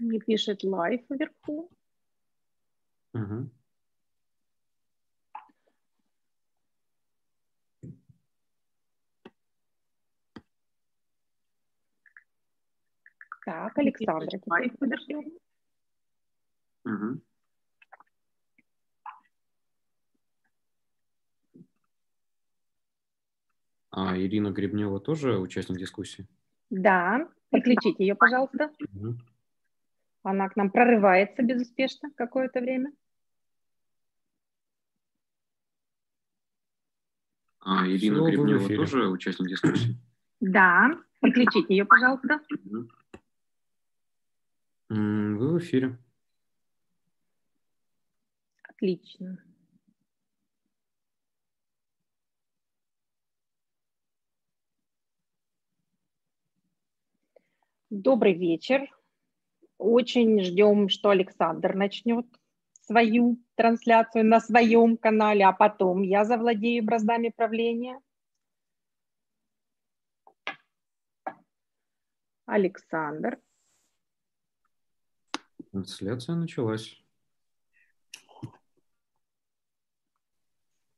Не 0.00 0.18
пишет 0.18 0.64
live 0.64 1.02
вверху. 1.10 1.70
Угу. 3.12 3.50
Так, 13.44 13.78
Александра, 13.78 14.26
теперь 14.26 14.70
подождем. 14.78 15.24
Угу. 16.84 17.20
А 23.90 24.16
Ирина 24.16 24.50
Гребнева 24.50 25.00
тоже 25.00 25.38
участник 25.38 25.78
дискуссии? 25.78 26.26
Да, 26.70 27.28
подключите 27.50 28.04
ее, 28.04 28.14
пожалуйста. 28.14 28.70
Угу. 28.94 29.16
Она 30.22 30.48
к 30.48 30.56
нам 30.56 30.70
прорывается 30.70 31.42
безуспешно 31.42 32.10
какое-то 32.14 32.60
время. 32.60 32.92
А 37.60 37.86
Ирина 37.86 38.22
в 38.22 38.26
Гребнева 38.26 38.68
тоже 38.68 39.08
участник 39.08 39.48
дискуссии? 39.48 39.96
Да, 40.40 40.90
подключите 41.20 41.74
ее, 41.74 41.84
пожалуйста. 41.84 42.40
Вы 44.88 45.54
в 45.54 45.58
эфире. 45.58 45.98
Отлично. 48.62 49.38
Добрый 57.90 58.34
вечер. 58.34 58.88
Очень 59.80 60.42
ждем, 60.42 60.90
что 60.90 61.08
Александр 61.08 61.74
начнет 61.74 62.26
свою 62.82 63.38
трансляцию 63.54 64.26
на 64.26 64.38
своем 64.38 64.98
канале, 64.98 65.46
а 65.46 65.52
потом 65.52 66.02
я 66.02 66.26
завладею 66.26 66.84
браздами 66.84 67.32
правления. 67.34 67.98
Александр. 72.44 73.40
Трансляция 75.72 76.34
началась. 76.34 77.02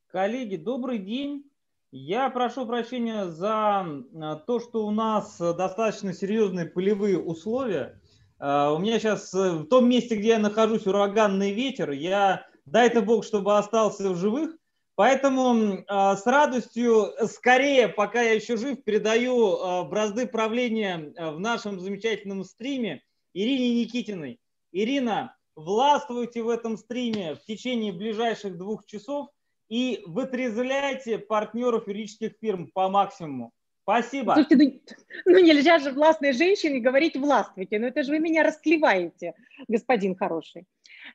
Коллеги, 0.08 0.56
добрый 0.56 0.98
день. 0.98 1.48
Я 1.92 2.30
прошу 2.30 2.66
прощения 2.66 3.26
за 3.26 3.86
а, 3.86 4.36
то, 4.36 4.58
что 4.58 4.84
у 4.86 4.90
нас 4.90 5.40
э, 5.40 5.54
достаточно 5.54 6.12
серьезные 6.12 6.66
полевые 6.66 7.20
условия. 7.20 8.01
А, 8.44 8.72
У 8.72 8.78
меня 8.78 8.98
сейчас 8.98 9.32
в 9.32 9.66
том 9.66 9.88
месте, 9.88 10.16
где 10.16 10.30
я 10.30 10.38
нахожусь, 10.40 10.86
ураганный 10.86 11.52
ветер. 11.52 11.92
Я, 11.92 12.44
дай 12.66 12.88
это 12.88 13.00
бог, 13.00 13.24
чтобы 13.24 13.56
остался 13.56 14.10
в 14.10 14.16
живых. 14.16 14.56
Поэтому 14.96 15.84
а, 15.86 16.16
с 16.16 16.26
радостью, 16.26 17.12
э, 17.16 17.26
скорее, 17.26 17.88
пока 17.88 18.20
я 18.20 18.32
еще 18.32 18.56
жив, 18.56 18.82
передаю 18.82 19.56
а, 19.56 19.84
бразды 19.84 20.26
правления 20.26 21.14
в 21.16 21.38
нашем 21.38 21.78
замечательном 21.78 22.42
стриме 22.42 23.02
Ирине 23.32 23.80
Никитиной. 23.80 24.40
Ирина, 24.72 25.36
властвуйте 25.54 26.42
в 26.42 26.48
этом 26.48 26.76
стриме 26.76 27.36
в 27.36 27.44
течение 27.44 27.92
ближайших 27.92 28.58
двух 28.58 28.84
часов 28.86 29.28
и 29.68 30.02
вытрезвляйте 30.04 31.18
партнеров 31.18 31.86
юридических 31.86 32.32
фирм 32.40 32.72
по 32.74 32.88
максимуму. 32.88 33.52
Спасибо. 33.82 34.34
Слушайте, 34.34 34.56
ну, 34.56 34.80
ну 35.32 35.38
нельзя 35.38 35.78
же 35.78 35.90
властной 35.90 36.32
женщине 36.32 36.80
говорить 36.80 37.16
властвуйте. 37.16 37.78
Ну 37.78 37.86
это 37.88 38.02
же 38.02 38.12
вы 38.12 38.18
меня 38.20 38.42
расклеваете, 38.42 39.34
господин 39.68 40.14
хороший. 40.16 40.66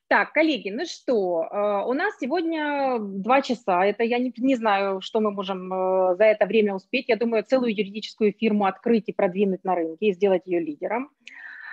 Так, 0.07 0.33
коллеги, 0.33 0.69
ну 0.69 0.85
что, 0.85 1.43
э, 1.43 1.87
у 1.87 1.93
нас 1.93 2.17
сегодня 2.19 2.97
два 2.99 3.41
часа. 3.41 3.85
Это 3.85 4.03
я 4.03 4.19
не, 4.19 4.33
не 4.37 4.55
знаю, 4.55 4.99
что 5.01 5.21
мы 5.21 5.31
можем 5.31 5.71
э, 5.71 6.15
за 6.17 6.25
это 6.25 6.45
время 6.45 6.75
успеть. 6.75 7.07
Я 7.07 7.15
думаю, 7.15 7.43
целую 7.43 7.71
юридическую 7.71 8.33
фирму 8.33 8.65
открыть 8.65 9.05
и 9.07 9.13
продвинуть 9.13 9.63
на 9.63 9.75
рынке 9.75 10.07
и 10.07 10.13
сделать 10.13 10.43
ее 10.45 10.59
лидером. 10.59 11.09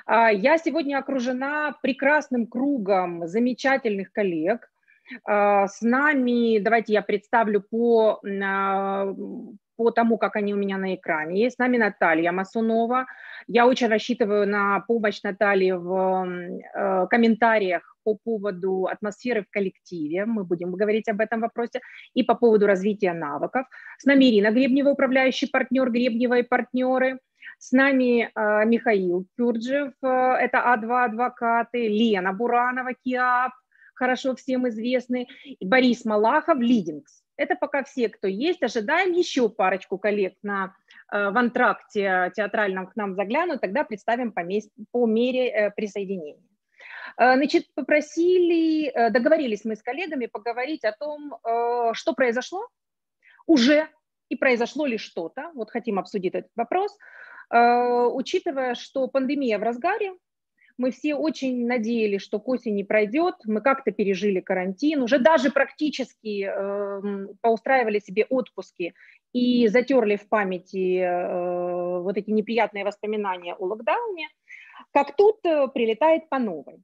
А, 0.06 0.30
Я 0.30 0.58
сегодня 0.58 0.98
окружена 0.98 1.76
прекрасным 1.82 2.46
кругом 2.46 3.26
замечательных 3.26 4.12
коллег. 4.12 4.70
А, 5.24 5.66
С 5.66 5.80
нами, 5.80 6.58
давайте 6.58 6.92
я 6.92 7.02
представлю 7.02 7.62
по, 7.62 8.20
а, 8.22 9.12
по 9.76 9.90
тому, 9.90 10.18
как 10.18 10.36
они 10.36 10.54
у 10.54 10.56
меня 10.56 10.78
на 10.78 10.94
экране. 10.94 11.42
Есть 11.42 11.56
с 11.56 11.58
нами 11.58 11.76
Наталья 11.76 12.32
Масунова. 12.32 13.06
Я 13.46 13.66
очень 13.66 13.88
рассчитываю 13.88 14.46
на 14.46 14.80
помощь 14.80 15.22
Натальи 15.22 15.72
в 15.72 16.26
э, 16.26 17.06
комментариях 17.08 17.96
по 18.04 18.14
поводу 18.16 18.86
атмосферы 18.86 19.42
в 19.42 19.50
коллективе. 19.50 20.24
Мы 20.26 20.44
будем 20.44 20.72
говорить 20.72 21.08
об 21.08 21.20
этом 21.20 21.40
вопросе. 21.40 21.80
И 22.14 22.22
по 22.22 22.34
поводу 22.34 22.66
развития 22.66 23.12
навыков. 23.12 23.66
С 23.98 24.04
нами 24.04 24.26
Ирина 24.26 24.50
Гребнева, 24.50 24.90
управляющий 24.90 25.46
партнер 25.46 25.90
Гребнева 25.90 26.38
и 26.38 26.42
партнеры. 26.42 27.18
С 27.58 27.72
нами 27.72 28.24
э, 28.24 28.66
Михаил 28.66 29.26
Кюрджев, 29.36 29.92
э, 30.02 30.06
это 30.06 30.58
А2 30.58 31.04
адвокаты, 31.04 31.88
Лена 31.88 32.32
Буранова, 32.32 32.92
КИАП, 32.94 33.52
хорошо 33.94 34.34
всем 34.34 34.68
известный, 34.68 35.28
и 35.44 35.66
Борис 35.66 36.04
Малахов, 36.04 36.58
Лидингс. 36.58 37.23
Это 37.36 37.56
пока 37.56 37.82
все, 37.82 38.08
кто 38.08 38.28
есть. 38.28 38.62
Ожидаем 38.62 39.12
еще 39.12 39.48
парочку 39.48 39.98
коллег 39.98 40.34
на, 40.42 40.74
э, 41.12 41.30
в 41.30 41.36
антракте 41.36 42.32
театральном 42.34 42.86
к 42.86 42.96
нам 42.96 43.14
заглянут, 43.14 43.60
тогда 43.60 43.84
представим 43.84 44.32
по, 44.32 44.40
мес- 44.40 44.70
по 44.92 45.06
мере 45.06 45.48
э, 45.48 45.70
присоединения. 45.70 46.42
Э, 47.18 47.34
Значит, 47.34 47.66
попросили, 47.74 48.92
договорились 49.10 49.64
мы 49.64 49.74
с 49.76 49.82
коллегами 49.82 50.26
поговорить 50.26 50.84
о 50.84 50.92
том, 50.92 51.36
что 51.94 52.12
произошло 52.14 52.66
уже 53.46 53.88
и 54.28 54.36
произошло 54.36 54.86
ли 54.86 54.98
что-то. 54.98 55.50
Вот 55.54 55.70
хотим 55.70 55.98
обсудить 55.98 56.34
этот 56.34 56.50
вопрос. 56.56 56.96
Учитывая, 57.50 58.74
что 58.74 59.06
пандемия 59.06 59.58
в 59.58 59.62
разгаре, 59.62 60.14
мы 60.76 60.90
все 60.90 61.14
очень 61.14 61.66
надеялись, 61.66 62.22
что 62.22 62.40
к 62.40 62.48
осени 62.48 62.82
пройдет, 62.82 63.34
мы 63.44 63.60
как-то 63.60 63.92
пережили 63.92 64.40
карантин, 64.40 65.02
уже 65.02 65.18
даже 65.18 65.50
практически 65.50 66.44
эм, 66.44 67.28
поустраивали 67.40 68.00
себе 68.00 68.26
отпуски 68.28 68.94
и 69.32 69.68
затерли 69.68 70.16
в 70.16 70.28
памяти 70.28 70.98
э, 70.98 72.00
вот 72.00 72.16
эти 72.16 72.30
неприятные 72.30 72.84
воспоминания 72.84 73.54
о 73.54 73.66
локдауне, 73.66 74.28
как 74.92 75.16
тут 75.16 75.38
э, 75.44 75.68
прилетает 75.68 76.28
по 76.28 76.38
новой. 76.38 76.82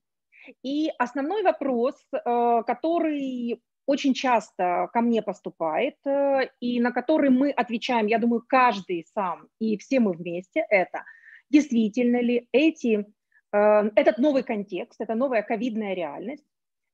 И 0.62 0.90
основной 0.98 1.42
вопрос, 1.42 1.96
э, 2.12 2.62
который 2.66 3.60
очень 3.86 4.14
часто 4.14 4.88
ко 4.92 5.00
мне 5.00 5.20
поступает, 5.20 5.96
э, 6.06 6.48
и 6.60 6.80
на 6.80 6.92
который 6.92 7.30
мы 7.30 7.50
отвечаем, 7.50 8.06
я 8.06 8.18
думаю, 8.18 8.44
каждый 8.46 9.04
сам 9.12 9.48
и 9.58 9.76
все 9.78 9.98
мы 9.98 10.12
вместе, 10.12 10.64
это 10.70 11.02
действительно 11.50 12.20
ли 12.20 12.46
эти 12.52 13.04
Э, 13.04 13.19
этот 13.52 14.18
новый 14.18 14.42
контекст, 14.42 15.00
эта 15.00 15.14
новая 15.14 15.42
ковидная 15.42 15.94
реальность 15.94 16.44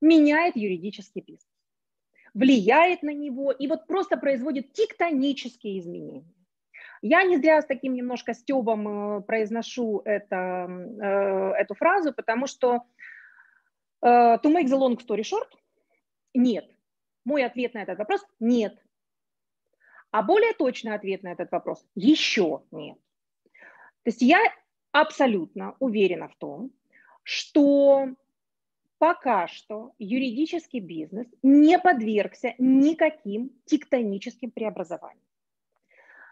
меняет 0.01 0.55
юридический 0.55 1.21
бизнес, 1.21 1.47
влияет 2.33 3.03
на 3.03 3.13
него 3.13 3.51
и 3.51 3.67
вот 3.67 3.87
просто 3.87 4.17
производит 4.17 4.73
тектонические 4.73 5.79
изменения. 5.79 6.25
Я 7.01 7.23
не 7.23 7.37
зря 7.37 7.61
с 7.61 7.65
таким 7.65 7.93
немножко 7.93 8.33
стебом 8.33 9.17
э, 9.17 9.21
произношу 9.21 10.01
это, 10.05 10.67
э, 10.67 11.51
эту 11.61 11.75
фразу, 11.75 12.13
потому 12.13 12.47
что 12.47 12.83
э, 14.01 14.07
to 14.07 14.43
make 14.43 14.65
the 14.65 14.77
long 14.77 14.97
story 14.97 15.21
short, 15.21 15.49
нет. 16.33 16.65
Мой 17.23 17.43
ответ 17.43 17.73
на 17.73 17.83
этот 17.83 17.99
вопрос– 17.99 18.25
нет. 18.39 18.77
А 20.11 20.23
более 20.23 20.53
точный 20.53 20.95
ответ 20.95 21.23
на 21.23 21.31
этот 21.31 21.51
вопрос– 21.51 21.85
еще 21.95 22.63
нет. 22.71 22.97
То 24.03 24.09
есть 24.09 24.21
я 24.21 24.39
абсолютно 24.91 25.75
уверена 25.79 26.27
в 26.27 26.35
том, 26.35 26.71
что 27.23 28.09
пока 28.97 29.47
что 29.47 29.93
юридический 29.99 30.79
бизнес 30.79 31.27
не 31.43 31.77
подвергся 31.77 32.55
никаким 32.57 33.51
тектоническим 33.65 34.51
преобразованиям. 34.51 35.23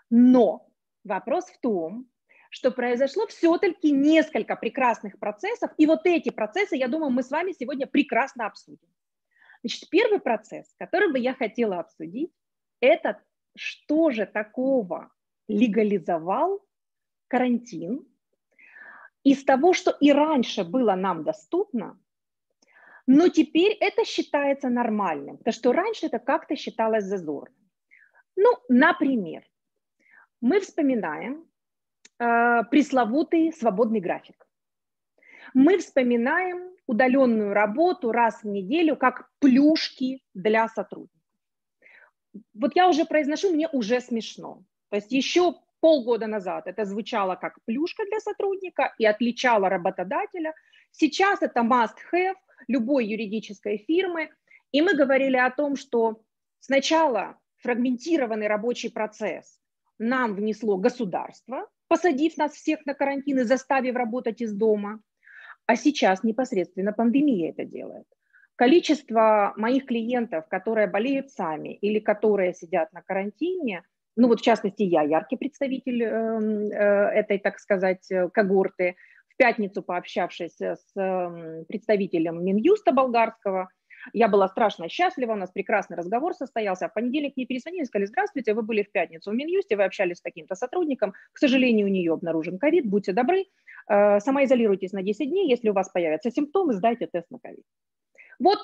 Но 0.10 0.68
вопрос 1.04 1.46
в 1.46 1.60
том, 1.60 2.08
что 2.50 2.72
произошло 2.72 3.28
все-таки 3.28 3.92
несколько 3.92 4.56
прекрасных 4.56 5.20
процессов, 5.20 5.72
и 5.78 5.86
вот 5.86 6.06
эти 6.06 6.30
процессы, 6.30 6.76
я 6.76 6.88
думаю, 6.88 7.12
мы 7.12 7.22
с 7.22 7.30
вами 7.30 7.52
сегодня 7.52 7.86
прекрасно 7.86 8.48
обсудим. 8.48 8.88
Значит, 9.62 9.90
первый 9.90 10.20
процесс, 10.20 10.74
который 10.78 11.12
бы 11.12 11.20
я 11.20 11.34
хотела 11.34 11.80
обсудить, 11.80 12.32
это 12.80 13.22
что 13.56 14.12
же 14.12 14.26
такого 14.26 15.12
легализовал 15.48 16.66
карантин 17.28 18.08
из 19.26 19.44
того, 19.44 19.74
что 19.74 19.92
и 19.92 20.14
раньше 20.14 20.64
было 20.64 20.96
нам 20.96 21.24
доступно, 21.24 22.00
но 23.08 23.28
теперь 23.28 23.74
это 23.82 24.06
считается 24.06 24.70
нормальным, 24.70 25.38
потому 25.38 25.54
что 25.54 25.74
раньше 25.74 26.06
это 26.06 26.20
как-то 26.20 26.56
считалось 26.56 27.06
зазорным. 27.06 27.58
Ну, 28.36 28.52
например, 28.70 29.44
мы 30.42 30.60
вспоминаем 30.60 31.48
э, 32.20 32.64
пресловутый 32.70 33.52
свободный 33.52 34.00
график. 34.00 34.48
мы 35.54 35.78
вспоминаем 35.78 36.76
удаленную 36.88 37.54
работу 37.54 38.12
раз 38.12 38.44
в 38.44 38.48
неделю 38.48 38.96
как 38.96 39.30
плюшки 39.40 40.22
для 40.36 40.68
сотрудников. 40.68 41.22
Вот 42.54 42.76
я 42.76 42.88
уже 42.90 43.06
произношу, 43.06 43.52
мне 43.52 43.68
уже 43.70 44.02
смешно. 44.02 44.64
То 44.90 44.98
есть 44.98 45.12
еще 45.12 45.56
полгода 45.86 46.26
назад 46.26 46.66
это 46.66 46.84
звучало 46.84 47.36
как 47.36 47.60
плюшка 47.66 48.06
для 48.06 48.20
сотрудника 48.20 48.96
и 48.98 49.06
отличало 49.06 49.70
работодателя. 49.70 50.56
Сейчас 50.90 51.44
это 51.44 51.60
must-have 51.60 52.38
любой 52.68 53.06
юридической 53.06 53.78
фирмы. 53.78 54.32
И 54.72 54.82
мы 54.82 54.96
говорили 54.96 55.38
о 55.38 55.52
том, 55.52 55.76
что 55.76 56.24
сначала 56.60 57.38
фрагментированный 57.58 58.48
рабочий 58.48 58.90
процесс 58.90 59.60
нам 60.00 60.34
внесло 60.34 60.78
государство, 60.78 61.70
посадив 61.88 62.36
нас 62.38 62.54
всех 62.54 62.84
на 62.88 62.96
карантин 62.96 63.42
и 63.42 63.44
заставив 63.44 63.96
работать 63.96 64.42
из 64.42 64.54
дома. 64.54 65.02
А 65.68 65.76
сейчас 65.76 66.24
непосредственно 66.24 66.94
пандемия 66.94 67.52
это 67.52 67.64
делает. 67.64 68.08
Количество 68.56 69.54
моих 69.56 69.86
клиентов, 69.86 70.48
которые 70.48 70.88
болеют 70.88 71.30
сами 71.30 71.76
или 71.76 72.00
которые 72.00 72.56
сидят 72.56 72.92
на 72.92 73.04
карантине, 73.04 73.84
ну 74.16 74.28
вот 74.28 74.40
в 74.40 74.44
частности 74.44 74.84
я 74.84 75.04
яркий 75.04 75.38
представитель 75.38 76.04
эм, 76.04 76.72
э, 76.72 77.12
этой, 77.14 77.40
так 77.40 77.60
сказать, 77.60 78.08
когорты, 78.34 78.96
в 79.28 79.38
пятницу 79.38 79.84
пообщавшись 79.84 80.60
с 80.62 80.96
эм, 80.96 81.66
представителем 81.66 82.44
Минюста 82.44 82.92
болгарского, 82.92 83.70
я 84.14 84.28
была 84.28 84.48
страшно 84.48 84.90
счастлива, 84.90 85.34
у 85.34 85.36
нас 85.36 85.52
прекрасный 85.52 85.98
разговор 85.98 86.34
состоялся. 86.34 86.88
В 86.88 86.94
понедельник 86.94 87.36
мне 87.36 87.46
перезвонили, 87.46 87.84
сказали, 87.84 88.06
здравствуйте, 88.06 88.54
вы 88.54 88.62
были 88.62 88.84
в 88.84 88.92
пятницу 88.92 89.32
в 89.32 89.36
Минюсте, 89.36 89.76
вы 89.76 89.84
общались 89.84 90.18
с 90.18 90.22
таким-то 90.22 90.56
сотрудником, 90.56 91.14
к 91.34 91.38
сожалению, 91.38 91.88
у 91.88 91.90
нее 91.90 92.14
обнаружен 92.14 92.58
ковид, 92.58 92.86
будьте 92.86 93.14
добры, 93.14 93.46
э, 93.90 94.20
самоизолируйтесь 94.20 94.94
на 94.94 95.02
10 95.02 95.30
дней, 95.30 95.50
если 95.50 95.70
у 95.70 95.74
вас 95.74 95.90
появятся 95.90 96.32
симптомы, 96.32 96.74
сдайте 96.74 97.08
тест 97.08 97.30
на 97.32 97.40
ковид. 97.40 97.66
Вот 98.40 98.60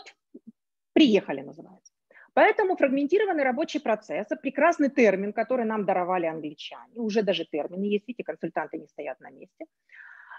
приехали, 0.93 1.41
называется. 1.41 1.90
Поэтому 2.33 2.77
фрагментированный 2.77 3.43
рабочий 3.43 3.79
процесс– 3.79 4.27
прекрасный 4.41 4.89
термин, 4.89 5.33
который 5.33 5.65
нам 5.65 5.85
даровали 5.85 6.27
англичане. 6.27 6.93
Уже 6.95 7.23
даже 7.23 7.45
термины 7.45 7.85
есть, 7.85 8.07
видите, 8.07 8.23
консультанты 8.23 8.77
не 8.77 8.87
стоят 8.87 9.19
на 9.19 9.29
месте. 9.31 9.65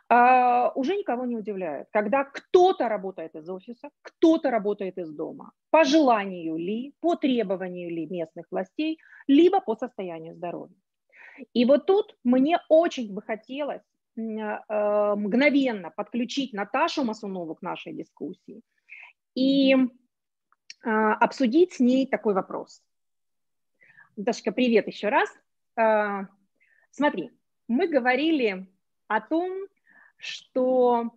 А, 0.08 0.72
уже 0.74 0.96
никого 0.96 1.26
не 1.26 1.36
удивляет, 1.36 1.88
когда 1.92 2.24
кто-то 2.24 2.88
работает 2.88 3.34
из 3.34 3.48
офиса, 3.48 3.90
кто-то 4.02 4.50
работает 4.50 4.98
из 4.98 5.10
дома, 5.10 5.52
по 5.70 5.84
желанию 5.84 6.56
ли, 6.56 6.94
по 7.00 7.14
требованию 7.14 7.90
ли 7.90 8.06
местных 8.06 8.46
властей, 8.50 8.98
либо 9.26 9.60
по 9.60 9.76
состоянию 9.76 10.34
здоровья. 10.34 10.76
И 11.54 11.64
вот 11.64 11.86
тут 11.86 12.16
мне 12.24 12.58
очень 12.68 13.14
бы 13.14 13.22
хотелось 13.22 13.82
а, 14.18 15.16
мгновенно 15.16 15.90
подключить 15.90 16.52
Наташу 16.52 17.04
Масунову 17.04 17.54
к 17.54 17.62
нашей 17.62 17.92
дискуссии 17.94 18.60
и 19.34 19.76
обсудить 20.82 21.74
с 21.74 21.80
ней 21.80 22.06
такой 22.06 22.34
вопрос. 22.34 22.82
Дашка, 24.16 24.52
привет 24.52 24.86
еще 24.88 25.08
раз. 25.08 25.30
Смотри, 26.90 27.30
мы 27.68 27.86
говорили 27.86 28.66
о 29.08 29.20
том, 29.20 29.66
что 30.18 31.12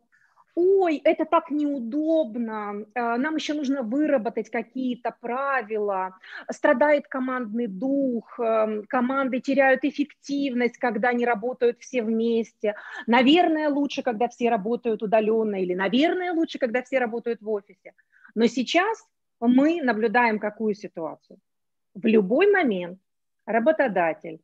ой, 0.55 1.01
это 1.03 1.25
так 1.25 1.51
неудобно, 1.51 2.85
э, 2.95 3.17
нам 3.17 3.35
еще 3.35 3.53
нужно 3.53 3.83
выработать 3.83 4.49
какие-то 4.49 5.13
правила, 5.19 6.17
страдает 6.49 7.07
командный 7.07 7.67
дух, 7.67 8.39
эм, 8.39 8.85
команды 8.87 9.41
теряют 9.41 9.83
эффективность, 9.83 10.77
когда 10.77 11.09
они 11.09 11.25
работают 11.25 11.79
все 11.79 12.01
вместе. 12.01 12.75
Наверное, 13.05 13.69
лучше, 13.69 14.01
когда 14.01 14.29
все 14.29 14.49
работают 14.49 15.03
удаленно, 15.03 15.61
или, 15.61 15.73
наверное, 15.73 16.31
лучше, 16.31 16.57
когда 16.57 16.81
все 16.81 16.99
работают 16.99 17.41
в 17.41 17.49
офисе. 17.49 17.93
Но 18.33 18.47
сейчас 18.47 19.05
мы 19.47 19.81
наблюдаем 19.81 20.39
какую 20.39 20.75
ситуацию? 20.75 21.39
В 21.93 22.05
любой 22.05 22.51
момент 22.51 22.99
работодатель, 23.45 24.41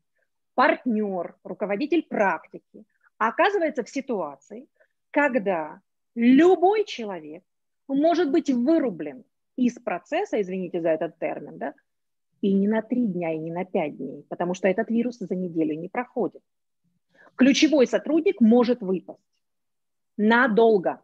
партнер, 0.55 1.35
руководитель 1.43 2.03
практики– 2.03 2.85
оказывается 3.27 3.83
в 3.83 3.89
ситуации, 3.89 4.67
когда 5.11 5.81
любой 6.15 6.85
человек 6.85 7.43
может 7.87 8.31
быть 8.31 8.49
вырублен 8.49 9.23
из 9.55 9.75
процесса, 9.75 10.41
извините 10.41 10.81
за 10.81 10.89
этот 10.89 11.19
термин, 11.19 11.59
да, 11.59 11.75
и 12.41 12.51
не 12.51 12.67
на 12.67 12.81
три 12.81 13.05
дня, 13.05 13.31
и 13.33 13.37
не 13.37 13.51
на 13.51 13.63
пять 13.63 13.95
дней, 13.97 14.25
потому 14.27 14.55
что 14.55 14.67
этот 14.67 14.89
вирус 14.89 15.19
за 15.19 15.35
неделю 15.35 15.77
не 15.79 15.87
проходит. 15.87 16.41
Ключевой 17.35 17.85
сотрудник 17.85 18.41
может 18.41 18.81
выпасть 18.81 19.19
надолго. 20.17 21.01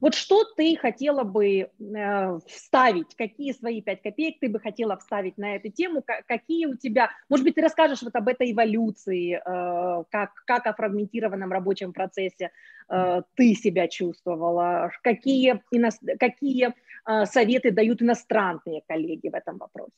Вот 0.00 0.14
что 0.14 0.44
ты 0.44 0.76
хотела 0.76 1.24
бы 1.24 1.46
э, 1.48 2.38
вставить, 2.46 3.14
какие 3.16 3.52
свои 3.52 3.82
пять 3.82 4.02
копеек 4.02 4.38
ты 4.40 4.48
бы 4.48 4.60
хотела 4.60 4.96
вставить 4.96 5.36
на 5.38 5.56
эту 5.56 5.70
тему, 5.70 6.04
какие 6.26 6.66
у 6.66 6.76
тебя, 6.76 7.10
может 7.28 7.44
быть, 7.44 7.54
ты 7.54 7.62
расскажешь 7.62 8.02
вот 8.02 8.14
об 8.14 8.28
этой 8.28 8.52
эволюции, 8.52 9.34
э, 9.34 10.04
как, 10.10 10.30
как 10.46 10.66
о 10.66 10.72
фрагментированном 10.72 11.52
рабочем 11.52 11.92
процессе 11.92 12.50
э, 12.88 13.22
ты 13.34 13.54
себя 13.54 13.88
чувствовала, 13.88 14.90
какие, 15.02 15.62
ино, 15.70 15.90
какие 16.18 16.68
э, 17.06 17.26
советы 17.26 17.70
дают 17.70 18.02
иностранные 18.02 18.82
коллеги 18.86 19.28
в 19.28 19.34
этом 19.34 19.58
вопросе? 19.58 19.92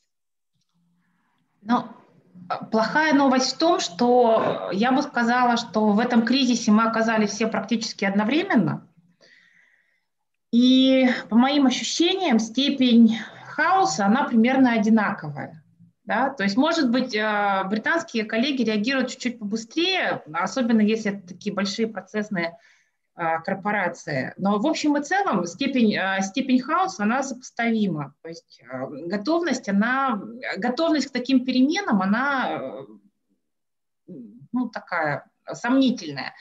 Ну, 1.62 1.84
Плохая 2.70 3.14
новость 3.14 3.54
в 3.54 3.58
том, 3.58 3.80
что 3.80 4.70
я 4.72 4.92
бы 4.92 5.02
сказала, 5.02 5.56
что 5.56 5.88
в 5.92 5.98
этом 5.98 6.24
кризисе 6.24 6.70
мы 6.70 6.84
оказались 6.84 7.30
все 7.30 7.46
практически 7.46 8.04
одновременно. 8.04 8.86
И 10.52 11.08
по 11.30 11.36
моим 11.36 11.66
ощущениям 11.66 12.38
степень 12.38 13.18
хаоса, 13.46 14.06
она 14.06 14.24
примерно 14.24 14.72
одинаковая. 14.72 15.64
Да? 16.04 16.30
То 16.30 16.42
есть, 16.42 16.56
может 16.56 16.90
быть, 16.90 17.14
э, 17.14 17.64
британские 17.70 18.24
коллеги 18.24 18.62
реагируют 18.62 19.10
чуть-чуть 19.10 19.38
побыстрее, 19.38 20.22
особенно 20.32 20.82
если 20.82 21.12
это 21.12 21.28
такие 21.28 21.54
большие 21.54 21.86
процессные 21.86 22.58
э, 23.16 23.40
корпорации. 23.44 24.34
Но 24.36 24.58
в 24.58 24.66
общем 24.66 24.96
и 24.98 25.02
целом 25.02 25.46
степень, 25.46 25.96
э, 25.96 26.20
степень 26.20 26.60
хаоса, 26.60 27.04
она 27.04 27.22
сопоставима. 27.22 28.14
То 28.22 28.28
есть 28.28 28.60
готовность, 29.06 29.70
она, 29.70 30.20
готовность 30.58 31.08
к 31.08 31.12
таким 31.12 31.46
переменам, 31.46 32.02
она 32.02 32.60
ну, 34.06 34.68
такая 34.68 35.24
сомнительная. 35.50 36.34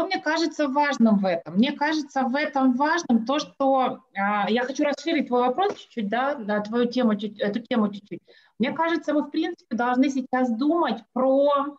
Что 0.00 0.06
мне 0.06 0.18
кажется 0.18 0.66
важным 0.66 1.18
в 1.18 1.26
этом? 1.26 1.56
Мне 1.56 1.72
кажется 1.72 2.22
в 2.22 2.34
этом 2.34 2.72
важным 2.72 3.26
то, 3.26 3.38
что 3.38 4.02
а, 4.16 4.48
я 4.48 4.62
хочу 4.62 4.82
расширить 4.82 5.28
твой 5.28 5.42
вопрос 5.42 5.74
чуть-чуть, 5.76 6.08
да, 6.08 6.38
на 6.38 6.60
твою 6.60 6.86
тему, 6.86 7.16
чуть, 7.16 7.38
эту 7.38 7.60
тему 7.60 7.92
чуть-чуть. 7.92 8.20
Мне 8.58 8.72
кажется, 8.72 9.12
мы 9.12 9.24
в 9.24 9.30
принципе 9.30 9.76
должны 9.76 10.08
сейчас 10.08 10.50
думать 10.50 11.04
про 11.12 11.76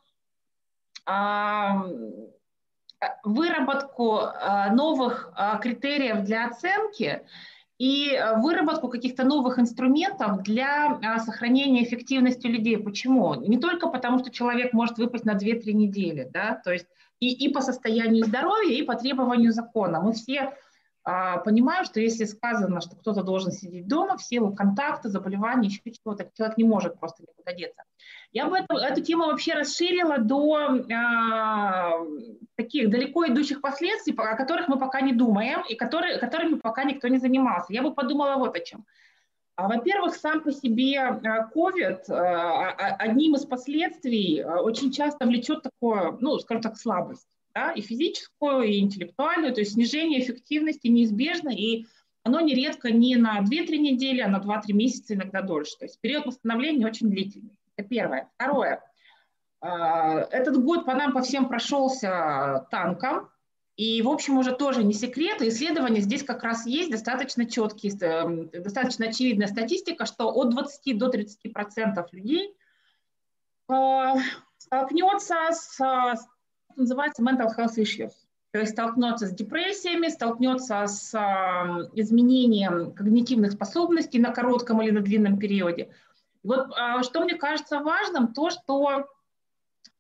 а, 1.08 1.84
выработку 3.24 4.20
а, 4.20 4.72
новых 4.72 5.34
а, 5.36 5.58
критериев 5.58 6.24
для 6.24 6.46
оценки 6.46 7.26
и 7.80 8.22
выработку 8.38 8.88
каких-то 8.88 9.24
новых 9.24 9.58
инструментов 9.58 10.44
для 10.44 11.00
сохранения 11.26 11.84
эффективности 11.84 12.46
людей. 12.46 12.78
Почему? 12.78 13.34
Не 13.34 13.58
только 13.58 13.88
потому, 13.88 14.20
что 14.20 14.30
человек 14.30 14.74
может 14.74 15.00
выпасть 15.00 15.26
на 15.26 15.34
2-3 15.36 15.74
недели, 15.74 16.30
да, 16.32 16.62
то 16.64 16.72
есть 16.72 16.86
и, 17.22 17.46
и 17.46 17.54
по 17.54 17.62
состоянию 17.62 18.26
здоровья, 18.26 18.74
и 18.74 18.84
по 18.84 18.96
требованию 18.96 19.54
закона. 19.54 20.02
Мы 20.02 20.12
все 20.12 20.58
а, 21.04 21.38
понимаем, 21.38 21.86
что 21.86 22.00
если 22.00 22.26
сказано, 22.26 22.82
что 22.82 22.96
кто-то 22.96 23.24
должен 23.24 23.52
сидеть 23.52 23.88
дома 23.88 24.18
в 24.18 24.24
силу 24.24 24.54
контакта, 24.54 25.08
заболевания, 25.08 25.70
еще 25.70 25.82
чего-то, 25.86 26.30
человек 26.36 26.58
не 26.58 26.64
может 26.64 27.00
просто 27.00 27.24
никуда 27.24 27.54
деться. 27.54 27.84
Я 28.34 28.48
бы 28.48 28.58
эту, 28.58 28.76
эту 28.76 29.02
тему 29.02 29.26
вообще 29.26 29.54
расширила 29.54 30.18
до 30.18 30.84
а, 30.94 31.94
таких 32.56 32.90
далеко 32.90 33.28
идущих 33.28 33.62
последствий, 33.62 34.16
о 34.18 34.36
которых 34.36 34.68
мы 34.68 34.80
пока 34.80 35.02
не 35.02 35.14
думаем 35.14 35.64
и 35.70 35.76
которые, 35.76 36.18
которыми 36.18 36.56
пока 36.56 36.84
никто 36.84 37.08
не 37.08 37.20
занимался. 37.20 37.72
Я 37.72 37.84
бы 37.84 37.94
подумала 37.94 38.38
вот 38.38 38.56
о 38.56 38.60
чем. 38.60 38.86
А, 39.62 39.68
во-первых, 39.68 40.16
сам 40.16 40.42
по 40.42 40.52
себе 40.52 40.96
COVID 40.98 42.10
а, 42.10 42.72
а, 42.72 42.96
одним 42.96 43.36
из 43.36 43.46
последствий 43.46 44.44
очень 44.44 44.92
часто 44.92 45.28
влечет 45.28 45.62
такое, 45.62 46.18
ну, 46.20 46.40
скажем 46.40 46.64
так, 46.64 46.78
слабость, 46.78 47.28
да, 47.54 47.72
и 47.72 47.82
физическую, 47.82 48.64
и 48.64 48.80
интеллектуальную, 48.80 49.54
то 49.54 49.60
есть 49.60 49.74
снижение 49.74 50.20
эффективности 50.20 50.88
неизбежно, 50.88 51.50
и 51.50 51.86
оно 52.24 52.40
нередко 52.40 52.92
не 52.92 53.16
на 53.18 53.40
2-3 53.42 53.78
недели, 53.78 54.22
а 54.22 54.28
на 54.28 54.40
2-3 54.40 54.74
месяца, 54.74 55.14
иногда 55.14 55.44
дольше. 55.44 55.78
То 55.78 55.86
есть 55.86 56.02
период 56.02 56.26
восстановления 56.26 56.88
очень 56.88 57.10
длительный. 57.10 57.56
Это 57.76 57.88
первое. 57.88 58.30
Второе. 58.36 58.84
Этот 59.62 60.64
год 60.64 60.86
по 60.86 60.96
нам 60.96 61.14
по 61.14 61.22
всем 61.22 61.48
прошелся 61.48 62.68
танком, 62.72 63.30
и, 63.78 64.02
в 64.02 64.10
общем, 64.10 64.38
уже 64.38 64.54
тоже 64.54 64.84
не 64.84 64.94
секрет, 64.94 65.42
исследования 65.42 66.02
здесь 66.02 66.24
как 66.24 66.44
раз 66.44 66.66
есть 66.66 66.92
достаточно 66.92 67.46
четкие, 67.46 67.94
эм, 68.02 68.50
достаточно 68.50 69.08
очевидная 69.08 69.48
статистика, 69.48 70.06
что 70.06 70.30
от 70.30 70.50
20 70.50 70.98
до 70.98 71.10
30 71.10 71.54
процентов 71.54 72.12
людей 72.12 72.54
э, 73.70 74.14
столкнется 74.58 75.36
с, 75.52 75.80
называется 76.76 77.24
mental 77.24 77.48
health 77.58 77.78
issues. 77.78 78.12
то 78.52 78.60
есть 78.60 78.74
столкнется 78.74 79.28
с 79.28 79.34
депрессиями, 79.34 80.10
столкнется 80.10 80.86
с 80.86 81.14
э, 81.14 81.90
изменением 81.94 82.92
когнитивных 82.94 83.54
способностей 83.54 84.20
на 84.20 84.32
коротком 84.32 84.82
или 84.82 84.92
на 84.92 85.02
длинном 85.02 85.40
периоде. 85.40 85.90
Вот 86.44 86.68
э, 86.78 87.04
что 87.04 87.22
мне 87.22 87.36
кажется 87.36 87.80
важным, 87.80 88.34
то, 88.34 88.50
что 88.50 89.08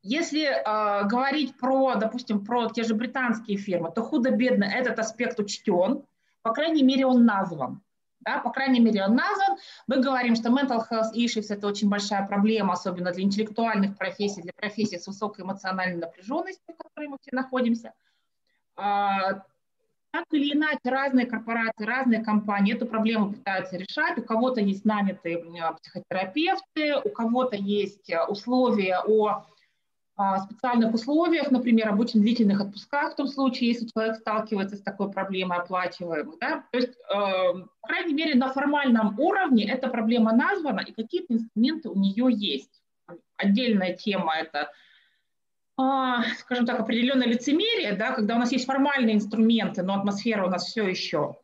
если 0.03 0.46
э, 0.46 1.08
говорить 1.08 1.58
про, 1.58 1.96
допустим, 1.96 2.43
про 2.43 2.70
те 2.70 2.84
же 2.84 2.96
британские 2.96 3.58
фирмы, 3.58 3.91
то 3.91 4.01
худо-бедно 4.01 4.63
этот 4.63 5.00
аспект 5.00 5.39
учтен, 5.39 6.03
по 6.41 6.53
крайней 6.53 6.84
мере, 6.84 7.05
он 7.05 7.25
назван. 7.25 7.81
Да, 8.22 8.38
по 8.39 8.51
крайней 8.51 8.79
мере, 8.79 9.03
он 9.03 9.15
назван. 9.15 9.58
Мы 9.88 10.00
говорим, 10.00 10.36
что 10.36 10.50
mental 10.50 10.84
health 10.89 11.13
issues– 11.15 11.46
это 11.50 11.67
очень 11.67 11.89
большая 11.89 12.27
проблема, 12.27 12.74
особенно 12.74 13.12
для 13.12 13.24
интеллектуальных 13.24 13.98
профессий, 13.98 14.41
для 14.41 14.53
профессий 14.53 15.00
с 15.00 15.08
высокой 15.08 15.43
эмоциональной 15.43 15.98
напряженностью, 15.98 16.74
в 16.74 16.77
которой 16.77 17.08
мы 17.08 17.17
все 17.20 17.36
находимся. 17.36 17.93
А, 18.75 19.41
так 20.12 20.25
или 20.31 20.53
иначе, 20.53 20.81
разные 20.84 21.25
корпорации, 21.25 21.86
разные 21.86 22.24
компании 22.24 22.75
эту 22.75 22.86
проблему 22.86 23.34
пытаются 23.34 23.77
решать. 23.77 24.17
У 24.17 24.24
кого-то 24.24 24.62
есть 24.62 24.86
нанятые 24.86 25.43
психотерапевты, 25.81 26.98
у 27.03 27.10
кого-то 27.10 27.55
есть 27.55 28.10
э, 28.10 28.24
условия 28.25 29.00
о 29.00 29.46
специальных 30.46 30.94
условиях, 30.94 31.51
например, 31.51 31.90
об 31.90 32.00
очень 32.00 32.22
длительных 32.22 32.62
отпусках 32.62 33.13
в 33.13 33.16
том 33.16 33.28
случае, 33.28 33.70
если 33.70 33.88
человек 33.88 34.18
сталкивается 34.18 34.75
с 34.75 34.82
такой 34.82 35.12
проблемой 35.12 35.58
оплачиваемой. 35.58 36.38
Да? 36.40 36.63
То 36.72 36.78
есть, 36.78 36.94
э, 36.94 37.13
по 37.13 37.88
крайней 37.88 38.13
мере, 38.13 38.36
на 38.36 38.50
формальном 38.51 39.20
уровне 39.20 39.70
эта 39.70 39.88
проблема 39.88 40.34
названа, 40.34 40.82
и 40.82 40.94
какие-то 40.94 41.34
инструменты 41.34 41.90
у 41.90 41.98
нее 41.98 42.28
есть. 42.30 42.82
Отдельная 43.38 43.94
тема– 43.94 44.34
это 44.40 44.72
а, 45.78 46.24
скажем 46.38 46.66
так, 46.66 46.80
определенное 46.80 47.28
лицемерие, 47.28 47.94
да, 47.94 48.12
когда 48.12 48.36
у 48.36 48.40
нас 48.40 48.51
есть 48.51 48.66
формальные 48.66 49.16
инструменты, 49.16 49.82
но 49.82 49.96
атмосфера 49.96 50.46
у 50.46 50.50
нас 50.50 50.66
все 50.66 50.88
еще 50.88 51.38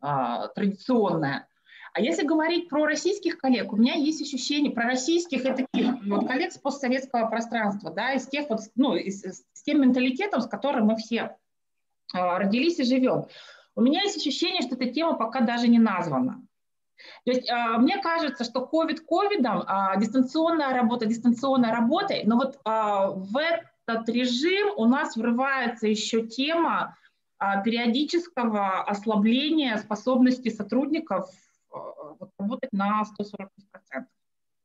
а, 0.00 0.48
традиционная. 0.48 1.46
А 1.92 2.00
если 2.00 2.24
говорить 2.24 2.68
про 2.68 2.86
российских 2.86 3.38
коллег, 3.38 3.72
у 3.72 3.76
меня 3.76 3.94
есть 3.94 4.22
ощущение 4.22 4.72
про 4.72 4.84
российских 4.84 5.44
и 5.44 5.64
таких 5.64 6.02
вот 6.06 6.26
коллег 6.26 6.52
с 6.52 6.58
постсоветского 6.58 7.26
пространства, 7.28 7.90
да, 7.90 8.12
из 8.12 8.26
тех 8.26 8.48
вот, 8.48 8.60
ну, 8.76 8.94
из, 8.94 9.22
с 9.22 9.62
тем 9.62 9.82
менталитетом, 9.82 10.40
с 10.40 10.46
которым 10.46 10.86
мы 10.86 10.96
все 10.96 11.36
а, 12.12 12.38
родились 12.38 12.78
и 12.78 12.84
живем. 12.84 13.26
У 13.74 13.82
меня 13.82 14.02
есть 14.02 14.16
ощущение, 14.16 14.62
что 14.62 14.76
эта 14.76 14.86
тема 14.86 15.14
пока 15.14 15.40
даже 15.40 15.66
не 15.66 15.78
названа. 15.78 16.42
То 17.24 17.32
есть 17.32 17.50
а, 17.50 17.78
мне 17.78 18.00
кажется, 18.00 18.44
что 18.44 18.68
COVID 18.72 18.98
ковидом, 19.06 19.64
а, 19.66 19.96
дистанционная 19.96 20.72
работа 20.74 21.06
дистанционной 21.06 21.72
работой, 21.72 22.22
но 22.24 22.36
вот 22.36 22.60
в 22.64 23.36
этот 23.36 24.08
режим 24.08 24.74
у 24.76 24.84
нас 24.84 25.16
врывается 25.16 25.88
еще 25.88 26.24
тема 26.26 26.96
периодического 27.64 28.82
ослабления 28.82 29.78
способности 29.78 30.50
сотрудников 30.50 31.30
работать 32.38 32.72
на 32.72 33.02
140%. 33.02 33.48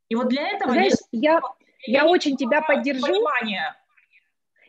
И 0.09 0.15
вот 0.15 0.29
для 0.29 0.49
этого... 0.49 0.71
Знаешь, 0.73 0.93
я, 1.11 1.41
я 1.87 2.05
очень 2.05 2.37
тебя 2.37 2.61
поддержу. 2.61 3.07
Понимание. 3.07 3.75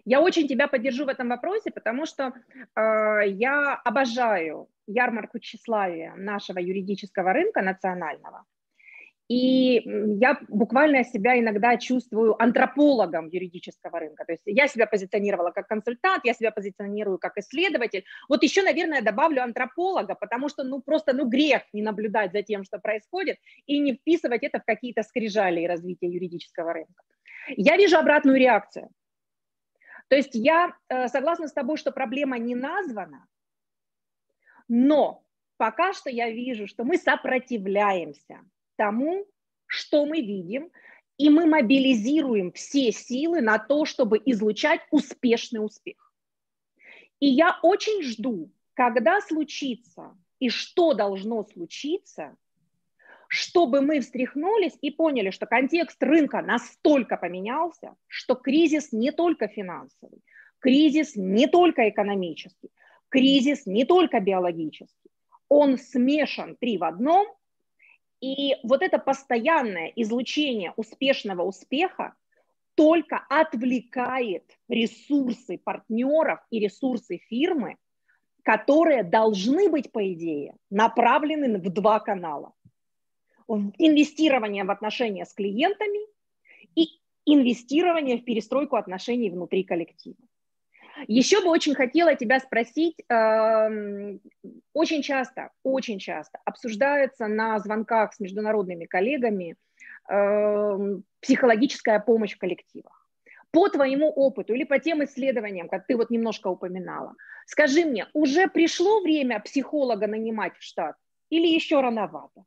Я 0.05 0.21
очень 0.21 0.47
тебя 0.47 0.69
поддержу 0.69 1.05
в 1.05 1.09
этом 1.09 1.28
вопросе, 1.28 1.71
потому 1.71 2.07
что 2.07 2.33
э, 2.76 3.28
я 3.28 3.75
обожаю 3.75 4.69
ярмарку 4.87 5.40
тщеславия 5.40 6.14
нашего 6.14 6.59
юридического 6.59 7.33
рынка 7.33 7.61
национального. 7.61 8.45
И 9.28 9.83
я 10.21 10.38
буквально 10.49 11.02
себя 11.02 11.38
иногда 11.38 11.76
чувствую 11.76 12.40
антропологом 12.40 13.26
юридического 13.26 13.99
рынка. 13.99 14.25
То 14.25 14.33
есть 14.33 14.45
я 14.47 14.68
себя 14.68 14.87
позиционировала 14.87 15.50
как 15.50 15.66
консультант, 15.66 16.25
я 16.25 16.33
себя 16.33 16.52
позиционирую 16.52 17.18
как 17.18 17.37
исследователь. 17.37 18.04
Вот 18.28 18.45
еще, 18.45 18.62
наверное, 18.62 19.02
добавлю 19.02 19.42
антрополога, 19.42 20.14
потому 20.14 20.49
что 20.49 20.62
ну 20.62 20.80
просто 20.80 21.12
ну 21.12 21.28
грех 21.28 21.62
не 21.73 21.83
наблюдать 21.83 22.33
за 22.33 22.42
тем, 22.42 22.62
что 22.62 22.78
происходит, 22.78 23.38
и 23.66 23.80
не 23.80 23.95
вписывать 23.95 24.45
это 24.45 24.61
в 24.61 24.64
какие-то 24.64 25.02
скрижали 25.02 25.66
развития 25.66 26.09
юридического 26.09 26.73
рынка. 26.73 27.02
Я 27.49 27.76
вижу 27.76 27.97
обратную 27.97 28.38
реакцию. 28.38 28.90
То 30.09 30.14
есть 30.14 30.35
я 30.35 30.76
э, 30.88 31.09
согласна 31.09 31.49
с 31.49 31.52
тобой, 31.52 31.78
что 31.78 31.90
проблема 31.90 32.38
не 32.38 32.54
названа, 32.54 33.26
но 34.68 35.25
пока 35.56 35.92
что 35.95 36.11
я 36.11 36.30
вижу, 36.30 36.68
что 36.68 36.85
мы 36.85 36.97
сопротивляемся 36.97 38.40
тому, 38.76 39.26
что 39.66 40.06
мы 40.06 40.21
видим, 40.21 40.71
и 41.18 41.30
мы 41.30 41.47
мобилизируем 41.47 42.52
все 42.52 42.92
силы 42.92 43.40
на 43.40 43.59
то, 43.59 43.85
чтобы 43.85 44.21
излучать 44.25 44.80
успешный 44.90 45.64
успех. 45.64 46.12
И 47.21 47.26
я 47.26 47.59
очень 47.62 48.02
жду, 48.02 48.52
когда 48.75 49.21
случится 49.21 50.16
и 50.38 50.50
что 50.50 50.92
должно 50.92 51.45
случиться, 51.45 52.37
чтобы 53.28 53.80
мы 53.80 54.00
встряхнулись 54.00 54.76
и 54.80 54.90
поняли, 54.90 55.30
что 55.30 55.47
контекст 55.47 56.00
рынка 56.02 56.42
настолько 56.42 57.16
поменялся, 57.16 57.97
что 58.06 58.35
кризис 58.35 58.92
не 58.92 59.11
только 59.11 59.49
финансовый, 59.49 60.23
кризис 60.59 61.16
не 61.16 61.47
только 61.47 61.88
экономический, 61.88 62.71
кризис 63.09 63.66
не 63.66 63.85
только 63.85 64.21
биологический, 64.21 65.11
он 65.49 65.78
смешан 65.78 66.56
три 66.56 66.78
в 66.78 66.85
одном, 66.85 67.26
и 68.20 68.56
вот 68.62 68.82
это 68.82 68.99
постоянное 68.99 69.92
излучение 69.96 70.73
успешного 70.76 71.42
успеха 71.42 72.14
только 72.75 73.25
отвлекает 73.28 74.44
ресурсы 74.68 75.58
партнеров 75.58 76.40
и 76.50 76.61
ресурсы 76.61 77.18
фирмы, 77.28 77.76
которые 78.42 79.02
должны 79.02 79.68
быть, 79.68 79.90
по 79.92 80.12
идее, 80.12 80.54
направлены 80.70 81.58
в 81.58 81.73
два 81.73 82.00
канала. 82.00 82.52
В 83.49 83.73
инвестирование 83.78 84.64
в 84.64 84.70
отношения 84.70 85.25
с 85.25 85.32
клиентами 85.32 86.00
и 86.75 87.00
инвестирование 87.25 88.18
в 88.18 88.25
перестройку 88.25 88.76
отношений 88.76 89.30
внутри 89.30 89.64
коллектива. 89.64 90.18
Еще 91.06 91.42
бы 91.42 91.48
очень 91.50 91.74
хотела 91.74 92.14
тебя 92.14 92.40
спросить, 92.40 92.96
эм, 93.08 94.20
очень 94.72 95.02
часто, 95.02 95.50
очень 95.62 95.98
часто 95.98 96.38
обсуждается 96.44 97.26
на 97.26 97.58
звонках 97.58 98.14
с 98.14 98.20
международными 98.20 98.86
коллегами 98.86 99.56
эм, 100.08 101.04
психологическая 101.20 102.00
помощь 102.00 102.34
в 102.34 102.38
коллективах. 102.38 103.06
По 103.50 103.68
твоему 103.68 104.10
опыту 104.10 104.54
или 104.54 104.64
по 104.64 104.78
тем 104.78 105.04
исследованиям, 105.04 105.68
как 105.68 105.86
ты 105.86 105.96
вот 105.96 106.10
немножко 106.10 106.48
упоминала, 106.48 107.14
скажи 107.46 107.84
мне, 107.84 108.06
уже 108.12 108.48
пришло 108.48 109.00
время 109.00 109.40
психолога 109.40 110.06
нанимать 110.06 110.56
в 110.56 110.62
штат 110.62 110.96
или 111.30 111.46
еще 111.46 111.80
рановато? 111.80 112.44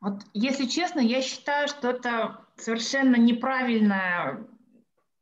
Вот, 0.00 0.22
если 0.34 0.66
честно, 0.66 1.00
я 1.00 1.22
считаю, 1.22 1.68
что 1.68 1.90
это 1.90 2.44
совершенно 2.56 3.16
неправильная 3.16 4.46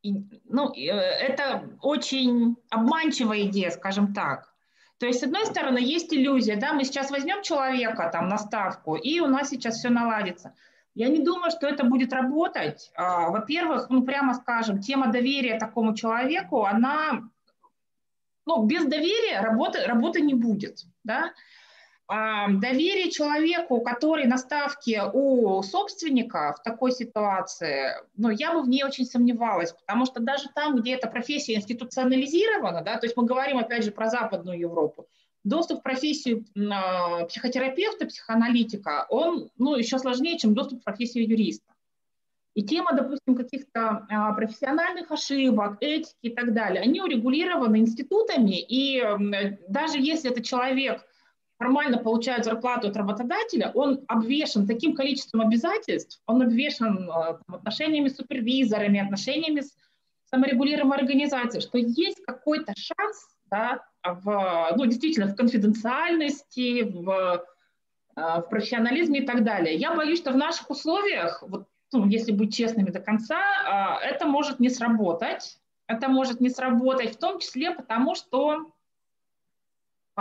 ну, 0.04 0.72
э, 0.74 0.90
это 0.90 1.70
очень 1.80 2.56
обманчивая 2.70 3.42
идея, 3.42 3.70
скажем 3.70 4.12
так. 4.12 4.52
То 4.98 5.06
есть, 5.06 5.20
с 5.20 5.22
одной 5.22 5.44
стороны, 5.46 5.78
есть 5.78 6.12
иллюзия, 6.14 6.56
да, 6.56 6.72
мы 6.72 6.84
сейчас 6.84 7.10
возьмем 7.10 7.42
человека 7.42 8.08
там 8.12 8.28
на 8.28 8.38
ставку, 8.38 8.96
и 8.96 9.20
у 9.20 9.26
нас 9.26 9.48
сейчас 9.48 9.78
все 9.78 9.88
наладится. 9.88 10.54
Я 10.94 11.08
не 11.08 11.18
думаю, 11.18 11.50
что 11.50 11.66
это 11.66 11.84
будет 11.84 12.12
работать. 12.12 12.92
А, 12.94 13.30
во-первых, 13.30 13.90
ну, 13.90 14.04
прямо 14.04 14.34
скажем, 14.34 14.80
тема 14.80 15.10
доверия 15.10 15.58
такому 15.58 15.94
человеку, 15.94 16.64
она, 16.64 17.24
ну, 18.46 18.64
без 18.64 18.84
доверия 18.84 19.40
работы, 19.40 19.84
работы 19.84 20.20
не 20.20 20.34
будет, 20.34 20.84
да. 21.02 21.32
Доверие 22.06 23.10
человеку, 23.10 23.80
который 23.80 24.26
на 24.26 24.36
ставке 24.36 25.04
у 25.10 25.62
собственника 25.62 26.54
в 26.58 26.62
такой 26.62 26.92
ситуации, 26.92 27.94
ну, 28.14 28.28
я 28.28 28.52
бы 28.52 28.62
в 28.62 28.68
ней 28.68 28.84
очень 28.84 29.06
сомневалась, 29.06 29.72
потому 29.72 30.04
что 30.04 30.20
даже 30.20 30.50
там, 30.54 30.76
где 30.76 30.94
эта 30.96 31.08
профессия 31.08 31.54
институционализирована, 31.54 32.82
да, 32.82 32.98
то 32.98 33.06
есть 33.06 33.16
мы 33.16 33.24
говорим 33.24 33.56
опять 33.56 33.84
же 33.84 33.90
про 33.90 34.10
Западную 34.10 34.58
Европу, 34.58 35.06
доступ 35.44 35.80
в 35.80 35.82
профессию 35.82 36.44
а, 36.70 37.24
психотерапевта, 37.24 38.04
психоаналитика, 38.04 39.06
он 39.08 39.48
ну, 39.56 39.74
еще 39.74 39.98
сложнее, 39.98 40.36
чем 40.36 40.52
доступ 40.52 40.82
в 40.82 40.84
профессию 40.84 41.26
юриста. 41.26 41.72
И 42.52 42.62
тема, 42.62 42.92
допустим, 42.92 43.34
каких-то 43.34 44.06
а, 44.10 44.32
профессиональных 44.34 45.10
ошибок, 45.10 45.78
этики 45.80 46.14
и 46.20 46.30
так 46.30 46.52
далее, 46.52 46.82
они 46.82 47.00
урегулированы 47.00 47.78
институтами, 47.78 48.60
и 48.60 49.02
даже 49.68 49.98
если 49.98 50.30
это 50.30 50.42
человек– 50.42 51.02
формально 51.58 51.98
получает 51.98 52.44
зарплату 52.44 52.88
от 52.88 52.96
работодателя, 52.96 53.70
он 53.74 54.04
обвешен 54.08 54.66
таким 54.66 54.94
количеством 54.94 55.42
обязательств, 55.42 56.20
он 56.26 56.42
обвешен 56.42 57.08
э, 57.08 57.38
там, 57.46 57.54
отношениями 57.54 58.08
с 58.08 58.16
супервизорами, 58.16 59.00
отношениями 59.00 59.60
с 59.60 59.74
саморегулируемой 60.30 60.98
организацией, 60.98 61.62
что 61.62 61.78
есть 61.78 62.22
какой-то 62.24 62.72
шанс 62.76 63.28
да, 63.50 63.80
в, 64.02 64.72
ну, 64.76 64.86
действительно 64.86 65.28
в 65.28 65.36
конфиденциальности, 65.36 66.82
в, 66.82 67.44
э, 68.16 68.20
в 68.20 68.46
профессионализме 68.50 69.20
и 69.20 69.26
так 69.26 69.44
далее. 69.44 69.76
Я 69.76 69.94
боюсь, 69.94 70.18
что 70.18 70.32
в 70.32 70.36
наших 70.36 70.70
условиях, 70.70 71.42
вот, 71.46 71.68
ну, 71.92 72.06
если 72.06 72.32
быть 72.32 72.54
честными 72.54 72.90
до 72.90 73.00
конца, 73.00 74.00
э, 74.02 74.06
это 74.06 74.26
может 74.26 74.58
не 74.58 74.70
сработать, 74.70 75.58
это 75.86 76.08
может 76.08 76.40
не 76.40 76.50
сработать, 76.50 77.14
в 77.14 77.18
том 77.18 77.38
числе 77.38 77.70
потому, 77.70 78.14
что 78.14 78.72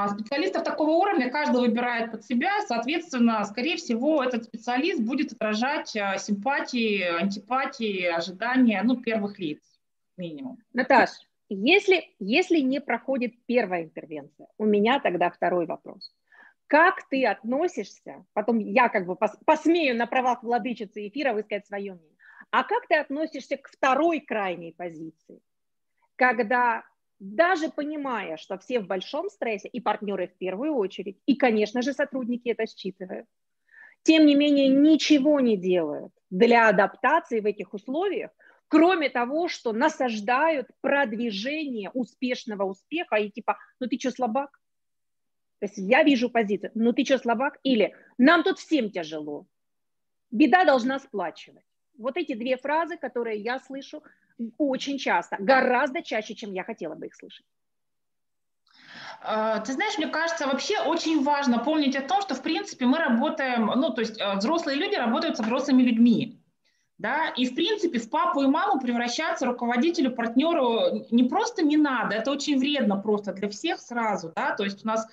специалистов 0.10 0.64
такого 0.64 0.92
уровня 0.92 1.30
каждый 1.30 1.62
выбирает 1.62 2.12
под 2.12 2.26
себя, 2.26 2.62
соответственно, 2.68 3.44
скорее 3.46 3.78
всего, 3.78 4.24
этот 4.24 4.46
специалист 4.46 5.00
будет 5.00 5.34
отражать 5.34 5.96
а, 5.96 6.18
симпатии, 6.18 7.02
антипатии, 7.04 8.06
ожидания 8.06 8.82
ну, 8.84 9.00
первых 9.00 9.38
лиц, 9.38 9.60
минимум. 10.18 10.58
Наташ, 10.74 11.10
если, 11.50 12.10
если 12.20 12.60
не 12.60 12.82
проходит 12.82 13.34
первая 13.46 13.84
интервенция, 13.84 14.48
у 14.58 14.66
меня 14.66 15.00
тогда 15.00 15.30
второй 15.30 15.68
вопрос. 15.68 16.12
Как 16.66 17.08
ты 17.10 17.26
относишься, 17.28 18.26
потом 18.34 18.58
я 18.58 18.90
как 18.90 19.06
бы 19.06 19.16
посмею 19.46 19.96
на 19.96 20.08
правах 20.08 20.42
владычицы 20.42 21.08
эфира 21.08 21.34
высказать 21.34 21.68
свое 21.68 21.94
мнение, 21.94 22.18
а 22.50 22.64
как 22.64 22.88
ты 22.88 22.96
относишься 22.96 23.58
к 23.58 23.70
второй 23.70 24.22
крайней 24.22 24.72
позиции, 24.72 25.40
когда 26.16 26.84
даже 27.24 27.70
понимая, 27.70 28.36
что 28.36 28.58
все 28.58 28.80
в 28.80 28.88
большом 28.88 29.30
стрессе, 29.30 29.70
и 29.70 29.80
партнеры 29.80 30.28
в 30.28 30.38
первую 30.38 30.76
очередь, 30.76 31.18
и, 31.26 31.36
конечно 31.36 31.82
же, 31.82 31.94
сотрудники 31.94 32.50
это 32.50 32.66
считывают, 32.68 33.28
тем 34.04 34.26
не 34.26 34.36
менее 34.36 34.68
ничего 34.68 35.40
не 35.40 35.56
делают 35.56 36.12
для 36.30 36.68
адаптации 36.68 37.40
в 37.40 37.46
этих 37.46 37.74
условиях, 37.74 38.32
кроме 38.68 39.10
того, 39.10 39.48
что 39.48 39.72
насаждают 39.72 40.68
продвижение 40.82 41.90
успешного 41.94 42.66
успеха 42.66 43.16
и 43.16 43.30
типа, 43.30 43.58
ну 43.80 43.88
ты 43.88 43.98
что, 43.98 44.12
слабак? 44.12 44.60
То 45.60 45.68
есть 45.68 45.78
я 45.78 46.04
вижу 46.04 46.30
позицию, 46.30 46.72
ну 46.76 46.92
ты 46.92 47.06
что, 47.06 47.18
слабак? 47.20 47.58
Или 47.64 47.96
нам 48.18 48.44
тут 48.44 48.60
всем 48.60 48.92
тяжело. 48.92 49.48
Беда 50.30 50.66
должна 50.66 51.00
сплачивать. 51.00 51.64
Вот 51.98 52.18
эти 52.18 52.34
две 52.34 52.58
фразы, 52.58 52.98
которые 52.98 53.40
я 53.40 53.60
слышу 53.60 54.04
очень 54.58 54.98
часто, 54.98 55.38
гораздо 55.40 56.02
чаще, 56.02 56.36
чем 56.36 56.54
я 56.54 56.64
хотела 56.64 56.96
бы 56.96 57.08
их 57.08 57.16
слышать. 57.16 57.46
А, 59.22 59.60
ты 59.60 59.74
знаешь, 59.74 59.98
мне 59.98 60.08
кажется, 60.08 60.48
вообще 60.48 60.80
очень 60.80 61.24
важно 61.24 61.60
помнить 61.60 61.96
о 61.96 62.02
том, 62.02 62.22
что, 62.22 62.36
в 62.36 62.42
принципе, 62.42 62.86
мы 62.86 62.98
работаем, 62.98 63.68
ну, 63.68 63.92
то 63.92 64.02
есть 64.02 64.20
э, 64.20 64.36
взрослые 64.36 64.78
люди 64.78 64.96
работают 64.96 65.38
со 65.38 65.44
взрослыми 65.44 65.84
людьми. 65.84 66.40
Да, 67.00 67.30
и 67.36 67.48
в 67.48 67.56
принципе 67.56 68.00
в 68.00 68.10
папу 68.10 68.44
и 68.44 68.48
маму 68.48 68.80
превращаться 68.80 69.46
руководителю, 69.46 70.12
партнеру 70.12 71.06
не 71.10 71.24
просто 71.24 71.64
не 71.64 71.76
надо, 71.76 72.16
это 72.16 72.32
очень 72.32 72.60
вредно 72.60 72.98
просто 72.98 73.34
для 73.34 73.50
всех 73.50 73.82
сразу, 73.82 74.32
да, 74.36 74.56
то 74.56 74.64
есть 74.64 74.86
у 74.86 74.88
нас 74.88 75.08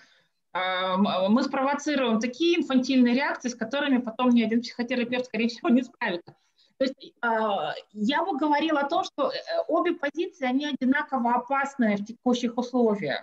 э, 0.52 0.96
мы 1.28 1.42
спровоцируем 1.42 2.20
такие 2.20 2.58
инфантильные 2.58 3.14
реакции, 3.14 3.48
с 3.48 3.54
которыми 3.54 3.96
потом 3.96 4.28
ни 4.30 4.42
один 4.42 4.60
психотерапевт, 4.60 5.26
скорее 5.26 5.48
всего, 5.48 5.70
не 5.70 5.82
справится. 5.82 6.36
То 6.80 6.86
есть 6.86 7.14
а, 7.20 7.74
я 7.92 8.24
бы 8.24 8.38
говорила 8.38 8.80
о 8.80 8.88
том, 8.88 9.04
что 9.04 9.30
э, 9.30 9.34
обе 9.68 9.92
позиции, 9.92 10.46
они 10.46 10.64
одинаково 10.64 11.34
опасны 11.34 11.98
в 11.98 12.06
текущих 12.06 12.56
условиях. 12.56 13.22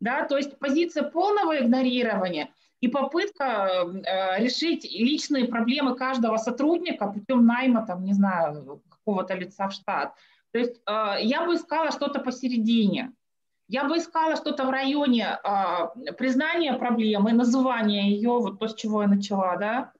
Да? 0.00 0.24
То 0.24 0.36
есть 0.36 0.58
позиция 0.58 1.04
полного 1.04 1.56
игнорирования 1.60 2.48
и 2.80 2.88
попытка 2.88 3.84
э, 3.84 4.42
решить 4.42 4.84
личные 4.90 5.46
проблемы 5.46 5.94
каждого 5.94 6.36
сотрудника 6.36 7.06
путем 7.06 7.46
найма, 7.46 7.86
там, 7.86 8.04
не 8.04 8.12
знаю, 8.12 8.82
какого-то 8.88 9.34
лица 9.34 9.68
в 9.68 9.72
штат. 9.72 10.12
То 10.50 10.58
есть 10.58 10.80
а, 10.84 11.16
я 11.20 11.46
бы 11.46 11.54
искала 11.54 11.92
что-то 11.92 12.18
посередине. 12.18 13.12
Я 13.68 13.84
бы 13.84 13.98
искала 13.98 14.34
что-то 14.34 14.64
в 14.64 14.70
районе 14.70 15.28
а, 15.44 15.94
признания 16.18 16.72
проблемы, 16.72 17.34
называния 17.34 18.10
ее, 18.10 18.30
вот 18.30 18.58
то, 18.58 18.66
с 18.66 18.74
чего 18.74 19.02
я 19.02 19.08
начала, 19.08 19.56
да, 19.58 19.92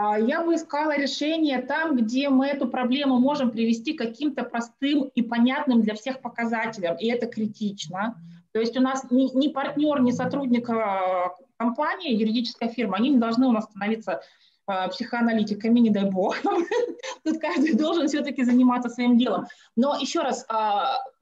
я 0.00 0.42
бы 0.42 0.54
искала 0.56 0.96
решение 0.96 1.62
там, 1.62 1.96
где 1.96 2.28
мы 2.28 2.46
эту 2.46 2.68
проблему 2.68 3.18
можем 3.18 3.50
привести 3.50 3.92
к 3.92 3.98
каким-то 3.98 4.42
простым 4.42 5.04
и 5.14 5.22
понятным 5.22 5.82
для 5.82 5.94
всех 5.94 6.20
показателям, 6.20 6.96
и 6.96 7.06
это 7.06 7.26
критично. 7.26 8.16
То 8.52 8.60
есть 8.60 8.76
у 8.76 8.80
нас 8.80 9.10
ни, 9.10 9.36
ни 9.36 9.48
партнер, 9.48 10.00
ни 10.00 10.10
сотрудник 10.10 10.68
а, 10.70 11.34
компании, 11.56 12.14
юридическая 12.14 12.68
фирма, 12.68 12.96
они 12.96 13.10
не 13.10 13.18
должны 13.18 13.46
у 13.46 13.52
нас 13.52 13.64
становиться 13.64 14.22
а, 14.66 14.88
психоаналитиками, 14.88 15.80
не 15.80 15.90
дай 15.90 16.10
бог. 16.10 16.36
Тут 17.24 17.40
каждый 17.40 17.74
должен 17.74 18.08
все-таки 18.08 18.44
заниматься 18.44 18.88
своим 18.88 19.16
делом. 19.16 19.46
Но 19.76 19.96
еще 19.96 20.20
раз, 20.20 20.46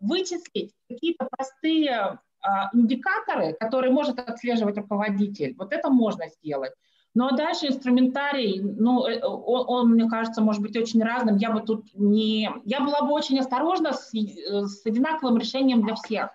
вычислить 0.00 0.74
какие-то 0.88 1.28
простые 1.30 2.18
индикаторы, 2.74 3.52
которые 3.52 3.92
может 3.92 4.18
отслеживать 4.18 4.76
руководитель, 4.76 5.54
вот 5.56 5.72
это 5.72 5.90
можно 5.90 6.28
сделать. 6.28 6.72
Ну 7.14 7.26
а 7.26 7.36
дальше 7.36 7.66
инструментарий, 7.66 8.60
ну, 8.60 9.06
э, 9.06 9.20
он, 9.22 9.64
он, 9.68 9.90
мне 9.90 10.08
кажется, 10.08 10.40
может 10.40 10.62
быть 10.62 10.76
очень 10.76 11.02
разным. 11.02 11.36
Я 11.36 11.50
бы 11.50 11.60
тут 11.60 11.86
не... 11.94 12.50
Я 12.64 12.80
была 12.80 13.02
бы 13.02 13.12
очень 13.12 13.38
осторожна 13.38 13.92
с, 13.92 14.14
э, 14.14 14.64
с 14.64 14.86
одинаковым 14.86 15.36
решением 15.36 15.82
для 15.82 15.94
всех. 15.94 16.30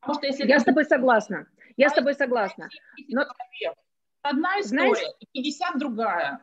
Потому 0.00 0.18
что 0.18 0.26
если... 0.26 0.46
Я 0.46 0.60
с 0.60 0.64
тобой 0.64 0.84
согласна. 0.84 1.46
Я 1.76 1.88
с 1.88 1.94
тобой 1.94 2.14
согласна. 2.14 2.68
Но... 3.08 3.24
Одна 4.22 4.60
история, 4.60 4.94
Знаешь, 4.94 4.98
50 5.32 5.78
другая. 5.78 6.40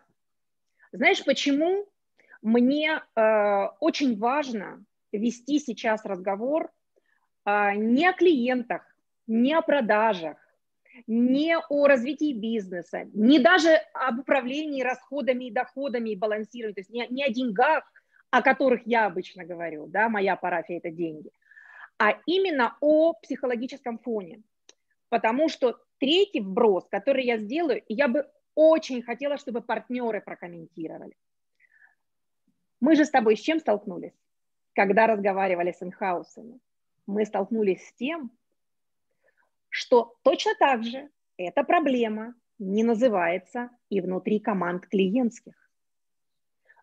Знаешь, 0.91 1.23
почему 1.23 1.85
мне 2.41 3.01
э, 3.15 3.65
очень 3.79 4.17
важно 4.17 4.83
вести 5.11 5.59
сейчас 5.59 6.05
разговор 6.05 6.71
э, 7.45 7.75
не 7.75 8.07
о 8.07 8.13
клиентах, 8.13 8.83
не 9.27 9.53
о 9.53 9.61
продажах, 9.61 10.37
не 11.07 11.57
о 11.57 11.87
развитии 11.87 12.33
бизнеса, 12.33 13.09
не 13.13 13.39
даже 13.39 13.79
об 13.93 14.19
управлении 14.19 14.81
расходами 14.81 15.45
и 15.45 15.51
доходами 15.51 16.11
и 16.11 16.15
балансировании, 16.15 16.75
то 16.75 16.81
есть 16.81 16.89
не, 16.89 17.07
не 17.09 17.23
о 17.23 17.29
деньгах, 17.29 17.83
о 18.31 18.41
которых 18.41 18.81
я 18.85 19.05
обычно 19.05 19.45
говорю, 19.45 19.87
да, 19.87 20.09
моя 20.09 20.35
парафия– 20.35 20.77
это 20.83 20.89
деньги, 20.89 21.31
а 21.97 22.17
именно 22.25 22.75
о 22.81 23.13
психологическом 23.13 23.99
фоне. 23.99 24.41
Потому 25.09 25.49
что 25.49 25.79
третий 25.99 26.41
вброс, 26.41 26.87
который 26.89 27.25
я 27.25 27.37
сделаю, 27.37 27.83
я 27.87 28.07
бы 28.07 28.27
очень 28.55 29.03
хотела, 29.03 29.37
чтобы 29.37 29.61
партнеры 29.61 30.21
прокомментировали. 30.21 31.15
Мы 32.79 32.95
же 32.95 33.05
с 33.05 33.09
тобой 33.09 33.37
с 33.37 33.39
чем 33.39 33.59
столкнулись, 33.59 34.13
когда 34.73 35.07
разговаривали 35.07 35.71
с 35.71 35.81
инхаусами? 35.81 36.59
Мы 37.05 37.25
столкнулись 37.25 37.87
с 37.87 37.93
тем, 37.93 38.31
что 39.73 40.15
точно 40.21 40.53
так 40.59 40.83
же 40.83 41.09
эта 41.35 41.63
проблема 41.63 42.35
не 42.59 42.83
называется 42.83 43.71
и 43.89 44.01
внутри 44.01 44.39
команд 44.39 44.85
клиентских. 44.85 45.55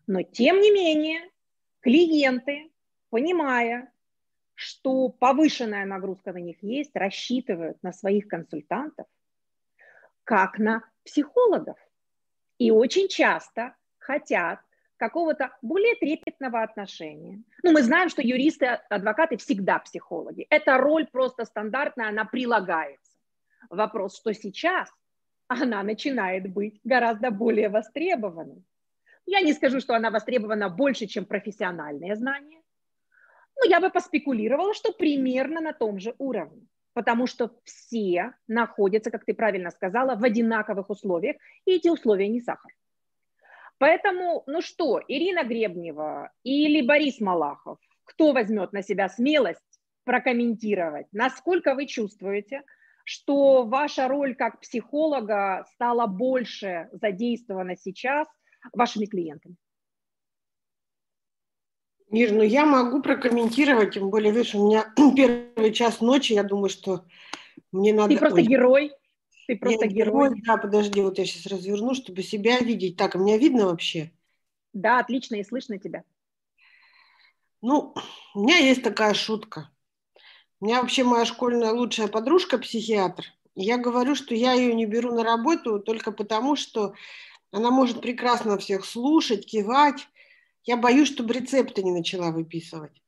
Но 0.07 0.23
тем 0.23 0.59
не 0.59 0.71
менее, 0.71 1.31
клиенты, 1.79 2.69
понимая, 3.09 3.93
что 4.55 5.07
повышенная 5.07 5.85
нагрузка 5.85 6.33
на 6.33 6.39
них 6.39 6.61
есть, 6.61 6.93
рассчитывают 6.93 7.81
на 7.81 7.93
своих 7.93 8.27
консультантов, 8.27 9.07
как 10.25 10.59
на 10.59 10.83
психологов. 11.05 11.77
И 12.57 12.71
очень 12.71 13.07
часто 13.07 13.73
хотят 13.99 14.59
какого-то 15.01 15.49
более 15.63 15.95
трепетного 15.95 16.61
отношения. 16.61 17.41
Ну, 17.63 17.71
мы 17.71 17.81
знаем, 17.81 18.09
что 18.09 18.21
юристы, 18.21 18.67
адвокаты 18.67 19.35
всегда 19.37 19.79
психологи. 19.79 20.45
Эта 20.51 20.77
роль 20.77 21.07
просто 21.11 21.43
стандартная, 21.45 22.09
она 22.09 22.23
прилагается. 22.23 23.17
Вопрос, 23.71 24.19
что 24.19 24.31
сейчас 24.31 24.89
она 25.47 25.81
начинает 25.81 26.53
быть 26.53 26.79
гораздо 26.83 27.31
более 27.31 27.69
востребованной. 27.69 28.63
Я 29.25 29.41
не 29.41 29.53
скажу, 29.53 29.79
что 29.79 29.95
она 29.95 30.11
востребована 30.11 30.69
больше, 30.69 31.07
чем 31.07 31.25
профессиональные 31.25 32.15
знания, 32.15 32.61
но 33.57 33.67
я 33.67 33.79
бы 33.79 33.89
поспекулировала, 33.89 34.75
что 34.75 34.91
примерно 34.91 35.61
на 35.61 35.73
том 35.73 35.99
же 35.99 36.13
уровне, 36.19 36.67
потому 36.93 37.25
что 37.25 37.59
все 37.63 38.33
находятся, 38.47 39.09
как 39.09 39.25
ты 39.25 39.33
правильно 39.33 39.71
сказала, 39.71 40.15
в 40.15 40.23
одинаковых 40.23 40.91
условиях, 40.91 41.37
и 41.65 41.71
эти 41.71 41.89
условия 41.89 42.27
не 42.27 42.39
сахар. 42.39 42.71
Поэтому, 43.81 44.43
ну 44.45 44.61
что, 44.61 45.01
Ирина 45.07 45.43
Гребнева 45.43 46.31
или 46.43 46.85
Борис 46.85 47.19
Малахов, 47.19 47.79
кто 48.03 48.31
возьмет 48.31 48.73
на 48.73 48.83
себя 48.83 49.09
смелость 49.09 49.59
прокомментировать, 50.03 51.07
насколько 51.11 51.73
вы 51.73 51.87
чувствуете, 51.87 52.61
что 53.05 53.63
ваша 53.63 54.07
роль 54.07 54.35
как 54.35 54.59
психолога 54.59 55.65
стала 55.73 56.05
больше 56.05 56.89
задействована 56.91 57.75
сейчас 57.75 58.27
вашими 58.71 59.05
клиентами? 59.07 59.55
Ир, 62.11 62.33
ну 62.33 62.43
я 62.43 62.67
могу 62.67 63.01
прокомментировать, 63.01 63.95
тем 63.95 64.11
более, 64.11 64.31
видишь, 64.31 64.53
у 64.53 64.63
меня 64.63 64.93
первый 65.15 65.73
час 65.73 66.01
ночи, 66.01 66.33
я 66.33 66.43
думаю, 66.43 66.69
что 66.69 67.05
мне 67.71 67.95
надо... 67.95 68.13
Ты 68.13 68.19
просто 68.19 68.41
Ой. 68.41 68.45
герой. 68.45 68.91
Ты 69.51 69.57
просто 69.57 69.83
я 69.83 69.91
герой. 69.91 70.41
Да, 70.45 70.55
подожди, 70.55 71.01
вот 71.01 71.17
я 71.17 71.25
сейчас 71.25 71.45
разверну, 71.51 71.93
чтобы 71.93 72.23
себя 72.23 72.59
видеть. 72.59 72.95
Так, 72.95 73.15
а 73.15 73.17
меня 73.17 73.37
видно 73.37 73.65
вообще? 73.65 74.09
Да, 74.71 74.99
отлично, 74.99 75.35
и 75.35 75.43
слышно 75.43 75.77
тебя. 75.77 76.05
Ну, 77.61 77.93
у 78.33 78.39
меня 78.39 78.59
есть 78.59 78.81
такая 78.81 79.13
шутка. 79.13 79.69
У 80.61 80.65
меня 80.65 80.81
вообще 80.81 81.03
моя 81.03 81.25
школьная 81.25 81.73
лучшая 81.73 82.07
подружка 82.07 82.59
психиатр. 82.59 83.25
Я 83.53 83.77
говорю, 83.77 84.15
что 84.15 84.33
я 84.33 84.53
ее 84.53 84.73
не 84.73 84.85
беру 84.85 85.13
на 85.13 85.21
работу 85.21 85.81
только 85.81 86.13
потому, 86.13 86.55
что 86.55 86.93
она 87.51 87.71
может 87.71 87.99
прекрасно 87.99 88.57
всех 88.57 88.85
слушать, 88.85 89.45
кивать. 89.45 90.07
Я 90.63 90.77
боюсь, 90.77 91.09
чтобы 91.09 91.33
рецепты 91.33 91.83
не 91.83 91.91
начала 91.91 92.31
выписывать. 92.31 93.03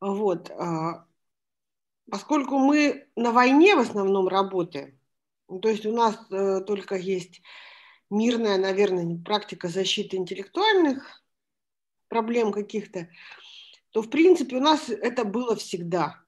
Вот. 0.00 0.48
А, 0.52 1.08
поскольку 2.08 2.58
мы 2.58 3.08
на 3.16 3.32
войне 3.32 3.74
в 3.74 3.80
основном 3.80 4.28
работаем, 4.28 4.97
то 5.48 5.68
есть 5.68 5.86
у 5.86 5.92
нас 5.92 6.18
э, 6.30 6.60
только 6.66 6.96
есть 6.96 7.42
мирная, 8.10 8.58
наверное, 8.58 9.18
практика 9.18 9.68
защиты 9.68 10.16
интеллектуальных 10.16 11.22
проблем 12.08 12.52
каких-то, 12.52 13.08
то, 13.90 14.02
в 14.02 14.10
принципе, 14.10 14.56
у 14.56 14.60
нас 14.60 14.88
это 14.88 15.24
было 15.24 15.56
всегда. 15.56 16.22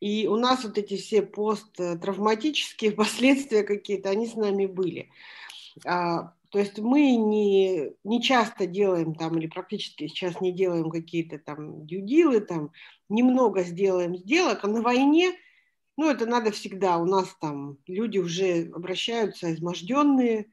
И 0.00 0.26
у 0.26 0.36
нас 0.36 0.64
вот 0.64 0.78
эти 0.78 0.96
все 0.96 1.22
посттравматические 1.22 2.92
последствия 2.92 3.62
какие-то, 3.62 4.10
они 4.10 4.26
с 4.26 4.34
нами 4.34 4.66
были. 4.66 5.10
А, 5.84 6.34
то 6.50 6.58
есть 6.58 6.78
мы 6.78 7.16
не, 7.16 7.92
не 8.04 8.22
часто 8.22 8.66
делаем 8.66 9.14
там, 9.14 9.38
или 9.38 9.48
практически 9.48 10.06
сейчас 10.06 10.40
не 10.40 10.52
делаем 10.52 10.90
какие-то 10.90 11.38
там 11.38 11.86
дюдилы, 11.86 12.40
там 12.40 12.72
немного 13.08 13.62
сделаем 13.64 14.16
сделок, 14.16 14.64
а 14.64 14.68
на 14.68 14.80
войне, 14.80 15.32
ну 15.98 16.08
это 16.08 16.26
надо 16.26 16.52
всегда, 16.52 16.96
у 16.98 17.04
нас 17.04 17.36
там 17.40 17.76
люди 17.86 18.18
уже 18.18 18.70
обращаются 18.72 19.52
изможденные, 19.52 20.46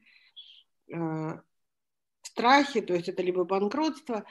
э, 0.88 0.94
в 0.96 1.40
страхе, 2.26 2.82
то 2.82 2.94
есть 2.94 3.08
это 3.08 3.22
либо 3.22 3.44
банкротство. 3.44 4.24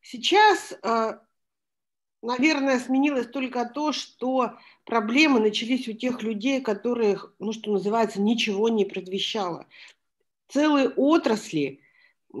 Сейчас, 0.00 0.72
э, 0.72 1.18
наверное, 2.22 2.78
сменилось 2.78 3.26
только 3.26 3.64
то, 3.64 3.90
что 3.90 4.52
проблемы 4.84 5.40
начались 5.40 5.88
у 5.88 5.92
тех 5.92 6.22
людей, 6.22 6.60
которых, 6.60 7.34
ну 7.40 7.52
что 7.52 7.72
называется, 7.72 8.20
ничего 8.20 8.68
не 8.68 8.84
предвещало 8.84 9.66
целые 10.48 10.88
отрасли, 10.90 11.80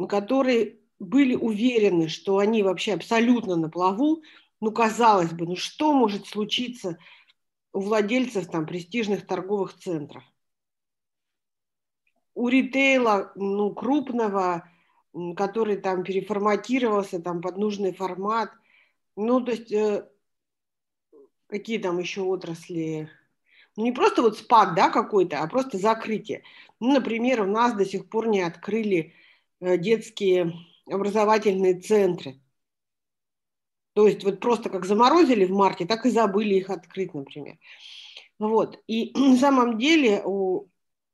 которые 0.08 0.76
были 1.00 1.34
уверены, 1.34 2.08
что 2.08 2.38
они 2.38 2.62
вообще 2.62 2.92
абсолютно 2.92 3.56
на 3.56 3.68
плаву, 3.68 4.22
ну, 4.60 4.70
казалось 4.70 5.32
бы, 5.32 5.46
ну 5.46 5.56
что 5.56 5.92
может 5.92 6.26
случиться 6.26 6.96
у 7.72 7.80
владельцев 7.80 8.46
там 8.48 8.66
престижных 8.66 9.26
торговых 9.26 9.76
центров? 9.76 10.24
У 12.34 12.48
ритейла, 12.48 13.32
ну, 13.34 13.74
крупного, 13.74 14.68
который 15.36 15.76
там 15.76 16.04
переформатировался 16.04 17.20
там 17.20 17.42
под 17.42 17.56
нужный 17.56 17.92
формат, 17.92 18.50
ну, 19.16 19.40
то 19.40 19.52
есть 19.52 19.72
э, 19.72 20.08
какие 21.48 21.78
там 21.78 21.98
еще 21.98 22.22
отрасли, 22.22 23.10
ну, 23.76 23.84
не 23.84 23.92
просто 23.92 24.22
вот 24.22 24.38
спад, 24.38 24.74
да, 24.74 24.88
какой-то, 24.88 25.40
а 25.40 25.48
просто 25.48 25.78
закрытие. 25.78 26.42
Ну, 26.78 26.92
например, 26.92 27.42
у 27.42 27.46
нас 27.46 27.74
до 27.74 27.84
сих 27.84 28.08
пор 28.08 28.28
не 28.28 28.40
открыли 28.40 29.14
э, 29.60 29.76
детские 29.76 30.52
образовательные 30.86 31.80
центры. 31.80 32.40
То 33.92 34.06
есть 34.06 34.24
вот 34.24 34.40
просто 34.40 34.70
как 34.70 34.84
заморозили 34.84 35.44
в 35.44 35.50
марте, 35.50 35.84
так 35.84 36.06
и 36.06 36.10
забыли 36.10 36.54
их 36.54 36.70
открыть, 36.70 37.14
например. 37.14 37.58
Вот. 38.38 38.78
И 38.86 39.12
на 39.18 39.36
самом 39.36 39.78
деле 39.78 40.22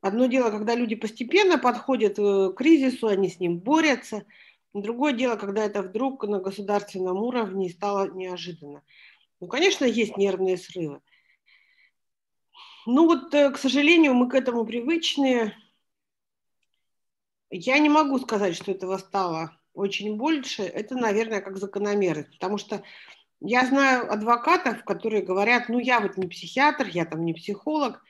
одно 0.01 0.27
дело, 0.27 0.51
когда 0.51 0.75
люди 0.75 0.95
постепенно 0.95 1.59
подходят 1.59 2.19
э, 2.19 2.51
к 2.51 2.55
кризису, 2.55 3.09
они 3.09 3.29
с 3.29 3.41
ним 3.41 3.59
борются. 3.59 4.25
Другое 4.75 5.13
дело, 5.13 5.37
когда 5.37 5.65
это 5.65 5.83
вдруг 5.83 6.25
на 6.25 6.39
государственном 6.39 7.17
уровне 7.17 7.71
стало 7.71 8.11
неожиданно. 8.11 8.83
Ну, 9.41 9.49
конечно, 9.49 9.85
есть 9.85 10.17
нервные 10.17 10.59
срывы. 10.59 11.01
Ну 12.87 13.07
вот, 13.07 13.35
э, 13.35 13.51
к 13.51 13.59
сожалению, 13.59 14.15
мы 14.15 14.29
к 14.29 14.35
этому 14.35 14.65
привычны. 14.65 15.55
Я 17.51 17.79
не 17.79 17.89
могу 17.89 18.19
сказать, 18.19 18.55
что 18.55 18.71
этого 18.71 18.99
стало 18.99 19.56
очень 19.77 20.17
больше. 20.17 20.63
Это, 20.63 20.97
наверное, 20.97 21.41
как 21.41 21.59
закономерность, 21.59 22.33
потому 22.33 22.59
что 22.59 22.83
я 23.41 23.67
знаю 23.67 24.11
адвокатов, 24.11 24.83
которые 24.85 25.23
говорят, 25.23 25.69
ну 25.69 25.79
я 25.79 26.01
вот 26.01 26.17
не 26.17 26.27
психиатр, 26.27 26.89
я 26.89 27.05
там 27.05 27.25
не 27.25 27.35
психолог, 27.35 28.03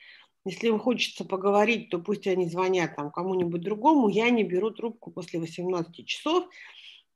если 0.45 0.67
им 0.67 0.79
хочется 0.79 1.25
поговорить, 1.25 1.89
то 1.89 1.99
пусть 1.99 2.25
они 2.25 2.49
звонят 2.49 2.95
там 2.95 3.11
кому-нибудь 3.11 3.61
другому, 3.61 4.07
я 4.07 4.29
не 4.29 4.43
беру 4.43 4.71
трубку 4.71 5.11
после 5.11 5.39
18 5.39 6.07
часов, 6.07 6.45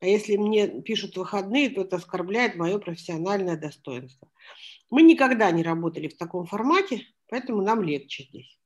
а 0.02 0.06
если 0.06 0.36
мне 0.36 0.68
пишут 0.82 1.16
выходные, 1.16 1.70
то 1.70 1.82
это 1.82 1.96
оскорбляет 1.96 2.56
мое 2.56 2.78
профессиональное 2.80 3.56
достоинство. 3.56 4.28
Мы 4.90 5.04
никогда 5.04 5.50
не 5.52 5.64
работали 5.64 6.10
в 6.10 6.18
таком 6.18 6.46
формате, 6.46 7.06
Поэтому 7.32 7.62
нам 7.62 7.82
легче 7.82 8.26
здесь. 8.26 8.60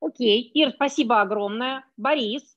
Окей. 0.00 0.42
Ир, 0.54 0.70
спасибо 0.70 1.20
огромное. 1.20 1.84
Борис. 1.96 2.56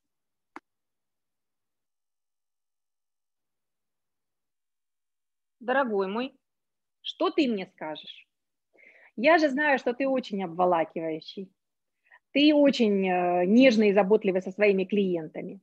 Дорогой 5.64 6.08
мой, 6.08 6.36
что 7.02 7.30
ты 7.30 7.48
мне 7.48 7.68
скажешь? 7.68 8.28
Я 9.16 9.38
же 9.38 9.50
знаю, 9.50 9.80
что 9.80 9.94
ты 9.94 10.06
очень 10.08 10.44
обволакивающий. 10.44 11.54
Ты 12.32 12.54
очень 12.54 13.08
э, 13.08 13.46
нежный 13.46 13.90
и 13.90 13.94
заботливый 13.94 14.42
со 14.42 14.52
своими 14.52 14.84
клиентами. 14.84 15.62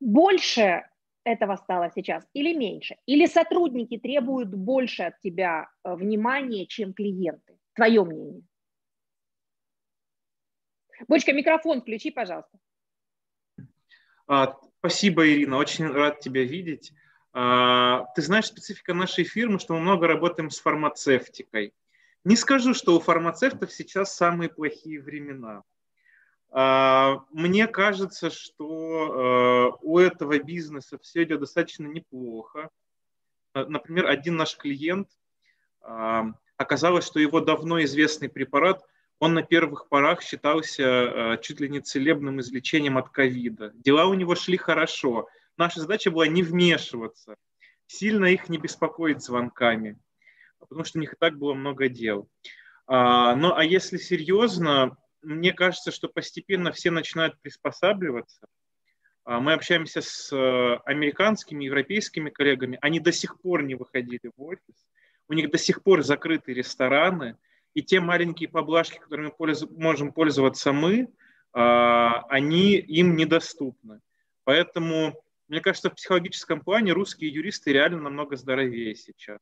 Больше 0.00 0.88
этого 1.22 1.54
стало 1.56 1.92
сейчас 1.94 2.26
или 2.32 2.52
меньше? 2.52 2.96
Или 3.06 3.26
сотрудники 3.26 3.98
требуют 3.98 4.52
больше 4.52 5.04
от 5.04 5.20
тебя 5.20 5.68
э, 5.84 5.94
внимания, 5.94 6.66
чем 6.66 6.92
клиенты? 6.92 7.56
Твое 7.74 8.02
мнение. 8.02 8.42
Бочка, 11.06 11.32
микрофон 11.32 11.82
включи, 11.82 12.10
пожалуйста. 12.10 12.58
А, 14.26 14.58
спасибо, 14.78 15.28
Ирина, 15.28 15.56
очень 15.56 15.86
рад 15.86 16.18
тебя 16.18 16.42
видеть. 16.42 16.92
А, 17.32 18.06
ты 18.14 18.22
знаешь, 18.22 18.46
специфика 18.46 18.94
нашей 18.94 19.24
фирмы, 19.24 19.58
что 19.58 19.74
мы 19.74 19.80
много 19.80 20.06
работаем 20.06 20.50
с 20.50 20.60
фармацевтикой. 20.60 21.72
Не 22.24 22.36
скажу, 22.36 22.74
что 22.74 22.96
у 22.96 23.00
фармацевтов 23.00 23.72
сейчас 23.72 24.14
самые 24.14 24.50
плохие 24.50 25.00
времена. 25.00 25.62
А, 26.50 27.24
мне 27.30 27.68
кажется, 27.68 28.30
что 28.30 29.76
э, 29.76 29.78
у 29.82 29.98
этого 29.98 30.38
бизнеса 30.38 30.98
все 30.98 31.22
идет 31.22 31.40
достаточно 31.40 31.86
неплохо. 31.86 32.70
Э, 33.54 33.64
например, 33.66 34.06
один 34.06 34.36
наш 34.36 34.56
клиент, 34.56 35.08
а, 35.80 36.26
оказалось, 36.56 37.06
что 37.06 37.20
его 37.20 37.40
давно 37.40 37.82
известный 37.84 38.28
препарат, 38.28 38.84
он 39.20 39.34
на 39.34 39.42
первых 39.42 39.88
порах 39.88 40.22
считался 40.22 40.82
э, 40.82 41.38
чуть 41.42 41.60
ли 41.60 41.68
не 41.68 41.80
целебным 41.80 42.40
излечением 42.40 42.98
от 42.98 43.10
ковида. 43.10 43.72
Дела 43.74 44.06
у 44.06 44.14
него 44.14 44.34
шли 44.34 44.56
хорошо. 44.56 45.28
Наша 45.60 45.80
задача 45.80 46.10
была 46.10 46.26
не 46.26 46.42
вмешиваться, 46.42 47.36
сильно 47.86 48.24
их 48.24 48.48
не 48.48 48.56
беспокоить 48.56 49.20
звонками, 49.22 49.98
потому 50.58 50.84
что 50.84 50.96
у 50.96 51.02
них 51.02 51.12
и 51.12 51.16
так 51.18 51.36
было 51.36 51.52
много 51.52 51.90
дел. 51.90 52.30
А, 52.86 53.36
ну 53.36 53.52
а 53.54 53.62
если 53.62 53.98
серьезно, 53.98 54.96
мне 55.20 55.52
кажется, 55.52 55.90
что 55.90 56.08
постепенно 56.08 56.72
все 56.72 56.90
начинают 56.90 57.38
приспосабливаться. 57.42 58.46
А, 59.24 59.38
мы 59.40 59.52
общаемся 59.52 60.00
с 60.00 60.34
э, 60.34 60.76
американскими, 60.86 61.66
европейскими 61.66 62.30
коллегами. 62.30 62.78
Они 62.80 62.98
до 62.98 63.12
сих 63.12 63.38
пор 63.42 63.62
не 63.62 63.74
выходили 63.74 64.32
в 64.34 64.42
офис. 64.42 64.88
У 65.28 65.34
них 65.34 65.50
до 65.50 65.58
сих 65.58 65.82
пор 65.82 66.02
закрыты 66.02 66.54
рестораны. 66.54 67.36
И 67.74 67.82
те 67.82 68.00
маленькие 68.00 68.48
поблажки, 68.48 68.98
которыми 68.98 69.30
можем 69.76 70.14
пользоваться 70.14 70.72
мы, 70.72 71.10
а, 71.52 72.22
они 72.30 72.76
им 72.76 73.14
недоступны. 73.14 74.00
Поэтому, 74.44 75.22
мне 75.50 75.60
кажется, 75.60 75.90
в 75.90 75.96
психологическом 75.96 76.60
плане 76.60 76.92
русские 76.92 77.32
юристы 77.32 77.72
реально 77.72 78.02
намного 78.02 78.36
здоровее 78.36 78.94
сейчас. 78.94 79.40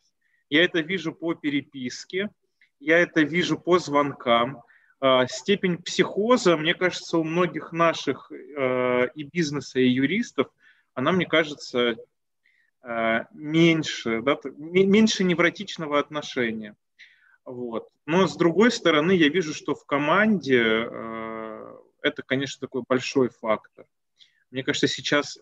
Я 0.49 0.65
это 0.65 0.81
вижу 0.81 1.13
по 1.13 1.35
переписке, 1.35 2.31
я 2.81 2.99
это 2.99 3.21
вижу 3.21 3.59
по 3.59 3.79
звонкам, 3.79 4.63
а, 5.01 5.27
степень 5.27 5.77
психоза, 5.77 6.57
мне 6.57 6.73
кажется, 6.73 7.19
у 7.19 7.25
многих 7.25 7.73
наших 7.73 8.33
э, 8.33 9.09
и 9.15 9.23
бизнеса, 9.23 9.81
и 9.81 9.87
юристов, 9.87 10.49
она, 10.95 11.13
мне 11.13 11.27
кажется, 11.27 11.97
э, 12.83 13.25
меньше, 13.35 14.23
да, 14.23 14.39
меньше 14.57 15.25
невротичного 15.25 15.99
отношения. 15.99 16.75
Вот. 17.45 17.91
Но 18.07 18.27
с 18.27 18.35
другой 18.35 18.71
стороны, 18.71 19.13
я 19.13 19.29
вижу, 19.29 19.53
что 19.53 19.75
в 19.75 19.85
команде 19.85 20.59
это, 22.01 22.23
конечно, 22.25 22.61
такой 22.61 22.83
большой 22.89 23.29
фактор. 23.29 23.85
Мне 24.51 24.63
кажется, 24.63 24.89
сейчас 24.89 25.39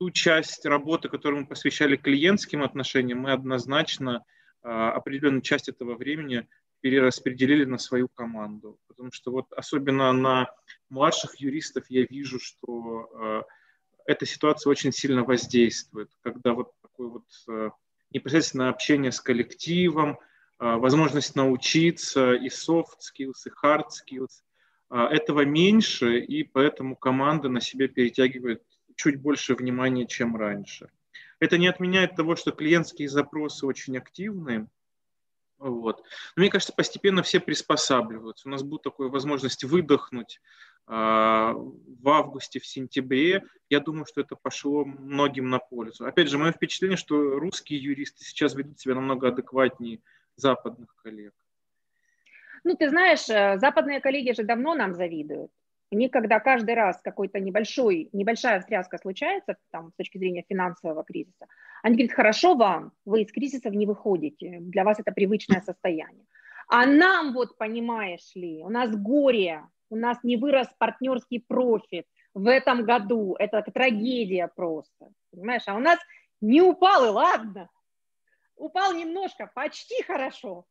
ту 0.00 0.10
часть 0.10 0.64
работы, 0.64 1.10
которую 1.10 1.42
мы 1.42 1.46
посвящали 1.46 1.94
клиентским 1.94 2.62
отношениям, 2.62 3.18
мы 3.18 3.32
однозначно 3.32 4.24
определенную 4.62 5.42
часть 5.42 5.68
этого 5.68 5.94
времени 5.94 6.48
перераспределили 6.80 7.66
на 7.66 7.76
свою 7.76 8.08
команду. 8.08 8.78
Потому 8.88 9.12
что 9.12 9.30
вот 9.30 9.52
особенно 9.52 10.10
на 10.12 10.50
младших 10.88 11.36
юристов 11.36 11.84
я 11.90 12.06
вижу, 12.08 12.40
что 12.40 13.10
э, 13.12 13.42
эта 14.06 14.24
ситуация 14.24 14.70
очень 14.70 14.90
сильно 14.90 15.22
воздействует, 15.22 16.10
когда 16.22 16.54
вот 16.54 16.72
такое 16.80 17.08
вот 17.08 17.26
э, 17.50 17.70
непосредственное 18.10 18.70
общение 18.70 19.12
с 19.12 19.20
коллективом, 19.20 20.18
возможность 20.58 21.36
научиться 21.36 22.34
и 22.34 22.48
soft 22.48 22.98
skills, 23.00 23.46
и 23.46 23.66
hard 23.66 23.86
skills, 23.88 24.42
этого 24.90 25.46
меньше, 25.46 26.18
и 26.18 26.42
поэтому 26.42 26.96
команда 26.96 27.48
на 27.48 27.62
себя 27.62 27.88
перетягивает 27.88 28.62
чуть 29.00 29.18
больше 29.18 29.54
внимания, 29.54 30.06
чем 30.06 30.36
раньше. 30.36 30.90
Это 31.38 31.56
не 31.56 31.68
отменяет 31.68 32.16
того, 32.16 32.36
что 32.36 32.52
клиентские 32.52 33.08
запросы 33.08 33.64
очень 33.64 33.96
активны. 33.96 34.68
Вот. 35.56 36.02
Но 36.36 36.42
мне 36.42 36.50
кажется, 36.50 36.74
постепенно 36.74 37.22
все 37.22 37.40
приспосабливаются. 37.40 38.46
У 38.46 38.50
нас 38.50 38.62
будет 38.62 38.82
такая 38.82 39.08
возможность 39.08 39.64
выдохнуть 39.64 40.42
э, 40.86 40.92
в 40.92 42.08
августе, 42.08 42.60
в 42.60 42.66
сентябре. 42.66 43.42
Я 43.70 43.80
думаю, 43.80 44.04
что 44.04 44.20
это 44.20 44.36
пошло 44.36 44.84
многим 44.84 45.48
на 45.48 45.60
пользу. 45.60 46.04
Опять 46.04 46.28
же, 46.28 46.36
мое 46.36 46.52
впечатление, 46.52 46.98
что 46.98 47.38
русские 47.38 47.80
юристы 47.82 48.22
сейчас 48.22 48.54
ведут 48.54 48.80
себя 48.80 48.96
намного 48.96 49.28
адекватнее 49.28 50.00
западных 50.36 50.94
коллег. 50.96 51.32
Ну, 52.64 52.76
ты 52.76 52.90
знаешь, 52.90 53.30
э, 53.30 53.56
западные 53.58 54.00
коллеги 54.00 54.32
же 54.32 54.42
давно 54.42 54.74
нам 54.74 54.92
завидуют. 54.92 55.50
Они, 55.92 56.08
когда 56.08 56.38
каждый 56.38 56.74
раз 56.74 57.00
какой-то 57.02 57.40
небольшой, 57.40 58.08
небольшая 58.12 58.60
встряска 58.60 58.98
случается, 58.98 59.56
там, 59.70 59.90
с 59.90 59.94
точки 59.96 60.18
зрения 60.18 60.44
финансового 60.48 61.02
кризиса, 61.02 61.46
они 61.82 61.96
говорят, 61.96 62.14
хорошо 62.14 62.54
вам, 62.54 62.92
вы 63.04 63.22
из 63.22 63.32
кризисов 63.32 63.72
не 63.72 63.86
выходите, 63.86 64.58
для 64.60 64.84
вас 64.84 65.00
это 65.00 65.10
привычное 65.10 65.60
состояние. 65.62 66.26
А 66.68 66.86
нам 66.86 67.32
вот, 67.32 67.58
понимаешь 67.58 68.30
ли, 68.36 68.62
у 68.62 68.68
нас 68.68 68.94
горе, 68.94 69.64
у 69.90 69.96
нас 69.96 70.18
не 70.22 70.36
вырос 70.36 70.68
партнерский 70.78 71.40
профит 71.40 72.06
в 72.34 72.46
этом 72.46 72.84
году, 72.84 73.34
это 73.36 73.60
трагедия 73.62 74.48
просто, 74.54 75.10
понимаешь, 75.32 75.64
а 75.66 75.74
у 75.74 75.80
нас 75.80 75.98
не 76.40 76.62
упал, 76.62 77.06
и 77.06 77.08
ладно, 77.08 77.68
упал 78.54 78.94
немножко, 78.94 79.50
почти 79.52 80.04
хорошо, 80.04 80.66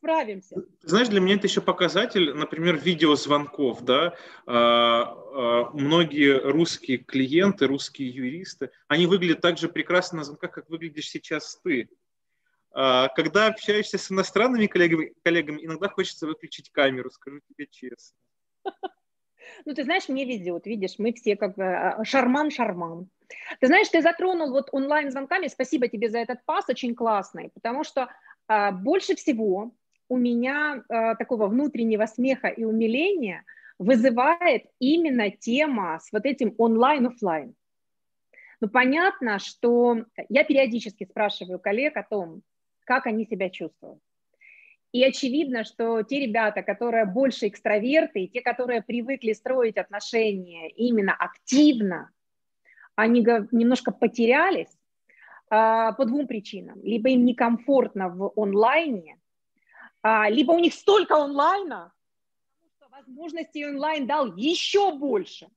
справимся. 0.00 0.56
Знаешь, 0.82 1.08
для 1.08 1.20
меня 1.20 1.36
это 1.36 1.46
еще 1.46 1.60
показатель, 1.60 2.32
например, 2.34 2.76
видеозвонков, 2.76 3.84
да, 3.84 4.14
а, 4.46 5.02
а, 5.04 5.70
многие 5.74 6.40
русские 6.40 6.98
клиенты, 6.98 7.66
русские 7.66 8.08
юристы, 8.08 8.70
они 8.88 9.06
выглядят 9.06 9.42
так 9.42 9.58
же 9.58 9.68
прекрасно 9.68 10.18
на 10.18 10.24
звонках, 10.24 10.50
как 10.52 10.70
выглядишь 10.70 11.10
сейчас 11.10 11.60
ты. 11.62 11.88
А, 12.72 13.08
когда 13.08 13.48
общаешься 13.48 13.98
с 13.98 14.10
иностранными 14.10 14.66
коллегами, 14.66 15.12
коллегами, 15.22 15.64
иногда 15.64 15.88
хочется 15.88 16.26
выключить 16.26 16.70
камеру, 16.70 17.10
скажу 17.10 17.40
тебе 17.48 17.66
честно. 17.70 18.16
Ну, 19.66 19.74
ты 19.74 19.84
знаешь, 19.84 20.08
мне 20.08 20.24
везет, 20.24 20.64
видишь, 20.64 20.94
мы 20.98 21.12
все 21.12 21.36
как 21.36 21.56
бы 21.56 21.64
шарман-шарман. 22.04 23.08
Ты 23.60 23.66
знаешь, 23.66 23.88
ты 23.88 24.00
затронул 24.00 24.50
вот 24.50 24.68
онлайн-звонками, 24.72 25.48
спасибо 25.48 25.88
тебе 25.88 26.08
за 26.08 26.18
этот 26.18 26.44
пас, 26.46 26.68
очень 26.68 26.94
классный, 26.94 27.50
потому 27.52 27.84
что 27.84 28.08
а, 28.46 28.72
больше 28.72 29.16
всего 29.16 29.72
у 30.10 30.18
меня 30.18 30.82
э, 30.88 31.14
такого 31.16 31.46
внутреннего 31.46 32.04
смеха 32.06 32.48
и 32.48 32.64
умиления 32.64 33.44
вызывает 33.78 34.64
именно 34.80 35.30
тема 35.30 35.98
с 36.00 36.12
вот 36.12 36.26
этим 36.26 36.54
онлайн-офлайн. 36.58 37.54
Ну, 38.60 38.68
понятно, 38.68 39.38
что 39.38 40.04
я 40.28 40.44
периодически 40.44 41.04
спрашиваю 41.04 41.58
коллег 41.58 41.96
о 41.96 42.02
том, 42.02 42.42
как 42.84 43.06
они 43.06 43.24
себя 43.24 43.48
чувствуют. 43.48 44.00
И 44.92 45.04
очевидно, 45.04 45.62
что 45.62 46.02
те 46.02 46.26
ребята, 46.26 46.62
которые 46.62 47.04
больше 47.04 47.46
экстраверты, 47.46 48.26
те, 48.26 48.40
которые 48.40 48.82
привыкли 48.82 49.32
строить 49.32 49.76
отношения 49.76 50.68
именно 50.70 51.14
активно, 51.14 52.10
они 52.96 53.20
немножко 53.52 53.92
потерялись 53.92 54.76
а, 55.48 55.92
по 55.92 56.04
двум 56.04 56.26
причинам. 56.26 56.82
Либо 56.82 57.10
им 57.10 57.24
некомфортно 57.24 58.08
в 58.08 58.32
онлайне, 58.34 59.19
либо 60.02 60.52
у 60.52 60.58
них 60.58 60.74
столько 60.74 61.16
онлайна, 61.16 61.92
что 62.76 62.88
возможностей 62.88 63.66
онлайн 63.66 64.06
дал 64.06 64.34
еще 64.34 64.92
больше, 64.92 65.48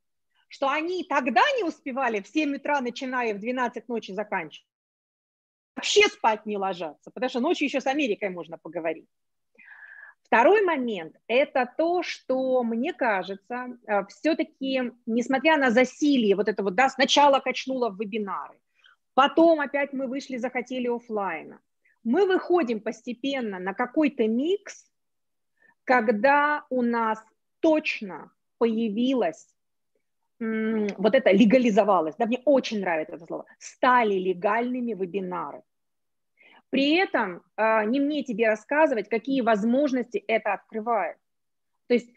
что 0.47 0.69
они 0.69 1.03
тогда 1.03 1.41
не 1.57 1.63
успевали 1.63 2.21
в 2.21 2.27
7 2.27 2.55
утра, 2.55 2.81
начиная 2.81 3.33
в 3.33 3.39
12 3.39 3.87
ночи 3.87 4.11
заканчивать. 4.11 4.67
Вообще 5.75 6.07
спать 6.07 6.45
не 6.45 6.57
ложатся, 6.57 7.09
потому 7.11 7.29
что 7.29 7.39
ночью 7.39 7.67
еще 7.67 7.81
с 7.81 7.87
Америкой 7.87 8.29
можно 8.29 8.57
поговорить. 8.57 9.07
Второй 10.23 10.63
момент– 10.63 11.15
это 11.27 11.71
то, 11.77 12.01
что, 12.01 12.63
мне 12.63 12.93
кажется, 12.93 13.77
э, 13.85 14.05
все-таки, 14.07 14.91
несмотря 15.05 15.57
на 15.57 15.69
засилие, 15.69 16.35
вот 16.35 16.47
это 16.47 16.63
вот, 16.63 16.75
да, 16.75 16.89
сначала 16.89 17.39
качнуло 17.39 17.89
в 17.89 17.99
вебинары, 17.99 18.59
потом 19.13 19.59
опять 19.59 19.93
мы 19.93 20.07
вышли, 20.07 20.37
захотели 20.37 20.87
офлайна, 20.87 21.61
мы 22.03 22.25
выходим 22.25 22.79
постепенно 22.81 23.59
на 23.59 23.73
какой-то 23.73 24.27
микс, 24.27 24.89
когда 25.83 26.65
у 26.69 26.81
нас 26.81 27.23
точно 27.59 28.31
появилась 28.57 29.47
вот 30.39 31.15
это 31.15 31.31
легализовалось, 31.31 32.15
да, 32.17 32.25
мне 32.25 32.41
очень 32.45 32.81
нравится 32.81 33.15
это 33.15 33.25
слово, 33.25 33.45
стали 33.59 34.15
легальными 34.15 34.93
вебинары. 34.93 35.61
При 36.69 36.95
этом 36.95 37.43
а, 37.55 37.85
не 37.85 37.99
мне 37.99 38.23
тебе 38.23 38.47
рассказывать, 38.47 39.07
какие 39.07 39.41
возможности 39.41 40.17
это 40.17 40.53
открывает. 40.53 41.17
То 41.87 41.93
есть 41.93 42.09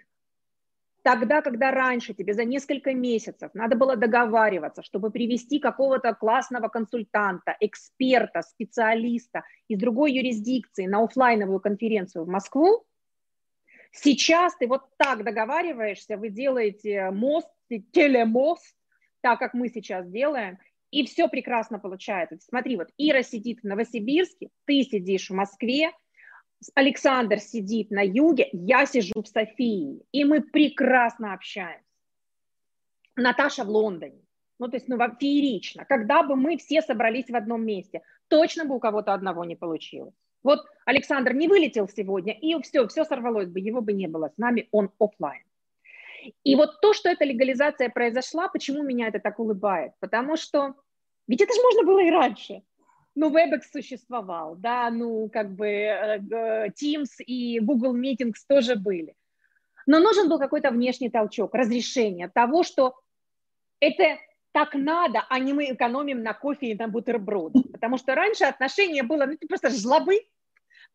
Тогда, 1.07 1.41
когда 1.41 1.71
раньше 1.71 2.15
тебе 2.15 2.35
за 2.35 2.45
несколько 2.45 2.93
месяцев 2.93 3.53
надо 3.55 3.77
было 3.77 3.95
договариваться, 3.95 4.83
чтобы 4.83 5.13
привести 5.13 5.61
какого-то 5.61 6.13
классного 6.15 6.67
консультанта, 6.67 7.57
эксперта, 7.61 8.43
специалиста 8.43 9.45
из 9.69 9.79
другой 9.79 10.15
юрисдикции 10.15 10.87
на 10.87 11.05
офлайновую 11.05 11.61
конференцию 11.61 12.25
в 12.25 12.29
Москву, 12.29 12.85
сейчас 13.93 14.57
ты 14.57 14.67
вот 14.67 14.83
так 14.97 15.23
договариваешься, 15.23 16.17
вы 16.17 16.31
делаете 16.31 17.13
мост, 17.13 17.47
телемост, 17.93 18.75
так 19.21 19.39
как 19.39 19.55
мы 19.55 19.69
сейчас 19.69 20.09
делаем, 20.09 20.59
и 20.91 21.07
все 21.07 21.29
прекрасно 21.29 21.79
получается. 21.79 22.37
Смотри, 22.49 22.77
вот 22.77 22.89
Ира 22.99 23.23
сидит 23.23 23.61
в 23.61 23.65
Новосибирске, 23.65 24.49
ты 24.65 24.83
сидишь 24.83 25.31
в 25.31 25.35
Москве, 25.35 25.93
Александр 26.75 27.39
сидит 27.39 27.91
на 27.91 28.01
юге, 28.05 28.49
я 28.53 28.87
сижу 28.87 29.23
в 29.23 29.29
Софии, 29.29 30.03
и 30.13 30.25
мы 30.25 30.43
прекрасно 30.43 31.35
общаемся. 31.35 31.85
Наташа 33.15 33.65
в 33.65 33.69
Лондоне. 33.69 34.23
Ну, 34.59 34.69
то 34.69 34.77
есть, 34.77 34.89
ну, 34.89 34.99
феерично. 35.21 35.85
Когда 35.85 36.23
бы 36.23 36.35
мы 36.35 36.57
все 36.57 36.81
собрались 36.81 37.29
в 37.29 37.37
одном 37.37 37.65
месте, 37.65 38.03
точно 38.29 38.65
бы 38.65 38.75
у 38.77 38.81
кого-то 38.81 39.13
одного 39.13 39.45
не 39.45 39.55
получилось. 39.55 40.15
Вот 40.43 40.61
Александр 40.85 41.33
не 41.33 41.49
вылетел 41.49 41.89
сегодня, 41.89 42.33
и 42.33 42.61
все, 42.63 42.87
все 42.89 43.05
сорвалось 43.05 43.49
бы, 43.49 43.61
его 43.61 43.81
бы 43.81 43.93
не 43.93 44.07
было 44.07 44.29
с 44.29 44.39
нами, 44.39 44.69
он 44.71 44.91
офлайн. 44.99 45.43
И 46.45 46.57
вот 46.57 46.81
то, 46.81 46.93
что 46.93 47.09
эта 47.09 47.25
легализация 47.25 47.89
произошла, 47.89 48.49
почему 48.49 48.83
меня 48.83 49.09
это 49.09 49.19
так 49.19 49.39
улыбает? 49.39 49.93
Потому 50.01 50.37
что 50.37 50.75
ведь 51.27 51.41
это 51.41 51.53
же 51.53 51.61
можно 51.63 51.83
было 51.83 52.03
и 52.03 52.11
раньше 52.11 52.63
ну, 53.17 53.31
WebEx 53.31 53.63
существовал, 53.73 54.57
да, 54.57 54.91
ну, 54.91 55.29
как 55.33 55.51
бы 55.55 55.67
э, 55.67 56.69
Teams 56.69 57.19
и 57.27 57.59
Google 57.61 57.97
Meetings 57.97 58.35
тоже 58.47 58.77
были. 58.77 59.15
Но 59.87 60.01
нужен 60.01 60.29
был 60.29 60.39
какой-то 60.39 60.71
внешний 60.71 61.09
толчок, 61.09 61.55
разрешение 61.55 62.29
того, 62.29 62.63
что 62.63 62.95
это 63.81 64.19
так 64.53 64.75
надо, 64.75 65.25
а 65.29 65.39
не 65.39 65.55
мы 65.55 65.73
экономим 65.73 66.23
на 66.23 66.35
кофе 66.35 66.69
и 66.69 66.75
на 66.75 66.89
бутерброды. 66.89 67.63
Потому 67.73 67.97
что 67.97 68.15
раньше 68.15 68.45
отношение 68.45 69.03
было, 69.03 69.25
ну, 69.25 69.37
ты 69.37 69.47
просто 69.47 69.71
жлобы, 69.71 70.21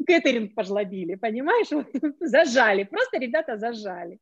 кэтеринг 0.05 0.53
пожлобили, 0.53 1.15
понимаешь, 1.15 1.71
вот, 1.71 1.88
зажали, 2.19 2.84
просто 2.84 3.17
ребята 3.17 3.57
зажали. 3.57 4.19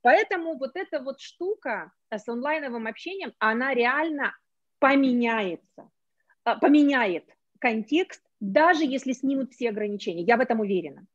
Поэтому 0.00 0.58
вот 0.58 0.76
эта 0.76 1.00
вот 1.00 1.20
штука 1.20 1.90
с 2.10 2.28
онлайновым 2.28 2.86
общением, 2.86 3.32
она 3.38 3.74
реально 3.74 4.32
поменяется. 4.78 5.90
А, 6.44 6.56
поменяет 6.56 7.24
контекст, 7.60 8.22
даже 8.40 8.84
если 8.84 9.12
снимут 9.12 9.52
все 9.52 9.68
ограничения. 9.68 10.22
Я 10.22 10.36
в 10.36 10.40
этом 10.40 10.60
уверена. 10.60 11.06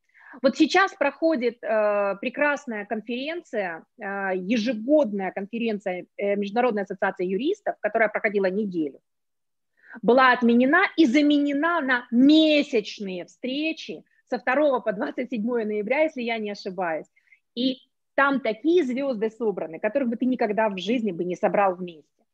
Вот 0.41 0.57
сейчас 0.57 0.93
проходит 0.93 1.57
э, 1.61 2.15
прекрасная 2.21 2.85
конференция, 2.85 3.85
э, 3.97 4.31
ежегодная 4.35 5.31
конференция 5.31 6.05
э, 6.17 6.35
Международной 6.35 6.83
ассоциации 6.83 7.25
юристов, 7.25 7.75
которая 7.79 8.09
проходила 8.09 8.45
неделю. 8.45 8.99
Была 10.01 10.31
отменена 10.31 10.83
и 10.95 11.05
заменена 11.05 11.81
на 11.81 12.07
месячные 12.11 13.25
встречи 13.25 14.03
со 14.29 14.37
2 14.37 14.79
по 14.81 14.93
27 14.93 15.41
ноября, 15.43 16.03
если 16.03 16.21
я 16.21 16.37
не 16.37 16.51
ошибаюсь. 16.51 17.07
И 17.55 17.79
там 18.15 18.39
такие 18.41 18.83
звезды 18.83 19.29
собраны, 19.29 19.79
которых 19.79 20.09
бы 20.09 20.17
ты 20.17 20.25
никогда 20.25 20.69
в 20.69 20.77
жизни 20.77 21.11
бы 21.11 21.23
не 21.23 21.35
собрал 21.35 21.75
вместе. 21.75 22.26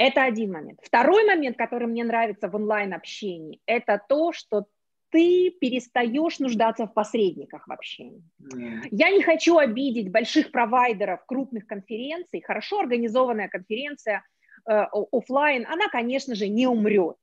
Это 0.00 0.24
один 0.24 0.52
момент. 0.52 0.78
Второй 0.82 1.26
момент, 1.26 1.58
который 1.58 1.86
мне 1.86 2.04
нравится 2.04 2.48
в 2.48 2.54
онлайн-общении, 2.56 3.60
это 3.66 4.00
то, 4.08 4.32
что 4.32 4.64
ты 5.10 5.50
перестаешь 5.60 6.38
нуждаться 6.38 6.86
в 6.86 6.94
посредниках 6.94 7.66
в 7.66 7.70
общении. 7.70 8.22
Mm. 8.40 8.88
Я 8.92 9.10
не 9.10 9.22
хочу 9.22 9.58
обидеть 9.58 10.10
больших 10.10 10.52
провайдеров 10.52 11.26
крупных 11.26 11.66
конференций. 11.66 12.40
Хорошо 12.40 12.80
организованная 12.80 13.48
конференция 13.48 14.24
э, 14.66 14.86
офлайн, 15.12 15.66
она, 15.68 15.88
конечно 15.88 16.34
же, 16.34 16.48
не 16.48 16.66
умрет. 16.66 17.16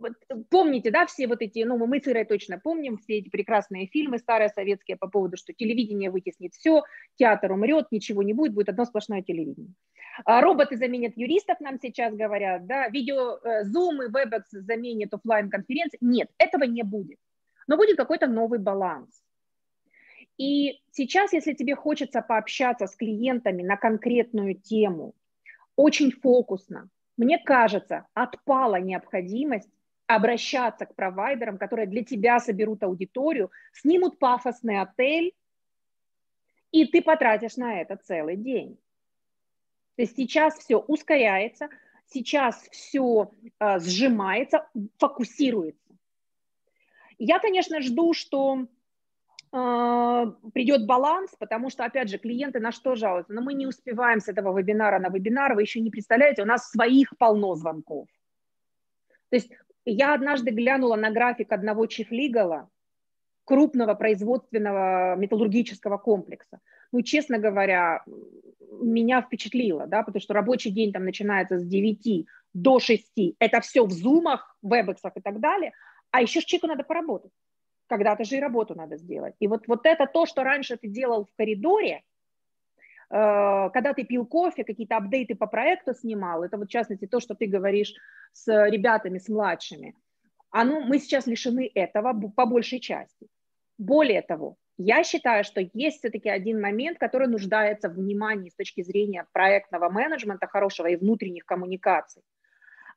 Вот, 0.00 0.12
помните, 0.50 0.90
да, 0.90 1.06
все 1.06 1.28
вот 1.28 1.40
эти, 1.40 1.62
ну, 1.62 1.78
мы 1.86 2.00
с 2.00 2.08
Ирой 2.08 2.24
точно 2.24 2.58
помним, 2.58 2.98
все 2.98 3.18
эти 3.18 3.30
прекрасные 3.30 3.86
фильмы 3.86 4.18
старые 4.18 4.48
советские 4.48 4.96
по 4.96 5.08
поводу, 5.08 5.36
что 5.36 5.52
телевидение 5.52 6.10
вытеснит 6.10 6.52
все, 6.52 6.82
театр 7.14 7.52
умрет, 7.52 7.86
ничего 7.92 8.22
не 8.24 8.34
будет, 8.34 8.54
будет 8.54 8.68
одно 8.68 8.84
сплошное 8.84 9.22
телевидение. 9.22 9.72
А 10.24 10.40
роботы 10.40 10.76
заменят 10.76 11.16
юристов, 11.16 11.60
нам 11.60 11.78
сейчас 11.80 12.14
говорят, 12.14 12.66
да, 12.66 12.88
видео, 12.88 13.38
э, 13.42 13.64
и 13.64 14.58
заменят 14.60 15.12
офлайн 15.12 15.50
конференции 15.50 15.98
Нет, 16.00 16.30
этого 16.38 16.64
не 16.64 16.82
будет. 16.82 17.18
Но 17.66 17.76
будет 17.76 17.96
какой-то 17.96 18.26
новый 18.26 18.58
баланс. 18.58 19.22
И 20.38 20.80
сейчас, 20.92 21.32
если 21.32 21.54
тебе 21.54 21.74
хочется 21.74 22.20
пообщаться 22.20 22.86
с 22.86 22.94
клиентами 22.94 23.62
на 23.62 23.76
конкретную 23.76 24.54
тему, 24.54 25.14
очень 25.76 26.12
фокусно, 26.12 26.88
мне 27.16 27.38
кажется, 27.38 28.06
отпала 28.14 28.76
необходимость 28.76 29.70
обращаться 30.06 30.86
к 30.86 30.94
провайдерам, 30.94 31.58
которые 31.58 31.86
для 31.86 32.04
тебя 32.04 32.38
соберут 32.38 32.82
аудиторию, 32.82 33.50
снимут 33.72 34.18
пафосный 34.18 34.80
отель, 34.80 35.32
и 36.70 36.84
ты 36.86 37.02
потратишь 37.02 37.56
на 37.56 37.80
это 37.80 37.96
целый 37.96 38.36
день. 38.36 38.78
То 39.96 40.02
есть 40.02 40.16
сейчас 40.16 40.58
все 40.58 40.76
ускоряется, 40.76 41.68
сейчас 42.06 42.68
все 42.70 43.30
э, 43.58 43.78
сжимается, 43.80 44.68
фокусируется. 44.98 45.80
Я, 47.18 47.38
конечно, 47.38 47.80
жду, 47.80 48.12
что 48.12 48.66
э, 49.52 50.26
придет 50.52 50.86
баланс, 50.86 51.34
потому 51.38 51.70
что, 51.70 51.84
опять 51.84 52.10
же, 52.10 52.18
клиенты 52.18 52.60
на 52.60 52.72
что 52.72 52.94
жалуются? 52.94 53.32
Но 53.32 53.40
мы 53.40 53.54
не 53.54 53.66
успеваем 53.66 54.20
с 54.20 54.28
этого 54.28 54.56
вебинара 54.56 54.98
на 54.98 55.08
вебинар, 55.08 55.54
вы 55.54 55.62
еще 55.62 55.80
не 55.80 55.90
представляете, 55.90 56.42
у 56.42 56.46
нас 56.46 56.70
своих 56.70 57.16
полно 57.16 57.54
звонков. 57.54 58.06
То 59.30 59.36
есть 59.36 59.50
я 59.86 60.14
однажды 60.14 60.50
глянула 60.50 60.96
на 60.96 61.10
график 61.10 61.52
одного 61.52 61.86
чифлигала, 61.86 62.68
крупного 63.44 63.94
производственного 63.94 65.16
металлургического 65.16 65.96
комплекса. 65.96 66.60
Ну, 66.92 67.02
честно 67.02 67.38
говоря, 67.38 68.04
меня 68.70 69.22
впечатлило, 69.22 69.86
да, 69.86 70.02
потому 70.02 70.20
что 70.20 70.34
рабочий 70.34 70.70
день 70.70 70.92
там 70.92 71.04
начинается 71.04 71.58
с 71.58 71.64
9 71.64 72.26
до 72.54 72.78
6. 72.78 73.36
Это 73.38 73.60
все 73.60 73.84
в 73.84 73.92
зумах, 73.92 74.56
вебексах 74.62 75.12
и 75.16 75.20
так 75.20 75.40
далее. 75.40 75.72
А 76.10 76.22
еще 76.22 76.40
с 76.40 76.44
человеку 76.44 76.68
надо 76.68 76.84
поработать. 76.84 77.32
Когда-то 77.88 78.24
же 78.24 78.36
и 78.36 78.40
работу 78.40 78.74
надо 78.74 78.96
сделать. 78.96 79.34
И 79.38 79.46
вот, 79.46 79.68
вот 79.68 79.86
это 79.86 80.06
то, 80.06 80.26
что 80.26 80.42
раньше 80.42 80.76
ты 80.76 80.88
делал 80.88 81.26
в 81.26 81.36
коридоре, 81.36 82.02
э, 83.10 83.70
когда 83.72 83.92
ты 83.94 84.04
пил 84.04 84.26
кофе, 84.26 84.64
какие-то 84.64 84.96
апдейты 84.96 85.34
по 85.34 85.46
проекту 85.46 85.94
снимал, 85.94 86.42
это 86.42 86.56
вот 86.56 86.68
в 86.68 86.70
частности 86.70 87.06
то, 87.06 87.20
что 87.20 87.34
ты 87.34 87.46
говоришь 87.46 87.94
с 88.32 88.46
ребятами, 88.68 89.18
с 89.18 89.28
младшими. 89.28 89.94
А 90.50 90.64
ну, 90.64 90.80
мы 90.80 90.98
сейчас 90.98 91.26
лишены 91.26 91.70
этого 91.74 92.12
по 92.30 92.46
большей 92.46 92.80
части. 92.80 93.28
Более 93.78 94.22
того, 94.22 94.56
я 94.78 95.04
считаю, 95.04 95.44
что 95.44 95.66
есть 95.72 95.98
все-таки 95.98 96.28
один 96.28 96.60
момент, 96.60 96.98
который 96.98 97.28
нуждается 97.28 97.88
в 97.88 97.94
внимании 97.94 98.50
с 98.50 98.54
точки 98.54 98.82
зрения 98.82 99.26
проектного 99.32 99.88
менеджмента 99.88 100.46
хорошего 100.46 100.88
и 100.88 100.96
внутренних 100.96 101.46
коммуникаций. 101.46 102.22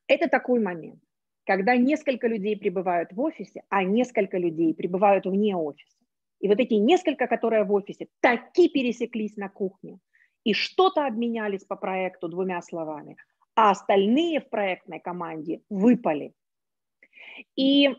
Это 0.07 0.27
такой 0.27 0.59
момент, 0.59 1.01
когда 1.45 1.77
несколько 1.77 2.27
людей 2.27 2.57
пребывают 2.57 3.13
в 3.13 3.21
офисе, 3.21 3.63
а 3.69 3.83
несколько 3.83 4.37
людей 4.37 4.73
пребывают 4.73 5.25
вне 5.25 5.55
офиса. 5.55 5.97
И 6.39 6.47
вот 6.47 6.59
эти 6.59 6.73
несколько, 6.73 7.27
которые 7.27 7.63
в 7.63 7.73
офисе, 7.73 8.07
таки 8.19 8.69
пересеклись 8.69 9.37
на 9.37 9.49
кухне 9.49 9.99
и 10.43 10.53
что-то 10.53 11.05
обменялись 11.05 11.63
по 11.63 11.75
проекту 11.75 12.27
двумя 12.27 12.61
словами, 12.61 13.17
а 13.55 13.71
остальные 13.71 14.41
в 14.41 14.49
проектной 14.49 14.99
команде 14.99 15.61
выпали. 15.69 16.33
И 17.55 17.95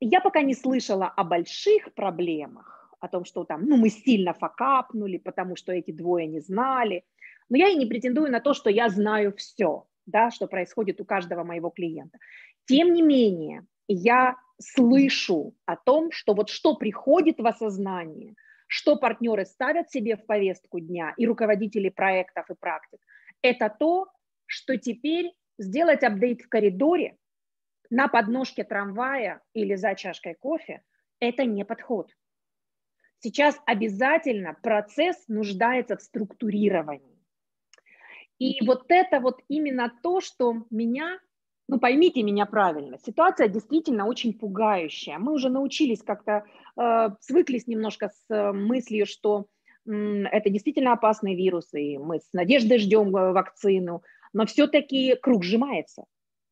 я 0.00 0.20
пока 0.20 0.42
не 0.42 0.54
слышала 0.54 1.06
о 1.06 1.24
больших 1.24 1.94
проблемах, 1.94 2.83
о 3.04 3.08
том, 3.08 3.24
что 3.24 3.44
там, 3.44 3.66
ну, 3.66 3.76
мы 3.76 3.90
сильно 3.90 4.32
факапнули, 4.32 5.18
потому 5.18 5.56
что 5.56 5.72
эти 5.72 5.90
двое 5.90 6.26
не 6.26 6.40
знали. 6.40 7.04
Но 7.50 7.58
я 7.58 7.68
и 7.68 7.76
не 7.76 7.86
претендую 7.86 8.32
на 8.32 8.40
то, 8.40 8.54
что 8.54 8.70
я 8.70 8.88
знаю 8.88 9.34
все, 9.36 9.86
да, 10.06 10.30
что 10.30 10.46
происходит 10.46 11.00
у 11.00 11.04
каждого 11.04 11.44
моего 11.44 11.68
клиента. 11.70 12.18
Тем 12.64 12.94
не 12.94 13.02
менее, 13.02 13.66
я 13.88 14.36
слышу 14.58 15.54
о 15.66 15.76
том, 15.76 16.12
что 16.12 16.32
вот 16.32 16.48
что 16.48 16.76
приходит 16.76 17.38
в 17.38 17.46
осознание, 17.46 18.34
что 18.66 18.96
партнеры 18.96 19.44
ставят 19.44 19.90
себе 19.90 20.16
в 20.16 20.24
повестку 20.24 20.80
дня 20.80 21.12
и 21.18 21.26
руководители 21.26 21.90
проектов 21.90 22.50
и 22.50 22.54
практик, 22.54 23.00
это 23.42 23.68
то, 23.68 24.06
что 24.46 24.78
теперь 24.78 25.32
сделать 25.58 26.02
апдейт 26.02 26.40
в 26.40 26.48
коридоре 26.48 27.18
на 27.90 28.08
подножке 28.08 28.64
трамвая 28.64 29.42
или 29.52 29.74
за 29.74 29.94
чашкой 29.94 30.34
кофе– 30.34 30.82
это 31.20 31.44
не 31.44 31.64
подход. 31.64 32.10
Сейчас 33.20 33.58
обязательно 33.66 34.54
процесс 34.62 35.16
нуждается 35.28 35.96
в 35.96 36.02
структурировании. 36.02 37.18
И 38.38 38.64
вот 38.66 38.84
это 38.88 39.20
вот 39.20 39.40
именно 39.48 39.92
то, 40.02 40.20
что 40.20 40.64
меня, 40.70 41.18
ну 41.68 41.78
поймите 41.78 42.22
меня 42.22 42.46
правильно, 42.46 42.98
ситуация 42.98 43.48
действительно 43.48 44.06
очень 44.06 44.34
пугающая. 44.34 45.18
Мы 45.18 45.32
уже 45.32 45.48
научились 45.48 46.02
как-то, 46.02 46.44
э, 46.76 47.08
свыклись 47.20 47.66
немножко 47.66 48.10
с 48.10 48.34
э, 48.34 48.52
мыслью, 48.52 49.06
что 49.06 49.46
э, 49.86 49.90
это 49.92 50.50
действительно 50.50 50.92
опасный 50.92 51.34
вирус, 51.34 51.72
и 51.72 51.96
мы 51.96 52.18
с 52.18 52.32
надеждой 52.32 52.78
ждем 52.78 53.16
э, 53.16 53.32
вакцину, 53.32 54.02
но 54.32 54.46
все-таки 54.46 55.14
круг 55.14 55.44
сжимается 55.44 56.04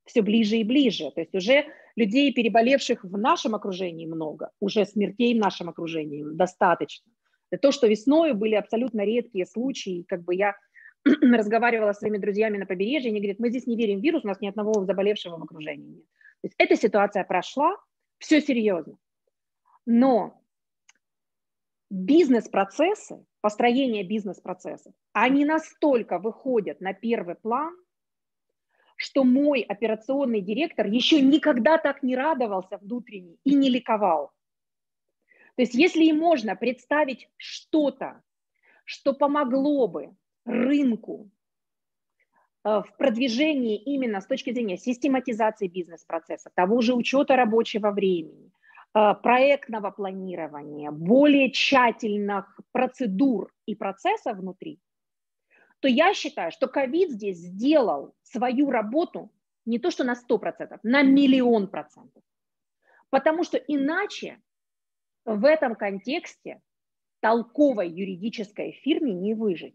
все 0.05 0.23
ближе 0.23 0.57
и 0.57 0.65
ближе. 0.65 1.11
То 1.11 1.21
есть 1.21 1.35
уже 1.35 1.67
людей, 1.97 2.33
переболевших 2.33 3.05
в 3.05 3.19
нашем 3.19 3.55
окружении 3.55 4.07
много, 4.07 4.51
уже 4.61 4.85
смертей 4.85 5.35
в 5.35 5.39
нашем 5.39 5.69
окружении 5.69 6.25
достаточно. 6.25 7.11
То, 7.61 7.71
что 7.71 7.87
весной 7.87 8.33
были 8.33 8.55
абсолютно 8.55 9.05
редкие 9.05 9.47
случаи, 9.47 10.05
как 10.09 10.23
бы 10.25 10.35
я 10.35 10.55
разговаривала 11.05 11.93
с 11.93 11.99
своими 11.99 12.19
друзьями 12.19 12.59
на 12.59 12.67
побережье, 12.67 13.11
они 13.11 13.21
говорят, 13.21 13.39
мы 13.39 13.51
здесь 13.51 13.67
не 13.67 13.77
верим 13.77 14.01
в 14.01 14.03
вирус, 14.03 14.25
у 14.25 14.29
нас 14.29 14.41
ни 14.41 14.49
одного 14.49 14.85
заболевшего 14.85 15.37
в 15.37 15.43
окружении 15.43 15.89
нет. 15.89 16.05
То 16.41 16.49
есть 16.49 16.55
эта 16.59 16.77
ситуация 16.77 17.25
прошла, 17.25 17.77
все 18.19 18.41
серьезно. 18.41 18.97
Но 19.85 20.41
бизнес-процессы, 21.91 23.25
построение 23.41 24.03
бизнес-процессов, 24.03 24.95
они 25.13 25.45
настолько 25.45 26.19
выходят 26.19 26.81
на 26.81 26.95
первый 26.95 27.35
план, 27.35 27.77
что 29.03 29.25
мой 29.25 29.63
операционный 29.63 30.41
директор 30.41 30.87
еще 30.87 31.21
никогда 31.21 31.77
так 31.79 32.03
не 32.03 32.15
радовался 32.17 32.79
внутренне 32.79 33.37
и 33.45 33.55
не 33.55 33.69
ликовал. 33.69 34.33
То 35.57 35.63
есть 35.63 35.75
если 35.75 36.05
и 36.05 36.13
можно 36.13 36.57
представить 36.57 37.29
что-то, 37.37 38.23
что 38.85 39.13
помогло 39.13 39.89
бы 39.89 40.15
рынку 40.45 41.31
э, 42.65 42.83
в 42.83 42.97
продвижении 42.97 43.77
именно 43.77 44.21
с 44.21 44.27
точки 44.27 44.53
зрения 44.53 44.79
систематизации 44.79 45.67
бизнес-процесса, 45.67 46.51
того 46.55 46.81
же 46.81 46.95
учета 46.95 47.37
рабочего 47.37 47.91
времени, 47.91 48.51
э, 48.95 49.15
проектного 49.23 49.91
планирования, 49.91 50.91
более 50.91 51.51
тщательных 51.51 52.59
процедур 52.71 53.53
и 53.67 53.75
процессов 53.75 54.39
внутри– 54.39 54.79
то 55.83 55.89
я 55.89 56.15
считаю, 56.15 56.53
что 56.53 56.69
ковид 56.69 57.11
здесь 57.11 57.39
сделал 57.39 58.15
свою 58.23 58.71
работу 58.71 59.33
не 59.65 59.81
то 59.81 59.91
что 59.91 60.05
на 60.05 60.15
100%, 60.15 60.79
на 60.85 61.03
миллион 61.03 61.67
процентов. 61.67 62.23
Потому 63.11 63.43
что 63.43 63.59
иначе 63.59 64.41
в 65.25 65.45
этом 65.45 65.75
контексте 65.75 66.63
толковой 67.19 67.89
юридической 67.89 68.73
фирме 68.85 69.13
не 69.13 69.35
выжить. 69.35 69.75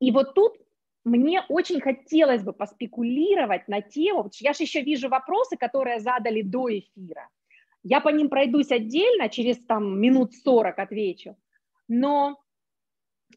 И 0.00 0.10
вот 0.10 0.34
тут 0.34 0.56
мне 1.04 1.42
очень 1.50 1.82
хотелось 1.82 2.42
бы 2.42 2.54
поспекулировать 2.54 3.68
на 3.68 3.82
тему, 3.82 4.30
я 4.40 4.54
же 4.54 4.62
еще 4.62 4.80
вижу 4.80 5.10
вопросы, 5.10 5.58
которые 5.58 6.00
задали 6.00 6.40
до 6.40 6.70
эфира. 6.70 7.28
Я 7.82 8.00
по 8.00 8.08
ним 8.08 8.30
пройдусь 8.30 8.70
отдельно, 8.70 9.28
через 9.28 9.58
там 9.66 10.00
минут 10.00 10.34
40 10.34 10.78
отвечу. 10.78 11.36
Но 11.86 12.40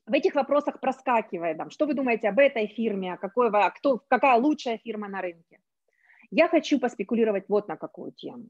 в 0.05 0.13
этих 0.13 0.35
вопросах 0.35 0.79
проскакивает, 0.79 1.57
там, 1.57 1.69
что 1.69 1.85
вы 1.85 1.93
думаете 1.93 2.29
об 2.29 2.39
этой 2.39 2.67
фирме, 2.67 3.17
какой, 3.17 3.51
кто, 3.75 4.01
какая 4.07 4.39
лучшая 4.39 4.77
фирма 4.77 5.07
на 5.07 5.21
рынке. 5.21 5.59
Я 6.31 6.47
хочу 6.47 6.79
поспекулировать 6.79 7.45
вот 7.47 7.67
на 7.67 7.77
какую 7.77 8.11
тему. 8.11 8.47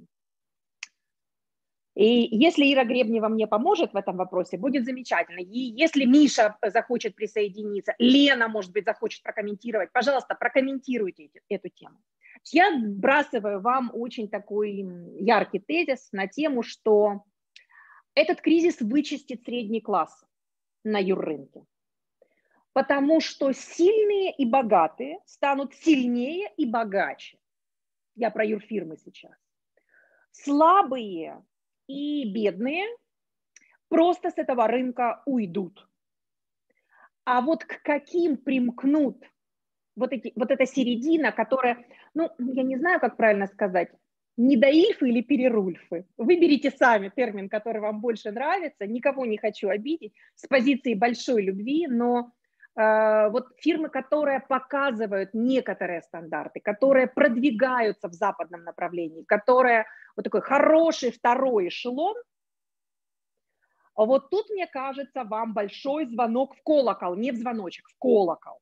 И 1.97 2.27
если 2.31 2.71
Ира 2.71 2.85
Гребнева 2.85 3.27
мне 3.27 3.47
поможет 3.47 3.93
в 3.93 3.97
этом 3.97 4.17
вопросе, 4.17 4.57
будет 4.57 4.85
замечательно. 4.85 5.39
И 5.39 5.57
если 5.57 6.05
Миша 6.05 6.55
захочет 6.63 7.15
присоединиться, 7.15 7.95
Лена, 7.97 8.47
может 8.47 8.71
быть, 8.71 8.85
захочет 8.85 9.23
прокомментировать, 9.23 9.91
пожалуйста, 9.91 10.35
прокомментируйте 10.35 11.31
эту 11.49 11.69
тему. 11.69 11.97
Я 12.51 12.71
бросаю 12.79 13.61
вам 13.61 13.89
очень 13.93 14.29
такой 14.29 14.85
яркий 15.19 15.57
тезис 15.57 16.09
на 16.11 16.27
тему, 16.27 16.61
что 16.61 17.23
этот 18.13 18.41
кризис 18.41 18.79
вычистит 18.79 19.43
средний 19.43 19.81
класс 19.81 20.23
на 20.88 20.99
юррынке. 20.99 21.65
Потому 22.73 23.19
что 23.19 23.51
сильные 23.53 24.31
и 24.31 24.45
богатые 24.45 25.19
станут 25.25 25.73
сильнее 25.75 26.51
и 26.57 26.65
богаче. 26.65 27.39
Я 28.15 28.31
про 28.31 28.45
юрфирмы 28.45 28.97
сейчас. 28.97 29.35
Слабые 30.31 31.43
и 31.88 32.31
бедные 32.31 32.85
просто 33.89 34.29
с 34.29 34.38
этого 34.38 34.67
рынка 34.67 35.23
уйдут. 35.25 35.88
А 37.25 37.41
вот 37.41 37.65
к 37.65 37.81
каким 37.81 38.38
примкнут 38.38 39.23
вот, 39.95 40.13
эти, 40.13 40.31
вот 40.35 40.51
эта 40.51 40.65
середина, 40.65 41.31
которая, 41.31 41.85
ну, 42.13 42.29
я 42.38 42.63
не 42.63 42.77
знаю, 42.77 42.99
как 42.99 43.17
правильно 43.17 43.47
сказать, 43.47 43.91
недоильфы 44.38 45.09
или 45.09 45.21
перерульфы. 45.21 46.05
Выберите 46.17 46.71
сами 46.71 47.09
термин, 47.09 47.49
который 47.49 47.81
вам 47.81 47.99
больше 47.99 48.31
нравится. 48.31 48.85
Никого 48.85 49.25
не 49.25 49.38
хочу 49.38 49.69
обидеть 49.69 50.13
с 50.35 50.47
позиции 50.47 50.93
большой 50.93 51.41
любви, 51.43 51.88
но 51.88 52.31
э, 52.75 53.29
вот 53.29 53.47
фирмы, 53.57 53.89
которые 53.89 54.39
показывают 54.39 55.31
некоторые 55.33 56.03
стандарты, 56.03 56.59
которые 56.59 57.07
продвигаются 57.07 58.07
в 58.07 58.13
западном 58.13 58.63
направлении, 58.63 59.23
которые 59.23 59.85
вот 60.15 60.23
такой 60.23 60.41
хороший 60.41 61.11
второй 61.11 61.69
эшелон, 61.69 62.15
вот 63.95 64.29
тут, 64.29 64.47
мне 64.51 64.67
кажется, 64.67 65.23
вам 65.23 65.55
большой 65.55 66.05
звонок 66.05 66.55
в 66.55 66.61
колокол, 66.61 67.15
не 67.15 67.31
в 67.31 67.35
звоночек, 67.35 67.89
в 67.89 67.97
колокол. 67.97 68.59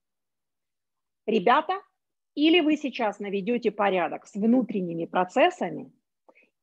Ребята, 1.26 1.82
или 2.36 2.60
вы 2.60 2.78
сейчас 2.78 3.20
наведете 3.20 3.72
порядок 3.72 4.28
с 4.28 4.36
внутренними 4.36 5.06
процессами, 5.06 5.92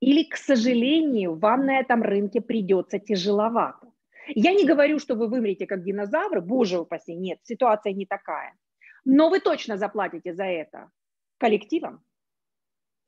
или, 0.00 0.24
к 0.24 0.36
сожалению, 0.36 1.34
вам 1.34 1.66
на 1.66 1.78
этом 1.78 2.02
рынке 2.02 2.40
придется 2.40 2.98
тяжеловато. 2.98 3.92
Я 4.28 4.52
не 4.52 4.66
говорю, 4.66 4.98
что 4.98 5.14
вы 5.14 5.28
вымрете 5.28 5.66
как 5.66 5.82
динозавры, 5.82 6.40
боже 6.40 6.78
упаси, 6.78 7.14
нет, 7.14 7.38
ситуация 7.42 7.92
не 7.92 8.06
такая. 8.06 8.54
Но 9.04 9.30
вы 9.30 9.40
точно 9.40 9.76
заплатите 9.76 10.34
за 10.34 10.44
это 10.44 10.90
коллективом. 11.38 12.04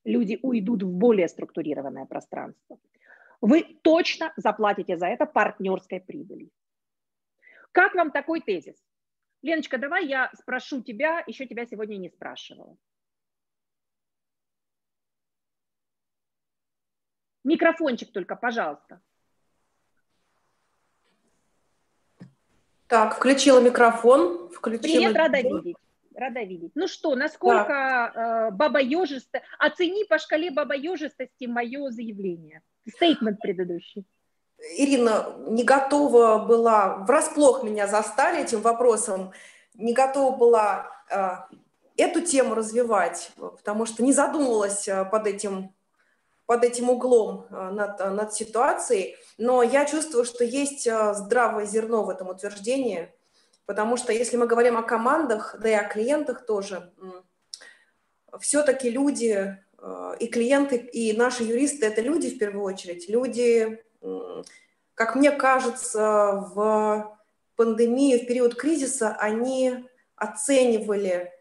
Люди 0.05 0.39
уйдут 0.43 0.83
в 0.83 0.91
более 0.91 1.29
структурированное 1.29 2.07
пространство. 2.07 2.79
Вы 3.41 3.63
точно 3.83 4.33
заплатите 4.37 4.97
за 4.97 5.07
это 5.07 5.27
партнерской 5.27 6.01
прибылью. 6.01 6.51
Как 7.73 7.95
вам 7.95 8.11
такой 8.11 8.41
тезис? 8.41 8.77
Леночка, 9.45 9.77
давай 9.77 10.07
я 10.07 10.31
спрошу 10.35 10.83
тебя, 10.83 11.23
еще 11.27 11.45
тебя 11.47 11.67
сегодня 11.67 11.99
не 11.99 12.09
спрашивала. 12.09 12.79
Микрофончик 17.45 18.11
только, 18.11 18.37
пожалуйста. 18.37 19.03
Так, 22.87 23.17
включила 23.17 23.61
микрофон. 23.61 24.49
Включила... 24.49 24.81
Привет, 24.81 25.15
рада 25.15 25.41
видеть. 25.43 25.77
Рада 26.15 26.41
видеть. 26.43 26.73
Ну 26.75 26.89
что, 26.89 27.15
насколько 27.15 27.69
да. 28.15 28.49
э, 28.49 28.51
бабоежисто... 28.51 29.43
Оцени 29.59 30.05
по 30.05 30.19
шкале 30.19 30.53
бабоежистости 30.53 31.45
мое 31.45 31.91
заявление. 31.91 32.63
Стейтмент 32.89 33.41
предыдущий. 33.41 34.07
Ирина 34.59 35.35
не 35.47 35.65
готова 35.65 36.39
была, 36.39 36.97
врасплох 36.99 37.63
меня 37.63 37.87
застали 37.87 38.43
этим 38.43 38.61
вопросом, 38.61 39.33
не 39.75 39.93
готова 39.93 40.37
была 40.37 40.91
э, 41.11 41.37
эту 41.97 42.21
тему 42.23 42.55
развивать, 42.55 43.31
потому 43.37 43.87
что 43.87 44.03
не 44.03 44.13
задумывалась 44.13 44.89
э, 44.89 45.05
под 45.05 45.27
этим, 45.27 45.75
под 46.47 46.65
этим 46.65 46.91
углом 46.91 47.47
э, 47.51 47.71
над, 47.71 47.99
над 47.99 48.33
ситуацией. 48.33 49.17
Но 49.37 49.63
я 49.63 49.85
чувствую, 49.85 50.25
что 50.25 50.45
есть 50.45 50.89
здравое 50.89 51.67
зерно 51.67 52.05
в 52.05 52.11
этом 52.11 52.29
утверждении, 52.29 53.13
потому 53.67 53.97
что 53.97 54.13
если 54.13 54.37
мы 54.37 54.47
говорим 54.47 54.77
о 54.77 54.83
командах, 54.83 55.57
да 55.61 55.69
и 55.69 55.73
о 55.73 55.89
клиентах 55.89 56.47
тоже, 56.47 56.93
все-таки 58.41 58.91
люди 58.91 59.59
и 60.19 60.29
клиенты, 60.29 60.77
и 60.77 61.17
наши 61.17 61.45
юристы– 61.45 61.87
это 61.87 62.01
люди 62.01 62.31
в 62.31 62.39
первую 62.39 62.65
очередь, 62.65 63.09
люди 63.09 63.85
как 64.95 65.17
мне 65.17 65.31
кажется, 65.31 66.51
в 66.55 67.17
пандемию, 67.57 68.21
в 68.21 68.27
период 68.27 68.55
кризиса 68.55 69.17
они 69.19 69.89
оценивали 70.17 71.33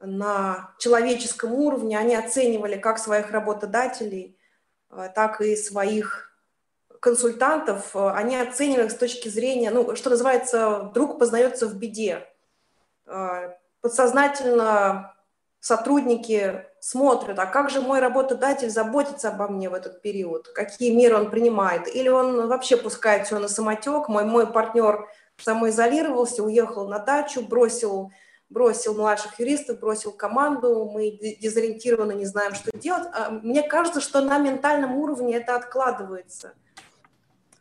на 0.00 0.74
человеческом 0.78 1.52
уровне, 1.52 1.98
они 1.98 2.14
оценивали 2.14 2.76
как 2.76 2.98
своих 2.98 3.30
работодателей, 3.30 4.36
э, 4.90 5.08
так 5.14 5.40
и 5.40 5.54
своих 5.56 6.32
консультантов, 7.00 7.94
они 7.94 8.36
оценивали 8.36 8.88
с 8.88 8.94
точки 8.94 9.28
зрения, 9.28 9.70
ну, 9.70 9.96
что 9.96 10.10
называется, 10.10 10.90
друг 10.94 11.18
познается 11.18 11.66
в 11.66 11.76
беде. 11.76 12.26
Э, 13.06 13.54
подсознательно 13.80 15.14
сотрудники 15.60 16.66
смотрят, 16.82 17.38
а 17.38 17.46
как 17.46 17.70
же 17.70 17.80
мой 17.80 18.00
работодатель 18.00 18.68
заботится 18.68 19.28
обо 19.28 19.46
мне 19.46 19.70
в 19.70 19.74
этот 19.74 20.02
период, 20.02 20.48
какие 20.48 20.92
меры 20.92 21.14
он 21.14 21.30
принимает, 21.30 21.86
или 21.86 22.08
он 22.08 22.48
вообще 22.48 22.76
пускает 22.76 23.26
все 23.26 23.38
на 23.38 23.46
самотек, 23.46 24.08
мой, 24.08 24.24
мой 24.24 24.48
партнер 24.48 25.08
самоизолировался, 25.36 26.42
уехал 26.42 26.88
на 26.88 26.98
дачу, 26.98 27.46
бросил, 27.46 28.10
бросил 28.50 28.96
младших 28.96 29.38
юристов, 29.38 29.78
бросил 29.78 30.10
команду, 30.10 30.90
мы 30.92 31.12
дезориентированы, 31.40 32.14
не 32.14 32.26
знаем, 32.26 32.52
что 32.52 32.76
делать. 32.76 33.06
А 33.14 33.30
мне 33.30 33.62
кажется, 33.62 34.00
что 34.00 34.20
на 34.20 34.38
ментальном 34.38 34.96
уровне 34.96 35.36
это 35.36 35.54
откладывается. 35.54 36.54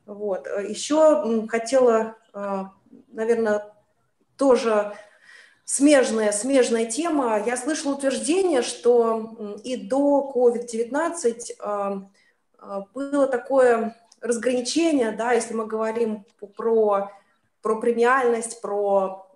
Вот. 0.07 0.47
Еще 0.67 1.47
хотела, 1.47 2.15
а, 2.33 2.71
наверное, 3.11 3.71
тоже 4.35 4.95
смежная, 5.71 6.33
смежная 6.33 6.85
тема. 6.85 7.41
Я 7.45 7.55
слышала 7.55 7.93
утверждение, 7.93 8.61
что 8.61 9.55
и 9.63 9.77
до 9.77 10.29
COVID-19 10.35 11.39
а, 11.59 12.09
а, 12.59 12.85
было 12.93 13.25
такое 13.25 13.95
разграничение, 14.19 15.11
да, 15.11 15.31
если 15.31 15.53
мы 15.53 15.65
говорим 15.65 16.25
про, 16.57 17.09
про 17.61 17.79
премиальность, 17.79 18.59
про 18.61 19.31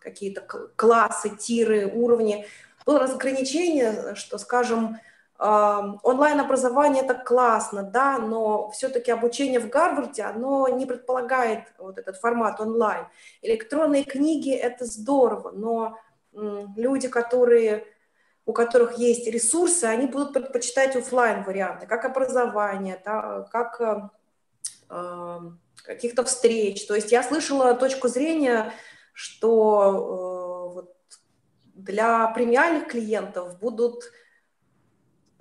какие-то 0.00 0.40
классы, 0.74 1.36
тиры, 1.36 1.86
уровни, 1.86 2.46
было 2.86 3.00
разграничение, 3.00 4.14
что, 4.14 4.38
скажем, 4.38 4.98
онлайн-образование 5.38 7.02
это 7.02 7.14
классно, 7.14 7.82
да, 7.82 8.18
но 8.18 8.70
все-таки 8.70 9.10
обучение 9.10 9.58
в 9.58 9.68
Гарварде, 9.68 10.22
оно 10.22 10.68
не 10.68 10.86
предполагает 10.86 11.64
вот 11.78 11.98
этот 11.98 12.16
формат 12.18 12.60
онлайн. 12.60 13.06
Электронные 13.42 14.04
книги 14.04 14.54
это 14.54 14.84
здорово, 14.84 15.50
но 15.50 15.98
люди, 16.32 17.08
которые, 17.08 17.86
у 18.46 18.52
которых 18.52 18.98
есть 18.98 19.26
ресурсы, 19.26 19.84
они 19.84 20.06
будут 20.06 20.34
предпочитать 20.34 20.94
офлайн 20.96 21.42
варианты, 21.42 21.86
как 21.86 22.04
образование, 22.04 23.00
да, 23.04 23.48
как 23.50 24.10
э, 24.90 25.40
каких-то 25.84 26.24
встреч. 26.24 26.86
То 26.86 26.94
есть 26.94 27.12
я 27.12 27.22
слышала 27.22 27.74
точку 27.74 28.08
зрения, 28.08 28.72
что 29.12 30.70
э, 30.70 30.74
вот 30.74 30.96
для 31.74 32.28
премиальных 32.28 32.88
клиентов 32.88 33.58
будут 33.58 34.04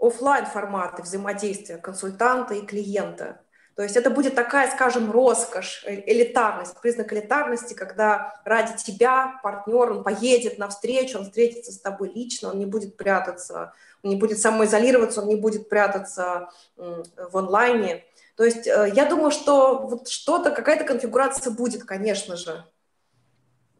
офлайн 0.05 0.45
форматы 0.45 1.01
взаимодействия 1.01 1.77
консультанта 1.77 2.55
и 2.55 2.65
клиента. 2.65 3.39
То 3.75 3.81
есть 3.81 3.95
это 3.95 4.11
будет 4.11 4.35
такая, 4.35 4.69
скажем, 4.69 5.11
роскошь, 5.11 5.83
э, 5.87 6.03
элитарность, 6.05 6.79
признак 6.79 7.11
элитарности, 7.11 7.73
когда 7.73 8.39
ради 8.45 8.75
тебя 8.77 9.39
партнер, 9.41 9.91
он 9.91 10.03
поедет 10.03 10.59
навстречу, 10.59 11.17
он 11.17 11.25
встретится 11.25 11.71
с 11.71 11.79
тобой 11.79 12.11
лично, 12.13 12.49
он 12.49 12.59
не 12.59 12.67
будет 12.67 12.97
прятаться, 12.97 13.73
он 14.03 14.11
не 14.11 14.15
будет 14.15 14.39
самоизолироваться, 14.39 15.21
он 15.21 15.27
не 15.27 15.37
будет 15.37 15.69
прятаться 15.69 16.49
в 16.75 17.35
онлайне. 17.35 18.03
То 18.35 18.43
есть 18.43 18.67
э, 18.67 18.91
я 18.93 19.05
думаю, 19.05 19.31
что 19.31 19.87
вот 19.87 20.07
что-то, 20.07 20.51
какая-то 20.51 20.83
конфигурация 20.83 21.51
будет, 21.51 21.83
конечно 21.83 22.35
же 22.35 22.63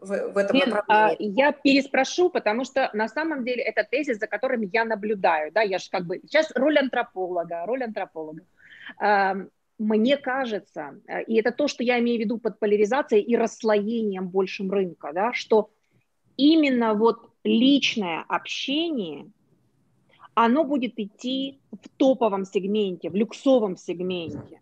в, 0.04 0.34
в 0.34 0.38
этом 0.38 0.56
Лен, 0.56 0.74
а, 0.74 0.76
направлении? 0.76 1.36
Я 1.36 1.51
переспрошу, 1.51 2.30
потому 2.30 2.66
что 2.66 2.89
на 2.93 3.08
самом 3.08 3.43
деле 3.43 3.64
это 3.64 3.84
тезис, 3.84 4.20
за 4.20 4.28
которым 4.28 4.62
я 4.62 4.86
наблюдаю. 4.86 5.51
Да, 5.51 5.62
я 5.62 5.80
же 5.80 5.89
как 5.89 6.06
бы 6.06 6.20
сейчас 6.24 6.51
роль 6.56 6.78
антрополога, 6.78 7.66
роль 7.66 7.84
антрополога. 7.84 8.43
Мне 9.80 10.18
кажется, 10.18 11.01
э, 11.08 11.24
и 11.24 11.36
это 11.36 11.51
то, 11.51 11.68
что 11.68 11.84
я 11.84 11.99
имею 11.99 12.18
в 12.18 12.22
виду 12.22 12.38
под 12.38 12.60
поляризацией 12.60 13.24
и 13.24 13.36
расслоением 13.36 14.30
большим 14.30 14.72
рынка, 14.72 15.12
да, 15.14 15.34
что 15.34 15.72
именно 16.38 16.93
вот 16.93 17.30
личное 17.43 18.24
общение, 18.28 19.32
оно 20.36 20.64
будет 20.64 20.99
идти 20.99 21.60
в 21.72 21.89
топовом 21.97 22.45
сегменте, 22.45 23.10
в 23.10 23.16
люксовом 23.16 23.76
сегменте. 23.76 24.62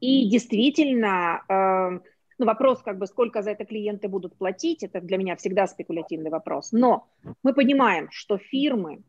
И 0.00 0.28
действительно, 0.28 1.42
э, 1.48 2.00
ну, 2.42 2.46
вопрос, 2.46 2.82
как 2.82 2.98
бы, 2.98 3.06
сколько 3.06 3.40
за 3.42 3.52
это 3.52 3.64
клиенты 3.64 4.08
будут 4.08 4.36
платить, 4.36 4.82
это 4.82 5.00
для 5.00 5.16
меня 5.16 5.36
всегда 5.36 5.68
спекулятивный 5.68 6.30
вопрос. 6.30 6.72
Но 6.72 7.06
мы 7.44 7.54
понимаем, 7.54 8.08
что 8.10 8.36
фирмы, 8.36 9.04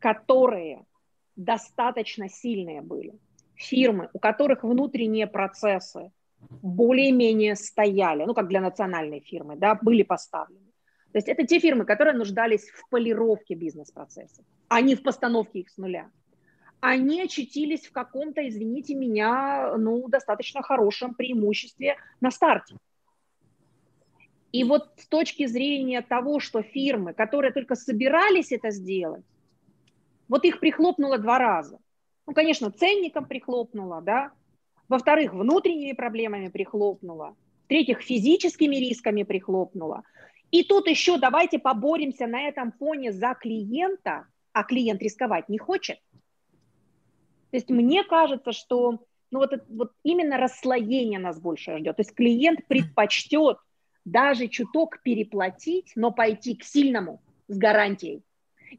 которые 0.00 0.84
достаточно 1.36 2.28
сильные 2.28 2.82
были, 2.82 3.12
фирмы, 3.54 4.08
у 4.12 4.18
которых 4.18 4.64
внутренние 4.64 5.28
процессы 5.28 6.10
более-менее 6.62 7.54
стояли, 7.54 8.24
ну, 8.24 8.34
как 8.34 8.48
для 8.48 8.60
национальной 8.60 9.20
фирмы, 9.20 9.54
да, 9.54 9.78
были 9.80 10.02
поставлены. 10.02 10.72
То 11.12 11.18
есть 11.18 11.28
это 11.28 11.46
те 11.46 11.60
фирмы, 11.60 11.84
которые 11.84 12.16
нуждались 12.16 12.68
в 12.70 12.90
полировке 12.90 13.54
бизнес-процессов, 13.54 14.44
а 14.66 14.80
не 14.80 14.96
в 14.96 15.02
постановке 15.04 15.60
их 15.60 15.70
с 15.70 15.76
нуля 15.76 16.10
они 16.86 17.22
очутились 17.22 17.86
в 17.86 17.92
каком-то, 17.92 18.46
извините 18.46 18.94
меня, 18.94 19.74
ну, 19.78 20.06
достаточно 20.06 20.62
хорошем 20.62 21.14
преимуществе 21.14 21.96
на 22.20 22.30
старте. 22.30 22.76
И 24.52 24.64
вот 24.64 24.90
с 24.98 25.06
точки 25.08 25.46
зрения 25.46 26.02
того, 26.02 26.40
что 26.40 26.60
фирмы, 26.60 27.14
которые 27.14 27.52
только 27.52 27.74
собирались 27.74 28.52
это 28.52 28.70
сделать, 28.70 29.24
вот 30.28 30.44
их 30.44 30.60
прихлопнуло 30.60 31.16
два 31.16 31.38
раза. 31.38 31.78
Ну, 32.26 32.34
конечно, 32.34 32.70
ценником 32.70 33.24
прихлопнуло, 33.24 34.02
да. 34.02 34.32
Во-вторых, 34.86 35.32
внутренними 35.32 35.92
проблемами 35.92 36.48
прихлопнуло. 36.48 37.34
В-третьих, 37.64 38.02
физическими 38.02 38.76
рисками 38.76 39.22
прихлопнуло. 39.22 40.02
И 40.50 40.62
тут 40.62 40.86
еще 40.86 41.16
давайте 41.16 41.58
поборемся 41.58 42.26
на 42.26 42.42
этом 42.42 42.72
фоне 42.72 43.10
за 43.10 43.34
клиента, 43.34 44.26
а 44.52 44.64
клиент 44.64 45.00
рисковать 45.00 45.48
не 45.48 45.56
хочет. 45.56 45.98
То 47.54 47.58
есть 47.58 47.70
мне 47.70 48.02
кажется, 48.02 48.50
что 48.50 48.98
ну 49.30 49.38
вот, 49.38 49.52
вот 49.68 49.92
именно 50.02 50.38
расслоение 50.38 51.20
нас 51.20 51.38
больше 51.38 51.78
ждет. 51.78 51.94
То 51.94 52.00
есть 52.00 52.12
клиент 52.12 52.66
предпочтет 52.66 53.58
даже 54.04 54.48
чуток 54.48 55.00
переплатить, 55.04 55.92
но 55.94 56.10
пойти 56.10 56.56
к 56.56 56.64
сильному 56.64 57.22
с 57.46 57.56
гарантией. 57.56 58.24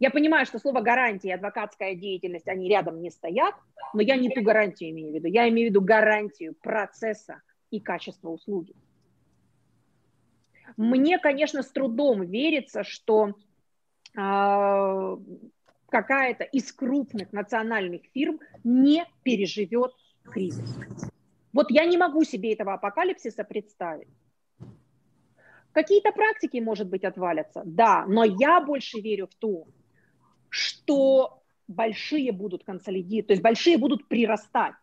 Я 0.01 0.09
понимаю, 0.11 0.45
что 0.45 0.59
слово 0.59 0.81
гарантия 0.81 1.29
и 1.29 1.31
адвокатская 1.31 1.95
деятельность, 1.95 2.49
они 2.49 2.67
рядом 2.67 3.01
не 3.01 3.11
стоят, 3.11 3.55
но 3.93 4.01
я 4.01 4.17
не 4.17 4.29
ту 4.29 4.41
гарантию 4.41 4.89
имею 4.89 5.13
в 5.13 5.15
виду. 5.15 5.27
Я 5.29 5.47
имею 5.47 5.69
в 5.69 5.69
виду 5.69 5.79
гарантию 5.79 6.53
процесса 6.61 7.41
и 7.71 7.79
качества 7.79 8.27
услуги. 8.27 8.75
Мне, 10.75 11.17
конечно, 11.17 11.63
с 11.63 11.71
трудом 11.71 12.23
верится, 12.23 12.83
что 12.83 13.35
э, 14.17 15.17
какая-то 15.89 16.43
из 16.43 16.71
крупных 16.71 17.31
национальных 17.33 18.01
фирм 18.13 18.39
не 18.63 19.05
переживет 19.23 19.93
кризис. 20.23 20.77
Вот 21.53 21.71
я 21.71 21.85
не 21.85 21.97
могу 21.97 22.23
себе 22.23 22.53
этого 22.53 22.73
апокалипсиса 22.73 23.43
представить. 23.43 24.09
Какие-то 25.71 26.11
практики, 26.11 26.57
может 26.57 26.87
быть, 26.87 27.03
отвалятся, 27.03 27.61
да, 27.65 28.05
но 28.07 28.23
я 28.23 28.61
больше 28.61 28.99
верю 28.99 29.27
в 29.27 29.35
то, 29.35 29.67
что 30.49 31.43
большие 31.67 32.31
будут 32.31 32.63
консолидировать, 32.63 33.27
то 33.27 33.33
есть 33.33 33.43
большие 33.43 33.77
будут 33.77 34.07
прирастать. 34.07 34.73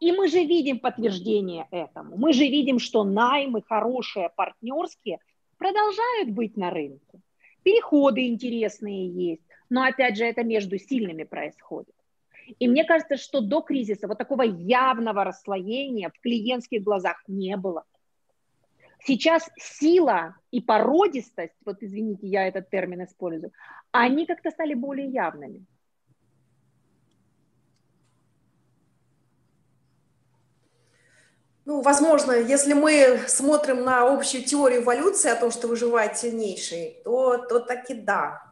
И 0.00 0.12
мы 0.12 0.28
же 0.28 0.42
видим 0.44 0.80
подтверждение 0.80 1.68
этому. 1.70 2.16
Мы 2.16 2.32
же 2.32 2.44
видим, 2.44 2.78
что 2.78 3.04
наймы 3.04 3.62
хорошие, 3.62 4.30
партнерские, 4.30 5.18
продолжают 5.58 6.30
быть 6.30 6.56
на 6.56 6.70
рынке. 6.70 7.20
Переходы 7.62 8.26
интересные 8.26 9.08
есть, 9.08 9.49
но 9.70 9.84
опять 9.84 10.16
же 10.16 10.24
это 10.24 10.44
между 10.44 10.78
сильными 10.78 11.24
происходит. 11.24 11.94
И 12.58 12.68
мне 12.68 12.84
кажется, 12.84 13.16
что 13.16 13.40
до 13.40 13.62
кризиса 13.62 14.08
вот 14.08 14.18
такого 14.18 14.42
явного 14.42 15.24
расслоения 15.24 16.10
в 16.10 16.20
клиентских 16.20 16.82
глазах 16.82 17.22
не 17.28 17.56
было. 17.56 17.84
Сейчас 19.02 19.48
сила 19.56 20.36
и 20.50 20.60
породистость, 20.60 21.56
вот 21.64 21.78
извините, 21.80 22.26
я 22.26 22.46
этот 22.46 22.68
термин 22.68 23.04
использую, 23.04 23.52
они 23.92 24.26
как-то 24.26 24.50
стали 24.50 24.74
более 24.74 25.08
явными. 25.08 25.64
Ну, 31.64 31.82
возможно, 31.82 32.32
если 32.32 32.72
мы 32.72 33.20
смотрим 33.28 33.84
на 33.84 34.12
общую 34.12 34.42
теорию 34.42 34.82
эволюции 34.82 35.30
о 35.30 35.36
том, 35.36 35.52
что 35.52 35.68
выживает 35.68 36.18
сильнейший, 36.18 37.00
то, 37.04 37.38
то 37.38 37.60
таки 37.60 37.94
да. 37.94 38.49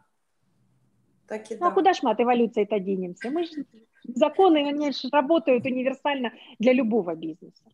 Таки 1.29 1.55
ну, 1.55 1.59
а 1.61 1.61
да. 1.61 1.67
а 1.69 1.71
куда 1.75 1.93
ж 1.93 2.03
мы 2.03 2.11
от 2.11 2.21
эволюции-то 2.21 2.81
денемся? 2.81 3.31
Мы 3.31 3.45
же, 3.45 3.67
законы, 4.05 4.67
они 4.69 4.93
же 4.93 5.09
работают 5.13 5.67
универсально 5.67 6.33
для 6.59 6.73
любого 6.73 7.15
бизнеса. 7.15 7.65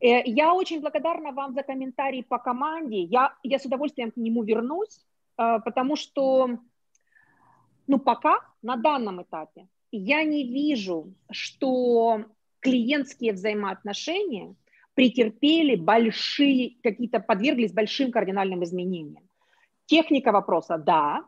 Э, 0.00 0.22
я 0.24 0.54
очень 0.54 0.80
благодарна 0.80 1.32
вам 1.32 1.54
за 1.54 1.62
комментарий 1.62 2.22
по 2.22 2.38
команде. 2.38 3.02
Я, 3.02 3.34
я 3.42 3.58
с 3.58 3.64
удовольствием 3.64 4.12
к 4.12 4.16
нему 4.16 4.44
вернусь, 4.44 5.00
э, 5.36 5.58
потому 5.64 5.96
что, 5.96 6.58
ну, 7.88 7.98
пока, 7.98 8.38
на 8.62 8.76
данном 8.76 9.22
этапе, 9.22 9.66
я 9.90 10.22
не 10.24 10.44
вижу, 10.44 11.12
что 11.32 12.24
клиентские 12.60 13.32
взаимоотношения 13.32 14.54
претерпели 14.94 15.74
большие, 15.74 16.76
какие-то 16.82 17.18
подверглись 17.18 17.72
большим 17.72 18.12
кардинальным 18.12 18.62
изменениям. 18.62 19.28
Техника 19.86 20.30
вопроса– 20.30 20.78
да. 20.86 21.24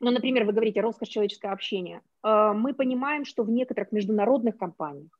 Но, 0.00 0.10
например, 0.10 0.44
вы 0.44 0.52
говорите 0.52 0.80
роскошь 0.80 1.08
человеческого 1.08 1.52
общения. 1.52 2.02
Э, 2.22 2.52
мы 2.54 2.74
понимаем, 2.74 3.24
что 3.24 3.42
в 3.42 3.50
некоторых 3.50 3.92
международных 3.92 4.56
компаниях 4.56 5.10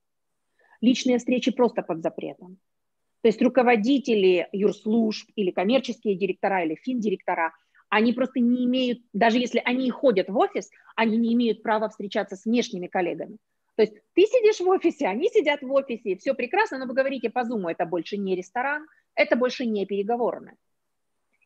личные 0.81 1.19
встречи 1.19 1.51
просто 1.51 1.83
под 1.83 2.03
запретом. 2.03 2.59
То 3.23 3.29
есть 3.29 3.43
руководители 3.43 4.49
юрслужб 4.53 5.29
или 5.35 5.51
коммерческие 5.51 6.15
директора 6.15 6.65
или 6.65 6.77
финдиректора, 6.77 7.53
они 7.89 8.13
просто 8.13 8.39
не 8.39 8.67
имеют, 8.67 9.01
даже 9.13 9.39
если 9.39 9.61
они 9.65 9.91
ходят 9.91 10.29
в 10.29 10.39
офис, 10.39 10.71
они 10.95 11.17
не 11.17 11.35
имеют 11.35 11.63
права 11.63 11.89
встречаться 11.89 12.37
с 12.37 12.45
внешними 12.45 12.87
коллегами. 12.87 13.39
То 13.75 13.83
есть 13.83 13.95
ты 14.15 14.23
сидишь 14.23 14.61
в 14.61 14.69
офисе, 14.69 15.07
они 15.07 15.29
сидят 15.29 15.63
в 15.63 15.73
офисе, 15.73 16.17
все 16.17 16.35
прекрасно, 16.35 16.79
но 16.79 16.87
вы 16.87 16.95
говорите 16.95 17.31
по 17.31 17.41
Zoom, 17.41 17.71
это 17.71 17.87
больше 17.87 18.17
не 18.17 18.37
ресторан, 18.37 18.87
это 19.15 19.37
больше 19.37 19.67
не 19.67 19.87
переговорная. 19.87 20.57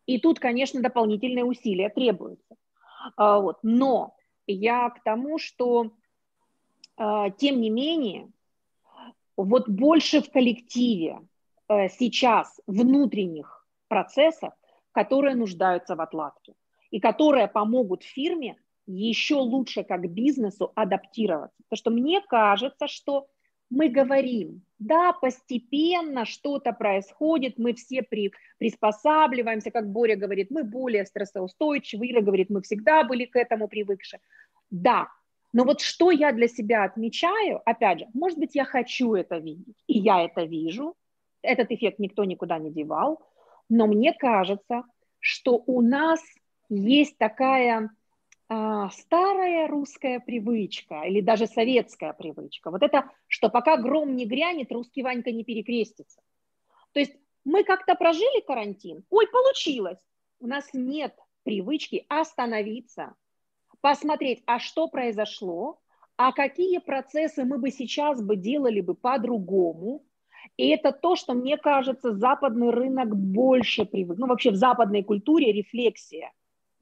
И 0.06 0.18
тут, 0.18 0.40
конечно, 0.40 0.80
дополнительные 0.80 1.44
усилия 1.44 1.88
требуются. 1.90 2.56
А, 3.16 3.38
вот. 3.40 3.58
Но 3.62 4.14
я 4.46 4.90
к 4.90 5.02
тому, 5.02 5.38
что, 5.38 5.92
а, 6.96 7.30
тем 7.30 7.60
не 7.60 7.70
менее, 7.70 8.30
вот 9.36 9.68
больше 9.68 10.20
в 10.20 10.30
коллективе 10.30 11.20
э, 11.68 11.88
сейчас 11.88 12.60
внутренних 12.66 13.66
процессов, 13.88 14.52
которые 14.92 15.34
нуждаются 15.34 15.96
в 15.96 16.00
отладке 16.00 16.54
и 16.90 17.00
которые 17.00 17.48
помогут 17.48 18.02
фирме 18.02 18.56
еще 18.86 19.36
лучше 19.36 19.84
как 19.84 20.10
бизнесу 20.10 20.72
адаптироваться. 20.74 21.56
Потому 21.64 21.76
что 21.76 21.90
мне 21.90 22.20
кажется, 22.20 22.88
что 22.88 23.26
мы 23.70 23.88
говорим, 23.88 24.62
да, 24.86 25.12
постепенно 25.12 26.24
что-то 26.24 26.72
происходит, 26.72 27.58
мы 27.58 27.74
все 27.74 28.02
при, 28.02 28.32
приспосабливаемся, 28.58 29.70
как 29.70 29.90
Боря 29.90 30.16
говорит, 30.16 30.50
мы 30.50 30.64
более 30.64 31.06
стрессоустойчивы, 31.06 32.10
Ира 32.10 32.20
говорит, 32.20 32.50
мы 32.50 32.62
всегда 32.62 33.04
были 33.04 33.24
к 33.24 33.36
этому 33.36 33.68
привыкши. 33.68 34.18
Да, 34.70 35.08
но 35.52 35.64
вот 35.64 35.80
что 35.80 36.10
я 36.10 36.32
для 36.32 36.48
себя 36.48 36.84
отмечаю, 36.84 37.60
опять 37.64 38.00
же, 38.00 38.06
может 38.14 38.38
быть, 38.38 38.54
я 38.54 38.64
хочу 38.64 39.14
это 39.14 39.36
видеть, 39.36 39.76
и 39.86 39.98
я 39.98 40.24
это 40.24 40.44
вижу, 40.44 40.94
этот 41.42 41.70
эффект 41.70 41.98
никто 41.98 42.24
никуда 42.24 42.58
не 42.58 42.70
девал, 42.70 43.20
но 43.68 43.86
мне 43.86 44.12
кажется, 44.12 44.84
что 45.18 45.62
у 45.66 45.82
нас 45.82 46.20
есть 46.68 47.18
такая 47.18 47.90
старая 48.48 49.66
русская 49.68 50.20
привычка 50.20 51.02
или 51.02 51.20
даже 51.20 51.46
советская 51.46 52.12
привычка. 52.12 52.70
Вот 52.70 52.82
это, 52.82 53.10
что 53.26 53.48
пока 53.48 53.76
гром 53.76 54.14
не 54.14 54.26
грянет, 54.26 54.72
русский 54.72 55.02
Ванька 55.02 55.30
не 55.30 55.44
перекрестится. 55.44 56.20
То 56.92 57.00
есть 57.00 57.14
мы 57.44 57.64
как-то 57.64 57.94
прожили 57.94 58.40
карантин, 58.46 59.04
ой, 59.10 59.26
получилось. 59.28 59.98
У 60.40 60.46
нас 60.46 60.68
нет 60.72 61.14
привычки 61.44 62.04
остановиться, 62.08 63.14
посмотреть, 63.80 64.42
а 64.46 64.58
что 64.58 64.88
произошло, 64.88 65.80
а 66.16 66.32
какие 66.32 66.78
процессы 66.78 67.44
мы 67.44 67.58
бы 67.58 67.70
сейчас 67.70 68.22
бы 68.22 68.36
делали 68.36 68.80
бы 68.80 68.94
по-другому. 68.94 70.04
И 70.56 70.68
это 70.68 70.92
то, 70.92 71.16
что, 71.16 71.34
мне 71.34 71.56
кажется, 71.56 72.12
западный 72.12 72.70
рынок 72.70 73.16
больше 73.16 73.84
привык. 73.84 74.18
Ну, 74.18 74.26
вообще 74.26 74.50
в 74.50 74.56
западной 74.56 75.02
культуре 75.02 75.52
рефлексия 75.52 76.32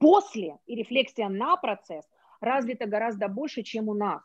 после 0.01 0.57
и 0.65 0.75
рефлексия 0.75 1.29
на 1.29 1.55
процесс 1.57 2.03
развита 2.41 2.87
гораздо 2.87 3.27
больше, 3.27 3.61
чем 3.61 3.87
у 3.87 3.93
нас. 3.93 4.21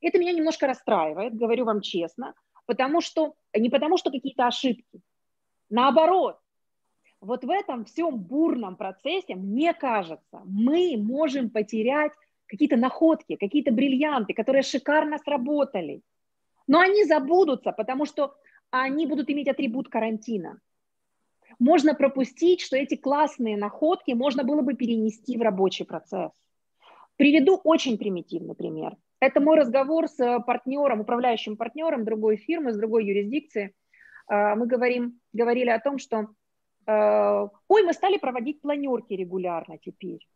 Это 0.00 0.18
меня 0.18 0.32
немножко 0.32 0.66
расстраивает, 0.66 1.36
говорю 1.36 1.66
вам 1.66 1.82
честно, 1.82 2.34
потому 2.64 3.02
что, 3.02 3.34
не 3.54 3.68
потому 3.68 3.98
что 3.98 4.10
какие-то 4.10 4.46
ошибки, 4.46 5.02
наоборот, 5.68 6.38
вот 7.20 7.44
в 7.44 7.50
этом 7.50 7.84
всем 7.84 8.18
бурном 8.18 8.76
процессе, 8.76 9.34
мне 9.34 9.74
кажется, 9.74 10.40
мы 10.46 10.96
можем 10.96 11.50
потерять 11.50 12.12
какие-то 12.46 12.76
находки, 12.76 13.36
какие-то 13.36 13.72
бриллианты, 13.72 14.32
которые 14.32 14.62
шикарно 14.62 15.18
сработали. 15.18 16.00
Но 16.66 16.80
они 16.80 17.04
забудутся, 17.04 17.72
потому 17.72 18.06
что 18.06 18.34
они 18.70 19.06
будут 19.06 19.28
иметь 19.28 19.48
атрибут 19.48 19.90
карантина. 19.90 20.60
Можно 21.60 21.94
пропустить, 21.94 22.60
что 22.60 22.76
эти 22.76 22.96
классные 22.96 23.56
находки 23.56 24.10
можно 24.10 24.42
было 24.42 24.62
бы 24.62 24.74
перенести 24.74 25.36
в 25.36 25.42
рабочий 25.42 25.84
процесс. 25.84 26.32
Приведу 27.16 27.60
очень 27.62 27.98
примитивный 27.98 28.56
пример. 28.56 28.96
Это 29.20 29.40
мой 29.40 29.56
разговор 29.56 30.08
с 30.08 30.40
партнером, 30.40 31.00
управляющим 31.00 31.56
партнером 31.56 32.04
другой 32.04 32.36
фирмы, 32.36 32.72
с 32.72 32.76
другой 32.76 33.04
юрисдикции. 33.04 33.74
А, 34.26 34.56
мы 34.56 34.66
говорим, 34.66 35.20
говорили 35.32 35.68
о 35.68 35.78
том, 35.78 35.98
что 35.98 36.30
Э, 36.90 37.48
ой, 37.68 37.82
мы 37.82 37.92
стали 37.92 38.18
проводить 38.18 38.60
планерки 38.60 39.14
регулярно 39.14 39.78
теперь. 39.78 40.26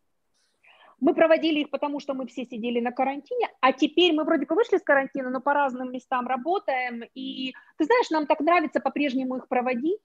Мы 1.01 1.13
проводили 1.13 1.59
их, 1.59 1.69
потому 1.69 1.99
что 1.99 2.13
мы 2.13 2.25
все 2.27 2.45
сидели 2.45 2.79
на 2.79 2.91
карантине, 2.91 3.49
а 3.59 3.73
теперь 3.73 4.13
мы 4.13 4.23
вроде 4.23 4.45
бы 4.45 4.55
вышли 4.55 4.77
с 4.77 4.81
карантина, 4.81 5.29
но 5.29 5.41
по 5.41 5.53
разным 5.53 5.91
местам 5.91 6.25
работаем, 6.25 7.03
и 7.13 7.53
ты 7.77 7.83
знаешь, 7.83 8.09
нам 8.09 8.25
так 8.25 8.39
нравится 8.39 8.79
по-прежнему 8.79 9.35
их 9.35 9.49
проводить. 9.49 9.99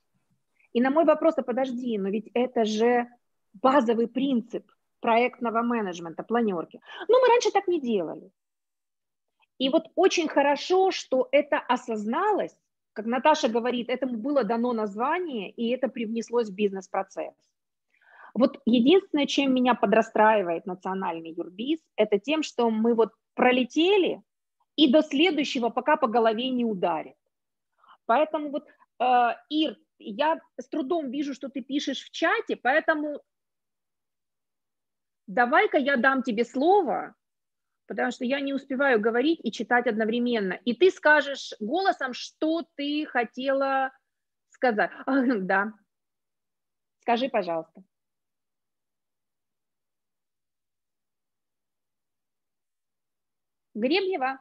И 0.73 0.81
на 0.81 0.91
мой 0.91 1.05
вопрос, 1.05 1.35
а 1.39 1.43
подожди, 1.43 1.99
но 1.99 2.09
ведь 2.09 2.31
это 2.35 2.65
же 2.65 3.09
базовый 3.55 4.07
принцип 4.07 4.71
проектного 5.01 5.63
менеджмента, 5.63 6.23
планерки. 6.23 6.81
Ну, 7.09 7.21
мы 7.21 7.29
раньше 7.29 7.51
так 7.51 7.67
не 7.69 7.81
делали. 7.81 8.31
И 9.59 9.69
вот 9.69 9.91
очень 9.95 10.29
хорошо, 10.29 10.91
что 10.91 11.29
это 11.33 11.59
осозналось, 11.59 12.57
как 12.93 13.07
Наташа 13.07 13.49
говорит, 13.49 13.89
этому 13.89 14.17
было 14.17 14.45
дано 14.45 14.73
название, 14.73 15.51
и 15.51 15.71
это 15.71 15.89
привнеслось 15.89 16.49
в 16.49 16.55
бизнес-процесс. 16.55 17.35
Вот 18.35 18.61
единственное, 18.65 19.27
чем 19.27 19.53
меня 19.53 19.75
подрастраивает 19.75 20.67
национальный 20.67 21.33
юрбиз, 21.33 21.81
это 21.97 22.19
тем, 22.19 22.43
что 22.43 22.71
мы 22.71 22.95
вот 22.95 23.11
пролетели, 23.35 24.23
и 24.77 24.91
до 24.91 25.03
следующего 25.03 25.69
пока 25.69 25.97
по 25.97 26.07
голове 26.07 26.49
не 26.51 26.65
ударит. 26.65 27.17
Поэтому 28.07 28.51
вот, 28.51 28.67
э, 28.99 29.35
Ир, 29.51 29.77
я 30.01 30.41
с 30.61 30.69
трудом 30.69 31.11
вижу, 31.11 31.35
что 31.35 31.49
ты 31.49 31.61
пишешь 31.63 32.03
в 32.03 32.11
чате, 32.11 32.57
поэтому 32.57 33.21
давай-ка 35.27 35.79
я 35.79 35.97
дам 35.97 36.23
тебе 36.23 36.45
слово, 36.45 37.15
потому 37.87 38.11
что 38.11 38.25
я 38.25 38.41
не 38.41 38.53
успеваю 38.55 39.01
говорить 39.01 39.41
и 39.43 39.53
читать 39.53 39.87
одновременно. 39.87 40.55
И 40.65 40.75
ты 40.75 40.91
скажешь 40.91 41.53
голосом, 41.61 42.13
что 42.15 42.65
ты 42.77 43.07
хотела 43.07 43.93
сказать. 44.51 44.91
Да. 45.07 45.73
Скажи, 47.03 47.29
пожалуйста. 47.29 47.83
Гребнева. 53.75 54.39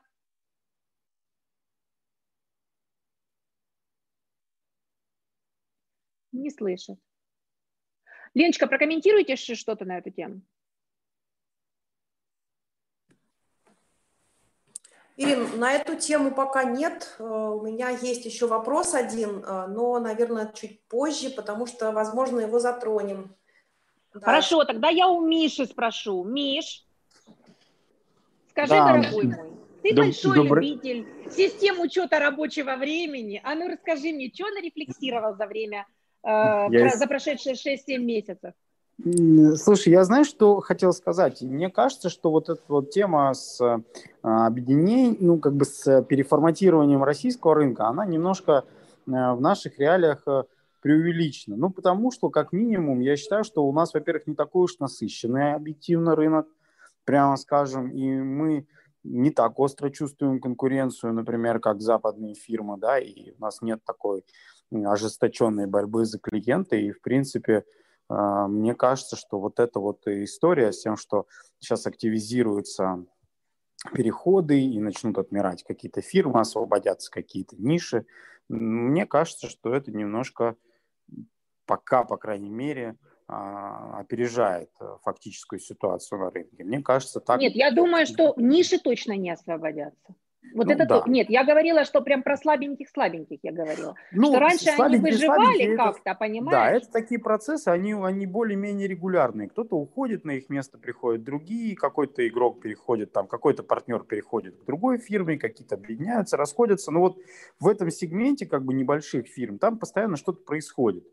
Не 6.39 6.51
слышит. 6.51 6.97
Леночка, 8.33 8.67
прокомментируйте 8.67 9.35
что-то 9.35 9.83
на 9.85 9.97
эту 9.97 10.09
тему. 10.09 10.41
Ирин, 15.17 15.59
на 15.59 15.73
эту 15.73 15.97
тему 15.97 16.31
пока 16.31 16.63
нет. 16.63 17.15
Э, 17.19 17.23
у 17.23 17.61
меня 17.61 17.89
есть 17.89 18.23
еще 18.23 18.47
вопрос 18.47 18.93
один, 18.93 19.43
э, 19.43 19.67
но, 19.67 19.99
наверное, 19.99 20.49
чуть 20.53 20.81
позже, 20.87 21.29
потому 21.29 21.65
что, 21.65 21.91
возможно, 21.91 22.39
его 22.39 22.59
затронем. 22.59 23.35
Да. 24.13 24.21
Хорошо, 24.21 24.63
тогда 24.63 24.87
я 24.87 25.09
у 25.09 25.19
Миши 25.19 25.65
спрошу. 25.65 26.23
Миш, 26.23 26.85
скажи, 28.51 28.69
да. 28.69 28.93
дорогой 28.93 29.25
мой, 29.25 29.59
ты 29.83 29.93
Доб- 29.93 30.05
большой 30.05 30.35
добр... 30.35 30.61
любитель 30.61 31.05
систем 31.29 31.81
учета 31.81 32.19
рабочего 32.19 32.77
времени. 32.77 33.41
А 33.43 33.55
ну 33.55 33.67
расскажи 33.67 34.13
мне, 34.13 34.31
что 34.33 34.49
нарефлексировал 34.51 35.35
за 35.35 35.47
время, 35.47 35.85
я... 36.23 36.89
за 36.95 37.07
прошедшие 37.07 37.55
6-7 37.55 37.97
месяцев? 37.97 38.53
Слушай, 39.55 39.93
я 39.93 40.03
знаю, 40.03 40.25
что 40.25 40.59
хотел 40.59 40.91
сказать. 40.91 41.41
Мне 41.41 41.69
кажется, 41.69 42.09
что 42.09 42.31
вот 42.31 42.49
эта 42.49 42.61
вот 42.67 42.91
тема 42.91 43.33
с 43.33 43.61
а, 43.61 44.45
объединением, 44.47 45.17
ну, 45.21 45.39
как 45.39 45.55
бы 45.55 45.63
с 45.63 46.01
переформатированием 46.03 47.01
российского 47.01 47.55
рынка, 47.55 47.87
она 47.87 48.05
немножко 48.05 48.65
а, 49.07 49.35
в 49.35 49.41
наших 49.41 49.79
реалиях 49.79 50.23
а, 50.25 50.43
преувеличена. 50.81 51.55
Ну, 51.55 51.69
потому 51.69 52.11
что, 52.11 52.29
как 52.29 52.51
минимум, 52.51 52.99
я 52.99 53.15
считаю, 53.15 53.45
что 53.45 53.65
у 53.65 53.71
нас, 53.71 53.93
во-первых, 53.93 54.27
не 54.27 54.35
такой 54.35 54.65
уж 54.65 54.79
насыщенный 54.79 55.53
объективно 55.53 56.15
рынок, 56.15 56.47
прямо 57.05 57.37
скажем, 57.37 57.91
и 57.91 58.05
мы 58.21 58.67
не 59.03 59.31
так 59.31 59.59
остро 59.59 59.89
чувствуем 59.89 60.41
конкуренцию, 60.41 61.13
например, 61.13 61.59
как 61.59 61.81
западные 61.81 62.35
фирмы, 62.35 62.77
да, 62.77 62.99
и 62.99 63.31
у 63.31 63.41
нас 63.41 63.61
нет 63.61 63.79
такой 63.85 64.25
ожесточенной 64.71 65.67
борьбы 65.67 66.05
за 66.05 66.19
клиента, 66.19 66.75
и, 66.75 66.91
в 66.91 67.01
принципе, 67.01 67.65
а, 68.07 68.47
мне 68.47 68.75
кажется, 68.75 69.15
что 69.15 69.39
вот 69.39 69.59
эта 69.59 69.79
вот 69.79 70.07
история 70.07 70.71
с 70.71 70.81
тем, 70.81 70.97
что 70.97 71.27
сейчас 71.59 71.85
активизируются 71.85 73.05
переходы 73.93 74.61
и 74.61 74.79
начнут 74.79 75.17
отмирать 75.17 75.63
какие-то 75.63 76.01
фирмы, 76.01 76.41
освободятся 76.41 77.11
какие-то 77.11 77.55
ниши, 77.57 78.05
мне 78.49 79.05
кажется, 79.05 79.47
что 79.47 79.73
это 79.73 79.91
немножко 79.91 80.55
пока, 81.65 82.03
по 82.03 82.17
крайней 82.17 82.49
мере, 82.49 82.97
а, 83.27 83.99
опережает 83.99 84.71
фактическую 85.03 85.59
ситуацию 85.59 86.19
на 86.19 86.31
рынке. 86.31 86.63
Мне 86.63 86.81
кажется, 86.81 87.19
так... 87.19 87.39
Нет, 87.39 87.55
я 87.55 87.71
думаю, 87.71 88.07
что 88.07 88.33
ниши 88.37 88.79
точно 88.79 89.15
не 89.15 89.29
освободятся. 89.29 90.15
Вот 90.53 90.67
ну, 90.67 90.73
это 90.73 90.85
да. 90.85 91.01
то. 91.01 91.09
Нет, 91.09 91.29
я 91.29 91.43
говорила, 91.43 91.83
что 91.85 92.01
прям 92.01 92.23
про 92.23 92.35
слабеньких-слабеньких 92.35 93.39
я 93.43 93.51
говорила. 93.51 93.95
Ну, 94.11 94.27
что 94.27 94.39
раньше 94.39 94.69
они 94.77 94.97
выживали 94.97 95.75
как-то, 95.75 96.15
понимаешь? 96.15 96.51
Да, 96.51 96.71
это 96.71 96.91
такие 96.91 97.19
процессы, 97.19 97.67
они, 97.67 97.93
они 97.93 98.25
более-менее 98.25 98.87
регулярные. 98.87 99.49
Кто-то 99.49 99.75
уходит 99.75 100.25
на 100.25 100.31
их 100.31 100.49
место, 100.49 100.77
приходят 100.77 101.23
другие, 101.23 101.75
какой-то 101.75 102.27
игрок 102.27 102.61
переходит, 102.61 103.11
там 103.11 103.27
какой-то 103.27 103.63
партнер 103.63 104.03
переходит 104.03 104.57
к 104.57 104.65
другой 104.65 104.97
фирме, 104.97 105.37
какие-то 105.37 105.75
объединяются, 105.75 106.37
расходятся. 106.37 106.91
Но 106.91 107.01
вот 107.01 107.17
в 107.59 107.67
этом 107.67 107.91
сегменте 107.91 108.45
как 108.45 108.63
бы 108.63 108.73
небольших 108.73 109.27
фирм, 109.27 109.59
там 109.59 109.77
постоянно 109.77 110.17
что-то 110.17 110.41
происходит. 110.43 111.03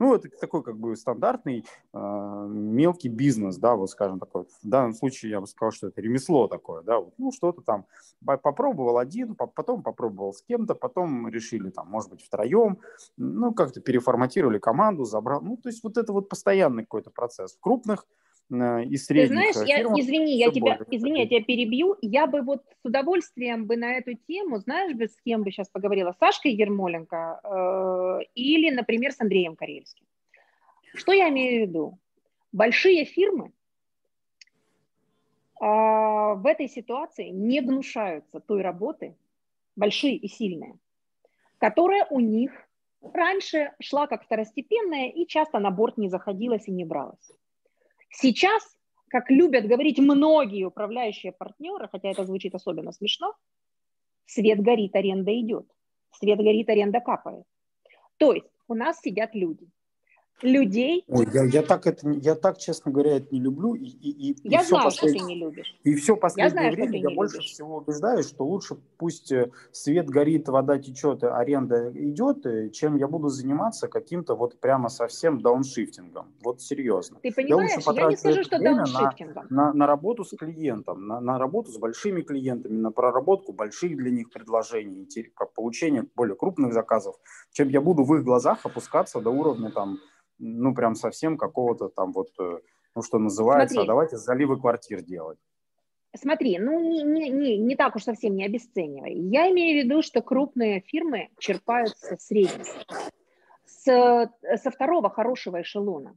Ну, 0.00 0.14
это 0.14 0.28
такой 0.28 0.62
как 0.62 0.76
бы 0.76 0.96
стандартный 0.96 1.64
э, 1.92 2.46
мелкий 2.48 3.08
бизнес, 3.08 3.56
да, 3.58 3.76
вот 3.76 3.90
скажем 3.90 4.18
такой. 4.18 4.44
В 4.44 4.68
данном 4.68 4.92
случае 4.92 5.30
я 5.30 5.40
бы 5.40 5.46
сказал, 5.46 5.70
что 5.70 5.86
это 5.88 6.00
ремесло 6.00 6.48
такое, 6.48 6.82
да, 6.82 6.98
вот, 6.98 7.14
ну, 7.16 7.30
что-то 7.30 7.62
там 7.62 7.86
попробовал 8.24 8.98
один, 8.98 9.36
потом 9.36 9.82
попробовал 9.82 10.32
с 10.32 10.42
кем-то, 10.42 10.74
потом 10.74 11.28
решили 11.28 11.70
там, 11.70 11.88
может 11.88 12.10
быть, 12.10 12.22
втроем, 12.22 12.78
ну, 13.16 13.54
как-то 13.54 13.80
переформатировали 13.80 14.58
команду, 14.58 15.04
забрал, 15.04 15.40
ну, 15.42 15.56
то 15.56 15.68
есть 15.68 15.84
вот 15.84 15.96
это 15.96 16.12
вот 16.12 16.28
постоянный 16.28 16.82
какой-то 16.82 17.10
процесс. 17.10 17.54
В 17.54 17.60
крупных 17.60 18.06
и 18.50 18.96
средних 18.96 19.28
Ты 19.28 19.34
знаешь, 19.34 19.68
я, 19.68 19.82
извини, 19.82 20.36
я 20.36 20.50
тебя, 20.50 20.78
извини, 20.90 21.20
я 21.20 21.26
тебя 21.26 21.42
перебью. 21.42 21.96
Я 22.02 22.26
бы 22.26 22.42
вот 22.42 22.62
с 22.82 22.84
удовольствием 22.84 23.66
бы 23.66 23.76
на 23.76 23.94
эту 23.94 24.14
тему, 24.14 24.58
знаешь 24.58 24.94
бы, 24.94 25.08
с 25.08 25.16
кем 25.24 25.42
бы 25.42 25.50
сейчас 25.50 25.68
поговорила? 25.70 26.12
С 26.12 26.18
Сашкой 26.18 26.52
Ермоленко 26.52 27.40
э, 27.42 28.24
или, 28.34 28.70
например, 28.70 29.12
с 29.12 29.20
Андреем 29.20 29.56
Карельским. 29.56 30.06
Что 30.94 31.12
я 31.12 31.30
имею 31.30 31.64
в 31.64 31.68
виду? 31.68 31.98
Большие 32.52 33.04
фирмы 33.06 33.52
э, 35.60 35.64
в 35.64 36.46
этой 36.46 36.68
ситуации 36.68 37.30
не 37.30 37.60
гнушаются 37.62 38.40
той 38.40 38.60
работы, 38.62 39.16
большие 39.74 40.16
и 40.16 40.28
сильные, 40.28 40.78
которая 41.58 42.06
у 42.10 42.20
них 42.20 42.52
раньше 43.00 43.72
шла 43.80 44.06
как 44.06 44.24
второстепенная 44.24 45.08
и 45.08 45.26
часто 45.26 45.58
на 45.58 45.70
борт 45.70 45.98
не 45.98 46.08
заходилась 46.08 46.68
и 46.68 46.72
не 46.72 46.84
бралась. 46.84 47.32
Сейчас, 48.10 48.62
как 49.08 49.30
любят 49.30 49.66
говорить 49.66 49.98
многие 49.98 50.64
управляющие 50.64 51.32
партнеры, 51.32 51.88
хотя 51.90 52.10
это 52.10 52.24
звучит 52.24 52.54
особенно 52.54 52.92
смешно, 52.92 53.34
свет 54.26 54.60
горит, 54.60 54.94
аренда 54.94 55.38
идет. 55.40 55.66
Свет 56.12 56.38
горит, 56.38 56.68
аренда 56.68 57.00
капает. 57.00 57.44
То 58.16 58.32
есть 58.32 58.46
у 58.68 58.74
нас 58.74 59.00
сидят 59.00 59.34
люди– 59.34 59.68
людей. 60.42 61.04
Ой, 61.08 61.26
я, 61.32 61.44
я, 61.44 61.62
так 61.62 61.86
это, 61.86 62.08
я 62.10 62.34
так, 62.34 62.58
честно 62.58 62.90
говоря, 62.90 63.16
это 63.16 63.28
не 63.30 63.40
люблю. 63.40 63.74
И, 63.74 63.84
и, 63.84 64.32
и 64.32 64.36
я 64.44 64.62
знаю, 64.62 64.84
послед... 64.84 65.10
что 65.10 65.18
ты 65.18 65.24
не 65.24 65.40
любишь. 65.40 65.76
И 65.84 65.94
все 65.94 66.16
последнее 66.16 66.44
я 66.46 66.50
знаю, 66.50 66.72
время 66.74 66.98
я 66.98 67.10
больше 67.14 67.36
любишь. 67.36 67.50
всего 67.52 67.76
убеждаюсь, 67.78 68.28
что 68.28 68.44
лучше 68.44 68.76
пусть 68.98 69.32
э, 69.32 69.50
свет 69.72 70.08
горит, 70.08 70.48
вода 70.48 70.78
течет, 70.78 71.24
аренда 71.24 71.90
идет, 71.94 72.44
э, 72.46 72.70
чем 72.70 72.96
я 72.96 73.08
буду 73.08 73.28
заниматься 73.28 73.88
каким-то 73.88 74.34
вот 74.34 74.60
прямо 74.60 74.88
совсем 74.88 75.40
дауншифтингом. 75.40 76.34
Вот 76.42 76.60
серьезно. 76.60 77.18
Ты 77.22 77.32
понимаешь, 77.32 77.72
я, 77.86 77.92
я 77.92 78.08
не 78.08 78.16
скажу, 78.16 78.42
что 78.42 78.58
дауншифтингом. 78.58 79.46
На, 79.50 79.66
на, 79.66 79.72
на 79.72 79.86
работу 79.86 80.24
с 80.24 80.36
клиентом, 80.36 81.06
на, 81.06 81.20
на 81.20 81.38
работу 81.38 81.70
с 81.70 81.78
большими 81.78 82.22
клиентами, 82.22 82.76
на 82.76 82.90
проработку 82.90 83.52
больших 83.52 83.96
для 83.96 84.10
них 84.10 84.30
предложений, 84.30 85.08
получение 85.54 86.06
более 86.14 86.36
крупных 86.36 86.72
заказов, 86.72 87.16
чем 87.52 87.68
я 87.68 87.80
буду 87.80 88.04
в 88.04 88.14
их 88.14 88.24
глазах 88.24 88.60
опускаться 88.64 89.20
до 89.20 89.30
уровня 89.30 89.70
там 89.70 89.98
ну, 90.38 90.74
прям 90.74 90.94
совсем 90.94 91.36
какого-то 91.36 91.88
там 91.88 92.12
вот, 92.12 92.28
э, 92.40 92.58
ну, 92.94 93.02
что 93.02 93.18
называется, 93.18 93.74
Смотри. 93.74 93.86
а 93.86 93.92
давайте 93.92 94.16
заливы 94.16 94.60
квартир 94.60 95.02
делать. 95.02 95.38
Смотри, 96.16 96.58
ну 96.60 96.78
не, 96.80 97.02
не, 97.02 97.28
не, 97.28 97.58
не 97.58 97.74
так 97.74 97.96
уж 97.96 98.04
совсем 98.04 98.36
не 98.36 98.44
обесценивай. 98.44 99.14
Я 99.14 99.50
имею 99.50 99.82
в 99.82 99.84
виду, 99.84 100.02
что 100.02 100.22
крупные 100.22 100.80
фирмы 100.80 101.30
черпают 101.38 101.96
со 101.98 102.16
среднего, 102.16 102.64
с, 103.66 104.30
со 104.62 104.70
второго 104.70 105.10
хорошего 105.10 105.62
эшелона. 105.62 106.16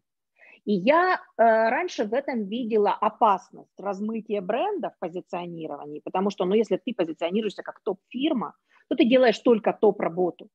И 0.65 0.73
я 0.73 1.15
э, 1.15 1.19
раньше 1.37 2.03
в 2.03 2.13
этом 2.13 2.43
видела 2.43 2.91
опасность 2.91 3.79
размытия 3.79 4.41
бренда 4.41 4.91
в 4.91 4.99
позиционировании, 4.99 6.01
потому 6.01 6.29
что, 6.29 6.45
ну, 6.45 6.53
если 6.53 6.77
ты 6.77 6.93
позиционируешься 6.93 7.63
как 7.63 7.79
топ-фирма, 7.79 8.53
то 8.89 8.95
ты 8.95 9.05
делаешь 9.05 9.39
только 9.39 9.73
топ-работу 9.73 10.49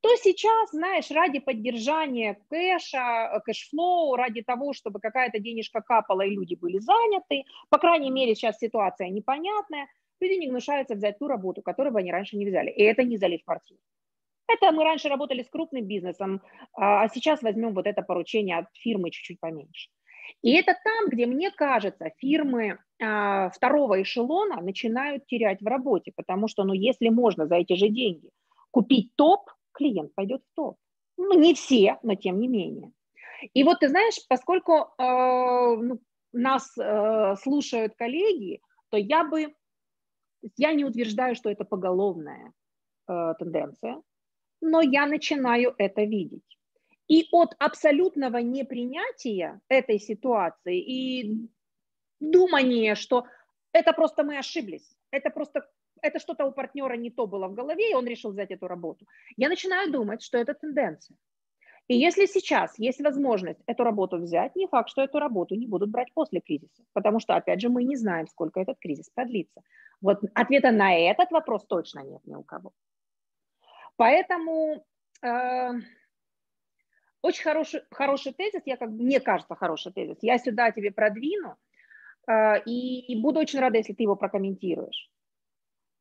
то 0.00 0.16
сейчас, 0.16 0.70
знаешь, 0.70 1.10
ради 1.10 1.40
поддержания 1.40 2.38
кэша, 2.48 3.32
э, 3.34 3.40
cash 3.40 3.74
flow, 3.74 4.16
ради 4.16 4.42
того, 4.42 4.72
чтобы 4.72 5.00
какая-то 5.00 5.38
денежка 5.38 5.82
капала 5.82 6.22
и 6.22 6.34
люди 6.34 6.54
были 6.54 6.78
заняты, 6.78 7.44
по 7.68 7.78
крайней 7.78 8.10
мере, 8.10 8.34
сейчас 8.34 8.58
ситуация 8.58 9.08
непонятная, 9.08 9.88
люди 10.20 10.34
не 10.34 10.48
гнушаются 10.48 10.94
взять 10.94 11.18
ту 11.18 11.28
работу, 11.28 11.62
которую 11.62 11.92
бы 11.92 12.00
они 12.00 12.12
раньше 12.12 12.36
не 12.36 12.46
взяли. 12.46 12.70
И 12.70 12.82
это 12.82 13.02
не 13.04 13.18
залить 13.18 13.44
квартиру. 13.44 13.80
Это 14.48 14.72
мы 14.72 14.84
раньше 14.84 15.08
работали 15.08 15.42
с 15.42 15.48
крупным 15.48 15.86
бизнесом, 15.86 16.42
а 16.72 17.08
сейчас 17.08 17.40
возьмем 17.42 17.72
вот 17.72 17.86
это 17.86 18.02
поручение 18.02 18.58
от 18.58 18.66
фирмы 18.74 19.10
чуть-чуть 19.10 19.38
поменьше. 19.38 19.90
И 20.42 20.52
это 20.52 20.76
там, 20.82 21.08
где, 21.08 21.26
мне 21.26 21.50
кажется, 21.50 22.10
фирмы 22.18 22.78
а, 23.00 23.50
второго 23.50 24.02
эшелона 24.02 24.60
начинают 24.60 25.26
терять 25.26 25.60
в 25.60 25.66
работе, 25.66 26.12
потому 26.14 26.48
что, 26.48 26.64
ну, 26.64 26.72
если 26.72 27.08
можно 27.08 27.46
за 27.46 27.56
эти 27.56 27.74
же 27.74 27.88
деньги 27.88 28.30
купить 28.70 29.14
топ, 29.16 29.50
клиент 29.72 30.14
пойдет 30.14 30.42
в 30.42 30.54
топ. 30.54 30.76
Ну, 31.16 31.38
не 31.38 31.54
все, 31.54 31.98
но 32.02 32.14
тем 32.14 32.40
не 32.40 32.48
менее. 32.48 32.92
И 33.54 33.64
вот 33.64 33.80
ты 33.80 33.88
знаешь, 33.88 34.16
поскольку 34.28 34.72
э, 34.72 34.86
ну, 34.98 36.00
нас 36.32 36.76
э, 36.78 37.34
слушают 37.42 37.94
коллеги, 37.96 38.60
то 38.90 38.96
я 38.96 39.24
бы, 39.24 39.54
я 40.56 40.72
не 40.72 40.84
утверждаю, 40.84 41.34
что 41.34 41.50
это 41.50 41.64
поголовная 41.64 42.52
э, 43.08 43.34
тенденция, 43.38 44.02
но 44.60 44.80
я 44.80 45.06
начинаю 45.06 45.74
это 45.78 46.02
видеть. 46.02 46.58
И 47.08 47.26
от 47.32 47.54
абсолютного 47.58 48.38
непринятия 48.38 49.60
этой 49.68 49.98
ситуации 49.98 50.78
и 50.78 51.48
думания, 52.20 52.94
что 52.94 53.26
это 53.72 53.92
просто 53.92 54.22
мы 54.22 54.38
ошиблись, 54.38 54.96
это 55.10 55.30
просто 55.30 55.68
это 56.02 56.18
что-то 56.18 56.44
у 56.44 56.52
партнера 56.52 56.94
не 56.94 57.10
то 57.10 57.26
было 57.26 57.48
в 57.48 57.54
голове, 57.54 57.90
и 57.90 57.94
он 57.94 58.06
решил 58.06 58.30
взять 58.30 58.50
эту 58.50 58.66
работу. 58.68 59.06
Я 59.36 59.48
начинаю 59.48 59.90
думать, 59.90 60.22
что 60.22 60.38
это 60.38 60.54
тенденция. 60.54 61.16
И 61.90 61.96
если 61.96 62.26
сейчас 62.26 62.78
есть 62.78 63.00
возможность 63.00 63.58
эту 63.66 63.82
работу 63.82 64.16
взять, 64.18 64.54
не 64.54 64.68
факт, 64.68 64.90
что 64.90 65.02
эту 65.02 65.18
работу 65.18 65.56
не 65.56 65.66
будут 65.66 65.90
брать 65.90 66.12
после 66.14 66.40
кризиса, 66.40 66.84
потому 66.92 67.18
что, 67.18 67.34
опять 67.34 67.60
же, 67.60 67.68
мы 67.68 67.82
не 67.82 67.96
знаем, 67.96 68.28
сколько 68.28 68.60
этот 68.60 68.78
кризис 68.78 69.10
продлится. 69.10 69.62
Вот 70.00 70.20
ответа 70.34 70.70
на 70.70 70.94
этот 70.94 71.32
вопрос 71.32 71.66
точно 71.66 72.00
нет 72.04 72.20
ни 72.26 72.36
у 72.36 72.44
кого. 72.44 72.72
Поэтому 73.96 74.84
э, 75.20 75.70
очень 77.22 77.42
хороший, 77.42 77.82
хороший 77.90 78.32
тезис, 78.34 78.62
я 78.66 78.76
как 78.76 78.90
мне 78.90 79.18
кажется, 79.18 79.56
хороший 79.56 79.92
тезис. 79.92 80.18
Я 80.22 80.38
сюда 80.38 80.70
тебе 80.70 80.92
продвину, 80.92 81.56
э, 82.28 82.62
и, 82.66 83.12
и 83.12 83.20
буду 83.20 83.40
очень 83.40 83.58
рада, 83.58 83.78
если 83.78 83.94
ты 83.94 84.04
его 84.04 84.14
прокомментируешь. 84.14 85.10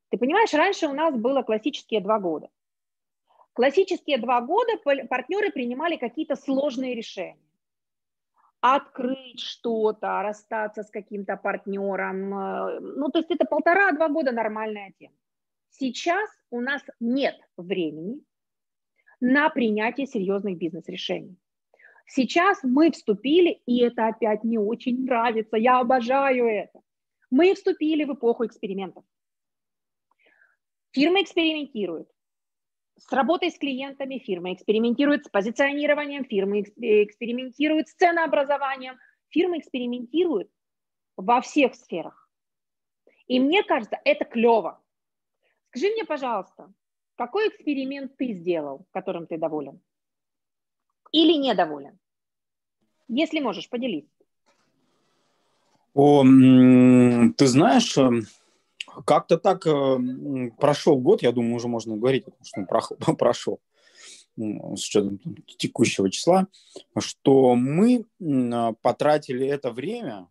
Ты 0.09 0.17
понимаешь, 0.17 0.53
раньше 0.53 0.87
у 0.87 0.93
нас 0.93 1.15
было 1.15 1.43
классические 1.43 2.01
два 2.01 2.19
года. 2.19 2.49
Классические 3.53 4.17
два 4.17 4.41
года 4.41 4.77
партнеры 5.09 5.51
принимали 5.51 5.97
какие-то 5.97 6.35
сложные 6.35 6.95
решения. 6.95 7.45
Открыть 8.61 9.39
что-то, 9.39 10.21
расстаться 10.21 10.83
с 10.83 10.89
каким-то 10.89 11.37
партнером. 11.37 12.33
Э, 12.33 12.79
ну, 12.79 13.09
то 13.09 13.19
есть 13.19 13.31
это 13.31 13.45
полтора-два 13.45 14.09
года 14.09 14.31
нормальная 14.31 14.93
тема. 14.99 15.13
Сейчас 15.69 16.29
у 16.49 16.59
нас 16.59 16.81
нет 16.99 17.39
времени 17.55 18.21
на 19.21 19.49
принятие 19.49 20.07
серьезных 20.07 20.57
бизнес-решений. 20.57 21.37
Сейчас 22.05 22.59
мы 22.63 22.91
вступили, 22.91 23.61
и 23.65 23.81
это 23.81 24.07
опять 24.07 24.43
не 24.43 24.57
очень 24.57 25.05
нравится, 25.05 25.57
я 25.57 25.79
обожаю 25.79 26.47
это. 26.47 26.81
Мы 27.29 27.53
вступили 27.53 28.03
в 28.03 28.13
эпоху 28.13 28.45
экспериментов. 28.45 29.03
Фирмы 30.91 31.21
экспериментируют, 31.21 32.09
с 32.97 33.11
работой 33.13 33.51
с 33.51 33.57
клиентами 33.57 34.17
фирмы, 34.17 34.53
экспериментирует 34.53 35.25
с 35.25 35.29
позиционированием 35.29 36.25
фирмы, 36.25 36.61
экспериментирует 36.61 37.87
с 37.87 37.93
ценообразованием. 37.93 38.97
Фирмы 39.29 39.59
экспериментируют 39.59 40.49
во 41.15 41.41
всех 41.41 41.75
сферах. 41.75 42.29
И 43.27 43.39
мне 43.39 43.63
кажется, 43.63 43.99
это 44.03 44.25
клево. 44.25 44.81
Скажи 45.69 45.91
мне, 45.91 46.03
пожалуйста, 46.03 46.73
какой 47.15 47.49
эксперимент 47.49 48.17
ты 48.17 48.33
сделал, 48.33 48.87
которым 48.91 49.27
ты 49.27 49.37
доволен? 49.37 49.79
Или 51.11 51.33
недоволен? 51.33 51.99
Если 53.07 53.39
можешь, 53.39 53.69
поделись. 53.69 54.09
О, 55.93 56.23
ты 56.23 57.47
знаешь, 57.47 57.97
эм, 57.97 58.23
как-то 59.05 59.37
так 59.37 59.65
э, 59.67 60.51
прошел 60.57 60.97
год, 60.97 61.21
я 61.21 61.31
думаю, 61.31 61.55
уже 61.55 61.67
можно 61.67 61.97
говорить, 61.97 62.25
что 62.43 62.65
он 63.07 63.15
прошел 63.17 63.59
с 64.37 64.87
учетом 64.87 65.19
текущего 65.57 66.09
числа, 66.09 66.47
что 66.97 67.55
мы 67.55 68.05
потратили 68.81 69.45
это 69.45 69.71
время 69.71 70.29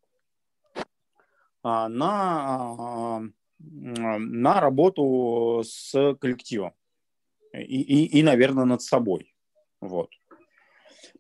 а, 1.63 1.89
на, 1.89 3.19
а, 3.19 3.21
на 3.59 4.61
работу 4.61 5.63
с 5.65 6.17
коллективом 6.21 6.73
и, 7.53 7.81
и, 7.81 8.19
и, 8.19 8.23
наверное, 8.23 8.65
над 8.65 8.81
собой. 8.81 9.35
Вот. 9.81 10.11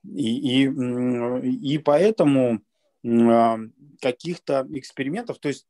И, 0.05 0.65
и, 0.65 1.75
и 1.75 1.79
поэтому 1.79 2.61
а, 3.05 3.59
каких-то 4.01 4.67
экспериментов, 4.71 5.39
то 5.39 5.49
есть 5.49 5.67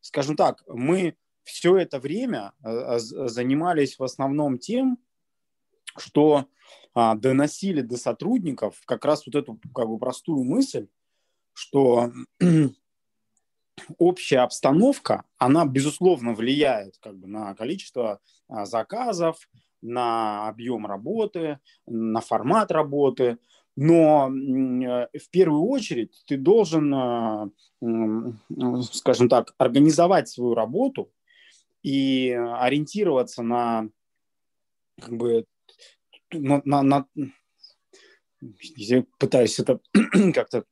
скажем 0.00 0.36
так, 0.36 0.62
мы 0.66 1.16
все 1.42 1.76
это 1.76 1.98
время 1.98 2.52
э, 2.62 2.98
занимались 2.98 3.98
в 3.98 4.04
основном 4.04 4.58
тем, 4.58 4.98
что 5.96 6.46
а, 6.94 7.14
доносили 7.14 7.82
до 7.82 7.96
сотрудников 7.96 8.80
как 8.84 9.04
раз 9.04 9.26
вот 9.26 9.34
эту 9.34 9.60
как 9.74 9.88
бы 9.88 9.98
простую 9.98 10.44
мысль, 10.44 10.88
что 11.52 12.12
общая 13.98 14.40
обстановка, 14.40 15.24
она 15.38 15.66
безусловно 15.66 16.34
влияет 16.34 16.98
как 16.98 17.16
бы 17.16 17.26
на 17.26 17.54
количество 17.54 18.20
а, 18.48 18.66
заказов, 18.66 19.48
на 19.82 20.48
объем 20.48 20.86
работы, 20.86 21.58
на 21.86 22.20
формат 22.20 22.70
работы, 22.70 23.38
но 23.82 24.28
э, 24.28 25.18
в 25.18 25.30
первую 25.30 25.62
очередь 25.62 26.22
ты 26.26 26.36
должен, 26.36 26.94
э, 26.94 28.82
скажем 28.92 29.30
так, 29.30 29.54
организовать 29.56 30.28
свою 30.28 30.52
работу 30.54 31.10
и 31.82 32.30
ориентироваться 32.30 33.42
на 33.42 33.88
как 35.00 35.16
бы 35.16 35.46
на, 36.30 36.60
на, 36.66 36.82
на 36.82 37.06
я 38.76 39.02
пытаюсь 39.18 39.58
это 39.58 39.80
как-то 40.34 40.66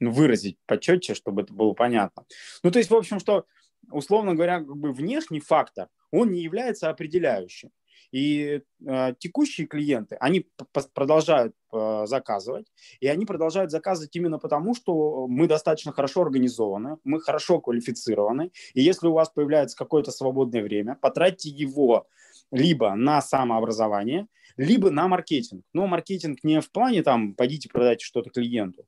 выразить 0.00 0.56
почетче, 0.64 1.14
чтобы 1.14 1.42
это 1.42 1.52
было 1.52 1.74
понятно. 1.74 2.24
Ну, 2.62 2.70
то 2.70 2.78
есть, 2.78 2.90
в 2.90 2.96
общем, 2.96 3.20
что, 3.20 3.44
условно 3.90 4.34
говоря, 4.34 4.60
как 4.60 4.76
бы 4.78 4.94
внешний 4.94 5.40
фактор, 5.40 5.88
он 6.10 6.32
не 6.32 6.40
является 6.40 6.88
определяющим. 6.88 7.70
И 8.12 8.62
э, 8.86 9.14
текущие 9.18 9.66
клиенты, 9.66 10.16
они 10.20 10.46
продолжают 10.94 11.54
э, 11.72 12.04
заказывать, 12.06 12.66
и 13.00 13.08
они 13.08 13.26
продолжают 13.26 13.70
заказывать 13.70 14.14
именно 14.16 14.38
потому, 14.38 14.74
что 14.74 15.26
мы 15.26 15.46
достаточно 15.46 15.92
хорошо 15.92 16.22
организованы, 16.22 16.98
мы 17.04 17.20
хорошо 17.20 17.60
квалифицированы, 17.60 18.50
и 18.74 18.82
если 18.82 19.08
у 19.08 19.12
вас 19.12 19.30
появляется 19.30 19.76
какое-то 19.76 20.10
свободное 20.10 20.62
время, 20.62 20.96
потратьте 21.00 21.48
его 21.48 22.06
либо 22.50 22.94
на 22.94 23.20
самообразование, 23.20 24.28
либо 24.56 24.90
на 24.90 25.08
маркетинг. 25.08 25.64
Но 25.72 25.86
маркетинг 25.86 26.38
не 26.42 26.60
в 26.60 26.70
плане 26.70 27.02
там, 27.02 27.34
пойдите 27.34 27.68
продайте 27.68 28.04
что-то 28.04 28.30
клиенту, 28.30 28.86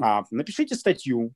а 0.00 0.24
напишите 0.30 0.74
статью, 0.74 1.32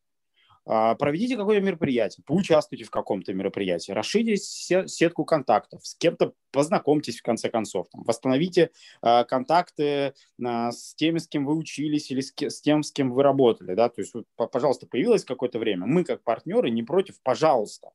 проведите 0.64 1.36
какое-то 1.36 1.64
мероприятие, 1.64 2.24
поучаствуйте 2.24 2.84
в 2.84 2.90
каком-то 2.90 3.32
мероприятии, 3.32 3.92
расширите 3.92 4.36
сетку 4.36 5.24
контактов, 5.24 5.84
с 5.86 5.94
кем-то 5.94 6.34
познакомьтесь 6.52 7.18
в 7.18 7.22
конце 7.22 7.48
концов, 7.48 7.88
там, 7.90 8.02
восстановите 8.02 8.70
э, 9.02 9.24
контакты 9.24 9.84
э, 9.84 10.12
с 10.38 10.94
теми, 10.94 11.18
с 11.18 11.28
кем 11.28 11.46
вы 11.46 11.56
учились 11.56 12.10
или 12.10 12.20
с, 12.20 12.60
тем, 12.60 12.82
с 12.82 12.92
кем 12.92 13.10
вы 13.12 13.22
работали, 13.22 13.74
да, 13.74 13.88
то 13.88 14.00
есть, 14.00 14.12
пожалуйста, 14.36 14.86
появилось 14.86 15.24
какое-то 15.24 15.58
время, 15.58 15.86
мы 15.86 16.04
как 16.04 16.22
партнеры 16.22 16.70
не 16.70 16.82
против, 16.82 17.20
пожалуйста, 17.22 17.90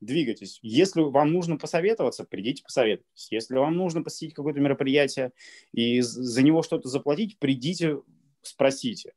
двигайтесь. 0.00 0.58
Если 0.62 1.02
вам 1.02 1.32
нужно 1.32 1.58
посоветоваться, 1.58 2.24
придите 2.24 2.62
посоветуйтесь. 2.64 3.30
Если 3.30 3.54
вам 3.56 3.76
нужно 3.76 4.02
посетить 4.02 4.34
какое-то 4.34 4.58
мероприятие 4.58 5.32
и 5.72 6.00
за 6.00 6.42
него 6.42 6.62
что-то 6.62 6.88
заплатить, 6.88 7.38
придите, 7.38 8.00
спросите 8.42 9.12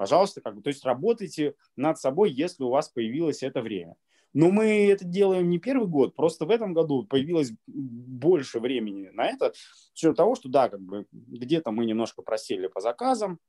пожалуйста, 0.00 0.40
как 0.40 0.56
бы, 0.56 0.62
то 0.62 0.68
есть 0.68 0.82
работайте 0.82 1.56
над 1.76 1.98
собой, 1.98 2.30
если 2.32 2.62
у 2.62 2.70
вас 2.70 2.88
появилось 2.88 3.42
это 3.42 3.60
время. 3.60 3.96
Но 4.32 4.50
мы 4.50 4.90
это 4.90 5.04
делаем 5.04 5.50
не 5.50 5.58
первый 5.58 5.86
год, 5.86 6.16
просто 6.16 6.46
в 6.46 6.50
этом 6.50 6.72
году 6.72 7.04
появилось 7.04 7.52
больше 7.66 8.60
времени 8.60 9.10
на 9.12 9.26
это, 9.26 9.52
с 9.52 9.92
учетом 9.92 10.14
того, 10.14 10.36
что 10.36 10.48
да, 10.48 10.70
как 10.70 10.80
бы 10.80 11.04
где-то 11.12 11.70
мы 11.70 11.84
немножко 11.84 12.22
просели 12.22 12.66
по 12.66 12.80
заказам, 12.80 13.40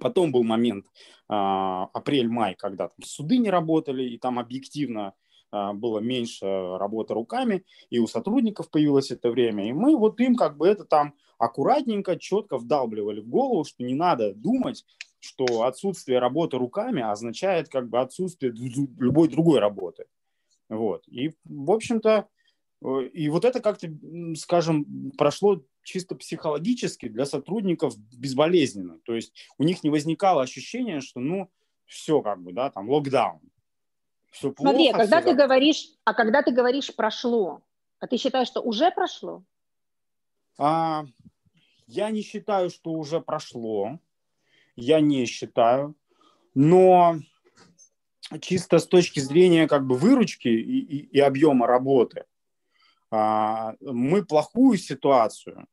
потом 0.00 0.30
был 0.30 0.44
момент 0.44 0.86
э, 0.86 0.90
апрель-май, 1.28 2.54
когда 2.54 2.86
там 2.86 3.02
суды 3.02 3.38
не 3.38 3.50
работали, 3.50 4.04
и 4.04 4.16
там 4.16 4.38
объективно 4.38 5.14
э, 5.50 5.72
было 5.72 5.98
меньше 5.98 6.46
работы 6.78 7.14
руками, 7.14 7.64
и 7.88 7.98
у 7.98 8.06
сотрудников 8.06 8.70
появилось 8.70 9.10
это 9.10 9.28
время, 9.28 9.68
и 9.68 9.72
мы 9.72 9.96
вот 9.96 10.20
им 10.20 10.36
как 10.36 10.56
бы 10.56 10.68
это 10.68 10.84
там 10.84 11.14
аккуратненько, 11.38 12.16
четко 12.16 12.58
вдалбливали 12.58 13.20
в 13.20 13.28
голову, 13.28 13.64
что 13.64 13.82
не 13.82 13.94
надо 13.94 14.34
думать, 14.34 14.84
что 15.20 15.62
отсутствие 15.62 16.18
работы 16.18 16.56
руками 16.56 17.02
означает 17.02 17.68
как 17.68 17.88
бы 17.88 18.00
отсутствие 18.00 18.52
любой 18.52 19.28
другой 19.28 19.60
работы. 19.60 20.06
Вот. 20.68 21.06
И, 21.08 21.34
в 21.44 21.70
общем-то, 21.70 22.28
э, 22.84 23.02
и 23.12 23.28
вот 23.28 23.44
это 23.44 23.60
как-то, 23.60 23.88
скажем, 24.36 25.12
прошло 25.16 25.62
чисто 25.82 26.14
психологически 26.14 27.08
для 27.08 27.26
сотрудников 27.26 27.96
безболезненно. 27.98 28.98
То 29.04 29.14
есть 29.14 29.34
у 29.58 29.64
них 29.64 29.84
не 29.84 29.90
возникало 29.90 30.42
ощущения, 30.42 31.00
что 31.00 31.20
ну 31.20 31.50
все 31.86 32.22
как 32.22 32.42
бы, 32.42 32.52
да, 32.52 32.70
там 32.70 32.88
локдаун. 32.88 33.40
Все 34.30 34.52
плохо, 34.52 34.70
Смотри, 34.70 34.88
а 34.90 34.96
когда 34.96 35.22
ты 35.22 35.34
говоришь, 35.34 35.88
а 36.04 36.14
когда 36.14 36.42
ты 36.42 36.52
говоришь 36.52 36.94
прошло, 36.94 37.62
а 37.98 38.06
ты 38.06 38.16
считаешь, 38.16 38.46
что 38.46 38.60
уже 38.60 38.90
прошло? 38.92 39.42
А, 40.56 41.04
я 41.88 42.10
не 42.10 42.22
считаю, 42.22 42.70
что 42.70 42.92
уже 42.92 43.20
прошло. 43.20 43.98
Я 44.76 45.00
не 45.00 45.26
считаю. 45.26 45.94
Но 46.54 47.16
чисто 48.40 48.78
с 48.78 48.86
точки 48.86 49.20
зрения 49.20 49.66
как 49.66 49.86
бы 49.86 49.96
выручки 49.96 50.48
и, 50.48 50.80
и, 50.80 50.96
и 51.06 51.20
объема 51.20 51.66
работы, 51.66 52.24
а, 53.10 53.74
мы 53.80 54.24
плохую 54.24 54.78
ситуацию 54.78 55.66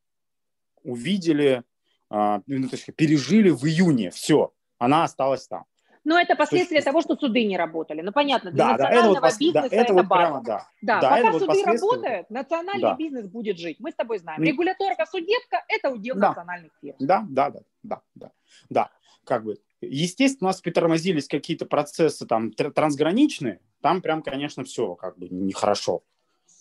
увидели, 0.84 1.64
а, 2.10 2.42
ну, 2.48 2.68
то 2.70 2.76
есть 2.76 2.96
пережили 2.96 3.50
в 3.50 3.66
июне. 3.66 4.10
Все, 4.12 4.54
она 4.78 5.04
осталась 5.04 5.48
там. 5.48 5.66
Но 6.08 6.18
это 6.18 6.38
последствия 6.38 6.82
того, 6.82 7.02
что 7.02 7.18
суды 7.18 7.44
не 7.44 7.58
работали. 7.58 8.00
Ну, 8.00 8.14
понятно, 8.14 8.50
для 8.50 8.64
да, 8.64 8.72
национального 8.72 9.20
да, 9.20 9.28
это 9.28 9.38
бизнеса 9.38 9.70
да, 9.70 9.76
это, 9.76 9.76
это 9.76 9.94
вот 9.94 10.06
база. 10.06 10.22
Прямо, 10.22 10.44
да. 10.46 10.70
Да, 10.82 11.02
да, 11.02 11.10
пока 11.18 11.34
суды 11.34 11.46
вот 11.48 11.66
работают, 11.66 12.30
национальный 12.30 12.82
да. 12.82 12.96
бизнес 12.96 13.28
будет 13.28 13.58
жить. 13.58 13.76
Мы 13.82 13.92
с 13.92 13.96
тобой 13.96 14.20
знаем. 14.20 14.42
Регуляторка, 14.42 15.06
судебка– 15.06 15.66
это 15.68 15.90
удел 15.90 16.16
да. 16.16 16.30
национальных 16.30 16.72
фирм. 16.80 16.96
Да, 17.00 17.26
да, 17.30 17.50
да, 17.50 17.60
да, 17.84 18.02
да, 18.16 18.32
да. 18.70 18.90
Как 19.26 19.44
бы, 19.44 19.58
естественно, 19.82 20.48
у 20.48 20.52
нас 20.52 20.62
притормозились 20.62 21.28
какие-то 21.28 21.66
процессы 21.66 22.26
там 22.26 22.54
трансграничные, 22.54 23.60
там 23.82 24.02
прям, 24.02 24.22
конечно, 24.22 24.64
все 24.64 24.96
как 24.96 25.18
бы 25.18 25.28
нехорошо. 25.28 26.06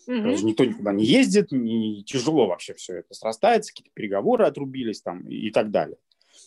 Угу. 0.08 0.14
Никто 0.42 0.64
никуда 0.64 0.90
не 0.90 1.04
ездит, 1.04 1.52
не, 1.52 2.02
тяжело 2.02 2.48
вообще 2.48 2.74
все 2.74 2.96
это 2.96 3.14
срастается, 3.14 3.70
какие-то 3.70 3.92
переговоры 3.94 4.44
отрубились 4.44 5.02
там 5.02 5.20
и, 5.28 5.36
и 5.36 5.50
так 5.52 5.70
далее. 5.70 5.98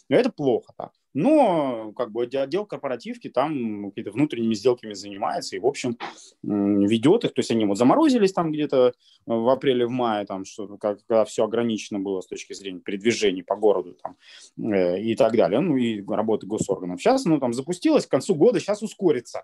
Но 0.10 0.18
это 0.18 0.30
плохо 0.34 0.74
так. 0.76 0.92
Но 1.14 1.92
как 1.94 2.12
бы 2.12 2.24
отдел 2.24 2.66
корпоративки 2.66 3.30
там 3.30 3.90
какие-то 3.90 4.12
внутренними 4.12 4.54
сделками 4.54 4.94
занимается 4.94 5.56
и, 5.56 5.60
в 5.60 5.66
общем, 5.66 5.98
ведет 6.44 7.26
их. 7.26 7.34
То 7.34 7.40
есть 7.40 7.52
они 7.52 7.66
вот 7.66 7.78
заморозились 7.78 8.34
там 8.34 8.52
где-то 8.52 8.94
в 9.26 9.50
апреле, 9.50 9.88
в 9.88 9.90
мае, 9.90 10.26
там, 10.26 10.46
что, 10.46 10.78
когда 10.78 11.26
все 11.26 11.46
ограничено 11.46 12.00
было 12.00 12.22
с 12.22 12.28
точки 12.28 12.54
зрения 12.54 12.80
передвижений 12.80 13.44
по 13.44 13.56
городу 13.56 13.98
там, 14.02 14.18
э, 14.72 15.02
и 15.02 15.16
так 15.16 15.36
далее. 15.36 15.60
Ну 15.60 15.78
и 15.78 16.04
работы 16.06 16.46
госорганов. 16.46 17.02
Сейчас 17.02 17.26
оно 17.26 17.40
там 17.40 17.54
запустилось, 17.54 18.06
к 18.06 18.12
концу 18.12 18.36
года 18.36 18.60
сейчас 18.60 18.84
ускорится. 18.84 19.44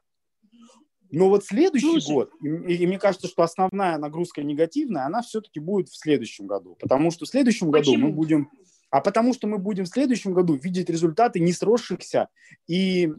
Но 1.11 1.29
вот 1.29 1.45
следующий 1.45 1.99
Слушай. 1.99 2.13
год, 2.13 2.31
и, 2.41 2.73
и 2.75 2.87
мне 2.87 2.99
кажется, 2.99 3.27
что 3.27 3.43
основная 3.43 3.97
нагрузка 3.97 4.43
негативная, 4.43 5.05
она 5.05 5.21
все-таки 5.21 5.59
будет 5.59 5.87
в 5.89 5.97
следующем 5.97 6.47
году. 6.47 6.75
Потому 6.79 7.11
что 7.11 7.25
в 7.25 7.29
следующем 7.29 7.71
Почему? 7.71 7.95
году 7.95 8.07
мы 8.07 8.11
будем 8.11 8.49
а 8.95 9.01
потому 9.01 9.33
что 9.33 9.45
мы 9.45 9.57
будем 9.57 9.83
в 9.83 9.89
следующем 9.89 10.33
году 10.33 10.53
видеть 10.53 10.89
результаты 10.89 11.41
не 11.41 11.51
сросшихся 11.51 12.29
и 12.65 13.11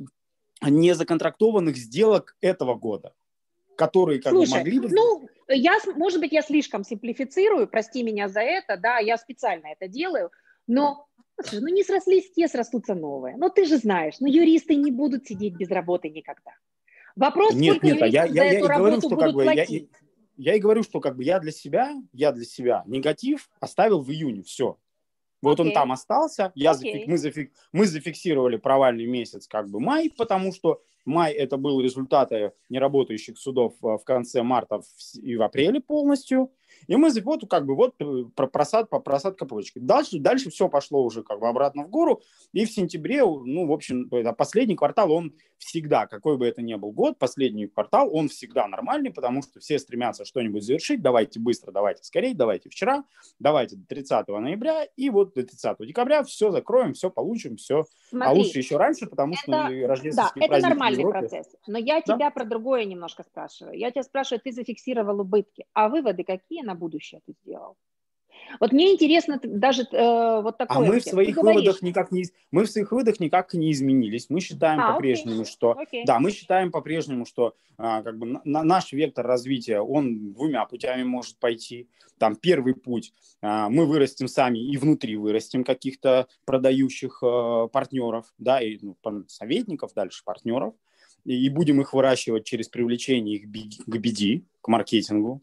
не 0.63 0.95
законтрактованных 0.95 1.77
сделок 1.77 2.35
этого 2.41 2.75
года, 2.75 3.13
которые 3.77 4.23
как 4.23 4.33
Слушай, 4.33 4.53
бы 4.53 4.57
могли 4.57 4.81
бы... 4.81 4.89
Ну, 4.89 5.29
я, 5.49 5.77
может 5.97 6.21
быть, 6.21 6.33
я 6.33 6.41
слишком 6.41 6.83
симплифицирую, 6.83 7.69
прости 7.69 8.03
меня 8.03 8.31
за 8.31 8.41
это, 8.41 8.79
да, 8.79 9.01
я 9.01 9.19
специально 9.19 9.67
это 9.67 9.87
делаю, 9.87 10.31
но 10.67 11.09
ну 11.53 11.69
не 11.69 11.85
срослись 11.85 12.33
те, 12.33 12.49
срастутся 12.49 12.95
новые. 12.95 13.37
Но 13.37 13.51
ты 13.51 13.67
же 13.67 13.77
знаешь, 13.77 14.15
ну 14.19 14.29
юристы 14.29 14.77
не 14.77 14.91
будут 14.91 15.27
сидеть 15.27 15.57
без 15.57 15.69
работы 15.69 16.09
никогда. 16.09 16.53
Вопрос, 17.17 17.53
нет, 17.53 17.77
сколько 17.77 17.87
нет, 17.87 18.03
а 18.03 18.07
я, 18.07 18.25
я, 18.25 18.45
я, 18.45 18.61
я 18.61 18.79
говорю, 18.79 19.01
что 19.03 19.15
как 19.15 19.35
бы, 19.35 19.45
я, 19.45 19.67
я 20.39 20.55
и 20.55 20.59
говорю, 20.59 20.83
что 20.85 21.01
как 21.01 21.17
бы 21.17 21.23
я 21.23 21.39
для 21.39 21.53
себя, 21.53 21.93
я 22.15 22.33
для 22.33 22.47
себя 22.47 22.83
негатив 22.87 23.51
оставил 23.61 24.01
в 24.01 24.11
июне, 24.11 24.43
все. 24.43 24.79
Вот 25.47 25.61
okay. 25.61 25.69
он 25.69 25.73
там 25.73 25.93
остался, 25.93 26.51
я 26.57 26.73
okay. 26.73 26.75
зафик, 26.75 27.07
мы, 27.07 27.19
зафик, 27.19 27.53
мы 27.71 27.87
зафиксировали 27.87 28.57
провальный 28.57 29.07
месяц 29.07 29.47
как 29.47 29.69
бы 29.69 29.79
май, 29.79 30.11
потому 30.11 30.53
что 30.53 30.83
май 31.05 31.33
это 31.33 31.57
был 31.57 31.81
результаты 31.81 32.53
неработающих 32.69 33.39
судов 33.39 33.75
э, 33.81 33.87
в 33.97 34.03
конце 34.03 34.43
марта 34.43 34.81
и 35.15 35.37
в 35.37 35.43
апреле 35.43 35.81
полностью. 35.81 36.51
И 36.87 36.97
мы 36.97 37.11
вот 37.23 37.49
как 37.49 37.67
бы 37.67 37.75
вот 37.75 37.95
э, 38.01 38.25
просад, 38.35 38.89
просадка 38.91 39.47
почки. 39.47 39.79
Дальше, 39.79 40.19
дальше 40.19 40.51
все 40.51 40.69
пошло 40.69 41.03
уже 41.05 41.23
как 41.23 41.41
бы 41.41 41.49
обратно 41.49 41.85
в 41.85 41.91
гору. 41.91 42.23
И 42.53 42.65
в 42.65 42.71
сентябре, 42.71 43.23
ну, 43.25 43.67
в 43.67 43.73
общем, 43.73 44.09
последний 44.37 44.77
квартал, 44.77 45.13
он 45.13 45.35
всегда, 45.59 46.07
какой 46.07 46.37
бы 46.37 46.47
это 46.47 46.63
ни 46.63 46.75
был 46.75 46.93
год, 46.93 47.19
последний 47.19 47.67
квартал, 47.67 48.15
он 48.15 48.29
всегда 48.29 48.67
нормальный, 48.69 49.11
потому 49.11 49.43
что 49.43 49.61
все 49.61 49.79
стремятся 49.79 50.25
что-нибудь 50.25 50.63
завершить. 50.63 51.03
Давайте 51.03 51.41
быстро, 51.41 51.73
давайте 51.73 52.05
скорее, 52.05 52.35
давайте 52.35 52.69
вчера, 52.69 53.05
давайте 53.39 53.77
до 53.77 53.87
30 53.87 54.29
ноября. 54.29 54.85
И 54.97 55.11
вот 55.11 55.35
до 55.35 55.43
30 55.43 55.79
декабря 55.87 56.23
все 56.23 56.51
закроем, 56.51 56.93
все 56.95 57.11
получим, 57.11 57.57
все. 57.57 57.81
А 57.81 57.85
Смотри, 58.11 58.29
а 58.29 58.33
лучше 58.33 58.59
еще 58.59 58.77
раньше, 58.77 59.07
потому 59.07 59.33
это, 59.33 59.43
что 59.43 59.87
рождественские 59.87 60.49
да, 60.49 60.57
это 60.57 60.69
нормальный 60.69 61.05
процесс. 61.05 61.47
Но 61.67 61.79
я 61.79 62.03
да? 62.07 62.15
тебя 62.15 62.31
про 62.31 62.45
другое 62.45 62.85
немножко 62.85 63.23
спрашиваю. 63.23 63.77
Я 63.77 63.91
тебя 63.91 64.03
спрашиваю, 64.03 64.41
ты 64.41 64.53
зафиксировал 64.53 65.21
убытки, 65.21 65.67
а 65.73 65.89
выводы 65.89 66.23
какие 66.25 66.63
на 66.63 66.75
будущее 66.77 67.21
ты 67.27 67.35
сделал? 67.43 67.77
Вот 68.61 68.73
мне 68.73 68.93
интересно 68.93 69.41
даже 69.43 69.83
э, 69.83 70.41
вот 70.41 70.57
такое. 70.59 70.77
А 70.77 70.81
мы 70.81 71.01
в 71.01 71.05
своих 71.05 71.37
выводах 71.37 71.83
никак 71.83 72.13
не 72.13 72.25
мы 72.51 72.65
в 72.65 72.71
своих 72.71 72.91
выводах 72.93 73.21
никак 73.21 73.53
не 73.55 73.73
изменились. 73.73 74.31
Мы 74.31 74.41
считаем 74.41 74.81
а, 74.81 74.93
по-прежнему, 74.93 75.43
окей. 75.43 75.53
что 75.53 75.73
окей. 75.73 76.05
да, 76.05 76.19
мы 76.19 76.31
считаем 76.31 76.71
по-прежнему, 76.71 77.27
что 77.27 77.55
а, 77.77 78.03
как 78.03 78.19
бы 78.19 78.41
на, 78.45 78.63
наш 78.63 78.93
вектор 78.93 79.27
развития 79.27 79.81
он 79.81 80.33
двумя 80.33 80.65
путями 80.67 81.03
может 81.03 81.39
пойти. 81.39 81.89
Там 82.19 82.37
первый 82.37 82.75
путь 82.75 83.13
а, 83.43 83.69
мы 83.69 83.87
вырастем 83.87 84.29
сами 84.29 84.59
и 84.59 84.77
внутри 84.77 85.17
вырастем 85.17 85.65
каких-то 85.65 86.29
продающих 86.45 87.23
а, 87.23 87.69
партнеров, 87.69 88.33
да, 88.39 88.61
и 88.61 88.79
ну, 88.81 88.97
советников 89.29 89.93
дальше 89.95 90.23
партнеров 90.25 90.75
и 91.25 91.49
будем 91.49 91.81
их 91.81 91.93
выращивать 91.93 92.45
через 92.45 92.69
привлечение 92.69 93.37
их 93.37 93.51
к 93.85 93.97
BD, 93.97 94.45
к 94.61 94.69
маркетингу 94.69 95.43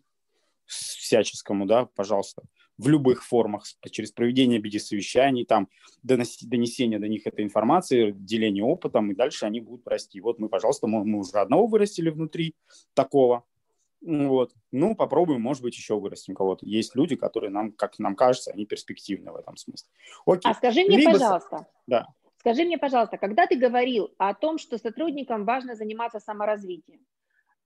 всяческому, 0.66 1.66
да, 1.66 1.86
пожалуйста, 1.86 2.44
в 2.78 2.88
любых 2.88 3.24
формах, 3.24 3.66
через 3.92 4.12
проведение 4.12 4.60
BD-совещаний, 4.60 5.46
там, 5.46 5.70
донесение 6.02 7.00
до 7.00 7.08
них 7.08 7.28
этой 7.28 7.44
информации, 7.46 8.12
деление 8.12 8.64
опытом, 8.64 9.12
и 9.12 9.16
дальше 9.16 9.46
они 9.46 9.62
будут 9.62 9.88
расти. 9.88 10.20
Вот 10.22 10.40
мы, 10.40 10.50
пожалуйста, 10.50 10.88
мы, 10.88 11.06
мы 11.06 11.20
уже 11.20 11.38
одного 11.38 11.68
вырастили 11.68 12.10
внутри 12.10 12.56
такого, 12.94 13.44
вот. 14.04 14.52
Ну, 14.72 14.96
попробуем, 14.96 15.42
может 15.42 15.64
быть, 15.64 15.76
еще 15.78 15.98
вырастим 15.98 16.36
кого-то. 16.36 16.66
Есть 16.66 16.96
люди, 16.96 17.16
которые 17.16 17.50
нам, 17.52 17.72
как 17.72 17.98
нам 18.00 18.16
кажется, 18.16 18.52
они 18.52 18.66
перспективны 18.66 19.32
в 19.32 19.38
этом 19.38 19.56
смысле. 19.56 19.90
Окей. 20.26 20.52
А 20.52 20.54
скажи 20.54 20.84
мне, 20.84 20.98
Либо... 20.98 21.14
пожалуйста, 21.14 21.68
да. 21.88 22.08
Скажи 22.40 22.66
мне, 22.66 22.78
пожалуйста, 22.78 23.18
когда 23.18 23.48
ты 23.48 23.56
говорил 23.56 24.14
о 24.18 24.34
том, 24.34 24.58
что 24.58 24.78
сотрудникам 24.78 25.46
важно 25.46 25.76
заниматься 25.76 26.20
саморазвитием, 26.20 27.00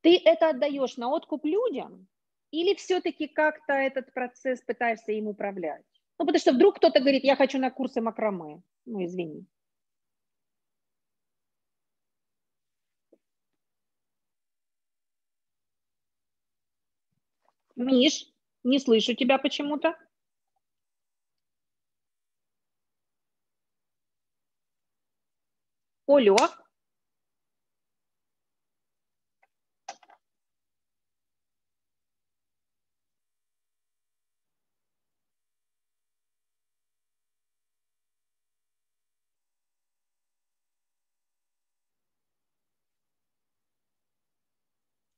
ты 0.02 0.22
это 0.24 0.50
отдаешь 0.52 0.98
на 0.98 1.10
откуп 1.10 1.46
людям 1.46 2.08
или 2.52 2.76
все-таки 2.76 3.28
как-то 3.28 3.74
этот 3.74 4.14
процесс 4.14 4.62
пытаешься 4.62 5.12
им 5.12 5.28
управлять? 5.28 5.84
Ну, 6.20 6.26
потому 6.26 6.40
что 6.40 6.54
вдруг 6.54 6.78
кто-то 6.78 7.00
говорит, 7.00 7.24
я 7.24 7.36
хочу 7.36 7.60
на 7.60 7.70
курсы 7.72 8.02
макраме. 8.02 8.62
Ну, 8.86 9.06
извини. 9.06 9.46
Миш, 17.76 18.26
не 18.64 18.80
слышу 18.80 19.14
тебя 19.14 19.38
почему-то. 19.38 19.96
Олег. 26.08 26.67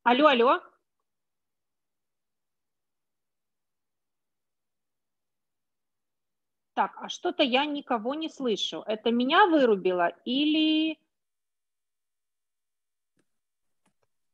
Алло, 0.10 0.26
алло. 0.26 0.60
Так, 6.74 6.98
а 6.98 7.10
что-то 7.10 7.44
я 7.44 7.66
никого 7.66 8.16
не 8.16 8.28
слышу. 8.28 8.84
Это 8.88 9.12
меня 9.12 9.46
вырубило 9.46 10.12
или... 10.26 10.98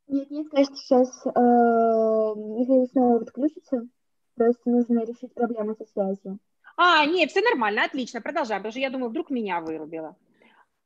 Нет, 0.07 0.31
нет, 0.31 0.49
кажется, 0.49 0.75
сейчас 0.77 1.25
э, 1.25 1.29
Михаил 1.29 2.87
снова 2.93 3.19
подключится. 3.19 3.85
Просто 4.35 4.69
нужно 4.69 5.01
решить 5.01 5.33
проблему 5.33 5.75
со 5.75 5.85
связью. 5.87 6.39
А, 6.77 7.05
нет, 7.05 7.31
все 7.31 7.41
нормально, 7.41 7.83
отлично, 7.83 8.21
продолжаем, 8.21 8.61
потому 8.61 8.71
что 8.71 8.79
я 8.79 8.89
думаю, 8.89 9.09
вдруг 9.09 9.29
меня 9.29 9.59
вырубило. 9.59 10.15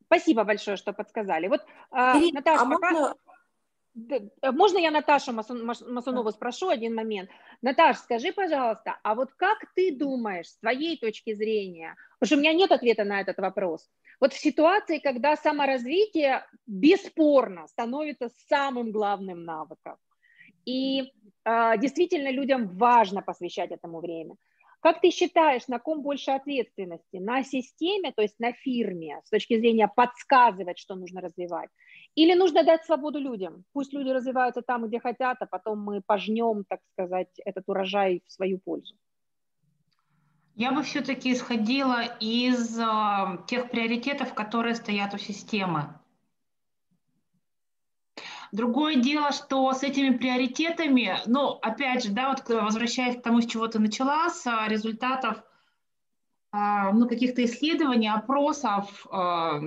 Спасибо 0.05 0.45
большое, 0.45 0.77
что 0.77 0.93
подсказали. 0.93 1.47
Вот, 1.47 1.61
э, 1.91 2.17
Ирина, 2.17 2.39
Наташа, 2.39 2.63
а 2.63 2.65
пока... 2.65 2.91
можно 2.91 3.15
можно 4.51 4.77
я 4.77 4.91
Наташу 4.91 5.33
Масунову 5.33 6.31
спрошу 6.31 6.69
один 6.69 6.95
момент? 6.95 7.29
Наташ, 7.61 7.97
скажи, 7.97 8.31
пожалуйста, 8.31 8.99
а 9.03 9.15
вот 9.15 9.33
как 9.33 9.57
ты 9.75 9.95
думаешь, 9.95 10.47
с 10.47 10.57
твоей 10.59 10.97
точки 10.97 11.33
зрения, 11.33 11.95
потому 12.19 12.27
что 12.27 12.35
у 12.35 12.39
меня 12.39 12.53
нет 12.53 12.71
ответа 12.71 13.03
на 13.03 13.21
этот 13.21 13.37
вопрос, 13.37 13.89
вот 14.19 14.33
в 14.33 14.39
ситуации, 14.39 14.99
когда 14.99 15.35
саморазвитие 15.35 16.45
бесспорно 16.67 17.67
становится 17.67 18.29
самым 18.47 18.91
главным 18.91 19.43
навыком, 19.43 19.95
и 20.65 21.13
э, 21.45 21.77
действительно 21.77 22.31
людям 22.31 22.77
важно 22.77 23.21
посвящать 23.21 23.71
этому 23.71 23.99
время– 23.99 24.35
как 24.81 25.01
ты 25.01 25.11
считаешь, 25.11 25.67
на 25.67 25.79
ком 25.79 26.01
больше 26.01 26.31
ответственности? 26.31 27.17
На 27.17 27.43
системе, 27.43 28.13
то 28.13 28.21
есть 28.21 28.39
на 28.39 28.53
фирме, 28.53 29.19
с 29.25 29.29
точки 29.29 29.59
зрения 29.59 29.89
подсказывать, 29.93 30.77
что 30.77 30.95
нужно 30.95 31.19
развивать? 31.21 31.69
Или 32.15 32.33
нужно 32.33 32.63
дать 32.63 32.85
свободу 32.85 33.19
людям? 33.19 33.63
Пусть 33.73 33.93
люди 33.93 34.09
развиваются 34.09 34.61
там, 34.61 34.87
где 34.87 34.99
хотят, 34.99 35.37
а 35.41 35.45
потом 35.45 35.79
мы 35.79 36.01
пожнем, 36.01 36.63
так 36.67 36.79
сказать, 36.93 37.29
этот 37.45 37.63
урожай 37.67 38.23
в 38.27 38.31
свою 38.31 38.59
пользу. 38.59 38.95
Я 40.55 40.71
бы 40.73 40.83
все-таки 40.83 41.31
исходила 41.31 42.01
из 42.19 42.77
э, 42.77 42.83
тех 43.47 43.71
приоритетов, 43.71 44.33
которые 44.33 44.75
стоят 44.75 45.13
у 45.13 45.17
системы. 45.17 45.99
Другое 48.51 48.95
дело, 48.95 49.31
что 49.31 49.71
с 49.73 49.83
этими 49.83 50.17
приоритетами, 50.17 51.17
ну, 51.27 51.51
опять 51.61 52.03
же, 52.03 52.11
да, 52.11 52.29
вот 52.29 52.49
возвращаясь 52.49 53.15
к 53.15 53.21
тому, 53.21 53.41
с 53.41 53.45
чего 53.45 53.67
ты 53.67 53.79
начала, 53.79 54.29
с 54.29 54.45
а, 54.47 54.67
результатов 54.67 55.43
а, 56.51 56.91
ну, 56.91 57.07
каких-то 57.07 57.45
исследований, 57.45 58.09
опросов, 58.09 59.05
а, 59.11 59.61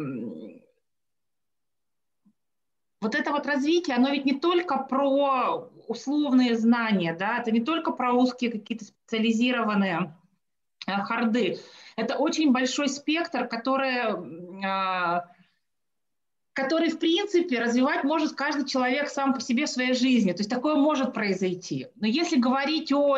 вот 3.03 3.17
это 3.17 3.33
вот 3.33 3.47
развитие, 3.47 3.97
оно 3.97 4.11
ведь 4.11 4.25
не 4.25 4.39
только 4.39 4.79
про 4.79 5.69
условные 5.89 6.57
знания, 6.57 7.15
да, 7.15 7.39
это 7.39 7.51
не 7.51 7.61
только 7.61 7.91
про 7.91 8.13
узкие 8.13 8.53
какие-то 8.53 8.85
специализированные 8.85 10.15
харды, 10.87 11.59
это 11.97 12.17
очень 12.17 12.53
большой 12.53 12.89
спектр, 12.89 13.49
который 13.49 15.21
который, 16.55 16.91
в 16.91 16.99
принципе, 16.99 17.61
развивать 17.61 18.05
может 18.05 18.35
каждый 18.35 18.67
человек 18.67 19.09
сам 19.09 19.33
по 19.33 19.41
себе 19.41 19.65
в 19.65 19.71
своей 19.71 19.95
жизни. 19.95 20.33
То 20.33 20.41
есть 20.41 20.51
такое 20.51 20.75
может 20.75 21.15
произойти. 21.15 21.87
Но 21.95 22.07
если 22.07 22.37
говорить 22.37 22.93
о, 22.93 23.17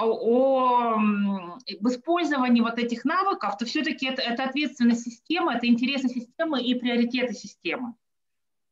о 0.00 0.94
об 0.94 1.88
использовании 1.88 2.62
вот 2.62 2.78
этих 2.78 3.04
навыков, 3.04 3.58
то 3.58 3.66
все-таки 3.66 4.06
это, 4.06 4.22
это 4.22 4.44
ответственность 4.44 5.02
системы, 5.02 5.52
это 5.52 5.66
интересы 5.66 6.08
системы 6.08 6.62
и 6.62 6.74
приоритеты 6.74 7.34
системы. 7.34 7.92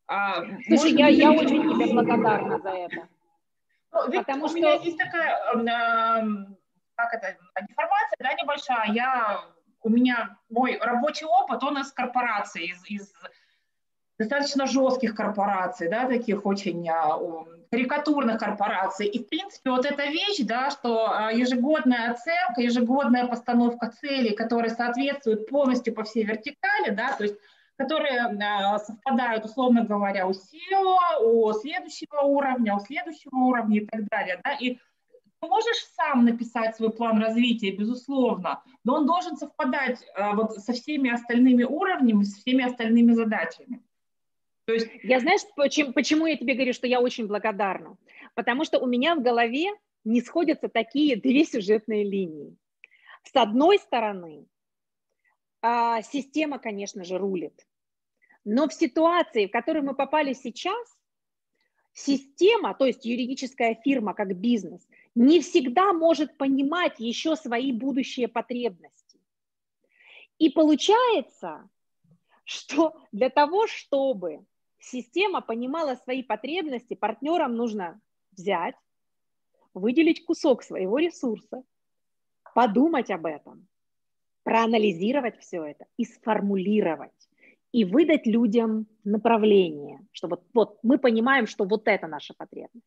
А, 0.08 0.42
Слушай, 0.66 0.92
я, 0.92 1.08
я 1.08 1.32
очень 1.32 1.62
тебе 1.62 1.92
благодарна 1.92 2.58
за 2.58 2.70
это. 2.70 3.08
Ну, 3.92 4.12
Потому 4.12 4.46
у 4.46 4.48
что... 4.48 4.56
меня 4.56 4.74
есть 4.74 4.96
такая, 4.96 5.36
э, 5.54 6.26
как 6.94 7.14
это, 7.14 7.36
деформация, 7.68 8.16
да, 8.18 8.32
небольшая. 8.34 8.92
Я, 8.92 9.44
у 9.82 9.90
меня 9.90 10.36
мой 10.48 10.78
рабочий 10.78 11.26
опыт, 11.26 11.62
он 11.62 11.78
из 11.78 11.92
корпорации, 11.92 12.70
из, 12.70 12.84
из 12.88 13.12
достаточно 14.18 14.66
жестких 14.66 15.14
корпораций, 15.14 15.88
да, 15.88 16.06
таких 16.08 16.44
очень 16.44 16.88
а, 16.88 17.18
карикатурных 17.70 18.40
корпораций. 18.40 19.06
И, 19.06 19.22
в 19.22 19.28
принципе, 19.28 19.70
вот 19.70 19.84
эта 19.84 20.06
вещь, 20.06 20.40
да, 20.40 20.70
что 20.70 21.12
а, 21.12 21.32
ежегодная 21.32 22.12
оценка, 22.12 22.62
ежегодная 22.62 23.26
постановка 23.26 23.90
целей, 23.90 24.34
которые 24.34 24.70
соответствуют 24.70 25.48
полностью 25.48 25.94
по 25.94 26.04
всей 26.04 26.24
вертикали, 26.24 26.90
да, 26.90 27.12
то 27.12 27.24
есть 27.24 27.36
которые 27.78 28.20
а, 28.20 28.78
совпадают, 28.80 29.44
условно 29.44 29.84
говоря, 29.84 30.26
у 30.26 30.32
SEO, 30.32 30.96
у 31.22 31.52
следующего 31.52 32.22
уровня, 32.22 32.74
у 32.74 32.80
следующего 32.80 33.36
уровня 33.36 33.80
и 33.80 33.86
так 33.86 34.04
далее. 34.08 34.40
Да? 34.44 34.54
И 34.54 34.74
ты 35.40 35.48
можешь 35.48 35.86
сам 35.94 36.24
написать 36.24 36.76
свой 36.76 36.90
план 36.90 37.22
развития, 37.22 37.70
безусловно, 37.70 38.62
но 38.84 38.96
он 38.96 39.06
должен 39.06 39.36
совпадать 39.36 40.04
вот 40.34 40.56
со 40.56 40.72
всеми 40.72 41.10
остальными 41.10 41.62
уровнями, 41.62 42.24
со 42.24 42.40
всеми 42.40 42.64
остальными 42.64 43.12
задачами. 43.12 43.80
То 44.64 44.74
есть 44.74 44.88
я 45.04 45.20
знаешь, 45.20 45.42
почему, 45.54 45.92
почему 45.92 46.26
я 46.26 46.36
тебе 46.36 46.54
говорю, 46.54 46.72
что 46.72 46.88
я 46.88 47.00
очень 47.00 47.28
благодарна? 47.28 47.96
Потому 48.34 48.64
что 48.64 48.80
у 48.80 48.86
меня 48.86 49.14
в 49.14 49.22
голове 49.22 49.70
не 50.04 50.20
сходятся 50.20 50.68
такие 50.68 51.16
две 51.16 51.44
сюжетные 51.44 52.04
линии. 52.04 52.56
С 53.22 53.34
одной 53.36 53.78
стороны, 53.78 54.46
а, 55.62 56.02
система, 56.02 56.58
конечно 56.58 57.04
же, 57.04 57.18
рулит. 57.18 57.66
Но 58.50 58.66
в 58.66 58.72
ситуации, 58.72 59.46
в 59.46 59.50
которой 59.50 59.82
мы 59.82 59.94
попали 59.94 60.32
сейчас, 60.32 60.96
система, 61.92 62.72
то 62.72 62.86
есть 62.86 63.04
юридическая 63.04 63.74
фирма 63.74 64.14
как 64.14 64.34
бизнес, 64.34 64.88
не 65.14 65.42
всегда 65.42 65.92
может 65.92 66.38
понимать 66.38 66.94
еще 66.98 67.36
свои 67.36 67.72
будущие 67.72 68.26
потребности. 68.26 69.20
И 70.38 70.48
получается, 70.48 71.68
что 72.44 72.96
для 73.12 73.28
того, 73.28 73.66
чтобы 73.66 74.46
система 74.78 75.42
понимала 75.42 75.96
свои 75.96 76.22
потребности, 76.22 76.94
партнерам 76.94 77.54
нужно 77.54 78.00
взять, 78.32 78.76
выделить 79.74 80.24
кусок 80.24 80.62
своего 80.62 80.96
ресурса, 80.96 81.64
подумать 82.54 83.10
об 83.10 83.26
этом, 83.26 83.68
проанализировать 84.42 85.38
все 85.38 85.64
это 85.64 85.84
и 85.98 86.06
сформулировать, 86.06 87.27
и 87.72 87.84
выдать 87.84 88.26
людям 88.26 88.86
направление, 89.04 90.00
что 90.12 90.28
вот, 90.28 90.44
вот 90.54 90.78
мы 90.82 90.98
понимаем, 90.98 91.46
что 91.46 91.64
вот 91.64 91.86
это 91.86 92.06
наша 92.06 92.34
потребность. 92.36 92.86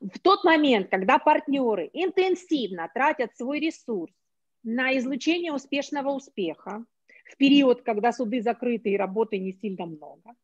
В 0.00 0.18
тот 0.20 0.44
момент, 0.44 0.88
когда 0.88 1.18
партнеры 1.18 1.90
интенсивно 1.92 2.88
тратят 2.92 3.36
свой 3.36 3.60
ресурс 3.60 4.12
на 4.62 4.96
излучение 4.98 5.52
успешного 5.52 6.10
успеха, 6.10 6.84
в 7.24 7.36
период, 7.36 7.82
когда 7.82 8.12
суды 8.12 8.42
закрыты 8.42 8.90
и 8.90 8.96
работы 8.96 9.38
не 9.38 9.52
сильно 9.52 9.86
много, 9.86 10.34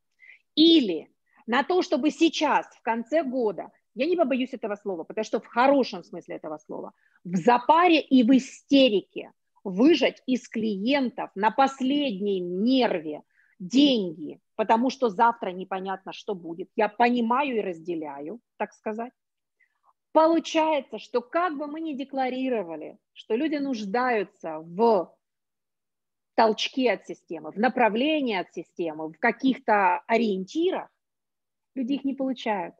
или 0.54 1.08
на 1.46 1.62
то, 1.62 1.82
чтобы 1.82 2.10
сейчас, 2.10 2.66
в 2.66 2.82
конце 2.82 3.22
года, 3.22 3.70
я 3.94 4.06
не 4.06 4.16
побоюсь 4.16 4.52
этого 4.52 4.76
слова, 4.76 5.04
потому 5.04 5.24
что 5.24 5.40
в 5.40 5.46
хорошем 5.46 6.04
смысле 6.04 6.36
этого 6.36 6.58
слова, 6.58 6.92
в 7.24 7.36
запаре 7.36 8.00
и 8.00 8.22
в 8.22 8.36
истерике 8.36 9.32
выжать 9.64 10.22
из 10.26 10.48
клиентов 10.48 11.30
на 11.34 11.50
последнем 11.50 12.62
нерве 12.62 13.22
деньги, 13.58 14.40
потому 14.54 14.90
что 14.90 15.08
завтра 15.08 15.50
непонятно, 15.50 16.12
что 16.12 16.34
будет. 16.34 16.70
Я 16.76 16.88
понимаю 16.88 17.56
и 17.56 17.60
разделяю, 17.60 18.40
так 18.56 18.72
сказать. 18.72 19.12
Получается, 20.12 20.98
что 20.98 21.20
как 21.20 21.56
бы 21.58 21.66
мы 21.66 21.80
ни 21.80 21.92
декларировали, 21.92 22.98
что 23.12 23.34
люди 23.34 23.56
нуждаются 23.56 24.60
в 24.60 25.14
толчки 26.34 26.86
от 26.88 27.06
системы, 27.06 27.50
в 27.50 27.58
направлении 27.58 28.36
от 28.36 28.52
системы, 28.52 29.08
в 29.08 29.18
каких-то 29.18 30.02
ориентирах, 30.06 30.88
люди 31.74 31.94
их 31.94 32.04
не 32.04 32.14
получают. 32.14 32.74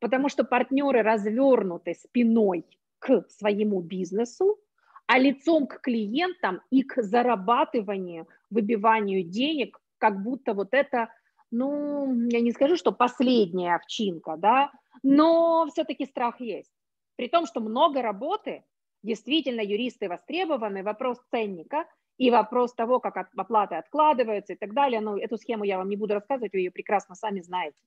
Потому 0.00 0.28
что 0.28 0.44
партнеры 0.44 1.02
развернуты 1.02 1.94
спиной 1.94 2.66
к 2.98 3.24
своему 3.28 3.80
бизнесу, 3.80 4.58
а 5.06 5.18
лицом 5.18 5.66
к 5.66 5.80
клиентам 5.80 6.60
и 6.70 6.82
к 6.82 7.02
зарабатыванию, 7.02 8.28
выбиванию 8.50 9.22
денег, 9.22 9.80
как 9.98 10.22
будто 10.22 10.54
вот 10.54 10.68
это, 10.72 11.08
ну, 11.50 12.28
я 12.28 12.40
не 12.40 12.52
скажу, 12.52 12.76
что 12.76 12.92
последняя 12.92 13.76
овчинка, 13.76 14.36
да, 14.36 14.70
но 15.02 15.66
все-таки 15.72 16.06
страх 16.06 16.40
есть. 16.40 16.72
При 17.16 17.28
том, 17.28 17.46
что 17.46 17.60
много 17.60 18.02
работы, 18.02 18.64
действительно 19.02 19.60
юристы 19.60 20.08
востребованы, 20.08 20.82
вопрос 20.82 21.18
ценника– 21.30 21.86
и 22.18 22.30
вопрос 22.30 22.74
того, 22.74 23.00
как 23.00 23.16
от, 23.16 23.28
оплаты 23.36 23.76
откладываются 23.76 24.54
и 24.54 24.56
так 24.56 24.72
далее. 24.72 25.00
Ну, 25.00 25.16
эту 25.16 25.36
схему 25.36 25.64
я 25.64 25.78
вам 25.78 25.88
не 25.88 25.96
буду 25.96 26.14
рассказывать, 26.14 26.52
вы 26.52 26.60
ее 26.60 26.70
прекрасно 26.70 27.14
сами 27.14 27.40
знаете. 27.40 27.78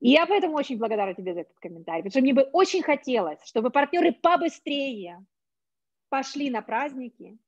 И 0.00 0.10
я 0.10 0.26
поэтому 0.26 0.56
очень 0.56 0.76
благодарна 0.76 1.14
тебе 1.14 1.32
за 1.32 1.40
этот 1.40 1.58
комментарий, 1.58 2.02
потому 2.02 2.10
что 2.10 2.20
мне 2.20 2.34
бы 2.34 2.42
очень 2.52 2.82
хотелось, 2.82 3.42
чтобы 3.44 3.70
партнеры 3.70 4.12
побыстрее 4.12 5.24
пошли 6.10 6.50
на 6.50 6.60
праздники 6.60 7.38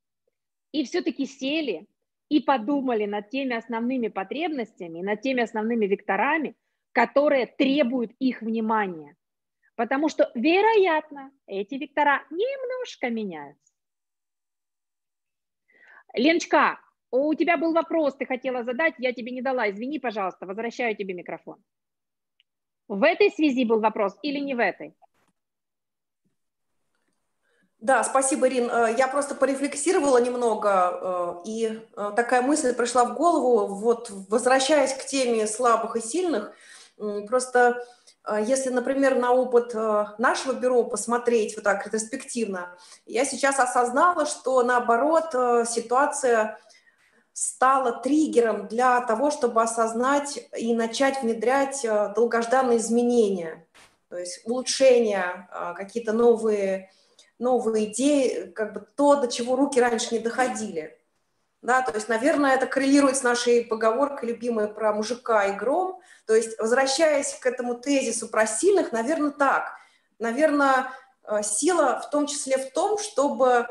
и 0.72 0.84
все-таки 0.84 1.26
сели 1.26 1.86
и 2.28 2.40
подумали 2.40 3.06
над 3.06 3.30
теми 3.30 3.56
основными 3.56 4.08
потребностями, 4.08 5.00
над 5.00 5.22
теми 5.22 5.42
основными 5.42 5.86
векторами, 5.86 6.56
которые 6.92 7.46
требуют 7.46 8.12
их 8.18 8.42
внимания. 8.42 9.16
Потому 9.76 10.08
что, 10.08 10.30
вероятно, 10.34 11.30
эти 11.46 11.76
вектора 11.76 12.24
немножко 12.30 13.10
меняются. 13.10 13.72
Леночка, 16.14 16.80
у 17.10 17.32
тебя 17.34 17.56
был 17.56 17.72
вопрос, 17.72 18.16
ты 18.16 18.26
хотела 18.26 18.64
задать, 18.64 18.94
я 18.98 19.12
тебе 19.12 19.30
не 19.32 19.40
дала. 19.40 19.70
Извини, 19.70 19.98
пожалуйста, 19.98 20.46
возвращаю 20.46 20.96
тебе 20.96 21.14
микрофон. 21.14 21.62
В 22.88 23.02
этой 23.02 23.30
связи 23.30 23.64
был 23.64 23.80
вопрос 23.80 24.18
или 24.22 24.38
не 24.38 24.54
в 24.54 24.58
этой? 24.58 24.94
Да, 27.80 28.02
спасибо, 28.02 28.48
Ирин. 28.48 28.68
Э, 28.70 28.92
я 28.98 29.06
просто 29.06 29.36
порефлексировала 29.36 30.18
немного, 30.18 31.40
э, 31.44 31.48
и 31.48 31.80
э, 31.96 32.12
такая 32.16 32.42
мысль 32.42 32.74
пришла 32.74 33.04
в 33.04 33.14
голову, 33.14 33.72
вот 33.72 34.10
возвращаясь 34.28 34.92
к 34.94 35.06
теме 35.06 35.46
слабых 35.46 35.96
и 35.96 36.00
сильных, 36.00 36.52
Просто 37.28 37.86
если, 38.40 38.70
например, 38.70 39.14
на 39.20 39.30
опыт 39.30 39.72
нашего 40.18 40.52
бюро 40.52 40.82
посмотреть 40.82 41.54
вот 41.54 41.62
так 41.62 41.86
ретроспективно, 41.86 42.76
я 43.06 43.24
сейчас 43.24 43.60
осознала, 43.60 44.26
что 44.26 44.64
наоборот 44.64 45.26
ситуация 45.68 46.58
стала 47.32 47.92
триггером 47.92 48.66
для 48.66 49.00
того, 49.02 49.30
чтобы 49.30 49.62
осознать 49.62 50.40
и 50.56 50.74
начать 50.74 51.22
внедрять 51.22 51.86
долгожданные 52.16 52.78
изменения, 52.78 53.64
то 54.08 54.18
есть 54.18 54.40
улучшения, 54.44 55.48
какие-то 55.76 56.12
новые, 56.12 56.90
новые 57.38 57.92
идеи, 57.92 58.50
как 58.54 58.72
бы 58.72 58.86
то, 58.96 59.16
до 59.16 59.28
чего 59.28 59.56
руки 59.56 59.80
раньше 59.80 60.14
не 60.14 60.20
доходили. 60.20 60.98
Да, 61.60 61.82
то 61.82 61.92
есть, 61.92 62.08
наверное, 62.08 62.54
это 62.54 62.66
коррелирует 62.66 63.16
с 63.16 63.22
нашей 63.22 63.64
поговоркой 63.64 64.28
любимой 64.28 64.68
про 64.68 64.92
мужика 64.92 65.46
и 65.46 65.56
гром– 65.56 66.00
то 66.28 66.34
есть, 66.34 66.58
возвращаясь 66.58 67.32
к 67.32 67.46
этому 67.46 67.74
тезису 67.74 68.28
про 68.28 68.46
сильных, 68.46 68.92
наверное, 68.92 69.30
так. 69.30 69.72
Наверное, 70.18 70.92
э, 71.24 71.42
сила 71.42 72.02
в 72.04 72.10
том 72.10 72.26
числе 72.26 72.58
в 72.58 72.70
том, 72.74 72.98
чтобы, 72.98 73.66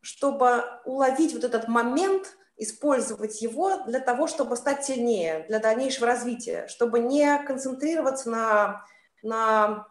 чтобы 0.00 0.64
уловить 0.84 1.34
вот 1.34 1.42
этот 1.42 1.66
момент, 1.66 2.36
использовать 2.56 3.42
его 3.42 3.78
для 3.78 3.98
того, 3.98 4.28
чтобы 4.28 4.56
стать 4.56 4.84
сильнее, 4.84 5.44
для 5.48 5.58
дальнейшего 5.58 6.06
развития, 6.06 6.68
чтобы 6.68 7.00
не 7.00 7.36
концентрироваться 7.44 8.30
на, 8.30 8.84
на 9.24 9.88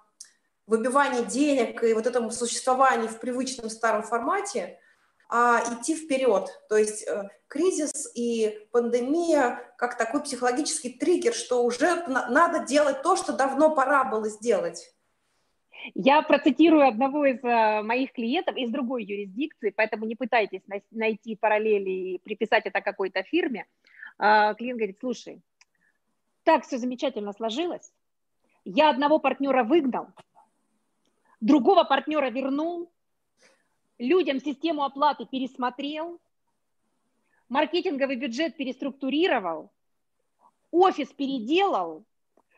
выбивании 0.68 1.24
денег 1.24 1.84
и 1.84 1.94
вот 1.94 2.08
этом 2.08 2.32
существовании 2.32 3.08
в 3.08 3.20
привычном 3.20 3.70
старом 3.70 4.04
формате, 4.04 4.80
а 5.30 5.62
идти 5.74 5.96
вперед. 5.96 6.50
То 6.70 6.78
есть 6.78 7.08
э, 7.08 7.30
кризис 7.48 8.12
и 8.16 8.68
пандемия 8.72 9.60
как 9.78 9.98
такой 9.98 10.24
психологический 10.24 10.90
триггер, 10.90 11.34
что 11.34 11.64
уже 11.64 12.06
надо 12.08 12.66
делать 12.66 13.02
то, 13.02 13.16
что 13.16 13.34
давно 13.34 13.76
пора 13.76 14.04
было 14.04 14.30
сделать. 14.30 14.92
Я 15.94 16.22
процитирую 16.24 16.88
одного 16.88 17.26
из 17.26 17.44
э, 17.44 17.82
моих 17.84 18.12
клиентов 18.14 18.56
из 18.56 18.72
другой 18.72 19.04
юрисдикции, 19.04 19.70
поэтому 19.70 20.06
не 20.06 20.16
пытайтесь 20.16 20.62
найти 20.92 21.36
параллели 21.36 21.90
и 21.90 22.18
приписать 22.20 22.66
это 22.66 22.82
какой-то 22.82 23.22
фирме. 23.24 23.68
А, 24.18 24.54
клиент 24.56 24.78
говорит, 24.78 24.98
слушай, 25.00 25.42
так 26.44 26.66
все 26.66 26.78
замечательно 26.78 27.34
сложилось, 27.34 27.92
я 28.64 28.90
одного 28.90 29.20
партнера 29.20 29.64
выгнал, 29.64 30.08
другого 31.42 31.84
партнера 31.84 32.30
вернул, 32.30 32.92
людям 33.98 34.40
систему 34.40 34.84
оплаты 34.84 35.26
пересмотрел, 35.26 36.20
маркетинговый 37.50 38.16
бюджет 38.16 38.56
переструктурировал, 38.58 39.72
офис 40.72 41.10
переделал. 41.10 42.04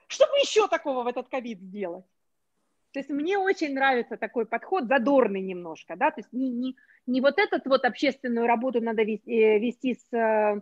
Что 0.08 0.26
бы 0.26 0.38
еще 0.38 0.68
такого 0.68 1.04
в 1.04 1.08
этот 1.08 1.28
ковид 1.28 1.60
сделать? 1.60 2.06
То 2.94 3.00
есть 3.00 3.10
мне 3.10 3.38
очень 3.38 3.74
нравится 3.74 4.18
такой 4.18 4.46
подход, 4.46 4.86
задорный 4.88 5.42
немножко, 5.42 5.96
да, 5.96 6.10
то 6.10 6.22
есть 6.22 6.32
не, 6.32 6.50
не, 6.50 6.76
не 7.06 7.22
вот 7.22 7.38
этот 7.38 7.66
вот 7.68 7.86
общественную 7.86 8.48
работу 8.48 8.82
надо 8.82 9.04
вести, 9.04 9.32
э, 9.32 9.60
вести 9.60 9.94
с 9.94 10.14
э, 10.18 10.62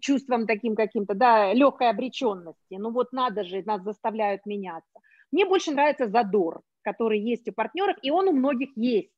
чувством 0.00 0.46
таким 0.46 0.74
каким-то, 0.74 1.14
да, 1.14 1.52
легкой 1.52 1.90
обреченности, 1.90 2.76
ну 2.78 2.92
вот 2.92 3.12
надо 3.12 3.44
же, 3.44 3.62
нас 3.66 3.82
заставляют 3.82 4.46
меняться. 4.46 5.00
Мне 5.32 5.44
больше 5.44 5.72
нравится 5.72 6.06
задор, 6.06 6.62
который 6.82 7.20
есть 7.20 7.48
у 7.48 7.52
партнеров, 7.52 7.96
и 8.02 8.10
он 8.10 8.28
у 8.28 8.32
многих 8.32 8.76
есть. 8.76 9.12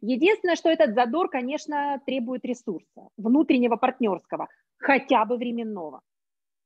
Единственное, 0.00 0.56
что 0.56 0.68
этот 0.68 0.94
задор, 0.94 1.28
конечно, 1.28 2.00
требует 2.04 2.44
ресурса, 2.44 3.08
внутреннего 3.16 3.76
партнерского, 3.76 4.48
хотя 4.78 5.24
бы 5.24 5.36
временного. 5.36 6.02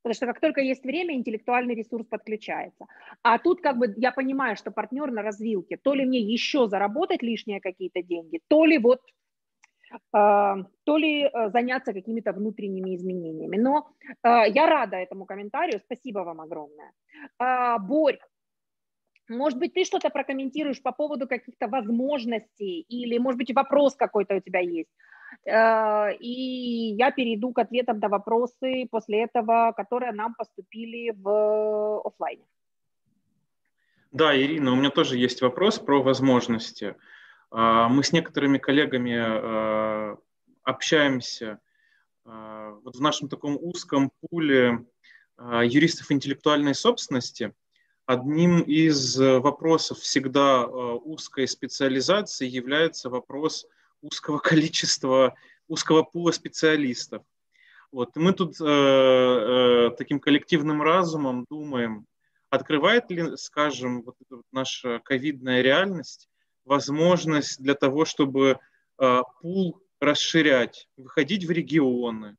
Потому 0.02 0.14
что 0.14 0.26
как 0.26 0.40
только 0.40 0.60
есть 0.60 0.84
время, 0.84 1.14
интеллектуальный 1.14 1.74
ресурс 1.74 2.06
подключается. 2.06 2.86
А 3.22 3.38
тут 3.38 3.60
как 3.60 3.76
бы 3.76 3.92
я 3.96 4.12
понимаю, 4.12 4.56
что 4.56 4.70
партнер 4.70 5.10
на 5.10 5.22
развилке. 5.22 5.76
То 5.76 5.92
ли 5.94 6.06
мне 6.06 6.20
еще 6.20 6.68
заработать 6.68 7.22
лишние 7.22 7.60
какие-то 7.60 8.02
деньги, 8.02 8.40
то 8.48 8.64
ли 8.64 8.78
вот 8.78 9.00
э, 9.90 9.94
то 10.12 10.96
ли 10.96 11.24
э, 11.24 11.50
заняться 11.50 11.92
какими-то 11.92 12.32
внутренними 12.32 12.94
изменениями. 12.94 13.56
Но 13.56 13.90
э, 14.22 14.50
я 14.54 14.66
рада 14.66 14.96
этому 14.96 15.26
комментарию, 15.26 15.80
спасибо 15.84 16.20
вам 16.20 16.40
огромное. 16.40 16.92
Борь, 17.80 18.18
может 19.28 19.58
быть, 19.58 19.74
ты 19.74 19.84
что-то 19.84 20.10
прокомментируешь 20.10 20.82
по 20.82 20.92
поводу 20.92 21.28
каких-то 21.28 21.68
возможностей 21.68 22.80
или, 22.88 23.18
может 23.18 23.38
быть, 23.38 23.54
вопрос 23.54 23.94
какой-то 23.94 24.36
у 24.36 24.40
тебя 24.40 24.60
есть. 24.60 24.90
Э, 25.44 26.14
и 26.18 26.94
я 26.96 27.10
перейду 27.10 27.52
к 27.52 27.58
ответам 27.58 27.98
на 27.98 28.08
вопросы 28.08 28.88
после 28.90 29.24
этого, 29.24 29.72
которые 29.76 30.12
нам 30.12 30.34
поступили 30.34 31.10
в 31.10 32.00
офлайне. 32.06 32.44
Да, 34.10 34.34
Ирина, 34.34 34.72
у 34.72 34.76
меня 34.76 34.90
тоже 34.90 35.18
есть 35.18 35.42
вопрос 35.42 35.78
про 35.78 36.02
возможности. 36.02 36.96
А, 37.50 37.88
мы 37.88 38.02
с 38.02 38.12
некоторыми 38.12 38.56
коллегами 38.56 39.12
э, 39.12 40.16
общаемся 40.62 41.60
э, 42.24 42.78
вот 42.82 42.96
в 42.96 43.00
нашем 43.00 43.28
таком 43.28 43.58
узком 43.60 44.10
пуле 44.20 44.84
юристов 45.38 46.10
интеллектуальной 46.10 46.74
собственности– 46.74 47.52
Одним 48.08 48.62
из 48.62 49.20
э, 49.20 49.38
вопросов 49.38 49.98
всегда 49.98 50.62
э, 50.62 50.66
узкой 50.66 51.46
специализации 51.46 52.48
является 52.48 53.10
вопрос 53.10 53.66
узкого 54.00 54.38
количества, 54.50 55.34
узкого 55.68 56.04
пула 56.04 56.30
специалистов. 56.30 57.22
Вот. 57.92 58.16
мы 58.16 58.32
тут 58.32 58.58
э, 58.62 58.64
э, 58.64 59.90
таким 59.98 60.20
коллективным 60.20 60.80
разумом 60.80 61.44
думаем, 61.50 62.06
открывает 62.48 63.10
ли, 63.10 63.36
скажем, 63.36 64.00
вот 64.00 64.16
эта 64.22 64.36
вот 64.36 64.46
наша 64.52 65.00
ковидная 65.04 65.60
реальность 65.60 66.30
возможность 66.64 67.60
для 67.60 67.74
того, 67.74 68.06
чтобы 68.06 68.58
э, 68.98 69.22
пул 69.42 69.82
расширять, 70.00 70.88
выходить 70.96 71.44
в 71.44 71.50
регионы, 71.50 72.38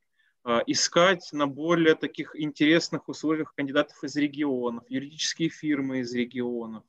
искать 0.68 1.30
на 1.34 1.48
более 1.48 1.96
таких 1.96 2.40
интересных 2.40 3.10
условиях 3.10 3.54
кандидатов 3.54 4.04
из 4.04 4.16
регионов, 4.16 4.84
юридические 4.88 5.50
фирмы 5.50 6.00
из 6.00 6.14
регионов. 6.14 6.84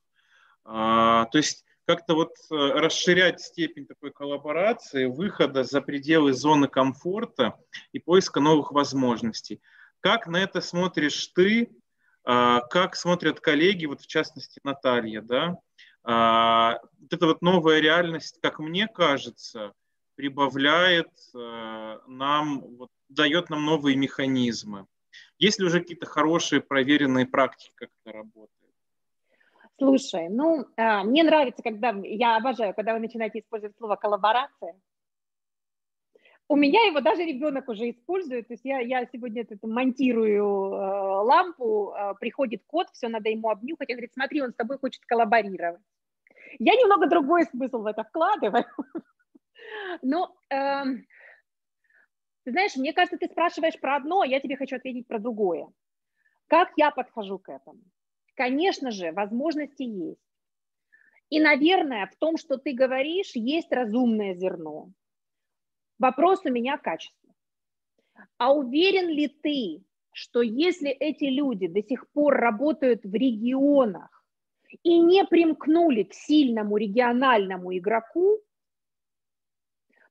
А, 0.64 1.26
то 1.26 1.38
есть 1.38 1.64
как-то 1.84 2.14
вот 2.14 2.36
э, 2.50 2.54
расширять 2.54 3.40
степень 3.40 3.86
такой 3.86 4.12
коллаборации, 4.12 5.06
выхода 5.06 5.64
за 5.64 5.80
пределы 5.80 6.32
зоны 6.32 6.68
комфорта 6.68 7.58
и 7.92 7.98
поиска 7.98 8.38
новых 8.40 8.70
возможностей. 8.70 9.60
Как 9.98 10.28
на 10.28 10.36
это 10.36 10.60
смотришь 10.60 11.26
ты, 11.34 11.70
а, 12.22 12.60
как 12.60 12.94
смотрят 12.94 13.40
коллеги, 13.40 13.86
вот 13.86 14.00
в 14.00 14.06
частности 14.06 14.60
Наталья, 14.62 15.22
да? 15.22 15.56
Вот 16.02 17.12
эта 17.12 17.26
вот 17.26 17.42
новая 17.42 17.78
реальность, 17.80 18.38
как 18.40 18.58
мне 18.58 18.86
кажется, 18.86 19.74
прибавляет 20.14 21.10
э, 21.34 21.98
нам 22.06 22.60
вот 22.78 22.88
дает 23.10 23.50
нам 23.50 23.64
новые 23.64 23.96
механизмы. 23.96 24.86
Есть 25.38 25.58
ли 25.58 25.66
уже 25.66 25.80
какие-то 25.80 26.06
хорошие 26.06 26.60
проверенные 26.60 27.26
практики, 27.26 27.72
как 27.74 27.90
это 28.04 28.16
работает? 28.16 28.70
Слушай, 29.78 30.28
ну, 30.28 30.66
а, 30.76 31.04
мне 31.04 31.22
нравится, 31.22 31.62
когда, 31.62 31.94
я 32.02 32.36
обожаю, 32.36 32.74
когда 32.74 32.92
вы 32.92 33.00
начинаете 33.00 33.38
использовать 33.38 33.76
слово 33.78 33.96
коллаборация. 33.96 34.74
У 36.48 36.56
меня 36.56 36.84
его 36.84 37.00
даже 37.00 37.22
ребенок 37.22 37.68
уже 37.68 37.88
использует, 37.90 38.48
то 38.48 38.54
есть 38.54 38.64
я, 38.64 38.80
я 38.80 39.06
сегодня 39.06 39.42
это, 39.42 39.56
монтирую 39.62 40.72
э, 40.72 41.22
лампу, 41.22 41.94
э, 41.96 42.14
приходит 42.18 42.62
кот, 42.66 42.88
все 42.92 43.08
надо 43.08 43.30
ему 43.30 43.50
обнюхать, 43.50 43.88
он 43.88 43.94
говорит, 43.94 44.12
смотри, 44.12 44.42
он 44.42 44.50
с 44.50 44.56
тобой 44.56 44.76
хочет 44.78 45.00
коллаборировать. 45.06 45.80
Я 46.58 46.74
немного 46.74 47.06
другой 47.06 47.44
смысл 47.44 47.78
в 47.78 47.86
это 47.86 48.02
вкладываю, 48.02 48.64
но 50.02 50.36
э, 50.50 50.82
ты 52.44 52.52
знаешь, 52.52 52.76
мне 52.76 52.92
кажется, 52.92 53.18
ты 53.18 53.26
спрашиваешь 53.26 53.78
про 53.78 53.96
одно, 53.96 54.22
а 54.22 54.26
я 54.26 54.40
тебе 54.40 54.56
хочу 54.56 54.76
ответить 54.76 55.06
про 55.06 55.18
другое. 55.18 55.68
Как 56.46 56.70
я 56.76 56.90
подхожу 56.90 57.38
к 57.38 57.48
этому? 57.48 57.80
Конечно 58.34 58.90
же, 58.90 59.12
возможности 59.12 59.82
есть. 59.82 60.20
И, 61.28 61.38
наверное, 61.38 62.06
в 62.06 62.16
том, 62.16 62.36
что 62.36 62.56
ты 62.56 62.72
говоришь, 62.72 63.32
есть 63.34 63.70
разумное 63.70 64.34
зерно. 64.34 64.90
Вопрос 65.98 66.40
у 66.44 66.50
меня 66.50 66.76
качество. 66.76 67.34
А 68.38 68.52
уверен 68.52 69.08
ли 69.08 69.28
ты, 69.28 69.84
что 70.12 70.42
если 70.42 70.90
эти 70.90 71.24
люди 71.24 71.68
до 71.68 71.82
сих 71.82 72.10
пор 72.10 72.34
работают 72.34 73.04
в 73.04 73.14
регионах 73.14 74.24
и 74.82 74.98
не 74.98 75.24
примкнули 75.24 76.02
к 76.04 76.14
сильному 76.14 76.76
региональному 76.76 77.76
игроку, 77.76 78.40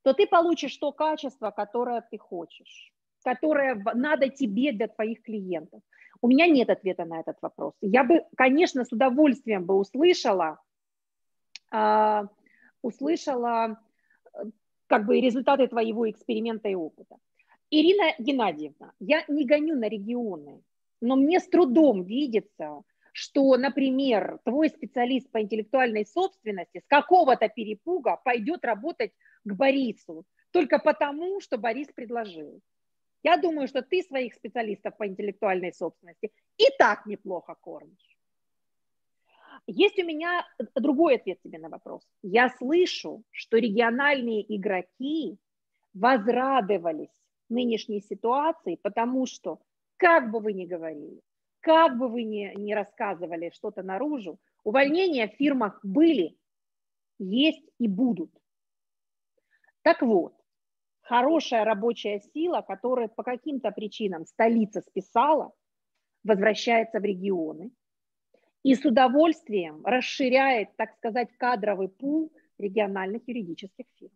то 0.09 0.13
ты 0.13 0.25
получишь 0.25 0.75
то 0.77 0.91
качество, 0.91 1.51
которое 1.51 2.01
ты 2.01 2.17
хочешь, 2.17 2.91
которое 3.23 3.75
надо 3.93 4.29
тебе 4.29 4.71
для 4.71 4.87
твоих 4.87 5.21
клиентов. 5.21 5.81
У 6.19 6.27
меня 6.27 6.47
нет 6.47 6.71
ответа 6.71 7.05
на 7.05 7.19
этот 7.19 7.37
вопрос. 7.43 7.75
Я 7.79 8.03
бы, 8.03 8.23
конечно, 8.35 8.85
с 8.85 8.91
удовольствием 8.91 9.65
бы 9.65 9.75
услышала, 9.75 10.59
э, 11.71 12.23
услышала 12.81 13.79
как 14.87 15.05
бы 15.05 15.21
результаты 15.21 15.67
твоего 15.67 16.09
эксперимента 16.09 16.69
и 16.69 16.73
опыта. 16.73 17.17
Ирина 17.69 18.15
Геннадьевна, 18.17 18.93
я 18.99 19.23
не 19.27 19.45
гоню 19.45 19.75
на 19.75 19.89
регионы, 19.89 20.63
но 21.01 21.17
мне 21.17 21.39
с 21.39 21.47
трудом 21.47 22.03
видится, 22.03 22.81
что, 23.13 23.55
например, 23.57 24.39
твой 24.43 24.69
специалист 24.69 25.29
по 25.29 25.39
интеллектуальной 25.39 26.07
собственности 26.07 26.79
с 26.79 26.87
какого-то 26.87 27.47
перепуга 27.47 28.19
пойдет 28.25 28.65
работать 28.65 29.11
к 29.43 29.53
Борису 29.53 30.25
только 30.51 30.79
потому, 30.79 31.39
что 31.41 31.57
Борис 31.57 31.87
предложил. 31.93 32.61
Я 33.23 33.37
думаю, 33.37 33.67
что 33.67 33.81
ты 33.81 34.01
своих 34.01 34.33
специалистов 34.33 34.95
по 34.97 35.07
интеллектуальной 35.07 35.73
собственности 35.73 36.31
и 36.57 36.65
так 36.77 37.05
неплохо 37.05 37.55
кормишь. 37.55 38.17
Есть 39.67 39.99
у 39.99 40.05
меня 40.05 40.45
другой 40.75 41.15
ответ 41.15 41.39
тебе 41.43 41.59
на 41.59 41.69
вопрос. 41.69 42.01
Я 42.21 42.49
слышу, 42.49 43.23
что 43.31 43.57
региональные 43.57 44.43
игроки 44.55 45.37
возрадовались 45.93 47.13
нынешней 47.49 48.01
ситуации, 48.01 48.79
потому 48.81 49.25
что, 49.25 49.59
как 49.97 50.31
бы 50.31 50.39
вы 50.39 50.53
ни 50.53 50.65
говорили, 50.65 51.19
как 51.59 51.97
бы 51.97 52.07
вы 52.07 52.23
ни, 52.23 52.53
ни 52.57 52.73
рассказывали 52.73 53.51
что-то 53.53 53.83
наружу, 53.83 54.39
увольнения 54.63 55.27
в 55.27 55.35
фирмах 55.35 55.79
были, 55.83 56.37
есть 57.17 57.63
и 57.79 57.87
будут. 57.87 58.31
Так 59.89 60.03
вот, 60.03 60.35
хорошая 61.01 61.65
рабочая 61.65 62.21
сила, 62.31 62.61
которая 62.61 63.07
по 63.07 63.23
каким-то 63.23 63.71
причинам 63.71 64.27
столица 64.27 64.81
списала, 64.81 65.51
возвращается 66.23 66.99
в 66.99 67.03
регионы 67.03 67.71
и 68.61 68.75
с 68.75 68.85
удовольствием 68.85 69.83
расширяет, 69.83 70.75
так 70.75 70.93
сказать, 70.97 71.29
кадровый 71.37 71.89
пул 71.89 72.31
региональных 72.59 73.27
юридических 73.27 73.87
фирм. 73.99 74.11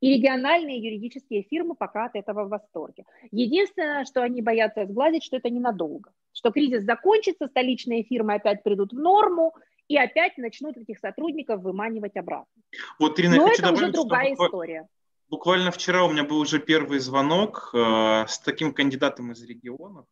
И 0.00 0.12
региональные 0.14 0.76
юридические 0.76 1.44
фирмы 1.44 1.74
пока 1.74 2.04
от 2.04 2.14
этого 2.14 2.44
в 2.44 2.50
восторге. 2.50 3.06
Единственное, 3.30 4.04
что 4.04 4.20
они 4.22 4.42
боятся 4.42 4.84
сглазить, 4.84 5.24
что 5.24 5.38
это 5.38 5.48
ненадолго. 5.48 6.12
Что 6.34 6.50
кризис 6.50 6.84
закончится, 6.84 7.46
столичные 7.46 8.02
фирмы 8.02 8.34
опять 8.34 8.62
придут 8.62 8.92
в 8.92 8.98
норму, 8.98 9.54
и 9.92 9.96
опять 9.98 10.38
начнут 10.38 10.78
этих 10.78 10.98
сотрудников 10.98 11.60
выманивать 11.60 12.16
обратно. 12.16 12.62
Вот, 12.98 13.20
Ирина, 13.20 13.36
Но 13.36 13.48
это 13.48 13.72
уже 13.72 13.92
другая 13.92 14.32
история. 14.32 14.88
Буквально 15.28 15.70
вчера 15.70 16.04
у 16.04 16.10
меня 16.10 16.24
был 16.24 16.38
уже 16.38 16.58
первый 16.58 16.98
звонок 16.98 17.70
э, 17.74 18.24
с 18.26 18.38
таким 18.38 18.72
кандидатом 18.72 19.32
из 19.32 19.42
регионов. 19.42 20.06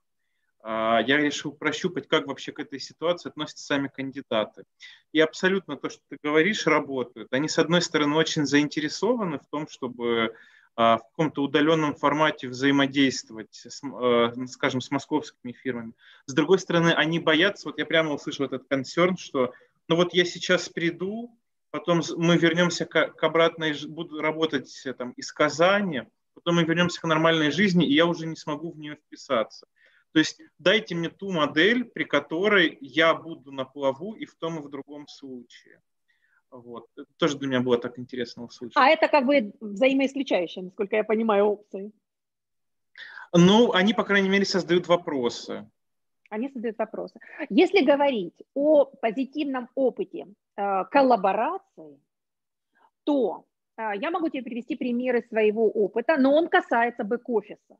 Э, 0.62 0.98
я 1.06 1.16
решил 1.16 1.52
прощупать, 1.52 2.08
как 2.08 2.26
вообще 2.26 2.52
к 2.52 2.60
этой 2.60 2.78
ситуации 2.78 3.30
относятся 3.30 3.64
сами 3.64 3.88
кандидаты. 3.88 4.64
И 5.12 5.20
абсолютно 5.20 5.76
то, 5.76 5.88
что 5.88 6.00
ты 6.10 6.18
говоришь, 6.22 6.66
работают. 6.66 7.32
Они, 7.32 7.48
с 7.48 7.58
одной 7.58 7.80
стороны, 7.80 8.16
очень 8.16 8.44
заинтересованы 8.44 9.38
в 9.38 9.46
том, 9.50 9.66
чтобы 9.66 10.06
э, 10.06 10.28
в 10.76 11.00
каком-то 11.10 11.42
удаленном 11.42 11.94
формате 11.94 12.48
взаимодействовать, 12.48 13.54
с, 13.54 13.82
э, 13.82 14.46
скажем, 14.46 14.82
с 14.82 14.90
московскими 14.90 15.52
фирмами. 15.52 15.92
С 16.26 16.34
другой 16.34 16.58
стороны, 16.58 16.92
они 16.92 17.18
боятся, 17.18 17.68
вот 17.68 17.78
я 17.78 17.86
прямо 17.86 18.12
услышал 18.12 18.44
этот 18.44 18.68
концерн, 18.68 19.16
что 19.16 19.52
ну 19.90 19.96
вот 19.96 20.14
я 20.14 20.24
сейчас 20.24 20.68
приду, 20.68 21.36
потом 21.72 22.00
мы 22.16 22.38
вернемся 22.38 22.86
к, 22.86 23.08
к 23.08 23.24
обратной, 23.24 23.74
буду 23.88 24.20
работать 24.20 24.86
э, 24.86 24.92
там 24.94 25.10
из 25.16 25.32
Казани, 25.32 26.02
потом 26.32 26.54
мы 26.54 26.64
вернемся 26.64 27.00
к 27.00 27.08
нормальной 27.08 27.50
жизни, 27.50 27.84
и 27.84 27.94
я 27.94 28.06
уже 28.06 28.28
не 28.28 28.36
смогу 28.36 28.70
в 28.70 28.78
нее 28.78 28.94
вписаться. 28.94 29.66
То 30.12 30.20
есть 30.20 30.40
дайте 30.58 30.94
мне 30.94 31.08
ту 31.08 31.32
модель, 31.32 31.84
при 31.84 32.04
которой 32.04 32.78
я 32.80 33.14
буду 33.14 33.50
на 33.50 33.64
плаву 33.64 34.14
и 34.14 34.26
в 34.26 34.36
том, 34.36 34.60
и 34.60 34.62
в 34.62 34.70
другом 34.70 35.08
случае. 35.08 35.80
Вот. 36.52 36.86
Это 36.96 37.10
тоже 37.16 37.36
для 37.38 37.48
меня 37.48 37.60
было 37.60 37.76
так 37.76 37.98
интересно 37.98 38.44
услышать. 38.44 38.76
А 38.76 38.90
это 38.90 39.08
как 39.08 39.26
бы 39.26 39.52
взаимоисключающие, 39.60 40.62
насколько 40.62 40.94
я 40.94 41.02
понимаю, 41.02 41.46
опции. 41.46 41.90
Ну, 43.32 43.72
они, 43.72 43.92
по 43.92 44.04
крайней 44.04 44.28
мере, 44.28 44.44
создают 44.44 44.86
вопросы. 44.86 45.68
Они 46.30 46.48
создают 46.48 46.78
вопросы. 46.78 47.20
Если 47.50 47.84
говорить 47.84 48.42
о 48.54 48.86
позитивном 48.86 49.68
опыте 49.74 50.26
Э, 50.60 50.84
коллаборации, 50.90 51.98
то 53.04 53.46
э, 53.78 53.92
я 53.96 54.10
могу 54.10 54.28
тебе 54.28 54.42
привести 54.42 54.76
примеры 54.76 55.22
своего 55.22 55.70
опыта, 55.70 56.18
но 56.18 56.34
он 56.34 56.48
касается 56.48 57.02
бэк-офиса. 57.02 57.78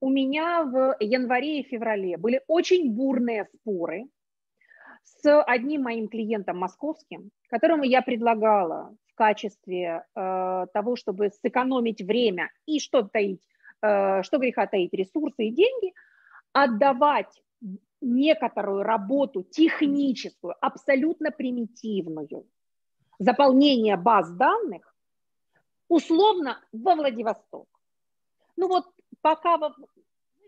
У 0.00 0.10
меня 0.10 0.64
в 0.64 0.96
январе 0.98 1.60
и 1.60 1.62
феврале 1.62 2.16
были 2.16 2.42
очень 2.48 2.92
бурные 2.92 3.44
споры 3.44 4.08
с 5.04 5.42
одним 5.44 5.82
моим 5.82 6.08
клиентом 6.08 6.58
московским, 6.58 7.30
которому 7.50 7.84
я 7.84 8.02
предлагала 8.02 8.96
в 9.06 9.14
качестве 9.14 10.04
э, 10.16 10.66
того, 10.72 10.96
чтобы 10.96 11.30
сэкономить 11.30 12.02
время 12.02 12.50
и 12.66 12.80
что 12.80 13.02
таить, 13.02 13.46
э, 13.82 14.22
что 14.24 14.38
греха 14.38 14.66
таить, 14.66 14.92
ресурсы 14.92 15.44
и 15.44 15.52
деньги, 15.52 15.92
отдавать 16.52 17.42
некоторую 18.00 18.82
работу 18.82 19.42
техническую, 19.42 20.54
абсолютно 20.60 21.30
примитивную, 21.30 22.46
заполнение 23.18 23.96
баз 23.96 24.30
данных, 24.30 24.94
условно 25.88 26.60
во 26.72 26.94
Владивосток. 26.94 27.68
Ну 28.56 28.68
вот 28.68 28.86
пока 29.20 29.56
мы 29.58 29.68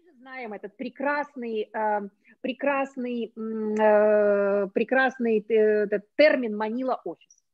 же 0.05 0.13
знаем 0.19 0.53
этот 0.53 0.77
прекрасный, 0.77 1.71
э, 1.73 2.09
прекрасный, 2.41 3.33
э, 3.35 4.67
прекрасный 4.69 5.45
э, 5.49 5.55
этот 5.85 6.05
термин 6.17 6.57
«манила 6.57 7.01
офис». 7.05 7.45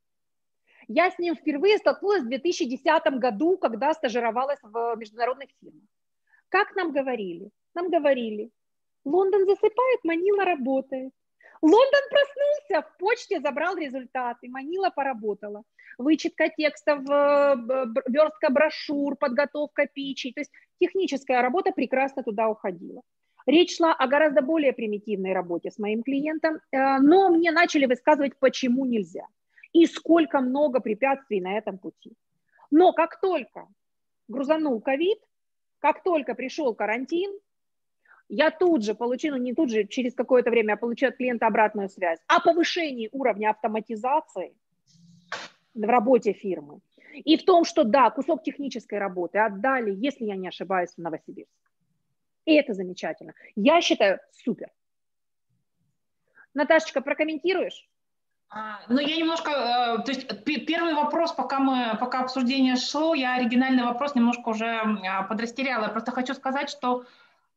Я 0.87 1.11
с 1.11 1.19
ним 1.19 1.35
впервые 1.35 1.79
столкнулась 1.79 2.23
в 2.23 2.29
2010 2.29 3.19
году, 3.19 3.57
когда 3.57 3.95
стажировалась 3.95 4.59
в 4.63 4.97
международных 4.97 5.49
фирмах. 5.61 5.89
Как 6.51 6.77
нам 6.77 6.93
говорили? 6.93 7.51
Нам 7.75 7.91
говорили, 7.91 8.51
Лондон 9.05 9.47
засыпает, 9.47 10.01
Манила 10.05 10.45
работает. 10.45 11.13
Лондон 11.63 12.03
проснулся, 12.11 12.89
в 12.89 12.99
почте 12.99 13.41
забрал 13.41 13.77
результаты, 13.77 14.49
Манила 14.49 14.91
поработала. 14.91 15.63
Вычетка 15.99 16.49
текстов, 16.51 17.01
э, 17.09 17.55
верстка 18.09 18.51
брошюр, 18.51 19.17
подготовка 19.17 19.87
пичей. 19.87 20.33
То 20.33 20.41
есть 20.41 20.53
техническая 20.81 21.41
работа 21.43 21.73
прекрасно 21.73 22.23
туда 22.23 22.49
уходила. 22.49 23.03
Речь 23.47 23.77
шла 23.77 23.93
о 23.93 24.07
гораздо 24.07 24.43
более 24.43 24.73
примитивной 24.73 25.33
работе 25.33 25.71
с 25.71 25.79
моим 25.79 26.03
клиентом, 26.03 26.57
э, 26.57 26.99
но 26.99 27.31
мне 27.31 27.51
начали 27.53 27.87
высказывать, 27.87 28.39
почему 28.39 28.85
нельзя 28.85 29.27
и 29.73 29.87
сколько 29.87 30.41
много 30.41 30.81
препятствий 30.81 31.41
на 31.41 31.59
этом 31.59 31.79
пути. 31.79 32.13
Но 32.71 32.93
как 32.93 33.21
только 33.21 33.67
грузанул 34.29 34.81
ковид, 34.81 35.19
как 35.81 36.03
только 36.03 36.35
пришел 36.35 36.75
карантин, 36.75 37.39
я 38.29 38.51
тут 38.51 38.85
же 38.85 38.95
получу, 38.95 39.31
ну 39.31 39.37
не 39.37 39.55
тут 39.55 39.71
же, 39.71 39.85
через 39.85 40.15
какое-то 40.15 40.51
время 40.51 40.71
я 40.71 40.77
получу 40.77 41.07
от 41.07 41.17
клиента 41.17 41.47
обратную 41.47 41.89
связь 41.89 42.19
о 42.27 42.41
повышении 42.41 43.09
уровня 43.13 43.51
автоматизации 43.51 44.55
в 45.75 45.83
работе 45.83 46.33
фирмы. 46.33 46.81
И 47.13 47.37
в 47.37 47.45
том, 47.45 47.65
что 47.65 47.85
да, 47.85 48.11
кусок 48.11 48.43
технической 48.43 48.99
работы 48.99 49.39
отдали, 49.39 49.93
если 49.95 50.25
я 50.25 50.37
не 50.37 50.49
ошибаюсь, 50.49 50.91
в 50.97 50.99
Новосибирск. 50.99 51.51
И 52.45 52.55
это 52.55 52.75
замечательно. 52.75 53.35
Я 53.55 53.81
считаю, 53.81 54.19
супер. 54.33 54.71
Наташечка, 56.53 57.01
прокомментируешь? 57.01 57.89
А, 58.49 58.81
ну, 58.89 59.01
я 59.01 59.17
немножко, 59.17 59.51
э, 59.51 60.05
то 60.05 60.13
есть 60.13 60.45
первый 60.45 60.95
вопрос, 60.95 61.33
пока 61.33 61.59
мы, 61.59 61.97
пока 61.99 62.21
обсуждение 62.21 62.77
шло, 62.77 63.15
я 63.15 63.35
оригинальный 63.35 63.83
вопрос 63.83 64.15
немножко 64.15 64.51
уже 64.51 64.67
а, 64.67 65.23
подрастеряла. 65.25 65.89
Просто 65.89 66.13
хочу 66.13 66.35
сказать, 66.35 66.71
что 66.71 67.05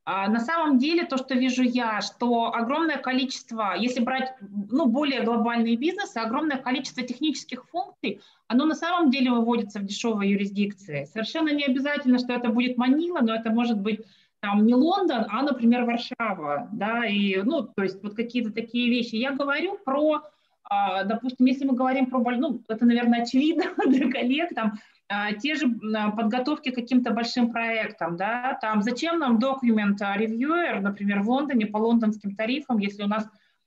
на 0.07 0.39
самом 0.39 0.77
деле 0.77 1.03
то, 1.03 1.17
что 1.17 1.35
вижу 1.35 1.63
я, 1.63 1.99
что 1.99 2.53
огромное 2.53 2.97
количество, 2.97 3.75
если 3.77 3.99
брать 3.99 4.35
ну, 4.39 4.85
более 4.85 5.23
глобальные 5.23 5.75
бизнесы, 5.75 6.17
огромное 6.17 6.57
количество 6.57 7.03
технических 7.03 7.67
функций, 7.67 8.21
оно 8.47 8.65
на 8.65 8.75
самом 8.75 9.11
деле 9.11 9.31
выводится 9.31 9.79
в 9.79 9.85
дешевой 9.85 10.29
юрисдикции. 10.29 11.03
Совершенно 11.11 11.49
не 11.53 11.65
обязательно, 11.65 12.19
что 12.19 12.31
это 12.31 12.47
будет 12.47 12.77
Манила, 12.77 13.19
но 13.19 13.35
это 13.35 13.49
может 13.49 13.81
быть 13.81 13.99
там 14.39 14.65
не 14.65 14.75
Лондон, 14.75 15.25
а, 15.29 15.41
например, 15.41 15.83
Варшава, 15.83 16.69
да, 16.71 17.05
и, 17.05 17.41
ну, 17.41 17.63
то 17.63 17.83
есть 17.83 18.01
вот 18.03 18.15
какие-то 18.15 18.51
такие 18.51 18.89
вещи. 18.89 19.15
Я 19.15 19.31
говорю 19.31 19.77
про, 19.83 20.21
а, 20.63 21.03
допустим, 21.03 21.45
если 21.47 21.65
мы 21.65 21.73
говорим 21.73 22.05
про, 22.05 22.19
ну, 22.37 22.61
это, 22.67 22.85
наверное, 22.85 23.23
очевидно 23.23 23.65
для 23.87 24.11
коллег, 24.11 24.53
там, 24.55 24.73
а, 24.73 24.77
те 25.39 25.55
же 25.55 25.67
а, 25.95 26.11
подготовки 26.11 26.71
к 26.71 26.75
каким-то 26.75 27.11
большим 27.11 27.51
проектам, 27.51 28.17
да, 28.17 28.57
там 28.61 28.81
зачем 28.81 29.19
нам 29.19 29.39
документ 29.39 30.01
ревьюер, 30.01 30.81
например, 30.81 31.21
в 31.21 31.29
Лондоне 31.29 31.65
по 31.65 31.77
лондонским 31.77 32.35
тарифам, 32.35 32.77
если 32.79 33.03
у 33.03 33.07
нас 33.07 33.25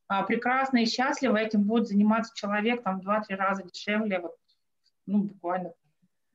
а, 0.09 0.23
прекрасно 0.25 0.79
и 0.79 0.87
счастливо 0.87 1.37
этим 1.37 1.63
будет 1.63 1.89
заниматься 1.89 2.33
человек 2.35 2.83
там 2.83 3.01
в 3.01 3.09
2-3 3.09 3.37
раза 3.37 3.63
дешевле, 3.63 4.19
вот, 4.21 4.35
ну, 5.07 5.23
буквально 5.23 5.73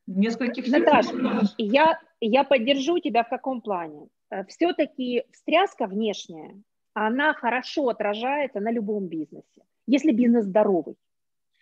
нескольких 0.07 0.67
Наташа, 0.67 1.11
я, 1.57 1.99
я 2.19 2.43
поддержу 2.43 2.99
тебя 2.99 3.23
в 3.23 3.29
каком 3.29 3.61
плане? 3.61 4.07
Э, 4.29 4.45
Все-таки 4.45 5.23
встряска 5.31 5.87
внешняя, 5.87 6.55
она 6.93 7.33
хорошо 7.33 7.89
отражается 7.89 8.59
на 8.59 8.71
любом 8.71 9.07
бизнесе, 9.07 9.63
если 9.87 10.11
бизнес 10.11 10.45
здоровый. 10.45 10.95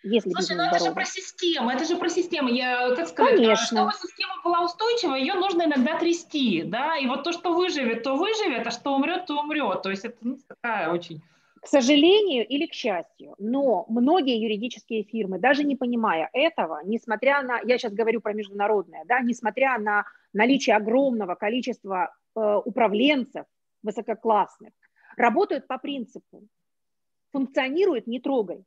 Если 0.04 0.30
Слушай, 0.30 0.56
ну 0.56 0.64
это 0.64 0.84
же 0.84 0.92
про 0.92 1.04
систему, 1.06 1.70
это 1.70 1.84
же 1.86 1.96
про 1.96 2.10
систему. 2.10 2.50
Я, 2.50 2.94
как 2.94 3.08
сказать, 3.08 3.36
Конечно. 3.36 3.64
чтобы 3.64 3.92
система 3.92 4.34
была 4.44 4.62
устойчива, 4.62 5.14
ее 5.14 5.32
нужно 5.32 5.62
иногда 5.62 5.98
трясти, 5.98 6.62
да, 6.62 6.98
и 6.98 7.06
вот 7.06 7.24
то, 7.24 7.32
что 7.32 7.54
выживет, 7.54 8.02
то 8.02 8.14
выживет, 8.14 8.66
а 8.66 8.70
что 8.70 8.94
умрет, 8.94 9.24
то 9.24 9.40
умрет. 9.40 9.82
То 9.82 9.88
есть 9.90 10.04
это 10.04 10.16
ну, 10.20 10.38
такая 10.46 10.92
очень... 10.92 11.22
К 11.62 11.66
сожалению 11.66 12.46
или 12.46 12.66
к 12.66 12.74
счастью, 12.74 13.34
но 13.38 13.86
многие 13.88 14.38
юридические 14.38 15.04
фирмы, 15.04 15.38
даже 15.38 15.64
не 15.64 15.74
понимая 15.74 16.28
этого, 16.34 16.82
несмотря 16.84 17.42
на, 17.42 17.60
я 17.60 17.78
сейчас 17.78 17.94
говорю 17.94 18.20
про 18.20 18.34
международное, 18.34 19.06
да, 19.06 19.20
несмотря 19.20 19.78
на 19.78 20.04
наличие 20.34 20.76
огромного 20.76 21.34
количества 21.34 22.14
э, 22.36 22.60
управленцев 22.62 23.46
высококлассных, 23.82 24.74
работают 25.16 25.66
по 25.66 25.78
принципу 25.78 26.42
функционирует, 27.32 28.06
не 28.06 28.20
трогай. 28.20 28.64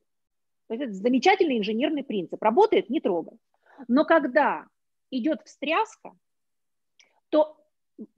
То 0.68 0.73
есть 0.73 0.84
это 0.84 0.94
замечательный 0.94 1.57
инженерный 1.57 2.03
принцип. 2.03 2.41
Работает, 2.41 2.89
не 2.89 2.99
трогай. 2.99 3.38
Но 3.88 4.06
когда 4.06 4.68
идет 5.11 5.41
встряска, 5.45 6.14
то 7.30 7.57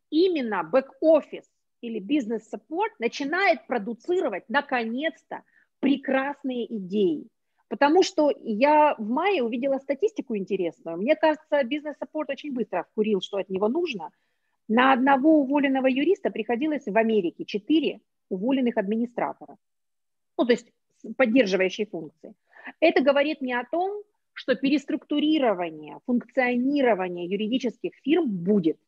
именно 0.09 0.63
бэк-офис 0.63 1.45
или 1.81 1.99
business 1.99 2.49
support 2.49 2.93
начинает 2.99 3.65
продуцировать, 3.67 4.43
наконец-то, 4.49 5.43
прекрасные 5.79 6.65
идеи. 6.77 7.27
Потому 7.67 8.01
что 8.01 8.33
я 8.41 8.95
в 8.97 9.07
мае 9.07 9.43
увидела 9.43 9.77
статистику 9.77 10.35
интересную. 10.35 10.97
Мне 10.97 11.15
кажется, 11.15 11.63
business 11.63 12.00
support 12.00 12.31
очень 12.31 12.51
быстро 12.51 12.83
вкурил, 12.83 13.21
что 13.21 13.37
от 13.37 13.49
него 13.49 13.67
нужно. 13.67 14.09
На 14.67 14.91
одного 14.91 15.39
уволенного 15.39 15.87
юриста 15.87 16.31
приходилось 16.31 16.85
в 16.85 16.97
Америке 16.97 17.45
4 17.45 18.01
уволенных 18.29 18.77
администратора. 18.77 19.57
Ну, 20.37 20.45
то 20.45 20.51
есть 20.51 20.71
поддерживающие 21.17 21.87
функции. 21.87 22.33
Это 22.79 23.01
говорит 23.01 23.41
мне 23.41 23.59
о 23.59 23.65
том, 23.65 24.03
что 24.33 24.55
переструктурирование, 24.55 25.99
функционирование 26.05 27.25
юридических 27.25 27.91
фирм 28.03 28.29
будет. 28.29 28.79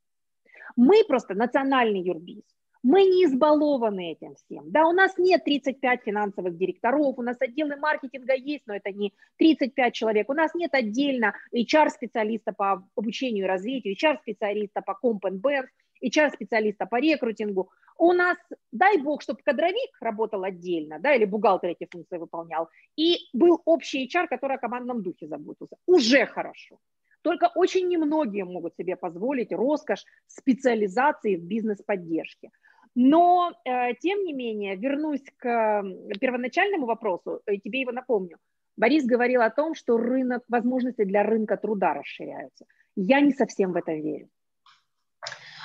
Мы 0.76 1.04
просто 1.06 1.34
национальный 1.34 2.02
юрбиз. 2.02 2.44
Мы 2.84 3.04
не 3.04 3.26
избалованы 3.26 4.14
этим 4.14 4.34
всем. 4.36 4.72
Да, 4.72 4.88
у 4.88 4.92
нас 4.92 5.16
нет 5.18 5.44
35 5.44 6.02
финансовых 6.04 6.58
директоров, 6.58 7.20
у 7.20 7.22
нас 7.22 7.38
отделы 7.40 7.76
маркетинга 7.76 8.34
есть, 8.34 8.64
но 8.66 8.76
это 8.76 8.92
не 8.92 9.14
35 9.38 9.94
человек. 9.94 10.30
У 10.30 10.34
нас 10.34 10.56
нет 10.56 10.74
отдельно 10.74 11.36
HR-специалиста 11.54 12.54
по 12.54 12.84
обучению 12.96 13.46
и 13.46 13.48
развитию, 13.48 13.96
HR-специалиста 13.96 14.82
по 14.82 14.98
Bands, 15.04 15.66
HR-специалиста 16.04 16.86
по 16.86 17.00
рекрутингу. 17.00 17.70
У 17.98 18.14
нас, 18.14 18.38
дай 18.72 18.98
бог, 18.98 19.22
чтобы 19.22 19.40
кадровик 19.44 19.92
работал 20.02 20.44
отдельно, 20.44 21.00
да, 21.00 21.14
или 21.14 21.26
бухгалтер 21.26 21.70
эти 21.70 21.88
функции 21.92 22.18
выполнял, 22.18 22.70
и 22.96 23.18
был 23.34 23.62
общий 23.66 24.08
HR, 24.08 24.28
который 24.28 24.58
о 24.58 24.60
командном 24.60 25.04
духе 25.04 25.28
заботился. 25.28 25.76
Уже 25.86 26.26
хорошо. 26.26 26.80
Только 27.22 27.52
очень 27.56 27.88
немногие 27.88 28.46
могут 28.46 28.76
себе 28.76 28.96
позволить 28.96 29.52
роскошь 29.52 30.06
специализации 30.28 31.36
в 31.36 31.44
бизнес-поддержке. 31.44 32.50
Но, 32.96 33.52
э, 33.64 33.94
тем 34.02 34.24
не 34.24 34.34
менее, 34.34 34.76
вернусь 34.76 35.24
к 35.38 35.84
первоначальному 36.20 36.86
вопросу, 36.86 37.42
и 37.50 37.60
тебе 37.60 37.82
его 37.82 37.92
напомню. 37.92 38.38
Борис 38.76 39.06
говорил 39.06 39.42
о 39.42 39.50
том, 39.50 39.76
что 39.76 39.98
рынок, 39.98 40.44
возможности 40.50 41.04
для 41.04 41.24
рынка 41.24 41.58
труда 41.58 41.94
расширяются. 41.94 42.66
Я 42.96 43.22
не 43.22 43.32
совсем 43.32 43.72
в 43.72 43.76
это 43.76 43.94
верю. 43.94 44.28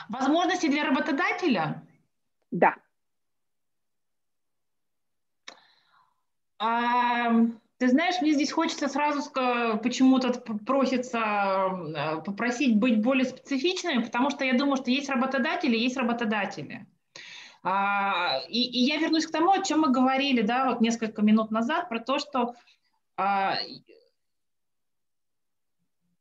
Возможности 0.09 0.67
для 0.67 0.85
работодателя? 0.85 1.83
Да. 2.51 2.77
А, 6.59 7.31
ты 7.79 7.89
знаешь, 7.89 8.21
мне 8.23 8.33
здесь 8.33 8.53
хочется 8.53 8.89
сразу 8.89 9.21
почему-то 9.83 10.33
просится 10.33 11.19
э, 11.19 12.23
попросить 12.23 12.77
быть 12.77 13.03
более 13.03 13.27
специфичными, 13.27 14.03
потому 14.03 14.31
что 14.31 14.45
я 14.45 14.55
думаю, 14.55 14.77
что 14.77 14.91
есть 14.91 15.11
работодатели, 15.11 15.77
есть 15.77 15.97
работодатели. 15.97 16.87
А, 17.63 18.41
и, 18.49 18.63
и 18.63 18.79
я 18.85 18.97
вернусь 18.99 19.27
к 19.27 19.33
тому, 19.33 19.51
о 19.51 19.63
чем 19.63 19.81
мы 19.81 19.91
говорили, 19.91 20.41
да, 20.41 20.71
вот 20.71 20.81
несколько 20.81 21.21
минут 21.21 21.51
назад, 21.51 21.89
про 21.89 21.99
то, 22.01 22.19
что 22.19 22.55
а, 23.17 23.59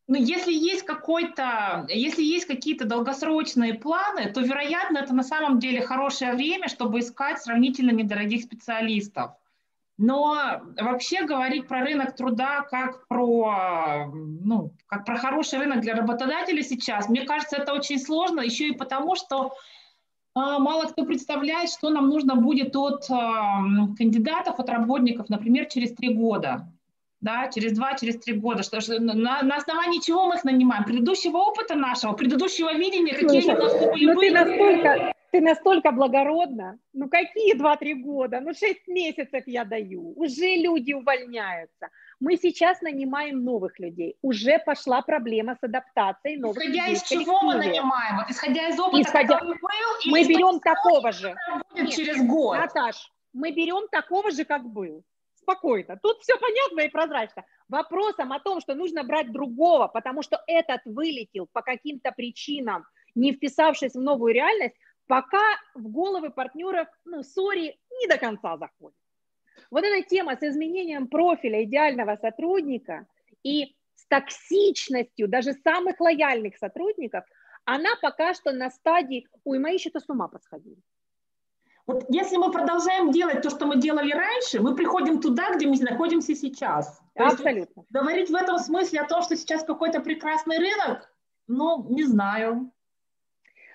ну, 0.07 0.15
если 0.15 0.53
есть 0.53 0.83
какой-то, 0.83 1.87
если 1.89 2.21
есть 2.21 2.45
какие-то 2.45 2.85
долгосрочные 2.85 3.73
планы, 3.73 4.31
то, 4.31 4.41
вероятно, 4.41 4.99
это 4.99 5.15
на 5.15 5.23
самом 5.23 5.59
деле 5.59 5.81
хорошее 5.81 6.33
время, 6.33 6.67
чтобы 6.67 6.99
искать 6.99 7.41
сравнительно 7.41 7.89
недорогих 7.89 8.43
специалистов. 8.43 9.31
Но 9.97 10.61
вообще 10.79 11.23
говорить 11.25 11.67
про 11.67 11.83
рынок 11.83 12.15
труда 12.15 12.61
как 12.69 13.07
про, 13.07 14.11
ну, 14.13 14.73
как 14.87 15.05
про 15.05 15.17
хороший 15.17 15.57
рынок 15.59 15.81
для 15.81 15.95
работодателя 15.95 16.61
сейчас, 16.61 17.09
мне 17.09 17.21
кажется, 17.21 17.57
это 17.57 17.73
очень 17.73 17.97
сложно, 17.97 18.41
еще 18.41 18.67
и 18.67 18.75
потому, 18.75 19.15
что 19.15 19.53
а, 20.35 20.59
мало 20.59 20.83
кто 20.83 21.05
представляет, 21.05 21.69
что 21.69 21.89
нам 21.89 22.09
нужно 22.09 22.35
будет 22.35 22.75
от 22.75 23.09
а, 23.09 23.61
кандидатов, 23.97 24.59
от 24.59 24.69
работников, 24.69 25.29
например, 25.29 25.65
через 25.67 25.93
три 25.95 26.13
года 26.13 26.67
да, 27.25 27.49
через 27.53 27.73
два, 27.73 27.95
через 27.95 28.17
три 28.19 28.35
года, 28.35 28.61
что, 28.61 28.79
что 28.81 28.99
на, 29.01 29.41
на 29.41 29.55
основании 29.55 29.99
чего 29.99 30.27
мы 30.27 30.35
их 30.35 30.43
нанимаем? 30.43 30.83
Предыдущего 30.83 31.37
опыта 31.37 31.75
нашего, 31.75 32.13
предыдущего 32.13 32.71
видения, 32.73 33.13
какие 33.13 33.41
Слушай, 33.41 33.49
они 33.49 33.59
должны 33.59 33.87
были 33.87 34.05
ну 34.05 34.15
быть? 34.15 34.27
Ты 34.27 34.33
настолько, 34.33 35.13
ты 35.31 35.41
настолько 35.41 35.91
благородна. 35.91 36.77
Ну 36.93 37.09
какие 37.09 37.55
два-три 37.55 37.95
года? 37.95 38.39
Ну 38.41 38.53
шесть 38.53 38.87
месяцев 38.87 39.43
я 39.47 39.65
даю. 39.65 40.13
Уже 40.15 40.55
люди 40.55 40.93
увольняются. 40.93 41.89
Мы 42.19 42.37
сейчас 42.37 42.81
нанимаем 42.81 43.43
новых 43.43 43.79
людей. 43.79 44.17
Уже 44.21 44.59
пошла 44.59 45.01
проблема 45.01 45.57
с 45.59 45.63
адаптацией 45.63 46.37
новых 46.37 46.57
исходя 46.57 46.87
людей. 46.87 46.93
из 46.93 47.03
чего 47.03 47.41
мы 47.41 47.55
нанимаем? 47.55 48.17
Вот 48.17 48.29
исходя 48.29 48.69
из 48.69 48.79
опыта, 48.79 49.01
исходя... 49.01 49.39
который 49.39 49.59
был? 49.59 50.11
Мы 50.11 50.23
берем 50.25 50.59
такого 50.59 51.11
же. 51.11 51.35
Будет 51.71 51.85
Нет, 51.85 51.95
через 51.95 52.21
год. 52.23 52.57
Наташ, 52.57 53.11
мы 53.33 53.51
берем 53.51 53.87
такого 53.89 54.29
же, 54.29 54.45
как 54.45 54.63
был 54.63 55.03
спокойно. 55.45 55.99
Тут 56.01 56.21
все 56.21 56.33
понятно 56.39 56.81
и 56.81 56.91
прозрачно. 56.91 57.45
Вопросом 57.69 58.33
о 58.33 58.39
том, 58.39 58.59
что 58.61 58.73
нужно 58.73 59.03
брать 59.03 59.31
другого, 59.31 59.87
потому 59.87 60.23
что 60.23 60.41
этот 60.47 60.81
вылетел 60.85 61.47
по 61.53 61.61
каким-то 61.61 62.11
причинам, 62.11 62.85
не 63.13 63.31
вписавшись 63.31 63.93
в 63.93 64.01
новую 64.01 64.33
реальность, 64.33 64.75
пока 65.07 65.43
в 65.75 65.87
головы 65.87 66.31
партнеров, 66.31 66.87
ну, 67.05 67.23
сори, 67.23 67.77
не 68.01 68.07
до 68.07 68.17
конца 68.17 68.57
заходит. 68.57 68.97
Вот 69.71 69.83
эта 69.83 70.07
тема 70.07 70.35
с 70.35 70.43
изменением 70.43 71.07
профиля 71.07 71.63
идеального 71.63 72.17
сотрудника 72.17 73.07
и 73.43 73.75
с 73.95 74.07
токсичностью 74.07 75.27
даже 75.27 75.53
самых 75.53 75.99
лояльных 75.99 76.57
сотрудников, 76.57 77.23
она 77.65 77.89
пока 78.01 78.33
что 78.33 78.51
на 78.51 78.69
стадии, 78.69 79.27
ой, 79.43 79.59
мои 79.59 79.75
еще-то 79.75 79.99
с 79.99 80.09
ума 80.09 80.27
посходили. 80.27 80.81
Вот 81.87 82.05
если 82.09 82.37
мы 82.37 82.51
продолжаем 82.51 83.11
делать 83.11 83.41
то, 83.41 83.49
что 83.49 83.67
мы 83.67 83.77
делали 83.79 84.11
раньше, 84.11 84.59
мы 84.59 84.75
приходим 84.75 85.21
туда, 85.21 85.53
где 85.55 85.67
мы 85.67 85.77
находимся 85.77 86.33
сейчас. 86.35 86.99
Абсолютно. 87.15 87.81
Есть, 87.81 87.91
говорить 87.91 88.29
в 88.29 88.35
этом 88.35 88.57
смысле 88.57 89.01
о 89.01 89.07
том, 89.07 89.21
что 89.21 89.35
сейчас 89.35 89.63
какой-то 89.63 89.99
прекрасный 89.99 90.57
рынок, 90.57 91.13
ну, 91.47 91.85
не 91.89 92.03
знаю. 92.03 92.71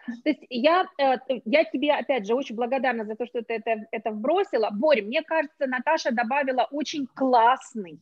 То 0.07 0.31
есть 0.31 0.45
я, 0.51 0.87
э, 0.99 1.19
я 1.45 1.65
тебе, 1.65 1.93
опять 1.93 2.27
же, 2.27 2.35
очень 2.35 2.57
благодарна 2.57 3.05
за 3.05 3.15
то, 3.15 3.27
что 3.27 3.43
ты 3.43 3.55
это, 3.55 3.87
это 3.93 4.11
вбросила. 4.11 4.71
Борь, 4.73 5.03
мне 5.03 5.23
кажется, 5.23 5.67
Наташа 5.67 6.11
добавила 6.11 6.67
очень 6.73 7.07
классный 7.07 8.01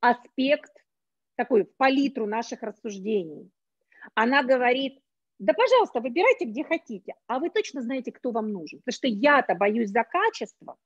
аспект, 0.00 0.70
такой 1.34 1.64
палитру 1.64 2.26
наших 2.26 2.62
рассуждений. 2.62 3.50
Она 4.14 4.44
говорит, 4.44 5.00
да, 5.38 5.52
пожалуйста, 5.52 6.00
выбирайте, 6.00 6.46
где 6.46 6.64
хотите. 6.64 7.14
А 7.26 7.38
вы 7.38 7.50
точно 7.50 7.80
знаете, 7.82 8.10
кто 8.10 8.32
вам 8.32 8.52
нужен. 8.52 8.80
Потому 8.80 8.94
что 8.94 9.06
я-то 9.06 9.54
боюсь 9.54 9.90
за 9.90 10.02
качество, 10.02 10.76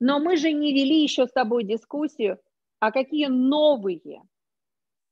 но 0.00 0.18
мы 0.18 0.36
же 0.36 0.52
не 0.52 0.72
вели 0.72 1.02
еще 1.02 1.26
с 1.26 1.32
тобой 1.32 1.64
дискуссию, 1.64 2.38
а 2.80 2.90
какие 2.90 3.26
новые 3.26 4.22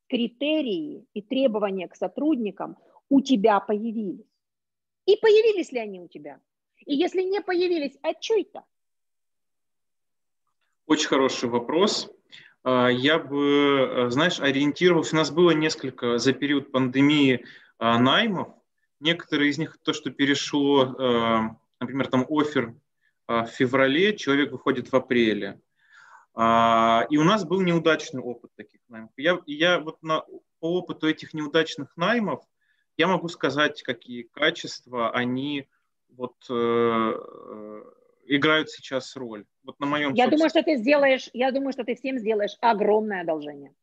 критерии 0.08 1.06
и 1.14 1.22
требования 1.22 1.88
к 1.88 1.96
сотрудникам 1.96 2.76
у 3.08 3.20
тебя 3.20 3.60
появились. 3.60 4.26
И 5.06 5.16
появились 5.16 5.70
ли 5.70 5.78
они 5.78 6.00
у 6.00 6.08
тебя? 6.08 6.40
И 6.84 6.94
если 6.94 7.22
не 7.22 7.40
появились, 7.40 7.96
а 8.02 8.12
что 8.20 8.38
это? 8.38 8.64
Очень 10.86 11.08
хороший 11.08 11.48
вопрос. 11.48 12.10
А, 12.62 12.88
я 12.88 13.18
бы, 13.18 14.06
знаешь, 14.10 14.40
ориентировался, 14.40 15.14
у 15.14 15.18
нас 15.18 15.30
было 15.30 15.52
несколько 15.52 16.18
за 16.18 16.32
период 16.32 16.72
пандемии 16.72 17.44
а, 17.78 17.98
наймов, 17.98 18.48
Некоторые 19.04 19.50
из 19.50 19.58
них 19.58 19.76
то, 19.82 19.92
что 19.92 20.10
перешло, 20.10 20.96
э, 20.98 21.40
например, 21.78 22.06
там 22.06 22.24
офер 22.26 22.74
э, 23.28 23.42
в 23.42 23.48
феврале, 23.48 24.16
человек 24.16 24.50
выходит 24.50 24.90
в 24.90 24.96
апреле. 24.96 25.60
А, 26.32 27.06
и 27.10 27.18
у 27.18 27.22
нас 27.22 27.44
был 27.44 27.60
неудачный 27.60 28.22
опыт 28.22 28.50
таких 28.56 28.80
наймов. 28.88 29.10
Я, 29.18 29.40
я 29.44 29.78
вот 29.78 30.02
на, 30.02 30.24
по 30.58 30.78
опыту 30.78 31.06
этих 31.06 31.34
неудачных 31.34 31.94
наймов 31.98 32.42
я 32.96 33.06
могу 33.06 33.28
сказать, 33.28 33.82
какие 33.82 34.22
качества 34.22 35.10
они 35.10 35.68
вот 36.08 36.36
э, 36.48 37.82
играют 38.24 38.70
сейчас 38.70 39.16
роль. 39.16 39.44
Вот 39.64 39.78
на 39.80 39.86
моем 39.86 40.14
Я 40.14 40.28
думаю, 40.28 40.48
что 40.48 40.62
ты 40.62 40.76
сделаешь, 40.76 41.28
я 41.34 41.52
думаю, 41.52 41.74
что 41.74 41.84
ты 41.84 41.94
всем 41.94 42.18
сделаешь 42.18 42.56
огромное 42.62 43.20
одолжение. 43.20 43.74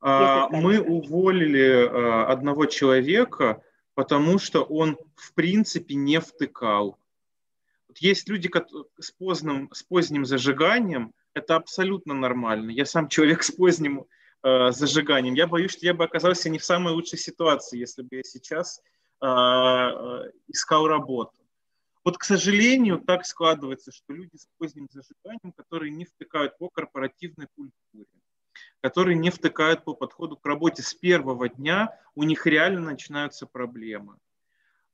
А, 0.00 0.48
мы 0.48 0.80
уволили 0.80 1.86
одного 2.26 2.66
человека, 2.66 3.62
потому 3.94 4.38
что 4.38 4.62
он 4.62 4.98
в 5.16 5.32
принципе 5.34 5.94
не 5.94 6.20
втыкал. 6.20 6.98
Есть 7.96 8.28
люди 8.28 8.50
с 8.98 9.10
поздним, 9.10 9.68
с 9.72 9.82
поздним 9.82 10.24
зажиганием, 10.24 11.12
это 11.34 11.56
абсолютно 11.56 12.14
нормально. 12.14 12.70
Я 12.70 12.86
сам 12.86 13.08
человек 13.08 13.42
с 13.42 13.50
поздним 13.50 14.06
э, 14.42 14.70
зажиганием. 14.70 15.34
Я 15.34 15.46
боюсь, 15.46 15.72
что 15.72 15.86
я 15.86 15.94
бы 15.94 16.04
оказался 16.04 16.50
не 16.50 16.58
в 16.58 16.64
самой 16.64 16.92
лучшей 16.92 17.18
ситуации, 17.18 17.78
если 17.78 18.02
бы 18.02 18.16
я 18.16 18.22
сейчас 18.22 18.80
э, 19.22 19.26
искал 20.48 20.86
работу. 20.86 21.40
Вот, 22.02 22.16
к 22.16 22.24
сожалению, 22.24 22.98
так 22.98 23.26
складывается, 23.26 23.92
что 23.92 24.14
люди 24.14 24.36
с 24.36 24.48
поздним 24.58 24.88
зажиганием, 24.90 25.52
которые 25.52 25.92
не 25.92 26.06
втыкают 26.06 26.56
по 26.58 26.68
корпоративной 26.68 27.46
культуре, 27.54 28.06
которые 28.80 29.16
не 29.16 29.30
втыкают 29.30 29.84
по 29.84 29.94
подходу 29.94 30.36
к 30.36 30.46
работе 30.46 30.82
с 30.82 30.94
первого 30.94 31.48
дня, 31.48 31.96
у 32.14 32.22
них 32.22 32.46
реально 32.46 32.80
начинаются 32.80 33.46
проблемы. 33.46 34.16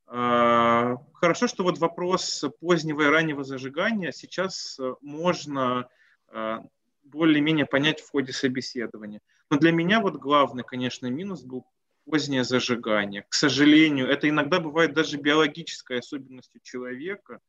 А, 0.06 0.96
хорошо, 1.14 1.46
что 1.46 1.64
вот 1.64 1.78
вопрос 1.78 2.44
позднего 2.60 3.02
и 3.02 3.06
раннего 3.06 3.44
зажигания 3.44 4.12
сейчас 4.12 4.78
можно 5.00 5.88
а, 6.28 6.64
более-менее 7.02 7.66
понять 7.66 8.00
в 8.00 8.10
ходе 8.10 8.32
собеседования. 8.32 9.20
Но 9.50 9.58
для 9.58 9.72
меня 9.72 10.00
вот 10.00 10.16
главный, 10.16 10.64
конечно, 10.64 11.06
минус 11.06 11.42
был 11.42 11.66
позднее 12.04 12.44
зажигание. 12.44 13.24
К 13.28 13.34
сожалению, 13.34 14.08
это 14.08 14.28
иногда 14.28 14.60
бывает 14.60 14.94
даже 14.94 15.16
биологической 15.16 15.98
особенностью 15.98 16.60
человека. 16.62 17.40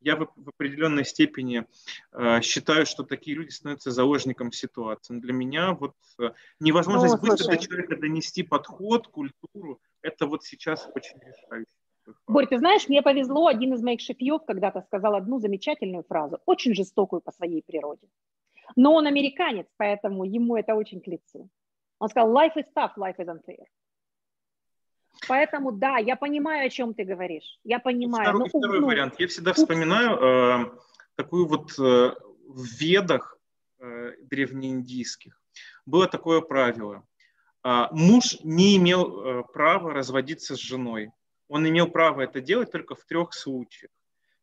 Я 0.00 0.16
в, 0.16 0.28
в 0.36 0.48
определенной 0.48 1.04
степени 1.04 1.64
э, 2.12 2.40
считаю, 2.42 2.86
что 2.86 3.02
такие 3.02 3.36
люди 3.36 3.50
становятся 3.50 3.90
заложником 3.90 4.52
ситуации. 4.52 5.18
Для 5.18 5.32
меня 5.32 5.72
вот 5.72 5.94
э, 6.20 6.30
невозможность 6.60 7.14
ну, 7.14 7.20
быстро 7.20 7.52
до 7.52 7.58
человека 7.58 7.96
донести 7.96 8.42
подход, 8.42 9.08
культуру, 9.08 9.80
это 10.02 10.26
вот 10.26 10.44
сейчас 10.44 10.88
очень 10.94 11.18
решающий. 11.20 11.66
Борь, 12.28 12.46
ты 12.46 12.58
знаешь, 12.58 12.88
мне 12.88 13.02
повезло, 13.02 13.46
один 13.46 13.74
из 13.74 13.82
моих 13.82 14.00
шефьев 14.00 14.42
когда-то 14.46 14.82
сказал 14.82 15.14
одну 15.14 15.38
замечательную 15.38 16.04
фразу, 16.04 16.38
очень 16.46 16.74
жестокую 16.74 17.20
по 17.20 17.32
своей 17.32 17.62
природе. 17.62 18.06
Но 18.76 18.94
он 18.94 19.06
американец, 19.06 19.66
поэтому 19.76 20.24
ему 20.24 20.56
это 20.56 20.74
очень 20.74 21.00
к 21.00 21.06
лицу. 21.06 21.48
Он 21.98 22.08
сказал, 22.08 22.32
life 22.32 22.56
is 22.56 22.66
tough, 22.76 22.92
life 22.96 23.16
is 23.18 23.26
unfair. 23.26 23.66
Поэтому 25.28 25.72
да, 25.72 25.98
я 25.98 26.16
понимаю, 26.16 26.66
о 26.66 26.70
чем 26.70 26.94
ты 26.94 27.04
говоришь. 27.04 27.58
Я 27.64 27.78
понимаю. 27.78 28.24
Второй, 28.24 28.50
ну, 28.52 28.60
второй 28.60 28.80
ну, 28.80 28.86
вариант. 28.86 29.14
Я 29.18 29.26
всегда 29.28 29.52
вспоминаю 29.52 30.16
э, 30.16 30.70
такую 31.16 31.46
вот 31.46 31.72
э, 31.78 32.14
в 32.48 32.64
ведах 32.78 33.38
э, 33.78 34.12
древнеиндийских 34.22 35.40
было 35.86 36.08
такое 36.08 36.40
правило. 36.40 37.06
Э, 37.64 37.86
муж 37.92 38.38
не 38.42 38.76
имел 38.76 39.20
э, 39.20 39.42
права 39.52 39.92
разводиться 39.92 40.56
с 40.56 40.60
женой. 40.60 41.10
Он 41.48 41.66
имел 41.68 41.88
право 41.88 42.22
это 42.22 42.40
делать 42.40 42.72
только 42.72 42.94
в 42.94 43.04
трех 43.04 43.32
случаях. 43.32 43.90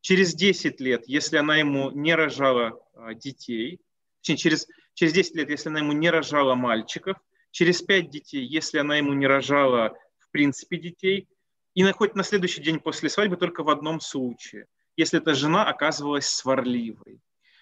Через 0.02 0.34
10 0.34 0.80
лет, 0.80 1.04
если 1.06 1.38
она 1.38 1.58
ему 1.58 1.92
не 1.92 2.16
рожала 2.16 2.82
э, 2.96 3.14
детей, 3.16 3.80
через, 4.22 4.68
через 4.94 5.14
10 5.14 5.36
лет, 5.36 5.50
если 5.50 5.70
она 5.70 5.80
ему 5.80 5.92
не 5.92 6.10
рожала 6.10 6.56
мальчиков, 6.56 7.18
через 7.52 7.82
5 7.82 8.10
детей, 8.10 8.46
если 8.46 8.80
она 8.80 8.98
ему 8.98 9.14
не 9.14 9.28
рожала 9.28 9.98
принципе 10.34 10.78
детей, 10.78 11.30
и 11.76 11.84
хоть 11.92 12.16
на 12.16 12.24
следующий 12.24 12.62
день 12.62 12.80
после 12.80 13.10
свадьбы 13.10 13.38
только 13.38 13.64
в 13.64 13.70
одном 13.70 14.02
случае, 14.02 14.68
если 14.98 15.20
эта 15.20 15.34
жена 15.34 15.66
оказывалась 15.66 16.28
сварливой. 16.28 17.22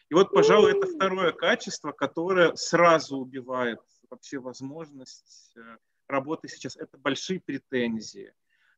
И 0.10 0.14
вот, 0.14 0.32
пожалуй, 0.32 0.72
это 0.72 0.88
второе 0.88 1.32
качество, 1.32 1.94
которое 1.94 2.54
сразу 2.56 3.18
убивает 3.18 3.80
вообще 4.10 4.40
возможность 4.40 5.54
э, 5.56 5.78
работы 6.10 6.50
сейчас. 6.50 6.76
Это 6.76 6.98
большие 6.98 7.40
претензии. 7.40 8.34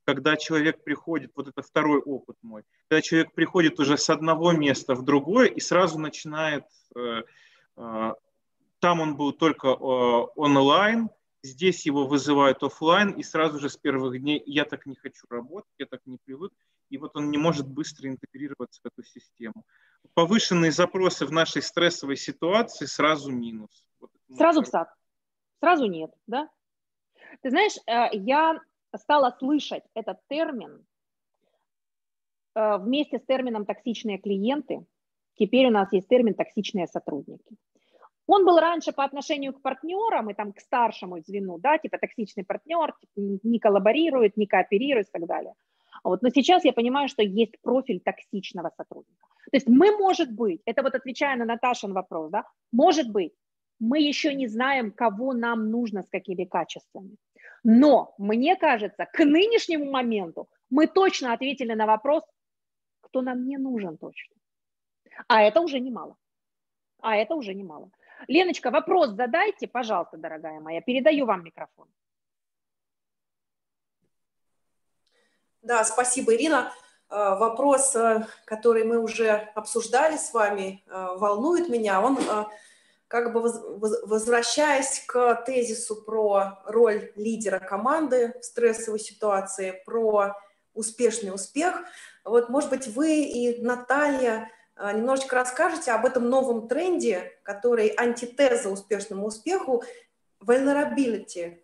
Когда 0.05 0.37
человек 0.37 0.83
приходит, 0.83 1.31
вот 1.35 1.47
это 1.47 1.63
второй 1.63 1.99
опыт 2.01 2.37
мой, 2.43 2.63
когда 2.87 3.01
человек 3.01 3.33
приходит 3.33 3.79
уже 3.79 3.97
с 3.97 4.11
одного 4.11 4.51
места 4.51 4.93
в 4.93 5.03
другое 5.03 5.47
и 5.47 5.59
сразу 5.59 5.97
начинает, 5.97 6.65
э, 6.95 7.23
э, 7.77 8.13
там 8.79 8.99
он 8.99 9.17
был 9.17 9.33
только 9.33 9.73
онлайн, 9.73 11.09
Здесь 11.43 11.85
его 11.85 12.07
вызывают 12.07 12.63
офлайн, 12.63 13.11
и 13.11 13.21
сразу 13.21 13.59
же 13.59 13.69
с 13.69 13.75
первых 13.75 14.17
дней 14.19 14.41
я 14.45 14.63
так 14.63 14.85
не 14.85 14.95
хочу 14.95 15.27
работать, 15.29 15.73
я 15.77 15.85
так 15.85 15.99
не 16.05 16.17
привык, 16.23 16.53
и 16.89 16.97
вот 16.97 17.17
он 17.17 17.31
не 17.31 17.37
может 17.37 17.67
быстро 17.67 18.07
интегрироваться 18.07 18.79
в 18.81 18.85
эту 18.85 19.03
систему. 19.03 19.65
Повышенные 20.13 20.71
запросы 20.71 21.25
в 21.25 21.31
нашей 21.33 21.61
стрессовой 21.61 22.15
ситуации 22.15 22.85
сразу 22.85 23.29
минус. 23.29 23.85
Вот 23.99 24.11
сразу 24.37 24.61
в 24.61 24.67
сад. 24.67 24.89
Сразу 25.59 25.85
нет, 25.87 26.11
да? 26.27 26.49
Ты 27.41 27.49
знаешь, 27.49 27.75
э, 27.87 28.15
я 28.17 28.59
стала 28.95 29.35
слышать 29.37 29.83
этот 29.95 30.19
термин 30.29 30.85
э, 32.55 32.77
вместе 32.77 33.19
с 33.19 33.25
термином 33.25 33.65
«токсичные 33.65 34.17
клиенты». 34.17 34.85
Теперь 35.35 35.67
у 35.67 35.71
нас 35.71 35.91
есть 35.91 36.07
термин 36.07 36.35
«токсичные 36.35 36.87
сотрудники». 36.87 37.57
Он 38.27 38.45
был 38.45 38.59
раньше 38.59 38.93
по 38.93 39.03
отношению 39.03 39.53
к 39.53 39.61
партнерам 39.61 40.29
и 40.29 40.33
там 40.33 40.53
к 40.53 40.59
старшему 40.59 41.19
звену, 41.19 41.57
да, 41.59 41.77
типа 41.77 41.97
токсичный 41.97 42.45
партнер, 42.45 42.93
типа, 42.99 43.39
не 43.43 43.59
коллаборирует, 43.59 44.37
не 44.37 44.47
кооперирует 44.47 45.07
и 45.07 45.11
так 45.11 45.25
далее. 45.27 45.53
Вот. 46.03 46.21
Но 46.21 46.29
сейчас 46.29 46.65
я 46.65 46.73
понимаю, 46.73 47.07
что 47.07 47.21
есть 47.21 47.59
профиль 47.61 47.99
токсичного 47.99 48.71
сотрудника. 48.77 49.27
То 49.51 49.57
есть 49.57 49.67
мы, 49.67 49.97
может 49.97 50.31
быть, 50.31 50.61
это 50.65 50.83
вот 50.83 50.95
отвечая 50.95 51.35
на 51.37 51.45
Наташин 51.45 51.93
вопрос, 51.93 52.31
да, 52.31 52.43
может 52.71 53.11
быть, 53.11 53.33
мы 53.79 53.99
еще 53.99 54.33
не 54.33 54.47
знаем, 54.47 54.91
кого 54.91 55.33
нам 55.33 55.69
нужно 55.69 56.03
с 56.03 56.09
какими 56.09 56.45
качествами. 56.45 57.17
Но 57.63 58.13
мне 58.17 58.55
кажется, 58.55 59.05
к 59.05 59.25
нынешнему 59.25 59.91
моменту 59.91 60.47
мы 60.69 60.87
точно 60.87 61.33
ответили 61.33 61.73
на 61.73 61.85
вопрос, 61.85 62.23
кто 63.01 63.21
нам 63.21 63.47
не 63.47 63.57
нужен 63.57 63.97
точно. 63.97 64.35
А 65.27 65.41
это 65.41 65.61
уже 65.61 65.79
немало. 65.79 66.15
А 67.01 67.15
это 67.15 67.35
уже 67.35 67.53
немало. 67.53 67.91
Леночка, 68.27 68.71
вопрос 68.71 69.11
задайте, 69.11 69.67
пожалуйста, 69.67 70.17
дорогая 70.17 70.59
моя. 70.59 70.81
Передаю 70.81 71.25
вам 71.25 71.43
микрофон. 71.43 71.87
Да, 75.61 75.83
спасибо, 75.83 76.35
Ирина. 76.35 76.73
Э, 77.09 77.35
вопрос, 77.35 77.95
э, 77.95 78.25
который 78.45 78.83
мы 78.83 78.99
уже 78.99 79.29
обсуждали 79.55 80.17
с 80.17 80.33
вами, 80.33 80.83
э, 80.87 81.07
волнует 81.15 81.69
меня. 81.69 82.01
Он, 82.01 82.17
как 83.07 83.31
бы 83.31 83.41
возвращаясь 84.07 85.03
к 85.05 85.43
тезису 85.45 86.01
про 86.01 86.63
роль 86.65 87.11
лидера 87.15 87.59
команды 87.59 88.33
в 88.41 88.43
стрессовой 88.43 88.99
ситуации, 88.99 89.81
про 89.85 90.35
успешный 90.73 91.33
успех. 91.33 91.75
Вот, 92.25 92.49
может 92.49 92.71
быть, 92.71 92.87
вы 92.87 93.21
и 93.21 93.61
Наталья 93.61 94.49
немножечко 94.77 95.35
расскажете 95.35 95.91
об 95.91 96.05
этом 96.05 96.29
новом 96.29 96.67
тренде, 96.67 97.31
который 97.43 97.93
антитеза 97.97 98.69
успешному 98.69 99.27
успеху– 99.27 99.83
vulnerability. 100.45 101.57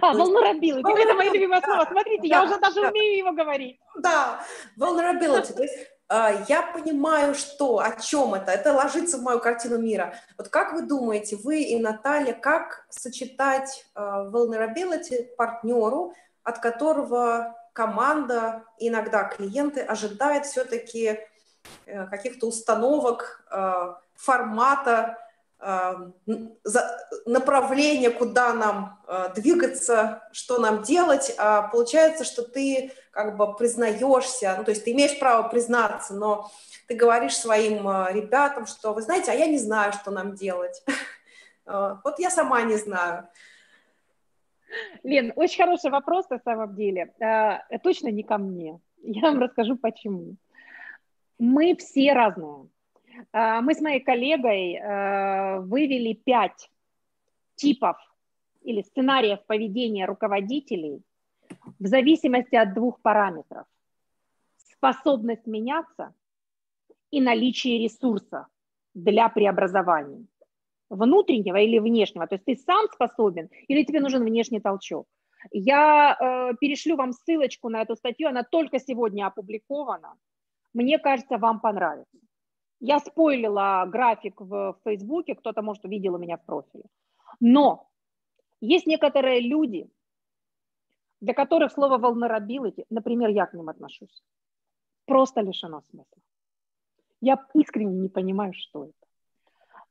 А, 0.00 0.14
vulnerability, 0.14 0.82
vulnerability. 0.82 1.02
это 1.02 1.14
мое 1.14 1.32
любимое 1.32 1.60
слово. 1.60 1.86
Смотрите, 1.90 2.28
да, 2.28 2.36
я 2.36 2.44
уже 2.44 2.58
даже 2.58 2.80
да. 2.82 2.88
умею 2.90 3.18
его 3.18 3.32
говорить. 3.32 3.80
Да, 3.96 4.40
vulnerability. 4.78 5.52
То 5.52 5.62
есть 5.62 5.74
а, 6.08 6.44
я 6.48 6.62
понимаю, 6.62 7.34
что, 7.34 7.78
о 7.78 7.92
чем 7.96 8.34
это, 8.34 8.52
это 8.52 8.72
ложится 8.72 9.18
в 9.18 9.22
мою 9.22 9.40
картину 9.40 9.78
мира. 9.78 10.14
Вот 10.38 10.48
как 10.48 10.72
вы 10.74 10.82
думаете, 10.82 11.36
вы 11.36 11.62
и 11.62 11.80
Наталья, 11.80 12.32
как 12.32 12.86
сочетать 12.88 13.86
а, 13.94 14.26
vulnerability 14.26 15.34
партнеру, 15.36 16.14
от 16.44 16.58
которого 16.60 17.56
команда, 17.72 18.64
иногда 18.78 19.24
клиенты 19.24 19.80
ожидают 19.80 20.46
все-таки 20.46 21.06
Э, 21.06 21.29
каких-то 22.10 22.46
установок, 22.46 23.44
э, 23.50 23.94
формата, 24.14 25.18
э, 25.58 25.92
направления, 27.26 28.10
куда 28.10 28.54
нам 28.54 28.98
двигаться, 29.34 30.22
что 30.32 30.58
нам 30.58 30.82
делать, 30.82 31.34
а 31.38 31.62
получается, 31.62 32.24
что 32.24 32.42
ты 32.42 32.92
как 33.10 33.36
бы 33.36 33.54
признаешься, 33.56 34.54
ну, 34.56 34.64
то 34.64 34.70
есть 34.70 34.84
ты 34.84 34.92
имеешь 34.92 35.18
право 35.18 35.48
признаться, 35.48 36.14
но 36.14 36.50
ты 36.86 36.94
говоришь 36.94 37.36
своим 37.36 37.86
ребятам, 38.08 38.66
что, 38.66 38.94
вы 38.94 39.02
знаете, 39.02 39.32
а 39.32 39.34
я 39.34 39.46
не 39.46 39.58
знаю, 39.58 39.92
что 39.92 40.10
нам 40.10 40.34
делать. 40.34 40.82
Вот 41.66 42.18
я 42.18 42.30
сама 42.30 42.62
не 42.62 42.76
знаю. 42.76 43.28
Лен, 45.02 45.32
очень 45.36 45.62
хороший 45.62 45.90
вопрос 45.90 46.28
на 46.30 46.38
самом 46.38 46.74
деле. 46.74 47.12
Точно 47.82 48.08
не 48.08 48.22
ко 48.22 48.38
мне. 48.38 48.80
Я 49.02 49.22
вам 49.22 49.40
расскажу, 49.40 49.76
почему. 49.76 50.36
Мы 51.40 51.74
все 51.74 52.12
разные. 52.12 52.68
А, 53.32 53.62
мы 53.62 53.74
с 53.74 53.80
моей 53.80 54.00
коллегой 54.00 54.74
э, 54.74 55.60
вывели 55.60 56.12
пять 56.12 56.70
типов 57.54 57.96
или 58.60 58.82
сценариев 58.82 59.42
поведения 59.46 60.04
руководителей 60.04 61.02
в 61.78 61.86
зависимости 61.86 62.56
от 62.56 62.74
двух 62.74 63.00
параметров. 63.00 63.64
Способность 64.58 65.46
меняться 65.46 66.12
и 67.10 67.22
наличие 67.22 67.78
ресурса 67.78 68.46
для 68.92 69.30
преобразования 69.30 70.26
внутреннего 70.90 71.56
или 71.56 71.78
внешнего. 71.78 72.26
То 72.26 72.34
есть 72.34 72.44
ты 72.44 72.56
сам 72.56 72.86
способен 72.92 73.48
или 73.66 73.82
тебе 73.84 74.00
нужен 74.00 74.24
внешний 74.24 74.60
толчок. 74.60 75.06
Я 75.52 76.18
э, 76.20 76.54
перешлю 76.60 76.96
вам 76.96 77.14
ссылочку 77.14 77.70
на 77.70 77.80
эту 77.80 77.96
статью, 77.96 78.28
она 78.28 78.42
только 78.42 78.78
сегодня 78.78 79.26
опубликована. 79.26 80.18
Мне 80.72 80.98
кажется, 80.98 81.38
вам 81.38 81.60
понравится. 81.60 82.18
Я 82.80 82.98
спойлила 82.98 83.84
график 83.86 84.40
в 84.40 84.78
Фейсбуке, 84.84 85.34
кто-то, 85.34 85.62
может, 85.62 85.84
увидел 85.84 86.14
у 86.14 86.18
меня 86.18 86.36
в 86.36 86.44
профиле. 86.44 86.84
Но 87.40 87.88
есть 88.60 88.86
некоторые 88.86 89.40
люди, 89.40 89.90
для 91.20 91.34
которых 91.34 91.72
слово 91.72 91.98
vulnerability, 91.98 92.86
например, 92.88 93.28
я 93.30 93.46
к 93.46 93.54
ним 93.54 93.68
отношусь, 93.68 94.22
просто 95.04 95.42
лишено 95.42 95.82
смысла. 95.90 96.22
Я 97.20 97.44
искренне 97.54 97.94
не 97.94 98.08
понимаю, 98.08 98.54
что 98.54 98.84
это. 98.84 98.94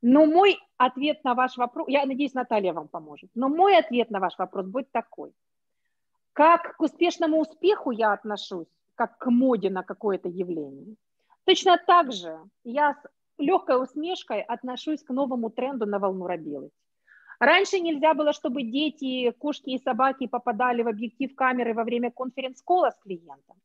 Но 0.01 0.25
мой 0.25 0.57
ответ 0.77 1.23
на 1.23 1.35
ваш 1.35 1.57
вопрос, 1.57 1.87
я 1.89 2.05
надеюсь, 2.05 2.33
Наталья 2.33 2.73
вам 2.73 2.87
поможет, 2.87 3.29
но 3.35 3.49
мой 3.49 3.77
ответ 3.77 4.09
на 4.09 4.19
ваш 4.19 4.37
вопрос 4.37 4.65
будет 4.65 4.91
такой. 4.91 5.33
Как 6.33 6.77
к 6.77 6.81
успешному 6.81 7.39
успеху 7.39 7.91
я 7.91 8.13
отношусь, 8.13 8.67
как 8.99 9.17
к 9.17 9.31
моде 9.31 9.69
на 9.69 9.81
какое-то 9.83 10.27
явление, 10.27 10.97
точно 11.45 11.77
так 11.87 12.11
же 12.11 12.37
я 12.65 12.95
с 12.95 12.97
легкой 13.37 13.81
усмешкой 13.81 14.41
отношусь 14.41 15.03
к 15.03 15.13
новому 15.13 15.49
тренду 15.49 15.85
на 15.85 15.99
волну 15.99 16.27
рабилы. 16.27 16.69
Раньше 17.39 17.79
нельзя 17.79 18.13
было, 18.13 18.33
чтобы 18.33 18.63
дети, 18.63 19.31
кошки 19.31 19.69
и 19.69 19.77
собаки 19.77 20.27
попадали 20.27 20.81
в 20.81 20.89
объектив 20.89 21.33
камеры 21.33 21.73
во 21.73 21.85
время 21.85 22.11
конференц-кола 22.11 22.91
с 22.91 22.99
клиентом. 23.01 23.55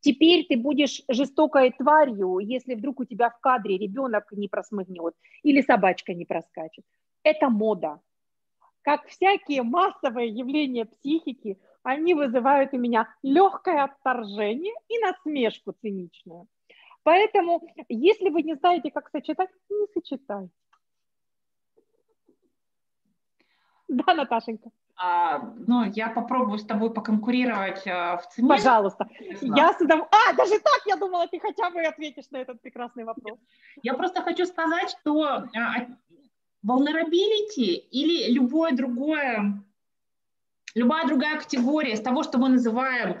Теперь 0.00 0.46
ты 0.48 0.56
будешь 0.56 1.02
жестокой 1.08 1.70
тварью, 1.70 2.38
если 2.40 2.74
вдруг 2.74 2.98
у 2.98 3.04
тебя 3.04 3.30
в 3.30 3.38
кадре 3.38 3.78
ребенок 3.78 4.32
не 4.32 4.48
просмыгнет 4.48 5.14
или 5.44 5.60
собачка 5.60 6.14
не 6.14 6.24
проскачет. 6.24 6.84
Это 7.22 7.48
мода. 7.48 8.00
Как 8.82 9.06
всякие 9.06 9.62
массовые 9.62 10.30
явления 10.30 10.86
психики, 10.86 11.58
они 11.82 12.14
вызывают 12.14 12.72
у 12.72 12.78
меня 12.78 13.08
легкое 13.22 13.84
отторжение 13.84 14.74
и 14.88 14.98
насмешку 14.98 15.72
циничную. 15.80 16.46
Поэтому, 17.02 17.62
если 17.88 18.28
вы 18.28 18.42
не 18.42 18.54
знаете, 18.56 18.90
как 18.90 19.10
сочетать, 19.10 19.50
не 19.70 19.86
сочетайте. 19.94 20.52
Да, 23.88 24.14
Наташенька. 24.14 24.70
А, 25.02 25.38
ну, 25.66 25.84
я 25.84 26.10
попробую 26.10 26.58
с 26.58 26.66
тобой 26.66 26.92
поконкурировать 26.92 27.86
а, 27.86 28.18
в 28.18 28.28
цене. 28.28 28.48
Пожалуйста. 28.48 29.08
Я 29.40 29.72
с 29.72 29.80
удов... 29.80 30.06
А, 30.12 30.34
даже 30.34 30.58
так 30.60 30.82
я 30.84 30.96
думала, 30.96 31.26
ты 31.26 31.40
хотя 31.40 31.70
бы 31.70 31.80
ответишь 31.80 32.30
на 32.30 32.36
этот 32.36 32.60
прекрасный 32.60 33.04
вопрос. 33.04 33.38
Я 33.82 33.94
просто 33.94 34.20
хочу 34.20 34.44
сказать, 34.44 34.90
что 34.90 35.22
а, 35.22 35.46
vulnerability 36.64 37.76
или 37.90 38.30
любое 38.30 38.72
другое, 38.72 39.64
любая 40.74 41.06
другая 41.06 41.38
категория 41.38 41.92
из 41.92 42.00
того, 42.00 42.22
что 42.22 42.38
мы 42.38 42.48
называем 42.48 43.20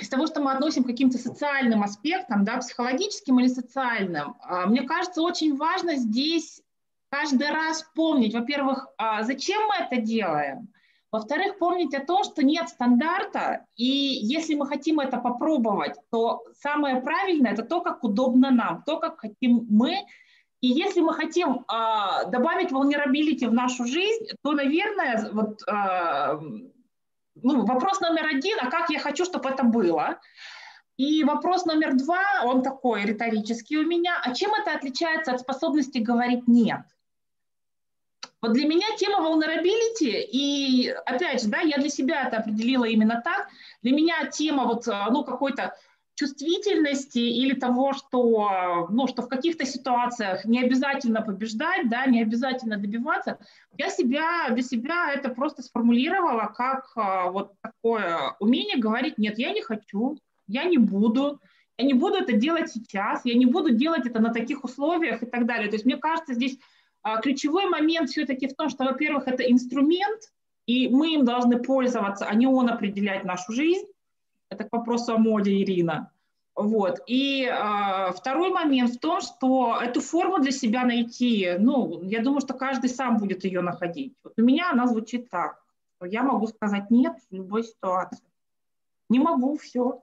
из 0.00 0.08
того, 0.08 0.26
что 0.26 0.40
мы 0.40 0.52
относим 0.52 0.84
к 0.84 0.86
каким-то 0.86 1.18
социальным 1.18 1.82
аспектам, 1.82 2.44
да, 2.44 2.58
психологическим 2.58 3.38
или 3.40 3.48
социальным, 3.48 4.36
а, 4.42 4.66
мне 4.66 4.82
кажется, 4.82 5.20
очень 5.20 5.54
важно 5.56 5.96
здесь 5.96 6.62
каждый 7.10 7.50
раз 7.50 7.84
помнить, 7.94 8.34
во-первых, 8.34 8.88
а 8.96 9.22
зачем 9.22 9.60
мы 9.68 9.84
это 9.84 10.00
делаем, 10.00 10.68
во-вторых, 11.12 11.58
помнить 11.58 11.94
о 11.94 12.04
том, 12.04 12.24
что 12.24 12.44
нет 12.44 12.68
стандарта, 12.68 13.64
и 13.76 13.84
если 13.84 14.54
мы 14.54 14.66
хотим 14.66 15.00
это 15.00 15.18
попробовать, 15.18 15.94
то 16.10 16.42
самое 16.60 17.00
правильное– 17.00 17.52
это 17.52 17.62
то, 17.62 17.80
как 17.80 18.02
удобно 18.02 18.50
нам, 18.50 18.82
то, 18.82 18.98
как 18.98 19.20
хотим 19.20 19.66
мы. 19.70 19.96
И 20.60 20.68
если 20.68 21.00
мы 21.00 21.12
хотим 21.14 21.64
э, 21.70 22.30
добавить 22.30 22.70
vulnerability 22.70 23.46
в 23.46 23.52
нашу 23.52 23.86
жизнь, 23.86 24.26
то, 24.42 24.52
наверное, 24.52 25.30
вот, 25.32 25.60
э, 25.68 26.40
ну, 27.42 27.66
вопрос 27.66 28.00
номер 28.00 28.26
один, 28.26 28.56
а 28.60 28.70
как 28.70 28.88
я 28.90 28.98
хочу, 28.98 29.24
чтобы 29.24 29.50
это 29.50 29.64
было? 29.64 30.18
И 30.96 31.24
вопрос 31.24 31.66
номер 31.66 31.94
два, 31.94 32.42
он 32.44 32.62
такой 32.62 33.04
риторический 33.04 33.76
у 33.76 33.86
меня, 33.86 34.18
а 34.24 34.34
чем 34.34 34.54
это 34.54 34.72
отличается 34.72 35.32
от 35.32 35.40
способности 35.40 35.98
говорить 35.98 36.48
«нет»? 36.48 36.80
Вот 38.40 38.52
для 38.52 38.66
меня 38.66 38.86
тема 38.96 39.18
vulnerability, 39.18 40.22
и 40.22 40.88
опять 41.04 41.42
же, 41.42 41.48
да, 41.48 41.60
я 41.60 41.76
для 41.78 41.90
себя 41.90 42.26
это 42.26 42.38
определила 42.38 42.84
именно 42.84 43.20
так, 43.22 43.48
для 43.82 43.92
меня 43.92 44.26
тема 44.26 44.64
вот, 44.64 44.88
э, 44.88 45.04
ну, 45.10 45.22
какой-то 45.22 45.76
чувствительности 46.16 47.18
или 47.18 47.54
того, 47.54 47.92
что, 47.92 48.88
ну, 48.90 49.06
что 49.06 49.22
в 49.22 49.28
каких-то 49.28 49.64
ситуациях 49.64 50.44
не 50.44 50.62
обязательно 50.62 51.22
побеждать, 51.22 51.88
да, 51.88 52.06
не 52.06 52.22
обязательно 52.22 52.78
добиваться, 52.78 53.38
я 53.76 53.90
себя, 53.90 54.48
для 54.50 54.62
себя 54.62 55.12
это 55.12 55.28
просто 55.28 55.62
сформулировала 55.62 56.46
как 56.46 56.90
э, 56.96 57.30
вот 57.30 57.52
такое 57.60 58.34
умение 58.40 58.78
говорить, 58.78 59.18
нет, 59.18 59.38
я 59.38 59.52
не 59.52 59.60
хочу, 59.60 60.18
я 60.48 60.64
не 60.64 60.78
буду, 60.78 61.38
я 61.76 61.84
не 61.84 61.94
буду 61.94 62.16
это 62.16 62.32
делать 62.32 62.70
сейчас, 62.70 63.24
я 63.24 63.34
не 63.34 63.46
буду 63.46 63.70
делать 63.70 64.06
это 64.06 64.18
на 64.18 64.32
таких 64.32 64.64
условиях 64.64 65.22
и 65.22 65.26
так 65.26 65.46
далее. 65.46 65.68
То 65.68 65.76
есть 65.76 65.84
мне 65.84 65.98
кажется, 65.98 66.32
здесь 66.32 66.58
а 67.06 67.20
ключевой 67.20 67.68
момент 67.68 68.10
все-таки 68.10 68.48
в 68.48 68.56
том, 68.56 68.68
что, 68.68 68.84
во-первых, 68.84 69.28
это 69.28 69.44
инструмент, 69.44 70.22
и 70.66 70.88
мы 70.88 71.14
им 71.14 71.24
должны 71.24 71.62
пользоваться, 71.62 72.26
а 72.26 72.34
не 72.34 72.48
он 72.48 72.68
определять 72.68 73.22
нашу 73.22 73.52
жизнь. 73.52 73.86
Это 74.48 74.64
к 74.64 74.72
вопросу 74.72 75.14
о 75.14 75.18
моде, 75.18 75.62
Ирина. 75.62 76.10
Вот. 76.54 77.00
И 77.06 77.44
э, 77.44 78.12
второй 78.12 78.50
момент 78.50 78.90
в 78.90 78.98
том, 78.98 79.20
что 79.20 79.78
эту 79.80 80.00
форму 80.00 80.38
для 80.38 80.52
себя 80.52 80.84
найти, 80.84 81.54
ну, 81.58 82.02
я 82.02 82.22
думаю, 82.22 82.40
что 82.40 82.54
каждый 82.54 82.88
сам 82.88 83.18
будет 83.18 83.44
ее 83.44 83.60
находить. 83.60 84.14
Вот 84.24 84.32
у 84.38 84.42
меня 84.42 84.70
она 84.70 84.86
звучит 84.86 85.28
так. 85.28 85.62
Я 86.02 86.22
могу 86.22 86.46
сказать 86.46 86.90
нет 86.90 87.14
в 87.30 87.34
любой 87.34 87.64
ситуации. 87.64 88.24
Не 89.10 89.18
могу, 89.18 89.56
все. 89.58 90.02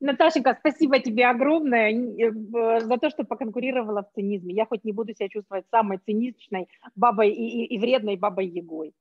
Наташенька, 0.00 0.56
спасибо 0.58 0.98
тебе 0.98 1.26
огромное 1.26 1.92
э, 1.92 2.80
за 2.80 2.96
то, 2.96 3.10
что 3.10 3.24
поконкурировала 3.24 4.02
в 4.02 4.14
цинизме. 4.14 4.54
Я 4.54 4.64
хоть 4.64 4.82
не 4.82 4.92
буду 4.92 5.12
себя 5.12 5.28
чувствовать 5.28 5.66
самой 5.70 5.98
циничной 5.98 6.68
бабой 6.96 7.30
и, 7.32 7.64
и, 7.64 7.74
и 7.74 7.78
вредной 7.78 8.16
бабой 8.16 8.46
Егой. 8.46 8.94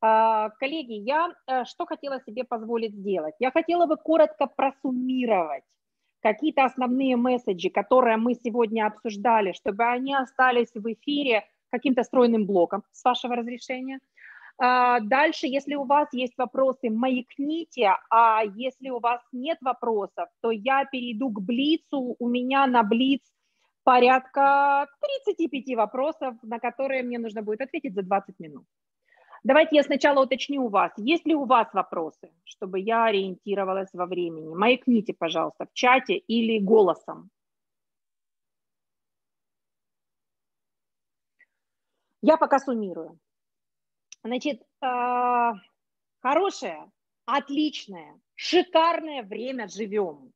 А, 0.00 0.50
коллеги, 0.50 0.94
я 0.94 1.32
э, 1.46 1.64
что 1.64 1.86
хотела 1.86 2.20
себе 2.20 2.44
позволить 2.44 2.94
сделать? 2.94 3.34
Я 3.38 3.50
хотела 3.50 3.86
бы 3.86 3.96
коротко 3.96 4.46
просуммировать 4.46 5.64
какие-то 6.22 6.64
основные 6.64 7.16
месседжи, 7.16 7.70
которые 7.70 8.16
мы 8.16 8.34
сегодня 8.34 8.86
обсуждали, 8.86 9.52
чтобы 9.52 9.84
они 9.84 10.14
остались 10.14 10.72
в 10.74 10.92
эфире 10.92 11.44
каким-то 11.70 12.02
стройным 12.02 12.46
блоком, 12.46 12.82
с 12.92 13.04
вашего 13.04 13.36
разрешения– 13.36 14.00
а, 14.62 15.00
дальше, 15.00 15.46
если 15.46 15.74
у 15.74 15.84
вас 15.84 16.08
есть 16.12 16.34
вопросы, 16.36 16.90
маякните, 16.90 17.96
а 18.10 18.42
если 18.44 18.90
у 18.90 19.00
вас 19.00 19.22
нет 19.32 19.56
вопросов, 19.62 20.28
то 20.42 20.50
я 20.50 20.84
перейду 20.84 21.30
к 21.30 21.40
Блицу. 21.40 22.14
У 22.18 22.28
меня 22.28 22.66
на 22.66 22.82
Блиц 22.82 23.22
порядка 23.84 24.86
35 25.24 25.76
вопросов, 25.76 26.34
на 26.42 26.58
которые 26.58 27.02
мне 27.02 27.18
нужно 27.18 27.40
будет 27.40 27.62
ответить 27.62 27.94
за 27.94 28.02
20 28.02 28.38
минут. 28.38 28.66
Давайте 29.42 29.76
я 29.76 29.82
сначала 29.82 30.24
уточню 30.24 30.66
у 30.66 30.68
вас, 30.68 30.92
есть 30.96 31.24
ли 31.26 31.34
у 31.34 31.46
вас 31.46 31.72
вопросы, 31.72 32.30
чтобы 32.44 32.78
я 32.78 33.06
ориентировалась 33.06 33.88
во 33.92 34.06
времени. 34.06 34.54
Маякните, 34.54 35.14
пожалуйста, 35.14 35.66
в 35.66 35.72
чате 35.72 36.16
или 36.16 36.58
голосом. 36.58 37.30
Я 42.22 42.36
пока 42.36 42.58
суммирую. 42.58 43.18
Значит, 44.22 44.62
а, 44.82 45.54
хорошее, 46.20 46.90
отличное, 47.24 48.20
шикарное 48.34 49.22
время 49.22 49.68
живем, 49.68 50.32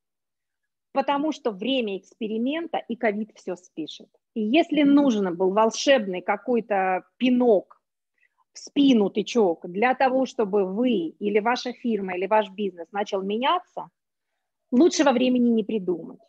потому 0.93 1.33
что 1.33 1.51
время 1.51 1.99
эксперимента 1.99 2.79
и 2.79 2.97
ковид 2.97 3.33
все 3.35 3.57
спишет. 3.57 4.09
И 4.33 4.41
если 4.41 4.83
нужен 4.83 5.37
был 5.37 5.53
волшебный 5.53 6.23
какой-то 6.23 7.05
пинок 7.19 7.74
в 8.55 8.59
спину, 8.59 9.11
тычок, 9.11 9.69
для 9.69 9.95
того, 9.95 10.27
чтобы 10.27 10.65
вы 10.65 11.15
или 11.19 11.41
ваша 11.41 11.73
фирма, 11.73 12.17
или 12.17 12.27
ваш 12.27 12.51
бизнес 12.51 12.87
начал 12.93 13.23
меняться, 13.23 13.89
лучшего 14.71 15.11
времени 15.11 15.51
не 15.51 15.65
придумать. 15.65 16.21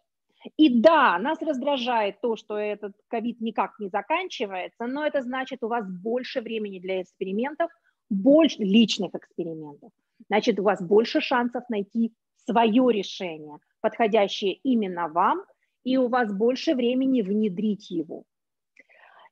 И 0.57 0.79
да, 0.79 1.17
нас 1.17 1.41
раздражает 1.41 2.21
то, 2.21 2.35
что 2.35 2.57
этот 2.57 2.93
ковид 3.07 3.41
никак 3.41 3.79
не 3.79 3.89
заканчивается, 3.89 4.85
но 4.85 5.05
это 5.05 5.21
значит, 5.21 5.63
у 5.63 5.67
вас 5.67 5.85
больше 5.87 6.41
времени 6.41 6.79
для 6.79 7.01
экспериментов, 7.01 7.71
больше 8.09 8.57
личных 8.59 9.15
экспериментов. 9.15 9.91
Значит, 10.27 10.59
у 10.59 10.63
вас 10.63 10.81
больше 10.81 11.21
шансов 11.21 11.63
найти 11.69 12.13
свое 12.45 12.93
решение, 12.93 13.57
подходящее 13.81 14.53
именно 14.63 15.07
вам, 15.07 15.43
и 15.83 15.97
у 15.97 16.07
вас 16.07 16.31
больше 16.31 16.75
времени 16.75 17.21
внедрить 17.21 17.89
его. 17.89 18.23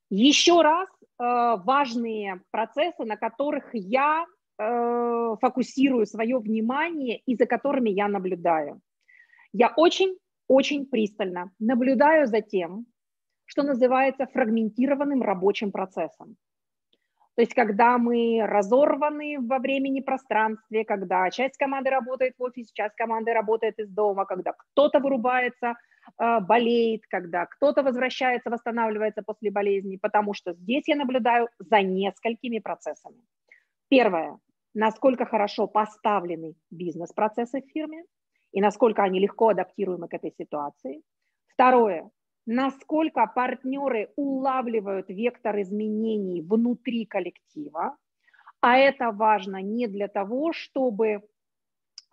Еще 0.09 0.61
раз 0.61 0.87
важные 1.19 2.41
процессы, 2.51 3.05
на 3.05 3.17
которых 3.17 3.69
я 3.73 4.25
э, 4.57 5.35
фокусирую 5.39 6.05
свое 6.05 6.39
внимание 6.39 7.19
и 7.25 7.35
за 7.35 7.45
которыми 7.45 7.89
я 7.89 8.07
наблюдаю. 8.07 8.81
Я 9.51 9.71
очень 9.75 10.17
очень 10.47 10.85
пристально 10.85 11.51
наблюдаю 11.59 12.27
за 12.27 12.41
тем, 12.41 12.85
что 13.45 13.63
называется 13.63 14.27
фрагментированным 14.27 15.21
рабочим 15.21 15.71
процессом. 15.71 16.35
То 17.35 17.41
есть, 17.41 17.55
когда 17.55 17.97
мы 17.97 18.45
разорваны 18.45 19.37
во 19.39 19.57
времени 19.57 20.01
пространстве, 20.01 20.85
когда 20.85 21.29
часть 21.31 21.57
команды 21.57 21.89
работает 21.89 22.35
в 22.37 22.43
офисе, 22.43 22.69
часть 22.73 22.95
команды 22.95 23.33
работает 23.33 23.79
из 23.79 23.89
дома, 23.89 24.25
когда 24.25 24.53
кто-то 24.53 24.99
вырубается, 24.99 25.69
э, 25.69 25.73
болеет, 26.17 27.07
когда 27.07 27.45
кто-то 27.45 27.83
возвращается, 27.83 28.49
восстанавливается 28.49 29.23
после 29.23 29.51
болезни, 29.51 29.97
потому 29.97 30.33
что 30.33 30.53
здесь 30.53 30.87
я 30.87 30.95
наблюдаю 30.95 31.49
за 31.59 31.81
несколькими 31.81 32.59
процессами. 32.59 33.21
Первое, 33.89 34.39
насколько 34.73 35.25
хорошо 35.25 35.67
поставлены 35.67 36.55
бизнес-процессы 36.71 37.61
в 37.61 37.71
фирме 37.71 38.03
и 38.51 38.61
насколько 38.61 39.03
они 39.03 39.19
легко 39.19 39.49
адаптируемы 39.49 40.07
к 40.07 40.13
этой 40.13 40.33
ситуации. 40.37 41.01
Второе, 41.47 42.09
насколько 42.45 43.25
партнеры 43.27 44.11
улавливают 44.15 45.09
вектор 45.09 45.59
изменений 45.61 46.41
внутри 46.41 47.05
коллектива, 47.05 47.97
а 48.61 48.77
это 48.77 49.11
важно 49.11 49.61
не 49.61 49.87
для 49.87 50.07
того, 50.07 50.53
чтобы 50.53 51.07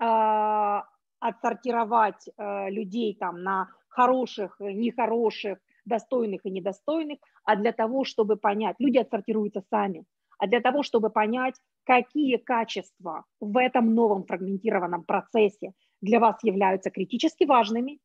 э, 0.01 0.81
отсортировать 1.21 2.29
э, 2.29 2.71
людей 2.71 3.15
там 3.15 3.43
на 3.43 3.69
хороших, 3.91 4.57
нехороших, 4.61 5.59
достойных 5.85 6.45
и 6.45 6.51
недостойных, 6.51 7.19
а 7.45 7.57
для 7.57 7.73
того, 7.73 8.05
чтобы 8.05 8.37
понять, 8.37 8.77
люди 8.79 8.99
отсортируются 8.99 9.63
сами, 9.71 10.05
а 10.39 10.47
для 10.47 10.61
того, 10.61 10.83
чтобы 10.83 11.11
понять, 11.11 11.57
какие 11.85 12.37
качества 12.37 13.25
в 13.41 13.57
этом 13.59 13.95
новом 13.95 14.25
фрагментированном 14.25 15.05
процессе 15.05 15.73
для 16.01 16.19
вас 16.19 16.43
являются 16.43 16.91
критически 16.91 17.45
важными, 17.45 17.99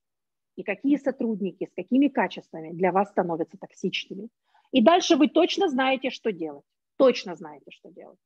и 0.55 0.63
какие 0.63 0.97
сотрудники 0.97 1.65
с 1.65 1.73
какими 1.75 2.07
качествами 2.07 2.71
для 2.71 2.91
вас 2.91 3.09
становятся 3.09 3.57
токсичными. 3.57 4.29
И 4.71 4.81
дальше 4.81 5.15
вы 5.15 5.27
точно 5.27 5.69
знаете, 5.69 6.09
что 6.09 6.31
делать. 6.31 6.65
Точно 6.97 7.35
знаете, 7.35 7.71
что 7.71 7.89
делать. 7.89 8.19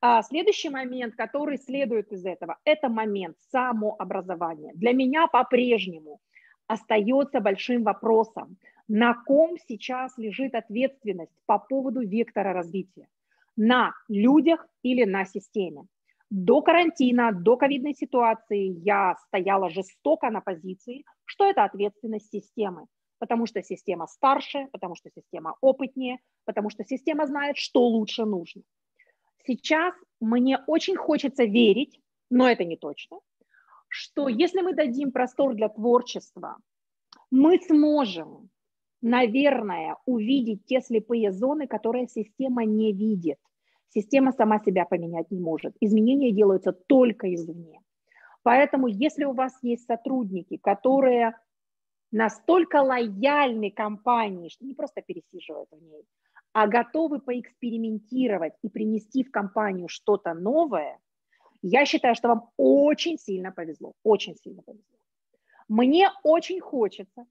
А 0.00 0.22
следующий 0.22 0.70
момент, 0.70 1.14
который 1.16 1.58
следует 1.58 2.12
из 2.12 2.24
этого, 2.24 2.58
это 2.64 2.88
момент 2.88 3.36
самообразования. 3.50 4.72
Для 4.74 4.92
меня 4.92 5.26
по-прежнему 5.26 6.20
остается 6.66 7.40
большим 7.40 7.82
вопросом, 7.82 8.56
на 8.88 9.14
ком 9.14 9.56
сейчас 9.66 10.16
лежит 10.18 10.54
ответственность 10.54 11.32
по 11.46 11.58
поводу 11.58 12.00
вектора 12.00 12.52
развития. 12.52 13.08
На 13.56 13.92
людях 14.08 14.66
или 14.82 15.04
на 15.04 15.24
системе. 15.24 15.86
До 16.30 16.62
карантина, 16.62 17.32
до 17.32 17.56
ковидной 17.56 17.94
ситуации 17.94 18.76
я 18.84 19.14
стояла 19.26 19.70
жестоко 19.70 20.30
на 20.30 20.40
позиции, 20.40 21.04
что 21.24 21.48
это 21.48 21.64
ответственность 21.64 22.30
системы, 22.30 22.86
потому 23.18 23.46
что 23.46 23.62
система 23.62 24.06
старше, 24.06 24.68
потому 24.72 24.96
что 24.96 25.10
система 25.14 25.56
опытнее, 25.60 26.18
потому 26.44 26.70
что 26.70 26.84
система 26.84 27.26
знает, 27.26 27.56
что 27.56 27.86
лучше 27.86 28.24
нужно. 28.24 28.62
Сейчас 29.46 29.94
мне 30.20 30.58
очень 30.66 30.96
хочется 30.96 31.44
верить, 31.44 32.00
но 32.30 32.48
это 32.48 32.64
не 32.64 32.76
точно, 32.76 33.18
что 33.94 34.28
если 34.28 34.60
мы 34.60 34.74
дадим 34.74 35.12
простор 35.12 35.54
для 35.54 35.68
творчества, 35.68 36.56
мы 37.30 37.58
сможем, 37.66 38.50
наверное, 39.00 39.96
увидеть 40.06 40.66
те 40.66 40.80
слепые 40.80 41.32
зоны, 41.32 41.66
которые 41.66 42.08
система 42.08 42.64
не 42.64 42.92
видит– 42.92 43.38
Система 43.94 44.32
сама 44.32 44.58
себя 44.58 44.84
поменять 44.84 45.30
не 45.30 45.40
может. 45.40 45.76
Изменения 45.80 46.32
делаются 46.32 46.72
только 46.72 47.32
извне. 47.32 47.80
Поэтому 48.42 48.88
если 48.88 49.24
у 49.24 49.32
вас 49.32 49.56
есть 49.62 49.86
сотрудники, 49.86 50.56
которые 50.56 51.38
настолько 52.10 52.82
лояльны 52.82 53.70
компании, 53.70 54.48
что 54.48 54.64
не 54.64 54.74
просто 54.74 55.00
пересиживают 55.00 55.68
в 55.70 55.80
ней, 55.80 56.04
а 56.52 56.66
готовы 56.66 57.20
поэкспериментировать 57.20 58.54
и 58.62 58.68
принести 58.68 59.22
в 59.22 59.30
компанию 59.30 59.88
что-то 59.88 60.34
новое, 60.34 60.98
я 61.66 61.86
считаю, 61.86 62.14
что 62.14 62.28
вам 62.28 62.50
очень 62.56 63.18
сильно 63.18 63.52
повезло, 63.52 63.92
очень 64.02 64.36
сильно 64.36 64.62
повезло. 64.62 64.98
Мне 65.68 66.10
очень 66.22 66.60
хочется 66.60 67.24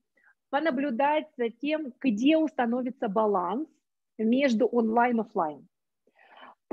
понаблюдать 0.50 1.28
за 1.38 1.50
тем, 1.50 1.94
где 2.02 2.38
установится 2.38 3.08
баланс 3.08 3.68
между 4.18 4.66
онлайн 4.68 5.18
и 5.18 5.22
офлайн 5.22 5.68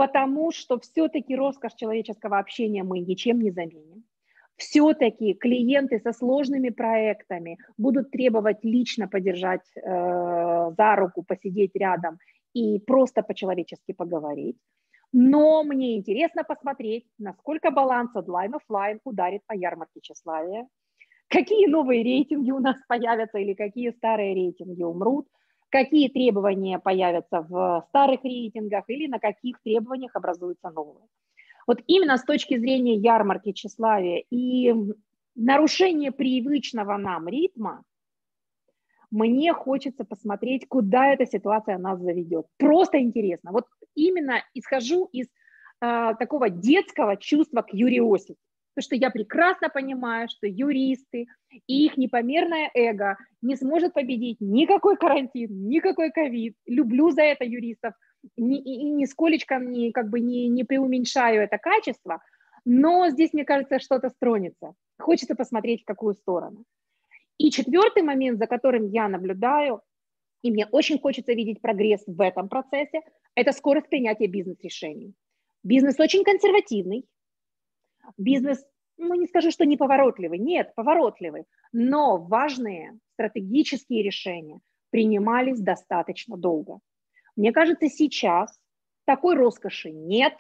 потому 0.01 0.51
что 0.51 0.79
все-таки 0.79 1.37
роскошь 1.37 1.75
человеческого 1.75 2.39
общения 2.39 2.83
мы 2.83 3.01
ничем 3.01 3.39
не 3.39 3.51
заменим. 3.51 4.05
Все-таки 4.57 5.35
клиенты 5.35 6.01
со 6.01 6.15
сложными 6.15 6.71
проектами 6.71 7.59
будут 7.77 8.11
требовать 8.11 8.65
лично 8.65 9.09
подержать 9.09 9.61
э, 9.77 9.81
за 10.75 10.97
руку, 10.97 11.23
посидеть 11.23 11.73
рядом 11.75 12.19
и 12.55 12.79
просто 12.79 13.23
по-человечески 13.23 13.93
поговорить. 13.93 14.57
Но 15.13 15.63
мне 15.65 15.97
интересно 15.97 16.45
посмотреть, 16.45 17.07
насколько 17.19 17.71
баланс 17.71 18.15
онлайн-офлайн 18.15 19.01
ударит 19.05 19.43
по 19.47 19.55
ярмарке 19.55 20.01
тщеславия, 20.01 20.69
какие 21.29 21.67
новые 21.67 22.03
рейтинги 22.03 22.51
у 22.51 22.61
нас 22.61 22.77
появятся 22.89 23.39
или 23.39 23.55
какие 23.55 23.91
старые 23.91 24.35
рейтинги 24.35 24.83
умрут– 24.83 25.27
какие 25.71 26.09
требования 26.09 26.79
появятся 26.79 27.41
в 27.49 27.85
старых 27.89 28.23
рейтингах 28.25 28.85
или 28.89 29.07
на 29.07 29.19
каких 29.19 29.61
требованиях 29.63 30.15
образуются 30.15 30.71
новые. 30.71 31.07
Вот 31.67 31.81
именно 31.87 32.17
с 32.17 32.25
точки 32.25 32.59
зрения 32.59 32.97
ярмарки 32.97 33.53
тщеславия 33.53 34.25
и 34.31 34.75
нарушения 35.37 36.11
привычного 36.11 36.97
нам 36.97 37.29
ритма, 37.29 37.85
мне 39.11 39.53
хочется 39.53 40.05
посмотреть, 40.05 40.67
куда 40.69 41.13
эта 41.13 41.27
ситуация 41.27 41.79
нас 41.79 42.01
заведет. 42.01 42.47
Просто 42.59 42.99
интересно. 43.01 43.53
Вот 43.53 43.67
именно 43.95 44.43
исхожу 44.55 45.09
из 45.13 45.27
э, 45.27 46.15
такого 46.19 46.49
детского 46.49 47.17
чувства 47.17 47.63
к 47.63 47.75
curiosity. 47.75 48.37
Потому 48.75 48.85
что 48.85 48.95
я 48.95 49.11
прекрасно 49.11 49.69
понимаю, 49.69 50.29
что 50.29 50.47
юристы 50.47 51.27
и 51.67 51.87
их 51.87 51.97
непомерное 51.97 52.71
эго 52.75 53.17
не 53.43 53.57
сможет 53.57 53.95
победить 53.95 54.41
никакой 54.41 54.97
карантин, 54.97 55.69
никакой 55.69 56.11
ковид. 56.11 56.55
Люблю 56.67 57.11
за 57.11 57.23
это 57.23 57.45
юристов 57.45 57.95
ни, 58.37 58.59
и 58.59 58.85
нисколечко 58.91 59.57
не, 59.57 59.91
как 59.91 60.09
бы 60.09 60.21
не, 60.21 60.49
не 60.49 60.65
преуменьшаю 60.65 61.43
это 61.43 61.59
качество, 61.59 62.23
но 62.65 63.09
здесь, 63.09 63.33
мне 63.33 63.45
кажется, 63.45 63.81
что-то 63.81 64.11
стронется. 64.11 64.75
Хочется 64.99 65.35
посмотреть, 65.35 65.83
в 65.83 65.87
какую 65.87 66.15
сторону. 66.15 66.65
И 67.41 67.51
четвертый 67.51 68.03
момент, 68.03 68.39
за 68.39 68.47
которым 68.47 68.87
я 68.89 69.09
наблюдаю, 69.09 69.81
и 70.43 70.51
мне 70.51 70.67
очень 70.67 70.99
хочется 71.01 71.33
видеть 71.33 71.63
прогресс 71.63 72.03
в 72.07 72.21
этом 72.21 72.51
процессе, 72.51 73.01
это 73.35 73.53
скорость 73.53 73.89
принятия 73.89 74.27
бизнес-решений. 74.27 75.15
Бизнес 75.63 75.99
очень 75.99 76.23
консервативный, 76.23 77.07
Бизнес, 78.19 78.63
ну 78.97 79.15
не 79.15 79.27
скажу, 79.27 79.51
что 79.51 79.65
неповоротливый, 79.65 80.39
нет, 80.39 80.75
поворотливый, 80.75 81.45
но 81.73 82.19
важные 82.19 82.99
стратегические 83.15 84.03
решения 84.03 84.61
принимались 84.91 85.61
достаточно 85.61 86.37
долго. 86.37 86.81
Мне 87.37 87.53
кажется, 87.53 87.89
сейчас 87.89 88.59
такой 89.07 89.37
роскоши 89.37 89.91
нет, 89.91 90.35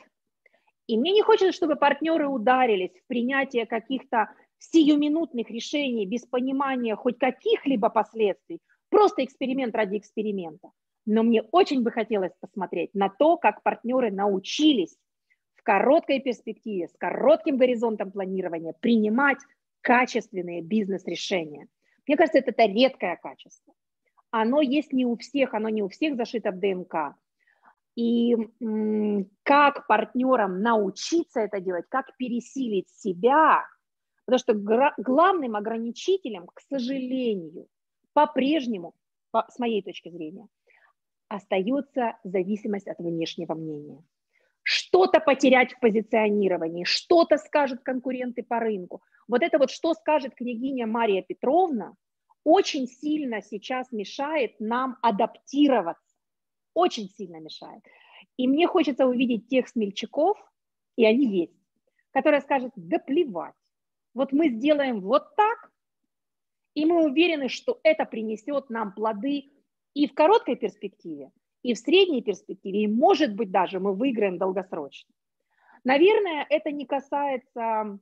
и 0.86 0.98
мне 0.98 1.12
не 1.12 1.22
хочется, 1.22 1.52
чтобы 1.52 1.76
партнеры 1.76 2.28
ударились 2.28 2.92
в 2.92 3.06
принятие 3.06 3.64
каких-то 3.64 4.28
сиюминутных 4.60 5.50
решений 5.50 6.06
без 6.06 6.26
понимания 6.26 6.94
хоть 6.94 7.18
каких-либо 7.18 7.88
последствий, 7.88 8.60
просто 8.90 9.24
эксперимент 9.24 9.74
ради 9.74 9.98
эксперимента. 9.98 10.70
Но 11.06 11.22
мне 11.22 11.42
очень 11.42 11.82
бы 11.82 11.90
хотелось 11.90 12.32
посмотреть 12.40 12.94
на 12.94 13.08
то, 13.08 13.36
как 13.36 13.62
партнеры 13.62 14.10
научились 14.10 14.96
в 15.56 15.62
короткой 15.62 16.20
перспективе, 16.20 16.88
с 16.88 16.96
коротким 16.96 17.56
горизонтом 17.56 18.12
планирования 18.12 18.74
принимать 18.78 19.38
качественные 19.80 20.62
бизнес-решения. 20.62 21.68
Мне 22.06 22.16
кажется, 22.16 22.38
это, 22.38 22.50
это 22.50 22.64
редкое 22.66 23.16
качество. 23.16 23.72
Оно 24.30 24.60
есть 24.60 24.92
не 24.92 25.06
у 25.06 25.16
всех, 25.16 25.54
оно 25.54 25.68
не 25.68 25.82
у 25.82 25.88
всех 25.88 26.16
зашито 26.16 26.52
в 26.52 26.60
ДНК. 26.60 27.16
И 27.96 28.36
как 29.42 29.86
партнерам 29.86 30.62
научиться 30.62 31.40
это 31.40 31.60
делать, 31.60 31.86
как 31.88 32.16
пересилить 32.16 32.88
себя, 32.90 33.64
потому 34.30 34.38
что 34.38 34.92
главным 35.02 35.56
ограничителем, 35.56 36.46
к 36.46 36.60
сожалению, 36.60 37.66
по-прежнему, 38.12 38.94
по, 39.32 39.46
с 39.50 39.58
моей 39.58 39.82
точки 39.82 40.08
зрения, 40.08 40.46
остается 41.28 42.16
зависимость 42.22 42.86
от 42.86 42.98
внешнего 42.98 43.54
мнения 43.54 44.04
что-то 44.62 45.20
потерять 45.20 45.72
в 45.72 45.80
позиционировании, 45.80 46.84
что-то 46.84 47.38
скажут 47.38 47.80
конкуренты 47.82 48.42
по 48.44 48.60
рынку. 48.60 49.02
Вот 49.26 49.42
это 49.42 49.58
вот, 49.58 49.70
что 49.70 49.94
скажет 49.94 50.34
княгиня 50.34 50.86
Мария 50.86 51.22
Петровна, 51.22 51.94
очень 52.44 52.86
сильно 52.86 53.42
сейчас 53.42 53.90
мешает 53.90 54.54
нам 54.60 54.96
адаптироваться, 55.02 56.14
очень 56.74 57.08
сильно 57.08 57.40
мешает. 57.40 57.82
И 58.36 58.46
мне 58.46 58.68
хочется 58.68 59.06
увидеть 59.06 59.48
тех 59.48 59.66
смельчаков, 59.66 60.38
и 60.96 61.04
они 61.04 61.26
есть, 61.26 61.56
которые 62.12 62.42
скажут, 62.42 62.72
да 62.76 62.98
плевать, 62.98 63.54
вот 64.14 64.32
мы 64.32 64.48
сделаем 64.50 65.00
вот 65.00 65.34
так, 65.36 65.70
И 66.74 66.84
мы 66.86 67.04
уверены, 67.04 67.48
что 67.48 67.80
это 67.82 68.04
принесет 68.04 68.70
нам 68.70 68.92
плоды 68.94 69.50
и 69.94 70.06
в 70.06 70.14
короткой 70.14 70.56
перспективе, 70.56 71.30
и 71.62 71.74
в 71.74 71.78
средней 71.78 72.22
перспективе, 72.22 72.84
и, 72.84 72.86
может 72.88 73.34
быть, 73.34 73.50
даже 73.50 73.80
мы 73.80 73.94
выиграем 73.94 74.38
долгосрочно. 74.38 75.12
Наверное, 75.84 76.46
это 76.48 76.70
не 76.70 76.86
касается 76.86 77.98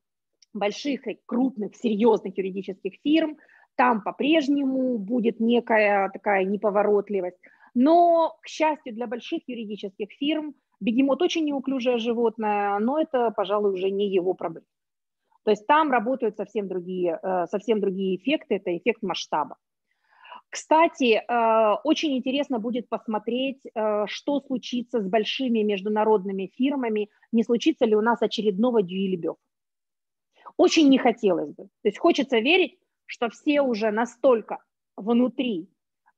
больших 0.52 1.06
и 1.06 1.20
крупных, 1.26 1.76
серьезных 1.76 2.36
юридических 2.38 2.94
фирм, 3.02 3.38
там 3.76 4.02
по-прежнему 4.02 4.98
будет 4.98 5.40
некая 5.40 6.10
такая 6.10 6.44
неповоротливость. 6.44 7.38
Но, 7.74 8.36
к 8.42 8.48
счастью, 8.48 8.94
для 8.94 9.06
больших 9.06 9.42
юридических 9.46 10.08
фирм 10.18 10.54
бегемот 10.80 11.22
очень 11.22 11.44
неуклюжее 11.44 11.98
животное, 11.98 12.78
но 12.80 13.00
это, 13.00 13.30
пожалуй, 13.30 13.72
уже 13.72 13.90
не 13.90 14.08
его 14.08 14.34
проблема. 14.34 14.66
То 15.48 15.52
есть 15.52 15.66
там 15.66 15.90
работают 15.90 16.36
совсем 16.36 16.68
другие, 16.68 17.18
э, 17.22 17.46
совсем 17.46 17.80
другие 17.80 18.16
эффекты, 18.16 18.56
это 18.56 18.76
эффект 18.76 19.02
масштаба. 19.02 19.56
Кстати, 20.50 21.22
э, 21.26 21.74
очень 21.84 22.18
интересно 22.18 22.58
будет 22.58 22.90
посмотреть, 22.90 23.62
э, 23.64 24.04
что 24.08 24.40
случится 24.40 25.00
с 25.00 25.08
большими 25.08 25.60
международными 25.60 26.52
фирмами, 26.54 27.08
не 27.32 27.44
случится 27.44 27.86
ли 27.86 27.96
у 27.96 28.02
нас 28.02 28.20
очередного 28.20 28.82
дюйлебёв. 28.82 29.38
Очень 30.58 30.90
не 30.90 30.98
хотелось 30.98 31.54
бы. 31.54 31.64
То 31.64 31.88
есть 31.88 31.98
хочется 31.98 32.40
верить, 32.40 32.78
что 33.06 33.30
все 33.30 33.62
уже 33.62 33.90
настолько 33.90 34.58
внутри 34.98 35.70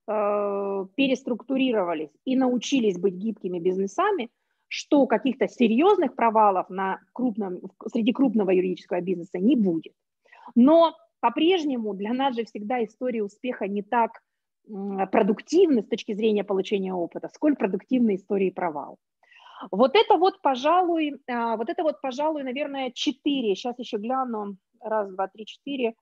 переструктурировались 0.07 2.11
и 2.25 2.35
научились 2.35 2.99
быть 2.99 3.15
гибкими 3.15 3.61
бизнесами, 3.61 4.29
что 4.71 5.07
каких-то 5.07 5.49
серьезных 5.49 6.15
провалов 6.15 6.71
на 6.71 7.01
крупном, 7.13 7.59
среди 7.93 8.13
крупного 8.13 8.51
юридического 8.51 9.01
бизнеса 9.01 9.39
не 9.39 9.57
будет. 9.57 9.95
Но 10.55 10.95
по-прежнему 11.19 11.93
для 11.93 12.13
нас 12.13 12.37
же 12.37 12.45
всегда 12.45 12.83
история 12.85 13.25
успеха 13.25 13.67
не 13.67 13.83
так 13.83 14.23
продуктивны 15.11 15.83
с 15.83 15.89
точки 15.89 16.15
зрения 16.15 16.45
получения 16.45 16.95
опыта, 16.95 17.29
сколь 17.35 17.57
продуктивны 17.57 18.15
истории 18.15 18.51
провал. 18.51 18.99
Вот 19.73 19.97
это 19.97 20.17
вот, 20.17 20.41
пожалуй, 20.41 21.21
а, 21.29 21.57
вот 21.57 21.69
это 21.69 21.83
вот, 21.83 22.01
пожалуй, 22.01 22.45
наверное, 22.45 22.93
четыре. 22.93 23.57
Сейчас 23.57 23.77
еще 23.79 23.99
гляну. 23.99 24.57
Раз, 24.81 25.11
два, 25.13 25.27
три, 25.27 25.47
четыре. 25.47 25.95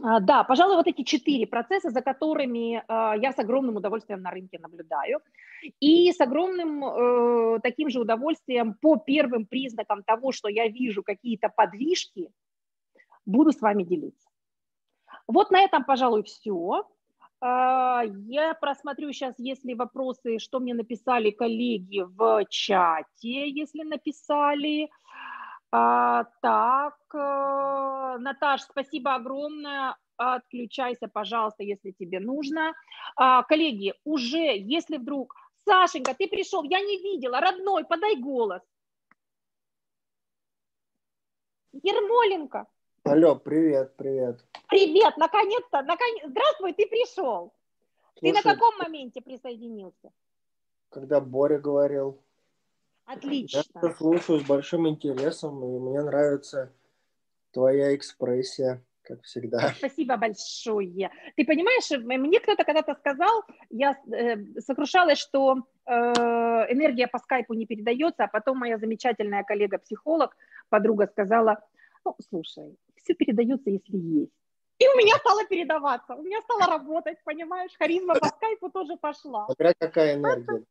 А, 0.00 0.20
да, 0.20 0.42
пожалуй, 0.44 0.76
вот 0.76 0.86
эти 0.86 1.02
четыре 1.02 1.46
процесса, 1.46 1.90
за 1.90 2.00
которыми 2.00 2.82
а, 2.88 3.14
я 3.16 3.32
с 3.32 3.38
огромным 3.38 3.76
удовольствием 3.76 4.22
на 4.22 4.30
рынке 4.30 4.58
наблюдаю. 4.58 5.20
И 5.80 6.10
с 6.12 6.20
огромным 6.20 6.84
э, 6.84 7.60
таким 7.62 7.88
же 7.88 8.00
удовольствием 8.00 8.74
по 8.74 8.96
первым 8.96 9.46
признакам 9.46 10.02
того, 10.02 10.32
что 10.32 10.48
я 10.48 10.66
вижу 10.66 11.02
какие-то 11.02 11.50
подвижки, 11.50 12.30
буду 13.26 13.52
с 13.52 13.60
вами 13.60 13.84
делиться. 13.84 14.28
Вот 15.28 15.50
на 15.50 15.60
этом, 15.60 15.84
пожалуй, 15.84 16.22
все. 16.24 16.84
А, 17.40 18.02
я 18.28 18.54
просмотрю 18.54 19.12
сейчас, 19.12 19.34
если 19.38 19.74
вопросы, 19.74 20.38
что 20.38 20.58
мне 20.58 20.74
написали 20.74 21.30
коллеги 21.30 22.02
в 22.06 22.44
чате, 22.48 23.48
если 23.50 23.82
написали. 23.82 24.90
А, 25.74 26.24
так, 26.42 26.98
э, 27.14 28.18
Наташ, 28.18 28.62
спасибо 28.62 29.14
огромное. 29.14 29.96
Отключайся, 30.18 31.08
пожалуйста, 31.08 31.62
если 31.62 31.92
тебе 31.92 32.20
нужно. 32.20 32.74
А, 33.16 33.42
коллеги, 33.42 33.94
уже, 34.04 34.58
если 34.58 34.98
вдруг... 34.98 35.34
Сашенька, 35.64 36.12
ты 36.14 36.28
пришел, 36.28 36.64
я 36.64 36.80
не 36.80 36.98
видела, 36.98 37.40
родной, 37.40 37.84
подай 37.84 38.16
голос. 38.16 38.62
Ермоленко. 41.72 42.66
Алло, 43.04 43.36
привет, 43.36 43.96
привет. 43.96 44.44
Привет, 44.68 45.16
наконец-то, 45.16 45.82
наконец... 45.82 46.24
здравствуй, 46.26 46.72
ты 46.72 46.86
пришел. 46.88 47.54
Слушай, 48.18 48.32
ты 48.32 48.32
на 48.32 48.42
каком 48.42 48.76
моменте 48.78 49.22
присоединился? 49.22 50.10
Когда 50.90 51.20
Боря 51.20 51.58
говорил. 51.58 52.20
Отлично. 53.04 53.62
Я 53.82 53.90
слушаю 53.92 54.40
с 54.40 54.44
большим 54.44 54.88
интересом, 54.88 55.62
и 55.64 55.78
мне 55.78 56.02
нравится 56.02 56.72
твоя 57.52 57.94
экспрессия, 57.94 58.82
как 59.02 59.22
всегда. 59.22 59.74
Спасибо 59.76 60.16
большое. 60.16 61.10
Ты 61.36 61.44
понимаешь, 61.44 61.90
мне 61.90 62.40
кто-то 62.40 62.64
когда-то 62.64 62.94
сказал, 62.94 63.44
я 63.70 63.96
э, 64.10 64.36
сокрушалась, 64.60 65.18
что 65.18 65.66
э, 65.84 65.92
энергия 65.92 67.08
по 67.08 67.18
скайпу 67.18 67.54
не 67.54 67.66
передается, 67.66 68.24
а 68.24 68.28
потом 68.28 68.58
моя 68.58 68.78
замечательная 68.78 69.42
коллега-психолог, 69.44 70.36
подруга 70.68 71.06
сказала, 71.06 71.62
ну, 72.04 72.16
слушай, 72.28 72.76
все 72.96 73.14
передается, 73.14 73.70
если 73.70 73.96
есть. 73.96 74.32
И 74.78 74.88
у 74.88 74.96
меня 74.96 75.14
стало 75.16 75.44
передаваться, 75.46 76.14
у 76.14 76.22
меня 76.22 76.40
стало 76.42 76.66
работать, 76.66 77.18
понимаешь, 77.24 77.70
харизма 77.78 78.14
по 78.14 78.26
скайпу 78.26 78.70
тоже 78.70 78.96
пошла. 78.96 79.44
Смотря 79.46 79.74
какая 79.78 80.14
энергия. 80.16 80.64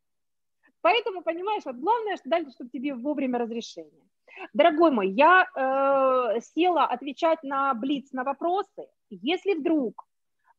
Поэтому, 0.81 1.21
понимаешь, 1.21 1.63
вот 1.65 1.75
главное, 1.75 2.17
что 2.17 2.29
дальше, 2.29 2.51
чтобы 2.51 2.69
тебе 2.69 2.93
вовремя 2.93 3.39
разрешение. 3.39 4.03
Дорогой 4.53 4.91
мой, 4.91 5.09
я 5.09 5.47
э, 5.55 6.39
села 6.55 6.85
отвечать 6.85 7.43
на 7.43 7.73
блиц, 7.73 8.11
на 8.11 8.23
вопросы. 8.23 8.87
Если 9.09 9.53
вдруг 9.53 10.05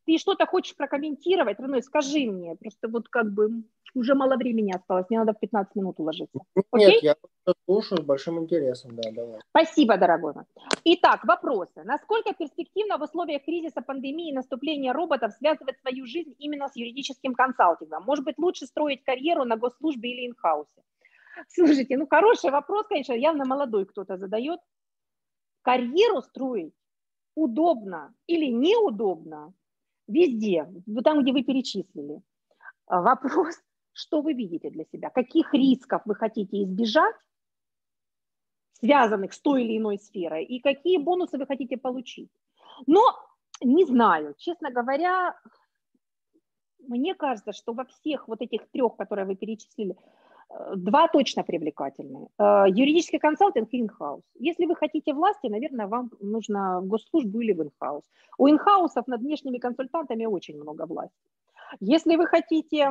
ты 0.05 0.17
что-то 0.17 0.45
хочешь 0.45 0.75
прокомментировать, 0.75 1.59
Реной, 1.59 1.81
скажи 1.81 2.29
мне, 2.29 2.55
просто 2.55 2.87
вот 2.87 3.07
как 3.09 3.31
бы 3.31 3.63
уже 3.95 4.15
мало 4.15 4.35
времени 4.37 4.73
осталось, 4.73 5.05
мне 5.09 5.19
надо 5.19 5.33
в 5.33 5.39
15 5.39 5.75
минут 5.75 5.99
уложиться. 5.99 6.39
Нет, 6.73 6.89
Окей? 6.89 6.99
я 7.01 7.15
слушаю 7.65 8.01
с 8.01 8.05
большим 8.05 8.39
интересом, 8.39 8.95
да, 8.95 9.11
давай. 9.11 9.39
Спасибо, 9.49 9.97
дорогой 9.97 10.33
мой. 10.33 10.45
Итак, 10.83 11.23
вопросы. 11.25 11.83
Насколько 11.83 12.33
перспективно 12.33 12.97
в 12.97 13.03
условиях 13.03 13.43
кризиса, 13.43 13.81
пандемии 13.81 14.29
и 14.29 14.35
наступления 14.35 14.93
роботов 14.93 15.33
связывать 15.33 15.79
свою 15.79 16.05
жизнь 16.05 16.35
именно 16.39 16.67
с 16.67 16.75
юридическим 16.75 17.35
консалтингом? 17.35 18.03
Может 18.03 18.25
быть, 18.25 18.37
лучше 18.37 18.65
строить 18.65 19.03
карьеру 19.03 19.45
на 19.45 19.57
госслужбе 19.57 20.09
или 20.11 20.27
инхаусе? 20.27 20.81
Слушайте, 21.49 21.97
ну 21.97 22.07
хороший 22.07 22.51
вопрос, 22.51 22.87
конечно, 22.87 23.13
явно 23.13 23.45
молодой 23.45 23.85
кто-то 23.85 24.17
задает. 24.17 24.59
Карьеру 25.61 26.21
строить 26.21 26.73
удобно 27.35 28.13
или 28.27 28.51
неудобно 28.51 29.53
везде, 30.07 30.69
там, 31.03 31.21
где 31.21 31.31
вы 31.31 31.43
перечислили. 31.43 32.21
А 32.87 33.01
вопрос, 33.01 33.55
что 33.93 34.21
вы 34.21 34.33
видите 34.33 34.69
для 34.69 34.85
себя, 34.85 35.09
каких 35.09 35.53
рисков 35.53 36.01
вы 36.05 36.15
хотите 36.15 36.63
избежать, 36.63 37.15
связанных 38.73 39.33
с 39.33 39.39
той 39.39 39.63
или 39.63 39.77
иной 39.77 39.97
сферой, 39.97 40.43
и 40.45 40.59
какие 40.59 40.97
бонусы 40.97 41.37
вы 41.37 41.45
хотите 41.45 41.77
получить. 41.77 42.29
Но 42.85 43.01
не 43.61 43.85
знаю, 43.85 44.35
честно 44.37 44.71
говоря, 44.71 45.39
мне 46.79 47.15
кажется, 47.15 47.53
что 47.53 47.73
во 47.73 47.85
всех 47.85 48.27
вот 48.27 48.41
этих 48.41 48.69
трех, 48.71 48.97
которые 48.97 49.25
вы 49.25 49.35
перечислили, 49.35 49.95
два 50.75 51.07
точно 51.07 51.43
привлекательные. 51.43 52.27
Э, 52.37 52.65
юридический 52.67 53.19
консалтинг 53.19 53.69
и 53.71 53.81
in-house. 53.81 54.23
Если 54.35 54.65
вы 54.65 54.75
хотите 54.75 55.13
власти, 55.13 55.47
наверное, 55.47 55.87
вам 55.87 56.11
нужно 56.19 56.81
госслужбу 56.81 57.41
или 57.41 57.53
в 57.53 57.61
in-house. 57.61 58.03
У 58.37 58.47
in-house 58.47 58.95
ов 58.95 59.07
над 59.07 59.21
внешними 59.21 59.57
консультантами 59.57 60.25
очень 60.25 60.59
много 60.59 60.85
власти. 60.85 61.29
Если 61.79 62.15
вы 62.15 62.27
хотите 62.27 62.89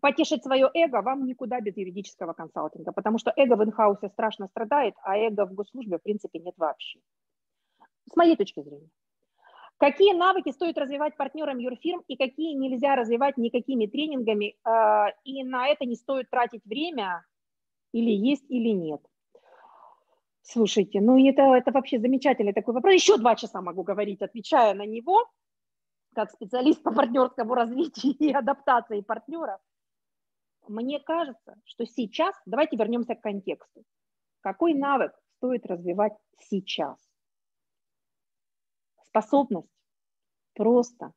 потешить 0.00 0.42
свое 0.42 0.70
эго, 0.74 1.02
вам 1.02 1.24
никуда 1.24 1.60
без 1.60 1.76
юридического 1.76 2.32
консалтинга, 2.32 2.92
потому 2.92 3.18
что 3.18 3.32
эго 3.36 3.56
в 3.56 3.64
in-house 3.64 4.03
е 4.03 4.08
страшно 4.08 4.48
страдает, 4.48 4.94
а 5.02 5.16
эго 5.16 5.46
в 5.46 5.54
госслужбе 5.54 5.98
в 5.98 6.02
принципе 6.02 6.38
нет 6.38 6.54
вообще. 6.56 6.98
С 8.10 8.16
моей 8.16 8.36
точки 8.36 8.62
зрения. 8.62 8.90
Какие 9.78 10.14
навыки 10.14 10.52
стоит 10.52 10.78
развивать 10.78 11.16
партнерам 11.16 11.58
юрфирм 11.58 12.02
и 12.08 12.16
какие 12.16 12.54
нельзя 12.54 12.96
развивать 12.96 13.36
никакими 13.36 13.86
тренингами, 13.86 14.56
а, 14.64 15.08
и 15.24 15.44
на 15.44 15.68
это 15.68 15.84
не 15.84 15.96
стоит 15.96 16.30
тратить 16.30 16.64
время, 16.64 17.24
или 17.92 18.10
есть, 18.10 18.44
или 18.48 18.70
нет. 18.70 19.02
Слушайте, 20.42 21.00
ну 21.00 21.18
это, 21.18 21.42
это 21.54 21.72
вообще 21.72 21.98
замечательный 21.98 22.54
такой 22.54 22.72
вопрос. 22.72 22.94
Еще 22.94 23.18
два 23.18 23.34
часа 23.36 23.60
могу 23.60 23.82
говорить, 23.82 24.22
отвечая 24.22 24.74
на 24.74 24.86
него, 24.86 25.28
как 26.14 26.30
специалист 26.30 26.82
по 26.82 26.92
партнерскому 26.94 27.54
развитию 27.54 28.14
и 28.18 28.32
адаптации 28.32 29.02
партнеров. 29.02 29.60
Мне 30.68 31.00
кажется, 31.00 31.56
что 31.64 31.84
сейчас, 31.84 32.34
давайте 32.46 32.76
вернемся 32.76 33.14
к 33.14 33.20
контексту. 33.20 33.84
Какой 34.40 34.72
навык 34.72 35.12
стоит 35.36 35.66
развивать 35.66 36.14
сейчас? 36.38 37.05
Способность 39.16 39.70
просто 40.52 41.14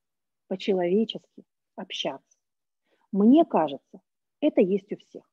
по-человечески 0.48 1.44
общаться. 1.76 2.40
Мне 3.12 3.44
кажется, 3.44 4.00
это 4.40 4.62
есть 4.62 4.90
у 4.94 4.96
всех. 4.96 5.24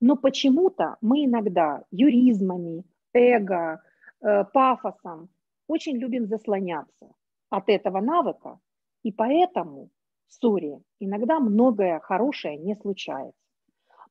Но 0.00 0.16
почему-то 0.16 0.96
мы 1.02 1.26
иногда 1.26 1.84
юризмами, 1.90 2.84
эго, 3.12 3.82
э, 4.22 4.44
пафосом 4.54 5.28
очень 5.66 5.98
любим 5.98 6.24
заслоняться 6.24 7.12
от 7.50 7.68
этого 7.68 8.00
навыка, 8.00 8.58
и 9.02 9.12
поэтому 9.12 9.90
сори, 10.28 10.80
иногда 10.98 11.40
многое 11.40 12.00
хорошее 12.00 12.56
не 12.56 12.74
случается. 12.74 13.45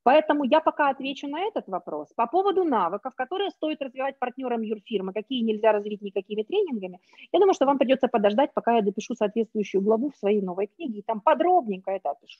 Поэтому 0.06 0.44
я 0.44 0.62
пока 0.62 0.90
отвечу 0.90 1.28
на 1.28 1.42
этот 1.42 1.68
вопрос. 1.68 2.14
По 2.16 2.28
поводу 2.28 2.64
навыков, 2.64 3.16
которые 3.16 3.50
стоит 3.50 3.82
развивать 3.82 4.20
партнерам 4.20 4.62
юрфирмы, 4.62 5.14
какие 5.14 5.42
нельзя 5.42 5.72
развить 5.72 6.04
никакими 6.04 6.44
тренингами, 6.44 7.00
я 7.32 7.40
думаю, 7.40 7.56
что 7.56 7.66
вам 7.66 7.80
придется 7.80 8.08
подождать, 8.08 8.54
пока 8.54 8.76
я 8.76 8.84
допишу 8.84 9.16
соответствующую 9.16 9.82
главу 9.82 10.12
в 10.12 10.18
своей 10.18 10.42
новой 10.42 10.68
книге, 10.68 11.00
и 11.00 11.02
там 11.02 11.22
подробненько 11.22 11.90
это 11.90 12.12
опишу. 12.12 12.40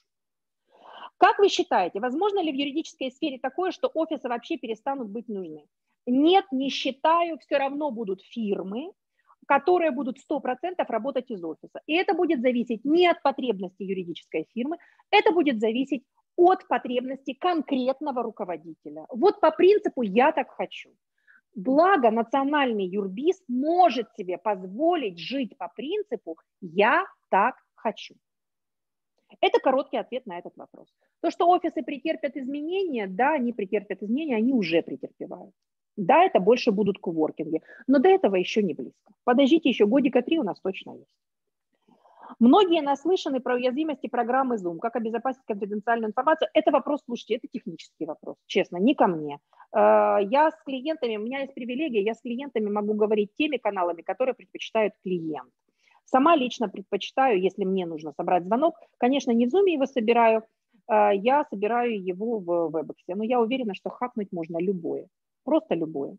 Как 1.18 1.40
вы 1.40 1.50
считаете, 1.50 2.00
возможно 2.00 2.40
ли 2.40 2.52
в 2.52 2.56
юридической 2.56 3.12
сфере 3.12 3.40
такое, 3.40 3.72
что 3.72 3.90
офисы 3.96 4.30
вообще 4.30 4.58
перестанут 4.58 5.10
быть 5.10 5.28
нужны? 5.28 5.66
Нет, 6.06 6.46
не 6.52 6.70
считаю, 6.70 7.40
все 7.40 7.58
равно 7.58 7.90
будут 7.90 8.22
фирмы, 8.22 8.92
которые 9.48 9.90
будут 9.90 10.18
100% 10.20 10.86
работать 10.88 11.32
из 11.32 11.44
офиса. 11.44 11.82
И 11.88 11.96
это 11.96 12.14
будет 12.14 12.42
зависеть 12.42 12.86
не 12.86 13.08
от 13.08 13.24
потребности 13.24 13.82
юридической 13.82 14.48
фирмы, 14.54 14.78
это 15.10 15.32
будет 15.32 15.60
зависеть 15.60 16.04
от 16.38 16.68
потребности 16.68 17.34
конкретного 17.34 18.24
руководителя. 18.24 19.06
Вот 19.10 19.40
по 19.40 19.52
принципу 19.52 20.02
«я 20.02 20.32
так 20.32 20.50
хочу». 20.50 20.90
Благо 21.56 22.12
национальный 22.12 22.86
юрбиз 22.86 23.42
может 23.48 24.14
себе 24.18 24.38
позволить 24.38 25.18
жить 25.18 25.58
по 25.58 25.70
принципу 25.70 26.38
«я 26.62 27.06
так 27.30 27.56
хочу». 27.76 28.16
Это 29.42 29.60
короткий 29.60 29.98
ответ 29.98 30.26
на 30.26 30.38
этот 30.38 30.56
вопрос. 30.58 30.88
То, 31.22 31.32
что 31.32 31.50
офисы 31.50 31.82
претерпят 31.82 32.36
изменения, 32.38 33.08
да, 33.08 33.34
они 33.34 33.54
претерпят 33.54 34.04
изменения, 34.04 34.36
они 34.36 34.54
уже 34.54 34.82
претерпевают. 34.82 35.54
Да, 35.98 36.24
это 36.24 36.40
больше 36.40 36.72
будут 36.72 37.00
коворкинги, 37.00 37.62
но 37.88 38.00
до 38.00 38.10
этого 38.10 38.36
еще 38.36 38.62
не 38.62 38.74
близко. 38.74 39.14
Подождите, 39.24 39.70
еще 39.70 39.86
годика 39.86 40.22
три 40.22 40.40
у 40.40 40.44
нас 40.44 40.60
точно 40.60 40.92
есть. 40.92 41.10
Многие 42.40 42.82
наслышаны 42.82 43.40
про 43.40 43.56
уязвимости 43.56 44.08
программы 44.08 44.56
Zoom, 44.56 44.80
как 44.80 44.96
обезопасить 44.96 45.44
конфиденциальную 45.48 46.10
информацию. 46.10 46.50
Это 46.54 46.72
вопрос, 46.72 47.02
слушайте, 47.06 47.36
это 47.36 47.48
технический 47.48 48.06
вопрос, 48.06 48.38
честно, 48.46 48.78
не 48.78 48.96
ко 48.96 49.08
мне. 49.08 49.40
Э, 49.74 50.18
я 50.22 50.52
с 50.52 50.64
клиентами, 50.66 51.18
у 51.18 51.22
меня 51.22 51.42
есть 51.42 51.54
привилегия, 51.54 52.02
я 52.02 52.14
с 52.14 52.22
клиентами 52.22 52.70
могу 52.70 52.94
говорить 52.94 53.34
теми 53.36 53.58
каналами, 53.58 54.02
которые 54.02 54.34
предпочитает 54.36 54.94
клиент. 55.04 55.52
Сама 56.06 56.36
лично 56.36 56.70
предпочитаю, 56.70 57.42
если 57.42 57.66
мне 57.66 57.86
нужно 57.86 58.14
собрать 58.14 58.46
звонок, 58.46 58.76
конечно, 58.98 59.32
не 59.32 59.48
в 59.48 59.54
Zoom 59.54 59.70
его 59.70 59.86
собираю, 59.86 60.44
э, 60.88 61.16
я 61.16 61.46
собираю 61.50 62.04
его 62.04 62.40
в 62.40 62.76
WebEx, 62.76 63.16
но 63.16 63.24
я 63.24 63.40
уверена, 63.40 63.74
что 63.74 63.90
хакнуть 63.90 64.32
можно 64.32 64.60
любое, 64.60 65.08
просто 65.44 65.76
любое. 65.76 66.18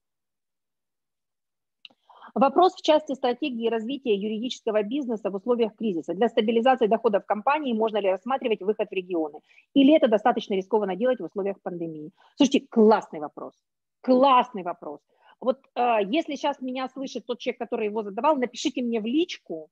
Вопрос 2.36 2.74
в 2.74 2.82
части 2.82 3.14
стратегии 3.14 3.70
развития 3.70 4.14
юридического 4.14 4.82
бизнеса 4.82 5.30
в 5.30 5.36
условиях 5.36 5.74
кризиса. 5.74 6.12
Для 6.12 6.28
стабилизации 6.28 6.86
доходов 6.86 7.24
компании 7.24 7.72
можно 7.72 7.96
ли 7.96 8.10
рассматривать 8.10 8.60
выход 8.60 8.90
в 8.90 8.92
регионы? 8.92 9.40
Или 9.72 9.96
это 9.96 10.06
достаточно 10.06 10.52
рискованно 10.52 10.96
делать 10.96 11.18
в 11.18 11.24
условиях 11.24 11.56
пандемии? 11.62 12.10
Слушайте, 12.36 12.66
классный 12.68 13.20
вопрос. 13.20 13.54
Классный 14.02 14.64
вопрос. 14.64 15.00
Вот 15.40 15.60
э, 15.76 16.00
если 16.10 16.34
сейчас 16.34 16.60
меня 16.60 16.90
слышит 16.90 17.24
тот 17.24 17.38
человек, 17.38 17.58
который 17.58 17.86
его 17.86 18.02
задавал, 18.02 18.36
напишите 18.36 18.82
мне 18.82 19.00
в 19.00 19.06
личку, 19.06 19.70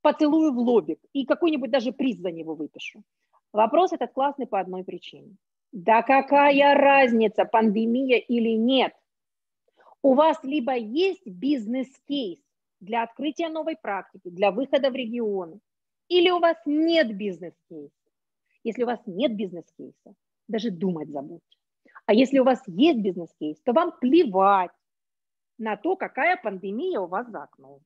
поцелую 0.00 0.52
в 0.52 0.58
лобик 0.58 1.00
и 1.14 1.26
какой-нибудь 1.26 1.72
даже 1.72 1.90
приз 1.90 2.18
за 2.18 2.30
него 2.30 2.54
выпишу. 2.54 3.02
Вопрос 3.52 3.92
этот 3.92 4.12
классный 4.12 4.46
по 4.46 4.60
одной 4.60 4.84
причине. 4.84 5.34
Да 5.72 6.02
какая 6.02 6.76
разница, 6.76 7.44
пандемия 7.44 8.18
или 8.18 8.50
нет? 8.50 8.92
У 10.04 10.12
вас 10.12 10.38
либо 10.42 10.76
есть 10.76 11.26
бизнес-кейс 11.26 12.38
для 12.78 13.04
открытия 13.04 13.48
новой 13.48 13.74
практики, 13.74 14.28
для 14.28 14.50
выхода 14.52 14.90
в 14.90 14.94
регионы, 14.94 15.60
или 16.08 16.28
у 16.28 16.40
вас 16.40 16.58
нет 16.66 17.16
бизнес-кейса. 17.16 18.10
Если 18.64 18.82
у 18.82 18.86
вас 18.86 19.00
нет 19.06 19.34
бизнес-кейса, 19.34 20.14
даже 20.46 20.70
думать 20.70 21.08
забудьте. 21.08 21.56
А 22.04 22.12
если 22.12 22.38
у 22.38 22.44
вас 22.44 22.62
есть 22.66 22.98
бизнес-кейс, 22.98 23.58
то 23.62 23.72
вам 23.72 23.98
плевать 23.98 24.72
на 25.56 25.78
то, 25.78 25.96
какая 25.96 26.36
пандемия 26.36 27.00
у 27.00 27.06
вас 27.06 27.26
за 27.30 27.44
окном. 27.44 27.80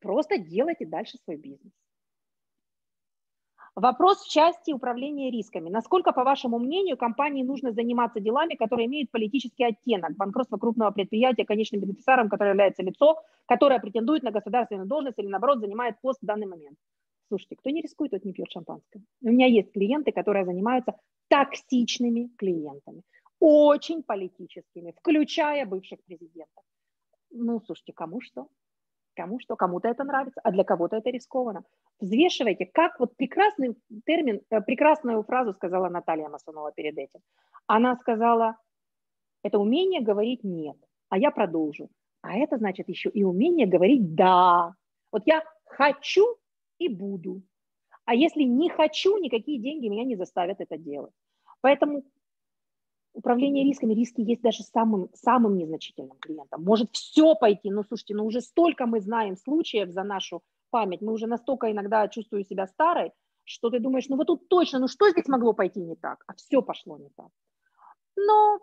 Просто 0.00 0.38
делайте 0.38 0.84
дальше 0.84 1.18
свой 1.18 1.36
бизнес. 1.36 1.72
Вопрос 3.74 4.22
в 4.22 4.28
части 4.28 4.70
управления 4.70 5.30
рисками. 5.30 5.70
Насколько, 5.70 6.12
по 6.12 6.24
вашему 6.24 6.58
мнению, 6.58 6.98
компании 6.98 7.42
нужно 7.42 7.72
заниматься 7.72 8.20
делами, 8.20 8.54
которые 8.54 8.86
имеют 8.86 9.10
политический 9.10 9.64
оттенок? 9.64 10.14
Банкротство 10.16 10.58
крупного 10.58 10.90
предприятия 10.90 11.46
конечным 11.46 11.80
бенефициаром, 11.80 12.28
которое 12.28 12.50
является 12.50 12.82
лицо, 12.82 13.16
которое 13.46 13.80
претендует 13.80 14.24
на 14.24 14.30
государственную 14.30 14.86
должность 14.86 15.18
или, 15.18 15.26
наоборот, 15.26 15.60
занимает 15.60 15.98
пост 16.02 16.20
в 16.20 16.26
данный 16.26 16.46
момент. 16.46 16.76
Слушайте, 17.28 17.56
кто 17.56 17.70
не 17.70 17.80
рискует, 17.80 18.10
тот 18.10 18.26
не 18.26 18.34
пьет 18.34 18.50
шампанское. 18.50 19.02
У 19.22 19.28
меня 19.28 19.46
есть 19.46 19.72
клиенты, 19.72 20.12
которые 20.12 20.44
занимаются 20.44 20.94
токсичными 21.28 22.30
клиентами, 22.36 23.02
очень 23.40 24.02
политическими, 24.02 24.92
включая 24.98 25.64
бывших 25.64 26.04
президентов. 26.04 26.62
Ну, 27.30 27.58
слушайте, 27.64 27.94
кому 27.94 28.20
что? 28.20 28.48
Кому 29.14 29.38
что, 29.40 29.56
кому-то 29.56 29.88
это 29.88 30.04
нравится, 30.04 30.40
а 30.42 30.50
для 30.50 30.64
кого-то 30.64 30.96
это 30.96 31.10
рискованно. 31.10 31.64
Взвешивайте, 32.00 32.64
как 32.66 32.98
вот 32.98 33.14
прекрасный 33.16 33.76
термин, 34.06 34.40
э, 34.50 34.60
прекрасную 34.62 35.22
фразу 35.22 35.52
сказала 35.52 35.88
Наталья 35.88 36.28
Масонова 36.28 36.72
перед 36.72 36.96
этим. 36.96 37.20
Она 37.66 37.96
сказала, 37.96 38.56
это 39.42 39.58
умение 39.58 40.00
говорить 40.00 40.44
нет, 40.44 40.76
а 41.10 41.18
я 41.18 41.30
продолжу. 41.30 41.90
А 42.22 42.36
это 42.36 42.56
значит 42.56 42.88
еще 42.88 43.10
и 43.10 43.24
умение 43.24 43.66
говорить 43.66 44.14
да. 44.14 44.74
Вот 45.10 45.22
я 45.26 45.42
хочу 45.66 46.24
и 46.78 46.88
буду. 46.88 47.42
А 48.04 48.14
если 48.14 48.42
не 48.42 48.70
хочу, 48.70 49.18
никакие 49.18 49.58
деньги 49.58 49.88
меня 49.88 50.04
не 50.04 50.16
заставят 50.16 50.60
это 50.60 50.78
делать. 50.78 51.12
Поэтому 51.60 52.04
управление 53.12 53.64
рисками, 53.64 53.94
риски 53.94 54.20
есть 54.20 54.42
даже 54.42 54.62
самым, 54.62 55.08
самым 55.14 55.56
незначительным 55.56 56.16
клиентом. 56.18 56.62
Может 56.62 56.90
все 56.92 57.34
пойти, 57.34 57.70
но 57.70 57.82
слушайте, 57.82 58.14
ну 58.14 58.24
уже 58.24 58.40
столько 58.40 58.86
мы 58.86 59.00
знаем 59.00 59.36
случаев 59.36 59.90
за 59.90 60.02
нашу 60.02 60.42
память, 60.70 61.02
мы 61.02 61.12
уже 61.12 61.26
настолько 61.26 61.70
иногда 61.70 62.08
чувствую 62.08 62.44
себя 62.44 62.66
старой, 62.66 63.12
что 63.44 63.70
ты 63.70 63.80
думаешь, 63.80 64.08
ну 64.08 64.16
вот 64.16 64.26
тут 64.26 64.48
точно, 64.48 64.78
ну 64.78 64.88
что 64.88 65.10
здесь 65.10 65.28
могло 65.28 65.52
пойти 65.52 65.80
не 65.80 65.96
так, 65.96 66.24
а 66.26 66.34
все 66.34 66.62
пошло 66.62 66.98
не 66.98 67.10
так. 67.10 67.28
Но 68.16 68.58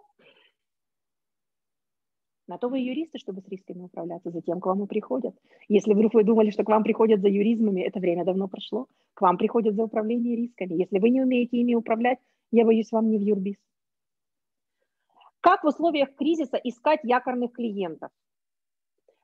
на 2.48 2.58
то 2.58 2.68
вы 2.68 2.80
юристы, 2.80 3.20
чтобы 3.20 3.42
с 3.42 3.48
рисками 3.48 3.84
управляться, 3.84 4.32
за 4.32 4.42
тем 4.42 4.60
к 4.60 4.66
вам 4.66 4.84
и 4.84 4.88
приходят. 4.88 5.36
Если 5.68 5.94
вдруг 5.94 6.16
вы 6.16 6.24
думали, 6.24 6.50
что 6.50 6.64
к 6.64 6.70
вам 6.70 6.84
приходят 6.84 7.22
за 7.22 7.28
юризмами, 7.28 7.82
это 7.82 8.00
время 8.00 8.26
давно 8.26 8.48
прошло. 8.48 8.88
К 9.14 9.22
вам 9.22 9.38
приходят 9.38 9.76
за 9.76 9.84
управление 9.84 10.36
рисками. 10.36 10.74
Если 10.74 10.98
вы 10.98 11.12
не 11.12 11.22
умеете 11.22 11.58
ими 11.58 11.76
управлять, 11.76 12.18
я 12.52 12.66
боюсь, 12.66 12.92
вам 12.92 13.12
не 13.12 13.20
в 13.20 13.22
юрбиз. 13.22 13.58
Как 15.42 15.64
в 15.64 15.68
условиях 15.68 16.16
кризиса 16.16 16.58
искать 16.58 17.00
якорных 17.04 17.54
клиентов? 17.54 18.12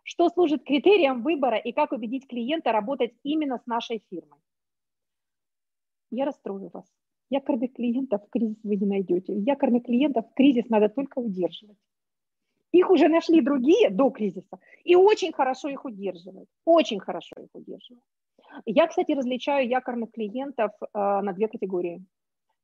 Что 0.04 0.30
служит 0.30 0.64
критерием 0.64 1.24
выбора 1.24 1.58
и 1.58 1.72
как 1.72 1.92
убедить 1.92 2.28
клиента 2.28 2.72
работать 2.72 3.14
именно 3.24 3.58
с 3.58 3.66
нашей 3.66 4.04
фирмой? 4.10 4.40
Я 6.12 6.26
расстрою 6.26 6.70
вас. 6.72 6.86
Якорных 7.30 7.74
клиентов 7.74 8.22
в 8.26 8.30
кризис 8.30 8.58
вы 8.64 8.76
не 8.76 8.86
найдете. 8.86 9.34
Якорных 9.34 9.84
клиентов 9.84 10.26
в 10.30 10.34
кризис 10.36 10.70
надо 10.70 10.90
только 10.90 11.20
удерживать. 11.20 11.78
Их 12.72 12.90
уже 12.90 13.08
нашли 13.08 13.42
другие 13.42 13.90
до 13.90 14.10
кризиса, 14.10 14.60
и 14.84 14.96
очень 14.96 15.34
хорошо 15.34 15.70
их 15.70 15.86
удерживают. 15.86 16.50
Очень 16.66 17.00
хорошо 17.00 17.36
их 17.42 17.50
удерживают. 17.54 18.04
Я, 18.66 18.88
кстати, 18.88 19.14
различаю 19.14 19.68
якорных 19.68 20.12
клиентов 20.12 20.72
э, 20.82 20.88
на 20.94 21.34
две 21.34 21.48
категории. 21.48 22.06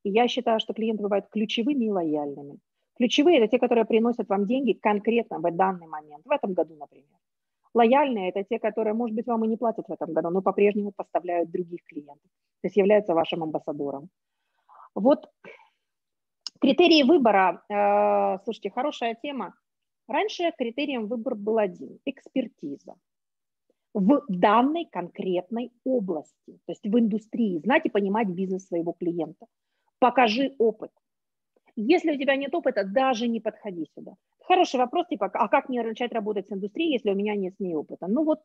И 0.03 0.09
я 0.09 0.27
считаю, 0.27 0.59
что 0.59 0.73
клиенты 0.73 1.03
бывают 1.03 1.27
ключевыми 1.29 1.85
и 1.85 1.89
лояльными. 1.89 2.59
Ключевые– 3.01 3.37
это 3.39 3.47
те, 3.47 3.57
которые 3.57 3.85
приносят 3.85 4.29
вам 4.29 4.45
деньги 4.45 4.73
конкретно 4.73 5.39
в 5.39 5.55
данный 5.55 5.87
момент, 5.87 6.23
в 6.23 6.29
этом 6.29 6.53
году, 6.53 6.75
например. 6.75 7.17
Лояльные– 7.73 8.29
это 8.31 8.43
те, 8.43 8.59
которые, 8.59 8.93
может 8.93 9.15
быть, 9.15 9.25
вам 9.25 9.43
и 9.43 9.47
не 9.47 9.57
платят 9.57 9.87
в 9.87 9.91
этом 9.91 10.13
году, 10.13 10.29
но 10.29 10.43
по-прежнему 10.43 10.91
поставляют 10.95 11.49
других 11.49 11.83
клиентов, 11.85 12.29
то 12.61 12.67
есть 12.67 12.77
являются 12.77 13.15
вашим 13.15 13.41
амбассадором. 13.41 14.09
Вот 14.93 15.27
критерии 16.59 17.01
выбора, 17.01 17.63
э, 17.69 18.43
слушайте, 18.43 18.69
хорошая 18.69 19.17
тема. 19.23 19.55
Раньше 20.07 20.51
критерием 20.55 21.07
выбора 21.07 21.33
был 21.33 21.57
один– 21.57 21.97
экспертиза 22.05 22.93
в 23.95 24.21
данной 24.27 24.85
конкретной 24.85 25.71
области, 25.83 26.59
то 26.65 26.71
есть 26.71 26.83
в 26.83 26.99
индустрии, 26.99 27.61
знать 27.63 27.87
и 27.87 27.89
понимать 27.89 28.27
бизнес 28.27 28.67
своего 28.67 28.93
клиента. 28.93 29.47
Покажи 29.97 30.53
опыт. 30.59 30.91
Если 31.75 32.11
у 32.11 32.17
тебя 32.17 32.35
нет 32.35 32.53
опыта, 32.53 32.83
даже 32.83 33.27
не 33.27 33.39
подходи 33.39 33.87
сюда. 33.95 34.13
Хороший 34.39 34.79
вопрос, 34.79 35.07
типа, 35.07 35.27
а 35.33 35.47
как 35.47 35.69
мне 35.69 35.83
начать 35.83 36.13
работать 36.13 36.47
с 36.47 36.51
индустрией, 36.51 36.93
если 36.93 37.11
у 37.11 37.15
меня 37.15 37.35
нет 37.35 37.55
с 37.55 37.59
ней 37.59 37.75
опыта? 37.75 38.07
Ну 38.07 38.23
вот, 38.23 38.41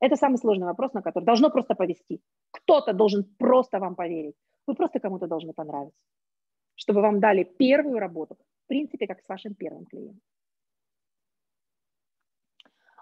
это 0.00 0.16
самый 0.16 0.38
сложный 0.38 0.66
вопрос, 0.66 0.92
на 0.94 1.02
который 1.02 1.24
должно 1.24 1.50
просто 1.50 1.74
повести. 1.74 2.20
Кто-то 2.50 2.92
должен 2.92 3.24
просто 3.38 3.78
вам 3.78 3.94
поверить. 3.94 4.34
Вы 4.66 4.74
просто 4.74 5.00
кому-то 5.00 5.26
должны 5.26 5.52
понравиться, 5.52 5.98
чтобы 6.74 7.00
вам 7.00 7.20
дали 7.20 7.44
первую 7.44 7.98
работу, 7.98 8.36
в 8.64 8.68
принципе, 8.68 9.06
как 9.06 9.20
с 9.20 9.28
вашим 9.28 9.54
первым 9.54 9.86
клиентом. 9.86 10.20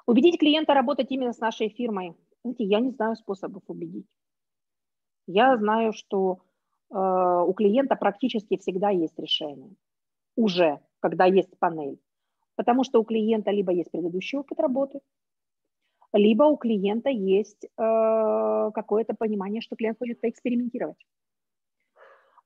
Убедить 0.07 0.39
клиента 0.39 0.73
работать 0.73 1.11
именно 1.11 1.33
с 1.33 1.39
нашей 1.39 1.69
фирмой. 1.69 2.15
Знаете, 2.43 2.65
я 2.65 2.81
не 2.81 2.93
знаю 2.93 3.15
способов 3.17 3.63
убедить. 3.67 4.07
Я 5.27 5.57
знаю, 5.59 5.93
что 5.93 6.41
у 6.91 7.53
клиента 7.53 7.97
практически 7.97 8.57
всегда 8.57 8.91
есть 8.91 9.19
решение. 9.19 9.75
уже, 10.37 10.81
когда 11.01 11.25
есть 11.25 11.59
панель. 11.59 11.99
Потому 12.55 12.85
что 12.85 13.01
у 13.01 13.05
клиента 13.05 13.51
либо 13.51 13.73
есть 13.73 13.91
предыдущий 13.91 14.39
опыт 14.39 14.61
работы, 14.61 15.01
либо 16.13 16.45
у 16.45 16.57
клиента 16.57 17.11
есть 17.11 17.65
э, 17.65 18.71
какое-то 18.75 19.15
понимание, 19.15 19.61
что 19.61 19.77
клиент 19.77 19.99
хочет 19.99 20.21
поэкспериментировать. 20.21 21.05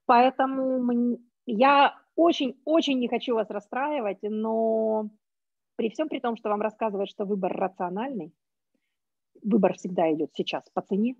Поэтому 0.06 1.18
я 1.46 1.94
очень-очень 2.16 2.98
не 2.98 3.08
хочу 3.08 3.34
вас 3.34 3.48
расстраивать, 3.50 4.18
но 4.22 5.10
при 5.76 5.90
всем 5.90 6.08
при 6.08 6.18
том, 6.20 6.36
что 6.36 6.48
вам 6.48 6.60
рассказывают, 6.60 7.08
что 7.10 7.24
выбор 7.24 7.52
рациональный, 7.52 8.32
выбор 9.42 9.74
всегда 9.74 10.12
идет 10.12 10.30
сейчас 10.34 10.64
по 10.74 10.82
цене, 10.82 11.16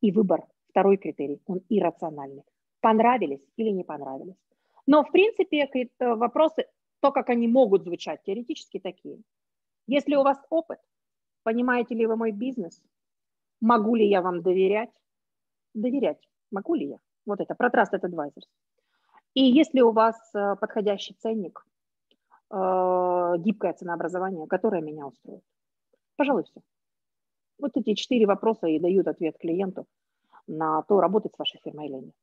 и 0.00 0.12
выбор, 0.12 0.44
второй 0.78 0.96
критерий, 0.96 1.40
он 1.46 1.60
иррациональный. 1.68 2.44
Понравились 2.80 3.44
или 3.56 3.70
не 3.70 3.82
понравились. 3.82 4.36
Но, 4.86 5.02
в 5.02 5.10
принципе, 5.10 5.68
вопросы, 5.98 6.66
то, 7.00 7.10
как 7.10 7.30
они 7.30 7.48
могут 7.48 7.82
звучать, 7.82 8.22
теоретически 8.22 8.78
такие. 8.78 9.18
Если 9.88 10.14
у 10.14 10.22
вас 10.22 10.38
опыт, 10.50 10.78
понимаете 11.42 11.96
ли 11.96 12.06
вы 12.06 12.16
мой 12.16 12.30
бизнес, 12.30 12.80
могу 13.60 13.96
ли 13.96 14.08
я 14.08 14.22
вам 14.22 14.42
доверять, 14.42 14.92
доверять, 15.74 16.28
могу 16.52 16.74
ли 16.76 16.86
я? 16.86 16.98
Вот 17.26 17.40
это, 17.40 17.56
про 17.56 17.70
Trusted 17.70 18.02
Advisors. 18.02 18.46
И 19.34 19.42
если 19.42 19.80
у 19.80 19.90
вас 19.90 20.16
э, 20.34 20.54
подходящий 20.60 21.14
ценник, 21.14 21.66
э, 22.50 23.34
гибкое 23.38 23.72
ценообразование, 23.72 24.46
которое 24.46 24.80
меня 24.80 25.06
устроит. 25.06 25.42
Пожалуй, 26.16 26.44
все. 26.44 26.60
Вот 27.58 27.72
эти 27.74 27.94
четыре 27.94 28.26
вопроса 28.26 28.68
и 28.68 28.78
дают 28.78 29.08
ответ 29.08 29.36
клиенту 29.38 29.86
на 30.48 30.82
то, 30.82 31.00
работать 31.00 31.34
с 31.34 31.38
вашей 31.38 31.60
фирмой 31.62 31.86
или 31.86 31.94
нет. 31.94 32.14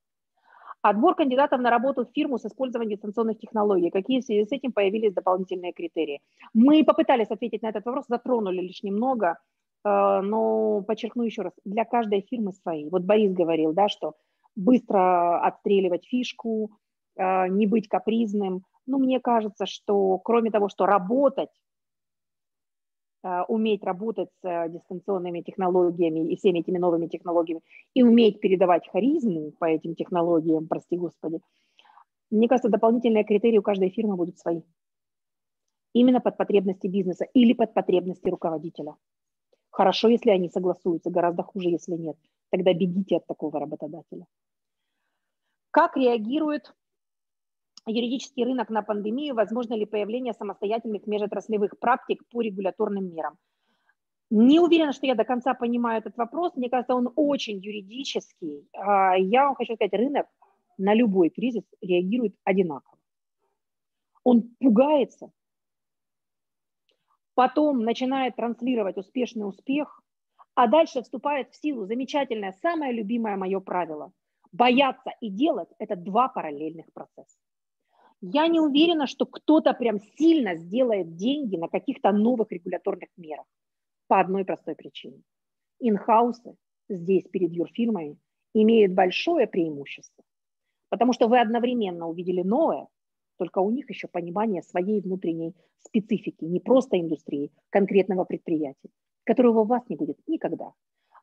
Отбор 0.81 1.15
кандидатов 1.15 1.61
на 1.61 1.71
работу 1.71 2.05
в 2.05 2.11
фирму 2.13 2.37
с 2.37 2.45
использованием 2.45 2.95
дистанционных 2.95 3.39
технологий. 3.39 3.89
Какие 3.89 4.19
в 4.19 4.23
связи 4.23 4.45
с 4.45 4.51
этим 4.51 4.71
появились 4.71 5.13
дополнительные 5.13 5.73
критерии? 5.73 6.21
Мы 6.53 6.83
попытались 6.83 7.31
ответить 7.31 7.63
на 7.63 7.69
этот 7.69 7.85
вопрос, 7.85 8.05
затронули 8.07 8.61
лишь 8.61 8.83
немного, 8.83 9.39
э, 9.83 10.21
но 10.21 10.83
подчеркну 10.83 11.23
еще 11.23 11.41
раз, 11.41 11.53
для 11.65 11.85
каждой 11.85 12.21
фирмы 12.21 12.53
свои. 12.53 12.87
Вот 12.87 13.01
Борис 13.01 13.33
говорил, 13.33 13.73
да, 13.73 13.89
что 13.89 14.13
быстро 14.55 15.39
отстреливать 15.43 16.05
фишку, 16.05 16.77
э, 17.17 17.47
не 17.47 17.65
быть 17.65 17.87
капризным. 17.87 18.63
Ну, 18.85 18.99
мне 18.99 19.19
кажется, 19.19 19.65
что 19.65 20.19
кроме 20.19 20.51
того, 20.51 20.69
что 20.69 20.85
работать 20.85 21.49
уметь 23.47 23.83
работать 23.83 24.29
с 24.41 24.47
э, 24.47 24.69
дистанционными 24.69 25.41
технологиями 25.41 26.31
и 26.31 26.35
всеми 26.35 26.59
этими 26.59 26.77
новыми 26.77 27.07
технологиями, 27.07 27.61
и 27.93 28.03
уметь 28.03 28.39
передавать 28.39 28.87
харизму 28.89 29.51
по 29.59 29.65
этим 29.65 29.95
технологиям, 29.95 30.67
прости 30.67 30.97
господи, 30.97 31.39
мне 32.29 32.47
кажется, 32.47 32.69
дополнительные 32.69 33.23
критерии 33.23 33.57
у 33.57 33.63
каждой 33.63 33.89
фирмы 33.89 34.15
будут 34.15 34.37
свои. 34.37 34.61
Именно 35.93 36.19
под 36.19 36.37
потребности 36.37 36.87
бизнеса 36.87 37.25
или 37.33 37.53
под 37.53 37.73
потребности 37.73 38.27
руководителя. 38.27 38.95
Хорошо, 39.71 40.09
если 40.09 40.29
они 40.29 40.49
согласуются, 40.49 41.09
гораздо 41.09 41.43
хуже, 41.43 41.69
если 41.69 41.93
нет. 41.93 42.17
Тогда 42.49 42.73
бегите 42.73 43.17
от 43.17 43.27
такого 43.27 43.59
работодателя. 43.59 44.25
Как 45.71 45.97
реагирует 45.97 46.73
юридический 47.87 48.43
рынок 48.43 48.69
на 48.69 48.81
пандемию, 48.81 49.35
возможно 49.35 49.73
ли 49.73 49.85
появление 49.85 50.33
самостоятельных 50.33 51.07
межотраслевых 51.07 51.79
практик 51.79 52.21
по 52.29 52.41
регуляторным 52.41 53.13
мерам. 53.13 53.37
Не 54.31 54.59
уверена, 54.59 54.91
что 54.91 55.05
я 55.05 55.15
до 55.15 55.23
конца 55.23 55.53
понимаю 55.53 55.99
этот 55.99 56.17
вопрос. 56.17 56.55
Мне 56.55 56.69
кажется, 56.69 56.95
он 56.95 57.11
очень 57.15 57.57
юридический. 57.57 58.67
А, 58.73 59.15
я 59.15 59.45
вам 59.45 59.55
хочу 59.55 59.75
сказать, 59.75 59.93
рынок 59.93 60.27
на 60.77 60.93
любой 60.93 61.29
кризис 61.29 61.63
реагирует 61.81 62.35
одинаково. 62.43 62.97
Он 64.23 64.55
пугается, 64.59 65.31
потом 67.35 67.83
начинает 67.83 68.35
транслировать 68.35 68.97
успешный 68.97 69.47
успех, 69.47 70.01
а 70.55 70.67
дальше 70.67 71.03
вступает 71.03 71.51
в 71.51 71.55
силу 71.55 71.85
замечательное, 71.85 72.53
самое 72.53 72.93
любимое 72.93 73.37
мое 73.37 73.59
правило. 73.59 74.11
Бояться 74.51 75.11
и 75.21 75.29
делать– 75.29 75.69
это 75.79 75.95
два 75.95 76.29
параллельных 76.29 76.91
процесса. 76.93 77.37
Я 78.21 78.47
не 78.47 78.59
уверена, 78.59 79.07
что 79.07 79.25
кто-то 79.25 79.73
прям 79.73 79.99
сильно 80.17 80.55
сделает 80.55 81.15
деньги 81.15 81.57
на 81.57 81.67
каких-то 81.67 82.11
новых 82.11 82.51
регуляторных 82.51 83.09
мерах 83.17 83.45
по 84.07 84.19
одной 84.19 84.45
простой 84.45 84.75
причине. 84.75 85.21
Инхаусы 85.79 86.55
здесь 86.89 87.27
перед 87.27 87.51
юрфирмами 87.51 88.17
имеют 88.53 88.93
большое 88.93 89.47
преимущество, 89.47 90.23
потому 90.89 91.13
что 91.13 91.27
вы 91.27 91.39
одновременно 91.39 92.07
увидели 92.07 92.41
новое, 92.41 92.87
только 93.37 93.59
у 93.59 93.69
них 93.69 93.89
еще 93.89 94.07
понимание 94.07 94.61
своей 94.61 95.01
внутренней 95.01 95.53
специфики, 95.79 96.45
не 96.45 96.59
просто 96.59 96.99
индустрии, 96.99 97.51
конкретного 97.69 98.23
предприятия, 98.23 98.89
которого 99.25 99.61
у 99.61 99.65
вас 99.65 99.83
не 99.89 99.97
будет 99.97 100.17
никогда. 100.25 100.71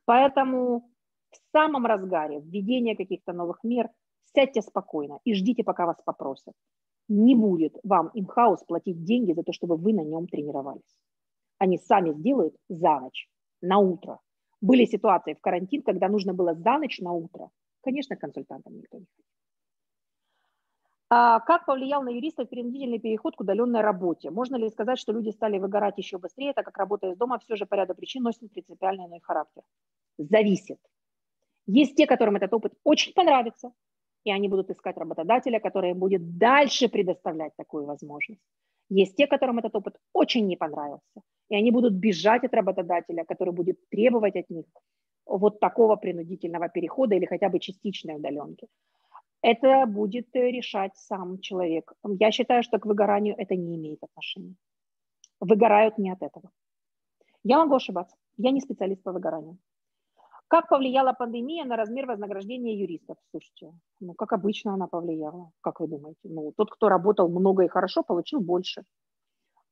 Поэтому 0.05 0.91
в 1.31 1.37
самом 1.53 1.87
разгаре 1.87 2.41
введения 2.41 2.97
каких-то 2.97 3.33
новых 3.33 3.65
мер 3.65 3.89
сядьте 4.35 4.61
спокойно 4.61 5.21
и 5.25 5.35
ждите, 5.35 5.65
пока 5.65 5.87
вас 5.87 5.97
попросят 6.05 6.55
не 7.13 7.35
будет 7.35 7.77
вам 7.85 8.11
инхаус 8.15 8.65
платить 8.65 9.05
деньги 9.05 9.33
за 9.33 9.43
то, 9.43 9.53
чтобы 9.53 9.77
вы 9.77 9.93
на 9.93 10.03
нем 10.03 10.27
тренировались. 10.27 10.97
Они 11.59 11.79
сами 11.79 12.13
сделают 12.13 12.57
за 12.69 13.01
ночь, 13.01 13.29
на 13.61 13.79
утро. 13.79 14.19
Были 14.61 14.85
ситуации 14.85 15.35
в 15.35 15.41
карантин, 15.41 15.83
когда 15.83 16.09
нужно 16.09 16.35
было 16.35 16.55
за 16.55 16.79
ночь 16.79 16.99
на 17.01 17.13
утро. 17.13 17.51
Конечно, 17.83 18.17
консультантам 18.17 18.77
никто 18.77 18.99
не 18.99 19.05
хотел. 19.05 19.25
А 21.15 21.41
как 21.41 21.67
повлиял 21.67 22.03
на 22.03 22.09
юристов 22.09 22.49
принудительный 22.49 22.99
переход 22.99 23.37
к 23.37 23.41
удаленной 23.43 23.83
работе? 23.83 24.31
Можно 24.31 24.57
ли 24.57 24.71
сказать, 24.71 24.99
что 24.99 25.13
люди 25.13 25.29
стали 25.29 25.59
выгорать 25.59 25.99
еще 25.99 26.17
быстрее, 26.17 26.55
так 26.55 26.65
как 26.65 26.79
работа 26.79 27.11
из 27.11 27.19
дома 27.19 27.39
все 27.39 27.55
же 27.55 27.67
по 27.67 27.75
ряду 27.75 27.95
причин 27.95 28.23
носит 28.23 28.51
принципиально 28.51 29.07
иной 29.07 29.21
характер? 29.21 29.63
Зависит. 30.17 30.79
Есть 31.67 31.97
те, 31.97 32.07
которым 32.07 32.37
этот 32.37 32.55
опыт 32.55 32.73
очень 32.83 33.13
понравится, 33.13 33.73
и 34.25 34.31
они 34.31 34.49
будут 34.49 34.71
искать 34.71 34.97
работодателя, 34.97 35.61
который 35.61 35.95
будет 35.95 36.39
дальше 36.39 36.89
предоставлять 36.89 37.53
такую 37.57 37.87
возможность. 37.87 38.43
Есть 38.89 39.17
те, 39.17 39.27
которым 39.27 39.59
этот 39.59 39.75
опыт 39.75 39.97
очень 40.13 40.47
не 40.47 40.57
понравился, 40.57 41.23
и 41.49 41.57
они 41.57 41.71
будут 41.71 41.95
бежать 41.95 42.45
от 42.45 42.55
работодателя, 42.55 43.25
который 43.25 43.53
будет 43.53 43.79
требовать 43.91 44.37
от 44.37 44.51
них 44.51 44.67
вот 45.27 45.61
такого 45.61 45.97
принудительного 45.97 46.69
перехода 46.69 47.15
или 47.15 47.27
хотя 47.27 47.49
бы 47.49 47.59
частичной 47.59 48.17
удаленки. 48.17 48.67
Это 49.43 49.87
будет 49.87 50.29
решать 50.35 50.97
сам 50.97 51.41
человек. 51.41 51.93
Я 52.21 52.31
считаю, 52.31 52.63
что 52.63 52.79
к 52.79 52.87
выгоранию 52.87 53.35
это 53.37 53.57
не 53.57 53.77
имеет 53.77 54.03
отношения. 54.03 54.55
Выгорают 55.41 55.99
не 55.99 56.11
от 56.13 56.23
этого. 56.23 56.51
Я 57.45 57.59
могу 57.59 57.75
ошибаться. 57.75 58.17
Я 58.37 58.53
не 58.53 58.61
специалист 58.61 59.03
по 59.03 59.13
выгоранию. 59.13 59.59
Как 60.53 60.69
повлияла 60.69 61.15
пандемия 61.15 61.65
на 61.65 61.77
размер 61.77 62.05
вознаграждения 62.05 62.77
юристов? 62.77 63.17
Слушайте, 63.31 63.73
ну, 64.01 64.13
как 64.13 64.35
обычно 64.35 64.75
она 64.75 64.87
повлияла. 64.87 65.51
Как 65.63 65.81
вы 65.81 65.89
думаете? 65.89 66.21
Ну, 66.25 66.53
тот, 66.55 66.71
кто 66.71 66.91
работал 66.91 67.31
много 67.31 67.65
и 67.65 67.69
хорошо, 67.69 68.03
получил 68.03 68.41
больше. 68.41 68.83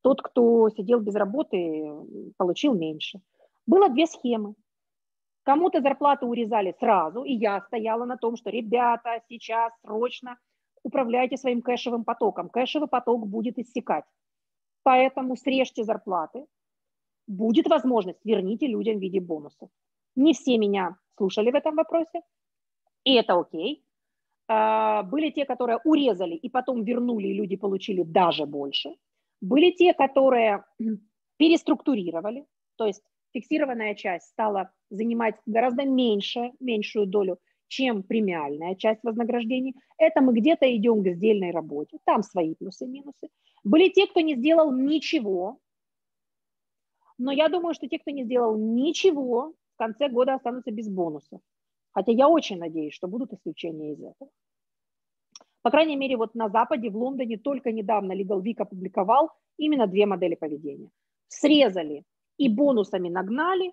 Тот, 0.01 0.23
кто 0.23 0.71
сидел 0.71 1.01
без 1.01 1.15
работы, 1.17 1.87
получил 2.39 2.73
меньше. 2.73 3.21
Было 3.67 3.91
две 3.91 4.07
схемы. 4.07 4.55
Кому-то 5.43 5.83
зарплату 5.83 6.27
урезали 6.27 6.75
сразу, 6.81 7.25
и 7.25 7.35
я 7.35 7.61
стояла 7.61 8.07
на 8.07 8.17
том, 8.17 8.37
что, 8.37 8.49
ребята, 8.49 9.21
сейчас 9.29 9.75
срочно 9.83 10.39
управляйте 10.83 11.37
своим 11.37 11.61
кэшевым 11.61 12.05
потоком. 12.05 12.49
Кэшевый 12.49 12.89
поток 12.89 13.27
будет 13.27 13.59
иссякать. 13.59 14.07
Поэтому 14.83 15.37
срежьте 15.37 15.85
зарплаты. 15.85 16.47
Будет 17.27 17.69
возможность, 17.69 18.25
верните 18.25 18.67
людям 18.67 18.97
в 18.97 19.03
виде 19.03 19.21
бонусов. 19.21 19.69
Не 20.17 20.33
все 20.35 20.59
меня 20.59 20.97
слушали 21.17 21.51
в 21.51 21.55
этом 21.55 21.77
вопросе, 21.77 22.23
и 23.05 23.15
это 23.15 23.39
окей. 23.39 23.85
А, 24.49 25.03
были 25.05 25.31
те, 25.31 25.45
которые 25.45 25.79
урезали 25.85 26.35
и 26.35 26.49
потом 26.49 26.83
вернули, 26.83 27.29
и 27.29 27.35
люди 27.35 27.57
получили 27.57 28.03
даже 28.03 28.47
больше. 28.47 28.97
Были 29.41 29.71
те, 29.71 29.95
которые 29.95 30.65
переструктурировали, 31.37 32.47
то 32.77 32.87
есть 32.87 33.03
фиксированная 33.33 33.95
часть 33.95 34.27
стала 34.27 34.73
занимать 34.91 35.37
гораздо 35.47 35.85
меньше, 35.85 36.53
меньшую 36.61 37.07
долю, 37.07 37.39
чем 37.69 38.03
премиальная 38.03 38.75
часть 38.75 39.05
вознаграждений. 39.05 39.75
Это 39.97 40.21
мы 40.21 40.33
где-то 40.33 40.67
идем 40.77 41.05
к 41.05 41.09
сдельной 41.15 41.53
работе, 41.53 41.99
там 42.05 42.23
свои 42.23 42.55
плюсы 42.55 42.87
и 42.87 42.89
минусы. 42.89 43.29
Были 43.63 43.89
те, 43.89 44.07
кто 44.07 44.21
не 44.21 44.35
сделал 44.35 44.73
ничего, 44.73 45.59
но 47.19 47.31
я 47.31 47.49
думаю, 47.49 47.75
что 47.75 47.87
те, 47.87 47.99
кто 47.99 48.11
не 48.11 48.25
сделал 48.25 48.57
ничего, 48.57 49.55
конце 49.81 50.09
года 50.09 50.35
останутся 50.35 50.71
без 50.71 50.89
бонусов. 50.89 51.41
Хотя 51.93 52.13
я 52.13 52.29
очень 52.29 52.59
надеюсь, 52.59 52.95
что 52.95 53.09
будут 53.09 53.33
исключения 53.33 53.93
из 53.93 54.01
этого. 54.01 54.31
По 55.63 55.71
крайней 55.71 55.97
мере, 55.97 56.17
вот 56.17 56.35
на 56.35 56.49
Западе, 56.49 56.91
в 56.91 56.97
Лондоне 56.97 57.39
только 57.39 57.73
недавно 57.73 58.13
Legal 58.13 58.43
Week 58.43 58.59
опубликовал 58.59 59.31
именно 59.59 59.87
две 59.87 60.07
модели 60.07 60.35
поведения. 60.35 60.91
Срезали 61.29 62.05
и 62.39 62.49
бонусами 62.49 63.09
нагнали, 63.09 63.73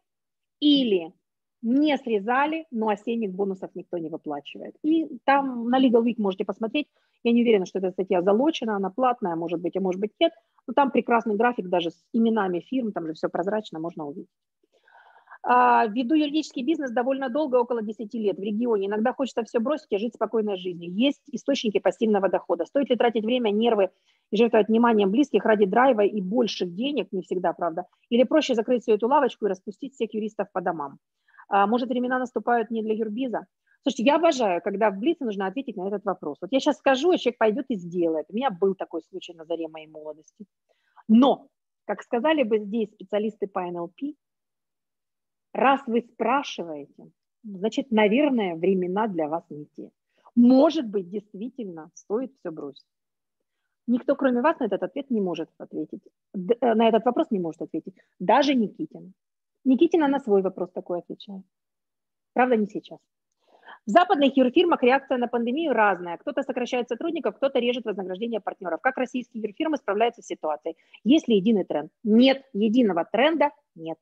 или 0.60 1.14
не 1.62 1.98
срезали, 1.98 2.66
но 2.72 2.88
осенних 2.90 3.32
бонусов 3.32 3.70
никто 3.76 3.98
не 3.98 4.10
выплачивает. 4.10 4.76
И 4.84 5.20
там 5.26 5.70
на 5.70 5.80
Legal 5.80 6.04
Week 6.04 6.16
можете 6.18 6.46
посмотреть, 6.46 6.88
я 7.24 7.32
не 7.34 7.42
уверена, 7.42 7.66
что 7.66 7.80
эта 7.80 7.92
статья 7.92 8.22
залочена, 8.22 8.76
она 8.76 8.90
платная, 8.90 9.36
может 9.36 9.62
быть, 9.62 9.76
а 9.78 9.82
может 9.82 10.00
быть 10.02 10.12
нет, 10.20 10.32
но 10.68 10.74
там 10.74 10.92
прекрасный 10.92 11.36
график 11.36 11.68
даже 11.68 11.92
с 11.92 12.06
именами 12.14 12.60
фирм, 12.60 12.92
там 12.92 13.08
же 13.08 13.14
все 13.14 13.30
прозрачно, 13.30 13.80
можно 13.80 14.06
увидеть. 14.06 14.30
А, 15.50 15.88
веду 15.88 16.14
юридический 16.14 16.62
бизнес 16.62 16.92
довольно 16.92 17.30
долго, 17.30 17.56
около 17.56 17.82
10 17.82 18.14
лет 18.16 18.38
в 18.38 18.42
регионе. 18.42 18.88
Иногда 18.88 19.14
хочется 19.14 19.46
все 19.46 19.60
бросить 19.60 19.88
и 19.92 19.98
жить 19.98 20.14
спокойной 20.14 20.58
жизнью. 20.58 20.92
Есть 20.94 21.22
источники 21.32 21.80
пассивного 21.80 22.28
дохода. 22.28 22.66
Стоит 22.66 22.90
ли 22.90 22.98
тратить 22.98 23.24
время, 23.24 23.52
нервы 23.52 23.92
и 24.30 24.36
жертвовать 24.36 24.68
вниманием 24.68 25.10
близких 25.10 25.46
ради 25.46 25.66
драйва 25.66 26.02
и 26.02 26.20
больших 26.20 26.76
денег, 26.76 27.14
не 27.14 27.22
всегда, 27.22 27.54
правда? 27.54 27.86
Или 28.10 28.24
проще 28.24 28.56
закрыть 28.56 28.84
всю 28.84 28.96
эту 28.96 29.08
лавочку 29.08 29.46
и 29.46 29.50
распустить 29.50 29.94
всех 29.94 30.14
юристов 30.14 30.52
по 30.52 30.60
домам? 30.60 31.00
А, 31.48 31.66
может, 31.66 31.88
времена 31.88 32.20
наступают 32.20 32.70
не 32.70 32.84
для 32.84 32.96
юрбиза? 32.96 33.46
Слушайте, 33.84 34.04
я 34.04 34.16
обожаю, 34.18 34.62
когда 34.62 34.92
в 34.92 35.00
Блице 35.00 35.24
нужно 35.24 35.48
ответить 35.48 35.78
на 35.78 35.88
этот 35.88 36.04
вопрос. 36.04 36.40
Вот 36.42 36.52
я 36.52 36.60
сейчас 36.60 36.78
скажу, 36.78 37.14
и 37.14 37.18
человек 37.18 37.38
пойдет 37.38 37.68
и 37.70 37.76
сделает. 37.76 38.26
У 38.28 38.36
меня 38.36 38.50
был 38.50 38.76
такой 38.76 39.02
случай 39.02 39.34
на 39.34 39.46
заре 39.46 39.70
моей 39.70 39.88
молодости. 39.88 40.46
Но, 41.08 41.48
как 41.86 42.02
сказали 42.02 42.44
бы 42.44 42.60
здесь 42.60 42.92
специалисты 42.92 43.48
по 43.48 43.62
НЛП, 43.62 44.14
Раз 45.58 45.82
вы 45.88 46.02
спрашиваете, 46.02 47.10
значит, 47.44 47.90
наверное, 47.90 48.56
времена 48.56 49.08
для 49.08 49.28
вас 49.28 49.44
не 49.50 49.66
те. 49.76 49.90
Может 50.36 50.86
быть, 50.86 51.10
действительно 51.10 51.90
стоит 51.96 52.32
все 52.40 52.52
бросить. 52.52 52.86
Никто, 53.88 54.16
кроме 54.16 54.42
вас, 54.42 54.60
на 54.60 54.66
этот 54.66 54.84
ответ 54.84 55.10
не 55.10 55.20
может 55.20 55.50
ответить. 55.58 56.04
Э, 56.62 56.76
на 56.76 56.88
этот 56.88 57.06
вопрос 57.06 57.32
не 57.32 57.40
может 57.40 57.64
ответить. 57.64 57.96
Даже 58.20 58.54
Никитин. 58.54 59.14
Никитина 59.66 60.08
на 60.08 60.20
свой 60.20 60.44
вопрос 60.44 60.70
такой 60.72 61.00
отвечает. 61.00 61.44
Правда, 62.34 62.56
не 62.56 62.68
сейчас. 62.68 63.00
В 63.88 63.90
западных 63.90 64.38
юрфирмах 64.38 64.84
реакция 64.84 65.18
на 65.18 65.28
пандемию 65.28 65.74
разная. 65.74 66.18
Кто-то 66.18 66.44
сокращает 66.44 66.88
сотрудников, 66.88 67.36
кто-то 67.36 67.58
режет 67.58 67.86
вознаграждение 67.86 68.42
партнеров. 68.42 68.80
Как 68.82 68.98
российские 68.98 69.42
юрфирмы 69.42 69.78
справляются 69.78 70.22
с 70.22 70.28
ситуацией? 70.28 70.76
Есть 71.04 71.28
ли 71.28 71.38
единый 71.38 71.64
тренд? 71.64 71.92
Нет. 72.04 72.44
Единого 72.54 73.06
тренда 73.12 73.50
нет. 73.74 73.98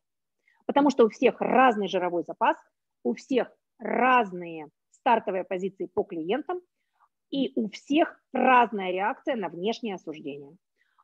Потому 0.66 0.90
что 0.90 1.06
у 1.06 1.10
всех 1.10 1.40
разный 1.40 1.88
жировой 1.88 2.24
запас, 2.24 2.58
у 3.04 3.14
всех 3.14 3.52
разные 3.80 4.70
стартовые 4.92 5.44
позиции 5.44 5.86
по 5.86 6.04
клиентам, 6.04 6.62
и 7.32 7.52
у 7.56 7.70
всех 7.70 8.20
разная 8.34 8.92
реакция 8.92 9.36
на 9.36 9.50
внешнее 9.50 9.96
осуждение. 9.96 10.56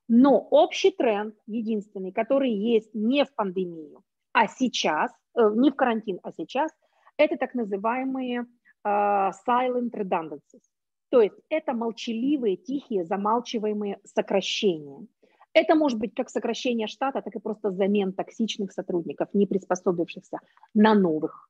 Но 0.07 0.39
общий 0.39 0.91
тренд, 0.91 1.35
единственный, 1.47 2.11
который 2.11 2.51
есть 2.51 2.93
не 2.93 3.23
в 3.25 3.33
пандемию, 3.33 4.03
а 4.33 4.47
сейчас, 4.47 5.11
э, 5.35 5.49
не 5.55 5.71
в 5.71 5.75
карантин, 5.75 6.19
а 6.23 6.31
сейчас, 6.31 6.71
это 7.17 7.37
так 7.37 7.53
называемые 7.53 8.45
э, 8.83 8.87
silent 8.87 9.91
redundancies. 9.91 10.63
То 11.09 11.21
есть 11.21 11.35
это 11.49 11.73
молчаливые, 11.73 12.55
тихие, 12.55 13.03
замалчиваемые 13.03 13.99
сокращения. 14.05 15.05
Это 15.53 15.75
может 15.75 15.99
быть 15.99 16.13
как 16.15 16.29
сокращение 16.29 16.87
штата, 16.87 17.21
так 17.21 17.35
и 17.35 17.39
просто 17.39 17.71
замен 17.71 18.13
токсичных 18.13 18.71
сотрудников, 18.71 19.29
не 19.33 19.45
приспособившихся 19.45 20.39
на 20.73 20.93
новых. 20.95 21.49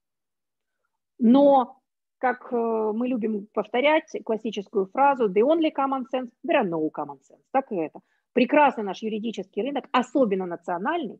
Но, 1.19 1.79
как 2.17 2.51
э, 2.51 2.55
мы 2.55 3.07
любим 3.07 3.47
повторять 3.53 4.11
классическую 4.25 4.87
фразу 4.87 5.29
«the 5.29 5.41
only 5.41 5.71
common 5.71 6.05
sense, 6.11 6.31
there 6.43 6.63
are 6.63 6.67
no 6.67 6.89
common 6.89 7.19
sense». 7.19 7.43
Так 7.51 7.71
и 7.71 7.75
это. 7.75 7.99
Прекрасный 8.33 8.83
наш 8.83 9.03
юридический 9.03 9.61
рынок, 9.61 9.85
особенно 9.91 10.47
национальный, 10.47 11.19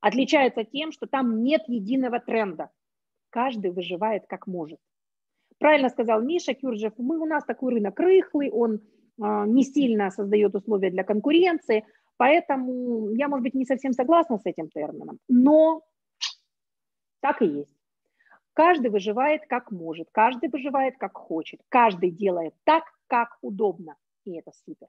отличается 0.00 0.64
тем, 0.64 0.90
что 0.90 1.06
там 1.06 1.44
нет 1.44 1.62
единого 1.68 2.18
тренда. 2.18 2.70
Каждый 3.30 3.70
выживает 3.70 4.26
как 4.26 4.46
может. 4.46 4.80
Правильно 5.58 5.88
сказал 5.88 6.20
Миша 6.20 6.54
Кюрджев, 6.54 6.94
мы, 6.98 7.18
у 7.18 7.26
нас 7.26 7.44
такой 7.44 7.74
рынок 7.74 7.98
рыхлый, 8.00 8.50
он 8.50 8.80
не 9.18 9.64
сильно 9.64 10.10
создает 10.10 10.54
условия 10.54 10.90
для 10.90 11.04
конкуренции, 11.04 11.84
поэтому 12.16 13.10
я, 13.10 13.28
может 13.28 13.44
быть, 13.44 13.54
не 13.54 13.64
совсем 13.64 13.92
согласна 13.92 14.38
с 14.38 14.46
этим 14.46 14.68
термином, 14.68 15.18
но 15.28 15.82
так 17.20 17.42
и 17.42 17.46
есть. 17.46 17.70
Каждый 18.52 18.90
выживает 18.90 19.42
как 19.46 19.70
может, 19.70 20.08
каждый 20.12 20.48
выживает 20.48 20.96
как 20.98 21.16
хочет, 21.16 21.60
каждый 21.68 22.10
делает 22.10 22.54
так, 22.64 22.84
как 23.06 23.36
удобно, 23.42 23.96
и 24.24 24.36
это 24.36 24.52
супер. 24.64 24.88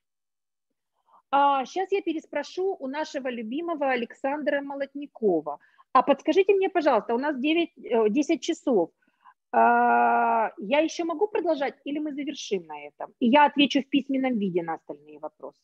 А 1.30 1.66
сейчас 1.66 1.92
я 1.92 2.02
переспрошу 2.02 2.78
у 2.80 2.88
нашего 2.88 3.28
любимого 3.28 3.90
Александра 3.90 4.62
Молотникова. 4.62 5.60
А 5.92 6.02
подскажите 6.02 6.54
мне, 6.54 6.70
пожалуйста, 6.70 7.16
у 7.16 7.18
нас 7.18 7.38
9, 7.38 8.14
10 8.14 8.30
э, 8.30 8.40
часов– 8.40 8.92
а, 9.00 9.07
я 9.54 10.80
еще 10.80 11.04
могу 11.04 11.28
продолжать 11.28 11.76
или 11.86 12.00
мы 12.00 12.14
завершим 12.14 12.66
на 12.66 12.88
этом? 12.88 13.14
И 13.20 13.28
я 13.28 13.46
отвечу 13.46 13.82
в 13.82 13.90
письменном 13.90 14.38
виде 14.38 14.62
на 14.64 14.76
остальные 14.76 15.20
вопросы. 15.20 15.62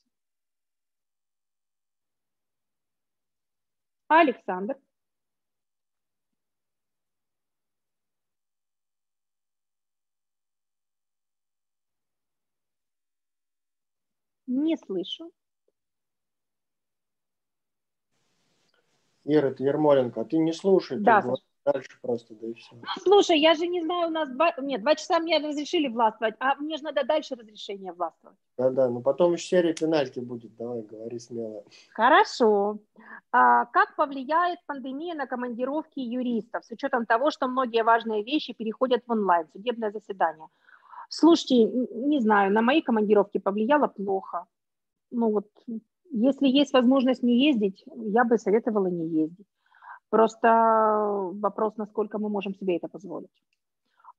Александр. 4.07 4.77
Не 14.47 14.77
слышу. 14.77 15.31
Ира, 19.25 19.49
это 19.49 19.63
Ермоленко, 19.63 20.21
а 20.21 20.25
ты 20.25 20.37
не 20.37 20.51
слушай. 20.51 20.99
Да, 20.99 21.21
ты 21.21 21.29
Дальше 21.65 21.97
просто, 22.01 22.35
да 22.35 22.47
и 22.47 22.53
все. 22.53 22.75
Ну, 22.75 23.01
слушай, 23.01 23.39
я 23.39 23.53
же 23.53 23.67
не 23.67 23.81
знаю, 23.81 24.09
у 24.09 24.11
нас 24.11 24.29
два, 24.29 24.53
нет, 24.61 24.81
два 24.81 24.95
часа 24.95 25.19
мне 25.19 25.37
разрешили 25.37 25.87
властвовать, 25.87 26.35
а 26.39 26.55
мне 26.55 26.75
же 26.75 26.83
надо 26.83 27.05
дальше 27.05 27.35
разрешение 27.35 27.93
властвовать. 27.93 28.37
Да-да, 28.57 28.89
ну 28.89 29.01
потом 29.01 29.33
еще 29.33 29.47
серия 29.47 29.73
пенальти 29.73 30.19
будет, 30.19 30.55
давай, 30.57 30.81
говори 30.81 31.19
смело. 31.19 31.63
Хорошо. 31.93 32.79
А 33.31 33.65
как 33.65 33.95
повлияет 33.95 34.59
пандемия 34.65 35.15
на 35.15 35.25
командировки 35.25 35.99
юристов 35.99 36.65
с 36.65 36.71
учетом 36.71 37.05
того, 37.05 37.31
что 37.31 37.47
многие 37.47 37.83
важные 37.83 38.23
вещи 38.23 38.53
переходят 38.53 39.03
в 39.07 39.11
онлайн, 39.11 39.47
судебное 39.53 39.91
заседание? 39.91 40.47
Слушайте, 41.07 41.65
не 41.65 42.19
знаю, 42.19 42.51
на 42.51 42.61
мои 42.61 42.81
командировки 42.81 43.37
повлияло 43.37 43.87
плохо. 43.87 44.45
Ну 45.11 45.31
вот, 45.31 45.47
если 46.11 46.47
есть 46.47 46.73
возможность 46.73 47.23
не 47.23 47.45
ездить, 47.45 47.85
я 47.85 48.25
бы 48.25 48.37
советовала 48.37 48.87
не 48.87 49.07
ездить. 49.07 49.47
Просто 50.13 50.47
вопрос, 51.41 51.75
насколько 51.77 52.19
мы 52.19 52.29
можем 52.29 52.53
себе 52.53 52.75
это 52.75 52.87
позволить. 52.87 53.31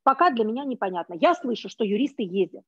Пока 0.03 0.31
для 0.31 0.45
меня 0.45 0.65
непонятно. 0.65 1.15
Я 1.15 1.35
слышу, 1.35 1.69
что 1.69 1.85
юристы 1.85 2.25
ездят. 2.25 2.65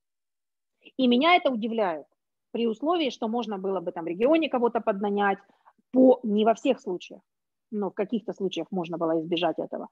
И 0.96 1.08
меня 1.08 1.34
это 1.34 1.50
удивляет. 1.50 2.06
При 2.52 2.68
условии, 2.68 3.10
что 3.10 3.26
можно 3.26 3.58
было 3.58 3.80
бы 3.80 3.90
там 3.90 4.04
в 4.04 4.06
регионе 4.06 4.48
кого-то 4.48 4.80
поднанять, 4.80 5.38
по, 5.90 6.20
не 6.22 6.44
во 6.44 6.54
всех 6.54 6.78
случаях, 6.80 7.20
но 7.72 7.90
в 7.90 7.94
каких-то 7.94 8.32
случаях 8.32 8.68
можно 8.70 8.96
было 8.96 9.18
избежать 9.18 9.58
этого. 9.58 9.88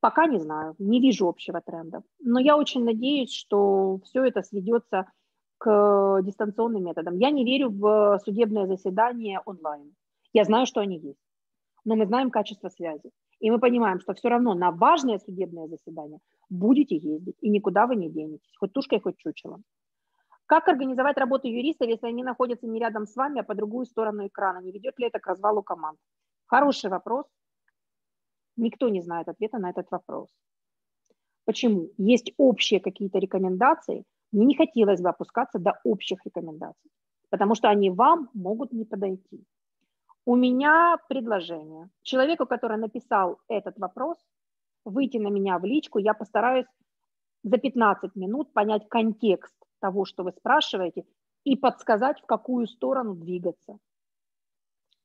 Пока 0.00 0.26
не 0.26 0.38
знаю, 0.38 0.74
не 0.78 1.00
вижу 1.00 1.28
общего 1.28 1.60
тренда. 1.60 2.02
Но 2.18 2.40
я 2.40 2.56
очень 2.56 2.82
надеюсь, 2.82 3.34
что 3.34 3.98
все 4.04 4.24
это 4.24 4.42
сведется 4.42 5.04
к 5.58 6.22
дистанционным 6.22 6.84
методам. 6.84 7.18
Я 7.18 7.30
не 7.30 7.44
верю 7.44 7.68
в 7.68 8.18
судебное 8.24 8.66
заседание 8.66 9.42
онлайн. 9.44 9.94
Я 10.32 10.44
знаю, 10.44 10.64
что 10.64 10.80
они 10.80 10.96
есть 10.96 11.27
но 11.88 11.96
мы 11.96 12.06
знаем 12.06 12.30
качество 12.30 12.68
связи. 12.68 13.10
И 13.40 13.50
мы 13.50 13.58
понимаем, 13.58 13.98
что 13.98 14.12
все 14.12 14.28
равно 14.28 14.52
на 14.54 14.70
важное 14.70 15.18
судебное 15.18 15.68
заседание 15.68 16.18
будете 16.50 16.96
ездить, 16.96 17.36
и 17.40 17.48
никуда 17.48 17.86
вы 17.86 17.96
не 17.96 18.10
денетесь, 18.10 18.56
хоть 18.58 18.74
тушкой, 18.74 19.00
хоть 19.00 19.16
чучелом. 19.16 19.64
Как 20.44 20.68
организовать 20.68 21.16
работу 21.16 21.48
юристов, 21.48 21.88
если 21.88 22.06
они 22.08 22.22
находятся 22.22 22.66
не 22.66 22.78
рядом 22.78 23.06
с 23.06 23.16
вами, 23.16 23.40
а 23.40 23.42
по 23.42 23.54
другую 23.54 23.86
сторону 23.86 24.26
экрана? 24.26 24.58
Не 24.58 24.70
ведет 24.70 24.98
ли 24.98 25.06
это 25.06 25.18
к 25.18 25.26
развалу 25.26 25.62
команд? 25.62 25.98
Хороший 26.46 26.90
вопрос. 26.90 27.24
Никто 28.56 28.90
не 28.90 29.00
знает 29.00 29.28
ответа 29.28 29.58
на 29.58 29.70
этот 29.70 29.90
вопрос. 29.90 30.28
Почему? 31.46 31.88
Есть 31.96 32.34
общие 32.36 32.80
какие-то 32.80 33.18
рекомендации. 33.18 34.04
Мне 34.30 34.44
не 34.44 34.56
хотелось 34.56 35.00
бы 35.00 35.08
опускаться 35.08 35.58
до 35.58 35.72
общих 35.84 36.18
рекомендаций, 36.26 36.90
потому 37.30 37.54
что 37.54 37.70
они 37.70 37.88
вам 37.90 38.28
могут 38.34 38.72
не 38.72 38.84
подойти. 38.84 39.46
У 40.28 40.36
меня 40.36 40.98
предложение. 41.08 41.88
Человеку, 42.02 42.44
который 42.44 42.76
написал 42.76 43.38
этот 43.48 43.78
вопрос, 43.78 44.18
выйти 44.84 45.16
на 45.16 45.28
меня 45.28 45.58
в 45.58 45.64
личку, 45.64 45.98
я 45.98 46.12
постараюсь 46.12 46.66
за 47.44 47.56
15 47.56 48.14
минут 48.14 48.52
понять 48.52 48.86
контекст 48.90 49.56
того, 49.80 50.04
что 50.04 50.24
вы 50.24 50.32
спрашиваете, 50.32 51.06
и 51.44 51.56
подсказать, 51.56 52.20
в 52.20 52.26
какую 52.26 52.66
сторону 52.66 53.14
двигаться. 53.14 53.78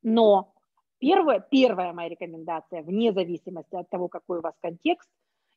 Но 0.02 0.54
первая, 0.98 1.40
первая 1.40 1.94
моя 1.94 2.10
рекомендация, 2.10 2.84
вне 2.84 3.14
зависимости 3.14 3.76
от 3.76 3.90
того, 3.90 4.10
какой 4.10 4.40
у 4.40 4.41
вас 4.41 4.56
контекст, 4.60 5.10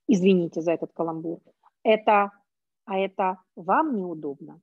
извините 0.06 0.60
за 0.60 0.74
этот 0.74 0.92
каламбур, 0.92 1.40
это, 1.82 2.30
а 2.84 2.98
это 2.98 3.42
вам 3.56 3.96
неудобно 3.96 4.60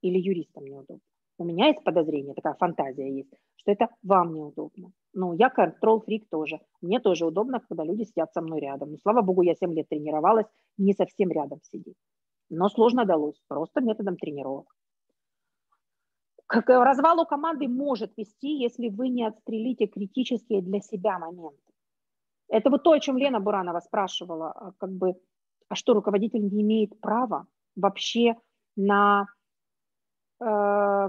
или 0.00 0.18
юристам 0.18 0.64
неудобно. 0.64 1.02
У 1.38 1.44
меня 1.44 1.68
есть 1.68 1.84
подозрение, 1.84 2.34
такая 2.34 2.54
фантазия 2.54 3.14
есть, 3.14 3.30
что 3.56 3.72
это 3.72 3.88
вам 4.02 4.32
неудобно. 4.32 4.92
Ну, 5.12 5.34
я 5.34 5.50
контрол-фрик 5.50 6.28
тоже. 6.30 6.60
Мне 6.80 6.98
тоже 6.98 7.26
удобно, 7.26 7.60
когда 7.60 7.84
люди 7.84 8.04
сидят 8.04 8.32
со 8.32 8.40
мной 8.40 8.60
рядом. 8.60 8.92
Ну, 8.92 8.98
слава 8.98 9.20
богу, 9.22 9.42
я 9.42 9.54
7 9.54 9.74
лет 9.74 9.88
тренировалась, 9.88 10.46
не 10.78 10.94
совсем 10.94 11.30
рядом 11.30 11.60
сидеть. 11.62 11.96
Но 12.48 12.68
сложно 12.68 13.04
далось, 13.04 13.40
просто 13.48 13.80
методом 13.80 14.16
тренировок. 14.16 14.66
К 16.46 16.62
развалу 16.84 17.26
команды 17.26 17.66
может 17.68 18.16
вести, 18.16 18.56
если 18.62 18.88
вы 18.88 19.08
не 19.08 19.24
отстрелите 19.24 19.86
критические 19.86 20.62
для 20.62 20.80
себя 20.80 21.18
моменты. 21.18 21.58
Это 22.48 22.70
вот 22.70 22.84
то, 22.84 22.92
о 22.92 23.00
чем 23.00 23.18
Лена 23.18 23.40
Буранова 23.40 23.80
спрашивала, 23.80 24.52
а 24.52 24.72
как 24.78 24.92
бы, 24.92 25.14
а 25.68 25.74
что 25.74 25.94
руководитель 25.94 26.42
не 26.42 26.62
имеет 26.62 27.00
права 27.00 27.46
вообще 27.74 28.36
на, 28.76 29.26
э, 30.40 31.08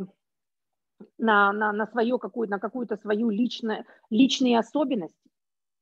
на, 1.18 1.54
на, 1.54 1.74
на, 1.74 1.88
свою 1.88 2.18
какую, 2.20 2.50
на 2.50 2.60
какую-то 2.60 2.98
свою 2.98 3.30
личную, 3.30 3.86
личные 4.10 4.60
особенности. 4.60 5.30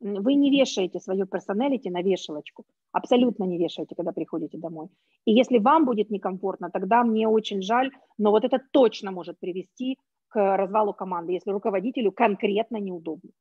Вы 0.02 0.36
не 0.36 0.52
вешаете 0.52 1.00
свою 1.00 1.26
персоналити 1.26 1.90
на 1.90 2.02
вешалочку, 2.02 2.66
абсолютно 2.92 3.46
не 3.46 3.58
вешаете, 3.58 3.96
когда 3.96 4.12
приходите 4.12 4.58
домой. 4.58 4.90
И 5.26 5.32
если 5.32 5.58
вам 5.58 5.86
будет 5.86 6.10
некомфортно, 6.12 6.70
тогда 6.70 7.04
мне 7.04 7.28
очень 7.28 7.62
жаль, 7.62 7.92
но 8.18 8.32
вот 8.32 8.44
это 8.44 8.60
точно 8.72 9.12
может 9.12 9.40
привести 9.40 9.98
к 10.28 10.58
развалу 10.58 10.94
команды, 10.94 11.34
если 11.34 11.52
руководителю 11.52 12.12
конкретно 12.12 12.78
неудобно. 12.78 13.32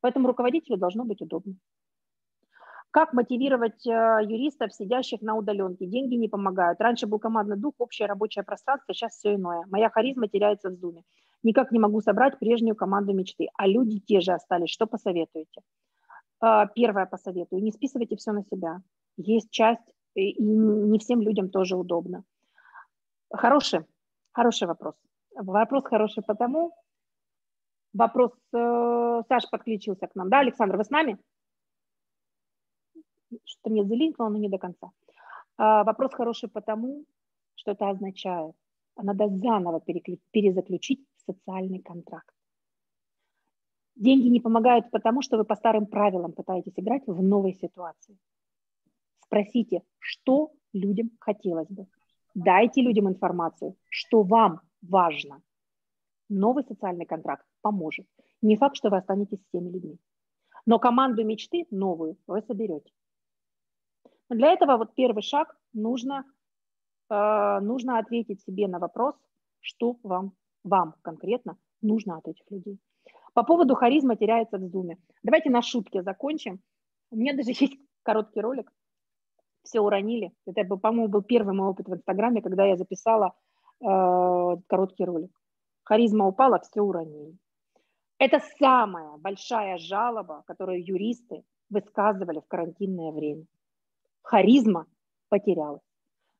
Поэтому 0.00 0.28
руководителю 0.28 0.76
должно 0.76 1.04
быть 1.04 1.22
удобно. 1.22 1.54
Как 2.96 3.12
мотивировать 3.12 3.86
э, 3.86 4.20
юристов, 4.22 4.72
сидящих 4.72 5.20
на 5.20 5.36
удаленке? 5.36 5.84
Деньги 5.84 6.14
не 6.14 6.28
помогают. 6.28 6.80
Раньше 6.80 7.06
был 7.06 7.18
командный 7.18 7.58
дух, 7.58 7.74
общее 7.76 8.08
рабочее 8.08 8.42
пространство, 8.42 8.94
сейчас 8.94 9.12
все 9.12 9.34
иное. 9.34 9.64
Моя 9.68 9.90
харизма 9.90 10.28
теряется 10.28 10.70
в 10.70 10.76
зуме. 10.76 11.02
Никак 11.42 11.72
не 11.72 11.78
могу 11.78 12.00
собрать 12.00 12.38
прежнюю 12.38 12.74
команду 12.74 13.12
мечты. 13.12 13.48
А 13.58 13.66
люди 13.66 14.00
те 14.00 14.22
же 14.22 14.32
остались. 14.32 14.70
Что 14.70 14.86
посоветуете? 14.86 15.60
Э, 16.42 16.68
первое 16.74 17.04
посоветую. 17.04 17.62
Не 17.62 17.70
списывайте 17.70 18.16
все 18.16 18.32
на 18.32 18.42
себя. 18.44 18.80
Есть 19.18 19.50
часть, 19.50 19.92
и 20.14 20.42
не 20.42 20.98
всем 20.98 21.20
людям 21.20 21.50
тоже 21.50 21.76
удобно. 21.76 22.24
Хороший, 23.30 23.84
хороший 24.32 24.68
вопрос. 24.68 24.94
Вопрос 25.34 25.84
хороший 25.84 26.22
потому, 26.22 26.72
Вопрос, 27.92 28.32
э, 28.54 29.22
Саша 29.28 29.48
подключился 29.50 30.06
к 30.06 30.14
нам, 30.14 30.30
да, 30.30 30.40
Александр, 30.40 30.76
вы 30.76 30.84
с 30.84 30.90
нами? 30.90 31.18
Что-то 33.44 33.70
мне 33.70 33.84
залинкнуло, 33.84 34.28
но 34.30 34.38
не 34.38 34.48
до 34.48 34.58
конца. 34.58 34.90
А, 35.56 35.84
вопрос 35.84 36.14
хороший 36.14 36.48
потому, 36.48 37.04
что 37.54 37.72
это 37.72 37.90
означает, 37.90 38.54
надо 38.96 39.28
заново 39.28 39.80
перезаключить 40.30 41.04
социальный 41.26 41.80
контракт. 41.80 42.34
Деньги 43.96 44.28
не 44.28 44.40
помогают 44.40 44.90
потому, 44.90 45.22
что 45.22 45.38
вы 45.38 45.44
по 45.44 45.56
старым 45.56 45.86
правилам 45.86 46.32
пытаетесь 46.32 46.74
играть 46.76 47.06
в 47.06 47.22
новой 47.22 47.54
ситуации. 47.54 48.18
Спросите, 49.24 49.82
что 49.98 50.52
людям 50.72 51.10
хотелось 51.18 51.68
бы. 51.68 51.86
Дайте 52.34 52.82
людям 52.82 53.08
информацию, 53.08 53.74
что 53.88 54.22
вам 54.22 54.60
важно. 54.82 55.42
Новый 56.28 56.64
социальный 56.64 57.06
контракт 57.06 57.46
поможет. 57.62 58.06
Не 58.42 58.56
факт, 58.56 58.76
что 58.76 58.90
вы 58.90 58.98
останетесь 58.98 59.40
с 59.40 59.50
теми 59.50 59.70
людьми. 59.70 59.98
Но 60.66 60.78
команду 60.78 61.24
мечты 61.24 61.66
новую 61.70 62.18
вы 62.26 62.42
соберете. 62.42 62.90
Для 64.30 64.52
этого 64.52 64.76
вот 64.76 64.94
первый 64.94 65.22
шаг 65.22 65.56
нужно, 65.72 66.24
э, 67.10 67.60
нужно 67.60 67.98
ответить 67.98 68.42
себе 68.42 68.66
на 68.68 68.78
вопрос, 68.78 69.14
что 69.60 69.96
вам, 70.02 70.32
вам 70.64 70.94
конкретно 71.02 71.56
нужно 71.80 72.18
от 72.18 72.28
этих 72.28 72.50
людей. 72.50 72.78
По 73.34 73.44
поводу 73.44 73.74
харизма 73.74 74.16
теряется 74.16 74.58
в 74.58 74.66
зуме. 74.66 74.98
Давайте 75.22 75.50
на 75.50 75.62
шутке 75.62 76.02
закончим. 76.02 76.60
У 77.10 77.16
меня 77.16 77.34
даже 77.34 77.50
есть 77.60 77.78
короткий 78.02 78.40
ролик. 78.40 78.72
Все 79.62 79.80
уронили. 79.80 80.32
Это, 80.46 80.64
по-моему, 80.76 81.08
был 81.08 81.22
первый 81.22 81.54
мой 81.54 81.68
опыт 81.68 81.88
в 81.88 81.94
Инстаграме, 81.94 82.42
когда 82.42 82.64
я 82.64 82.76
записала 82.76 83.34
э, 83.80 83.84
короткий 84.66 85.04
ролик. 85.04 85.30
Харизма 85.84 86.26
упала, 86.26 86.58
все 86.60 86.80
уронили. 86.80 87.36
Это 88.18 88.40
самая 88.58 89.16
большая 89.18 89.76
жалоба, 89.78 90.42
которую 90.46 90.84
юристы 90.84 91.44
высказывали 91.68 92.40
в 92.40 92.48
карантинное 92.48 93.12
время. 93.12 93.44
Харизма 94.26 94.86
потерялась. 95.28 95.82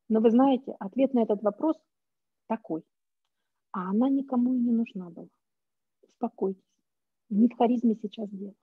Но 0.09 0.21
вы 0.21 0.31
знаете, 0.31 0.75
ответ 0.79 1.15
на 1.15 1.23
этот 1.23 1.43
вопрос 1.43 1.77
такой. 2.49 2.83
А 3.73 3.91
она 3.91 4.09
никому 4.09 4.55
и 4.55 4.59
не 4.59 4.73
нужна 4.73 5.11
была. 5.11 5.29
Успокойтесь. 6.03 6.63
Не 7.29 7.49
в 7.49 7.57
харизме 7.57 7.97
сейчас 8.03 8.29
дело. 8.31 8.55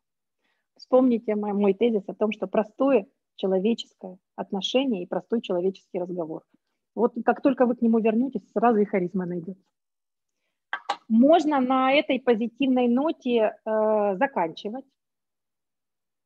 Вспомните 0.75 1.35
мой, 1.35 1.53
мой 1.53 1.73
тезис 1.73 2.03
о 2.07 2.13
том, 2.13 2.31
что 2.31 2.47
простое 2.47 3.07
человеческое 3.35 4.17
отношение 4.35 5.03
и 5.03 5.07
простой 5.07 5.41
человеческий 5.41 5.99
разговор. 5.99 6.43
Вот 6.95 7.13
как 7.25 7.41
только 7.41 7.65
вы 7.65 7.75
к 7.75 7.81
нему 7.81 7.99
вернетесь, 7.99 8.49
сразу 8.51 8.79
и 8.79 8.85
харизма 8.85 9.25
найдется 9.25 9.63
можно 11.07 11.59
на 11.59 11.93
этой 11.93 12.19
позитивной 12.19 12.87
ноте 12.87 13.55
э, 13.65 14.15
заканчивать. 14.17 14.85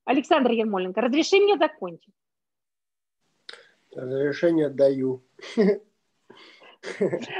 Александр 0.05 0.51
Ермоленко, 0.51 1.01
разреши 1.01 1.37
мне 1.37 1.57
закончить. 1.57 2.13
Разрешение 3.97 4.69
даю. 4.69 5.23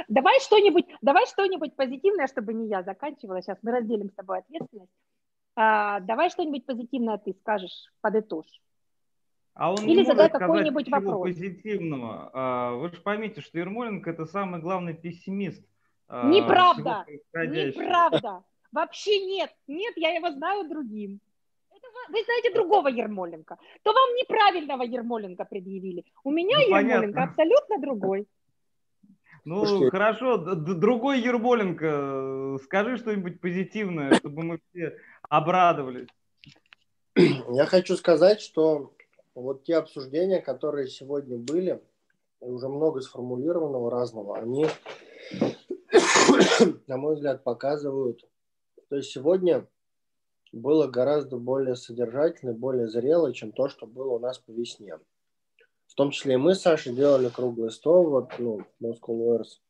Давай 0.08 0.40
что-нибудь, 0.40 0.86
давай 1.00 1.24
что-нибудь 1.26 1.76
позитивное, 1.76 2.26
чтобы 2.26 2.52
не 2.52 2.68
я 2.68 2.82
заканчивала. 2.82 3.40
Сейчас 3.40 3.58
мы 3.62 3.70
разделим 3.70 4.10
с 4.10 4.14
тобой 4.14 4.40
ответственность. 4.40 4.90
А, 5.54 6.00
давай 6.00 6.30
что-нибудь 6.30 6.66
позитивное 6.66 7.18
ты 7.18 7.32
скажешь, 7.34 7.92
подытожь. 8.00 8.60
А 9.54 9.72
он 9.72 9.86
Или 9.86 10.04
задай 10.04 10.28
какой-нибудь 10.28 10.88
вопрос. 10.88 11.22
позитивного. 11.22 12.30
А, 12.32 12.72
вы 12.74 12.90
же 12.90 13.00
поймите, 13.00 13.40
что 13.40 13.58
Ермоленко 13.58 14.10
это 14.10 14.26
самый 14.26 14.60
главный 14.60 14.94
пессимист 14.94 15.64
а, 16.08 16.28
неправда, 16.28 17.06
неправда. 17.34 18.42
Вообще 18.72 19.24
нет, 19.24 19.54
нет, 19.68 19.94
я 19.96 20.10
его 20.10 20.30
знаю 20.32 20.68
другим. 20.68 21.20
Вы, 22.10 22.24
знаете 22.24 22.52
другого 22.54 22.88
Ермоленко. 22.88 23.56
То 23.82 23.92
вам 23.92 24.14
неправильного 24.14 24.82
Ермоленко 24.82 25.44
предъявили. 25.44 26.04
У 26.24 26.30
меня 26.30 26.56
ну, 26.58 26.62
Ермоленко 26.64 27.12
понятно. 27.12 27.24
абсолютно 27.24 27.78
другой. 27.80 28.26
Ну, 29.44 29.64
Слушайте, 29.64 29.90
хорошо, 29.90 30.36
другой 30.36 31.20
Ермоленко, 31.20 32.58
скажи 32.64 32.96
что-нибудь 32.98 33.40
позитивное, 33.40 34.14
чтобы 34.14 34.42
мы 34.42 34.60
все 34.70 34.98
обрадовались. 35.28 36.08
Я 37.16 37.66
хочу 37.66 37.96
сказать, 37.96 38.40
что 38.40 38.92
вот 39.34 39.64
те 39.64 39.76
обсуждения, 39.76 40.40
которые 40.40 40.88
сегодня 40.88 41.38
были, 41.38 41.80
уже 42.40 42.68
много 42.68 43.00
сформулированного 43.00 43.90
разного, 43.90 44.38
они 44.38 44.66
на 46.86 46.96
мой 46.96 47.14
взгляд, 47.14 47.44
показывают. 47.44 48.24
То 48.88 48.96
есть 48.96 49.10
сегодня 49.10 49.66
было 50.58 50.86
гораздо 50.86 51.38
более 51.38 51.76
содержательно, 51.76 52.52
более 52.52 52.88
зрело, 52.88 53.32
чем 53.32 53.52
то, 53.52 53.68
что 53.68 53.86
было 53.86 54.14
у 54.14 54.18
нас 54.18 54.38
по 54.38 54.50
весне. 54.50 54.98
В 55.86 55.94
том 55.94 56.10
числе 56.10 56.34
и 56.34 56.36
мы 56.36 56.54
с 56.54 56.60
Сашей 56.60 56.94
делали 56.94 57.28
круглый 57.28 57.70
стол, 57.70 58.10
вот, 58.10 58.30
ну, 58.38 58.60
Moscow 58.82 59.08
Lawyers, 59.08 59.60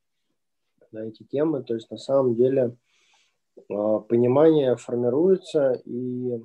на 0.91 1.07
эти 1.07 1.23
темы. 1.23 1.63
То 1.63 1.75
есть 1.75 1.89
на 1.91 1.97
самом 1.97 2.35
деле 2.35 2.75
а, 3.69 3.99
понимание 3.99 4.75
формируется, 4.75 5.81
и 5.85 6.41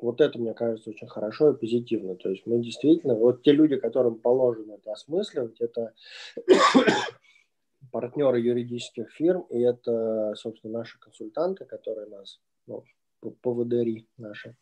вот 0.00 0.20
это, 0.20 0.38
мне 0.38 0.54
кажется, 0.54 0.90
очень 0.90 1.08
хорошо 1.08 1.50
и 1.50 1.56
позитивно. 1.56 2.16
То 2.16 2.30
есть 2.30 2.46
мы 2.46 2.60
действительно, 2.60 3.14
вот 3.14 3.42
те 3.42 3.52
люди, 3.52 3.76
которым 3.76 4.18
положено 4.18 4.74
это 4.74 4.92
осмысливать, 4.92 5.60
это 5.60 5.92
партнеры 7.92 8.40
юридических 8.40 9.10
фирм, 9.12 9.42
и 9.50 9.60
это, 9.60 10.34
собственно, 10.36 10.78
наши 10.78 10.98
консультанты, 10.98 11.64
которые 11.64 12.08
нас, 12.08 12.40
ну, 12.66 12.84
ПВДРи 13.42 14.06
наши, 14.18 14.56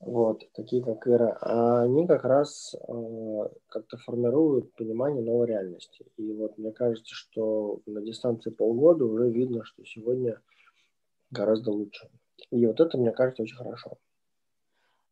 вот, 0.00 0.48
такие 0.52 0.82
как 0.82 1.06
Ира, 1.08 1.36
а 1.40 1.82
они 1.82 2.06
как 2.06 2.24
раз 2.24 2.74
э, 2.74 3.48
как-то 3.68 3.96
формируют 3.98 4.72
понимание 4.74 5.22
новой 5.22 5.48
реальности. 5.48 6.06
И 6.16 6.32
вот 6.32 6.56
мне 6.56 6.70
кажется, 6.72 7.14
что 7.14 7.80
на 7.86 8.00
дистанции 8.00 8.50
полгода 8.50 9.04
уже 9.04 9.28
видно, 9.28 9.64
что 9.64 9.84
сегодня 9.84 10.40
гораздо 11.30 11.72
лучше. 11.72 12.08
И 12.50 12.64
вот 12.66 12.80
это, 12.80 12.96
мне 12.96 13.10
кажется, 13.10 13.42
очень 13.42 13.56
хорошо. 13.56 13.98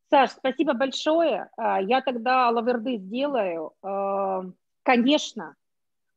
Саш, 0.09 0.31
спасибо 0.31 0.73
большое. 0.75 1.51
А, 1.57 1.83
я 1.83 2.01
тогда 2.01 2.49
лаверды 2.51 2.99
сделаю. 2.99 3.73
Э, 3.83 4.43
конечно, 4.85 5.57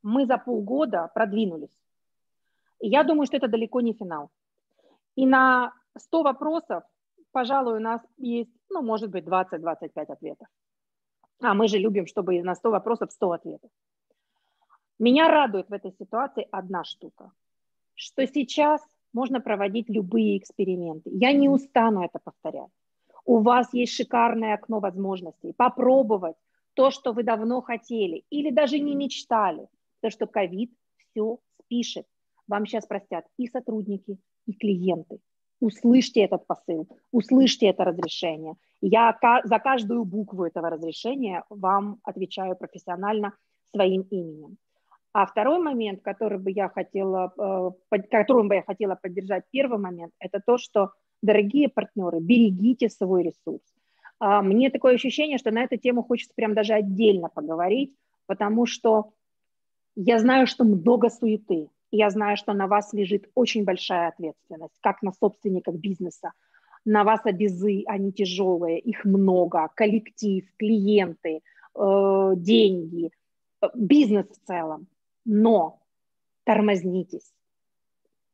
мы 0.04 0.28
за 0.28 0.38
полгода 0.38 1.10
продвинулись. 1.16 1.76
Я 2.80 3.04
думаю, 3.04 3.26
что 3.26 3.38
это 3.38 3.48
далеко 3.48 3.82
не 3.82 3.94
финал. 3.94 4.30
И 5.16 5.26
на 5.26 5.74
100 6.00 6.24
вопросов, 6.24 6.84
пожалуй, 7.32 7.78
у 7.78 7.80
нас 7.80 8.02
есть, 8.18 8.52
ну, 8.70 8.82
может 8.82 9.10
быть, 9.10 9.26
20-25 9.26 10.12
ответов. 10.12 10.48
А 11.42 11.54
мы 11.54 11.68
же 11.68 11.78
любим, 11.78 12.06
чтобы 12.06 12.42
на 12.44 12.56
100 12.56 12.72
вопросов 12.72 13.12
100 13.12 13.32
ответов. 13.32 13.72
Меня 15.00 15.30
радует 15.30 15.70
в 15.70 15.74
этой 15.74 15.92
ситуации 15.92 16.48
одна 16.52 16.84
штука, 16.84 17.32
что 17.94 18.28
сейчас 18.28 18.82
можно 19.14 19.40
проводить 19.40 19.90
любые 19.90 20.38
эксперименты. 20.38 21.10
Я 21.14 21.32
не 21.32 21.48
устану 21.48 22.04
это 22.04 22.20
повторять. 22.20 22.70
У 23.26 23.40
вас 23.40 23.74
есть 23.74 23.94
шикарное 23.94 24.56
окно 24.56 24.80
возможностей 24.80 25.54
попробовать 25.54 26.36
то, 26.74 26.92
что 26.92 27.14
вы 27.14 27.24
давно 27.24 27.62
хотели 27.62 28.26
или 28.30 28.50
даже 28.50 28.80
не 28.80 28.96
мечтали, 28.96 29.68
потому 30.02 30.12
что 30.12 30.28
ковид 30.28 30.72
все 30.98 31.40
спишет. 31.62 32.06
Вам 32.48 32.66
сейчас 32.66 32.86
простят 32.86 33.26
и 33.38 33.48
сотрудники, 33.48 34.18
и 34.46 34.54
клиенты. 34.54 35.20
Услышьте 35.60 36.22
этот 36.22 36.48
посыл, 36.48 36.88
услышьте 37.12 37.68
это 37.68 37.84
разрешение. 37.84 38.56
Я 38.82 39.18
за 39.44 39.60
каждую 39.60 40.06
букву 40.06 40.46
этого 40.46 40.70
разрешения 40.70 41.44
вам 41.50 42.00
отвечаю 42.04 42.56
профессионально 42.56 43.34
своим 43.72 44.04
именем. 44.04 44.58
А 45.12 45.26
второй 45.26 45.60
момент, 45.60 46.02
который 46.02 46.40
бы 46.40 46.52
я 46.52 46.70
хотела, 46.70 47.34
э, 47.92 47.98
которым 48.10 48.48
бы 48.48 48.56
я 48.56 48.62
хотела 48.62 48.96
поддержать, 48.96 49.44
первый 49.52 49.80
момент, 49.80 50.14
это 50.20 50.40
то, 50.46 50.58
что, 50.58 50.94
дорогие 51.22 51.68
партнеры, 51.68 52.20
берегите 52.20 52.90
свой 52.90 53.24
ресурс. 53.24 53.62
А, 54.20 54.42
мне 54.42 54.70
такое 54.70 54.96
ощущение, 54.96 55.38
что 55.38 55.52
на 55.52 55.64
эту 55.64 55.78
тему 55.78 56.04
хочется 56.04 56.34
прям 56.36 56.54
даже 56.54 56.74
отдельно 56.74 57.30
поговорить, 57.30 57.96
потому 58.28 58.66
что 58.66 59.12
я 59.96 60.20
знаю, 60.20 60.46
что 60.46 60.64
много 60.64 61.10
суеты, 61.10 61.70
я 61.92 62.10
знаю, 62.10 62.38
что 62.38 62.54
на 62.54 62.68
вас 62.68 62.94
лежит 62.94 63.30
очень 63.36 63.64
большая 63.64 64.10
ответственность, 64.10 64.76
как 64.82 65.02
на 65.02 65.12
собственниках 65.12 65.76
бизнеса. 65.76 66.34
На 66.86 67.04
вас 67.04 67.22
обезы, 67.26 67.84
они 67.88 68.12
тяжелые, 68.12 68.80
их 68.80 69.06
много, 69.06 69.70
коллектив, 69.76 70.46
клиенты, 70.58 71.42
э, 71.76 72.32
деньги, 72.36 73.12
э, 73.62 73.68
бизнес 73.76 74.28
в 74.28 74.46
целом. 74.46 74.88
Но 75.26 75.82
тормознитесь. 76.46 77.34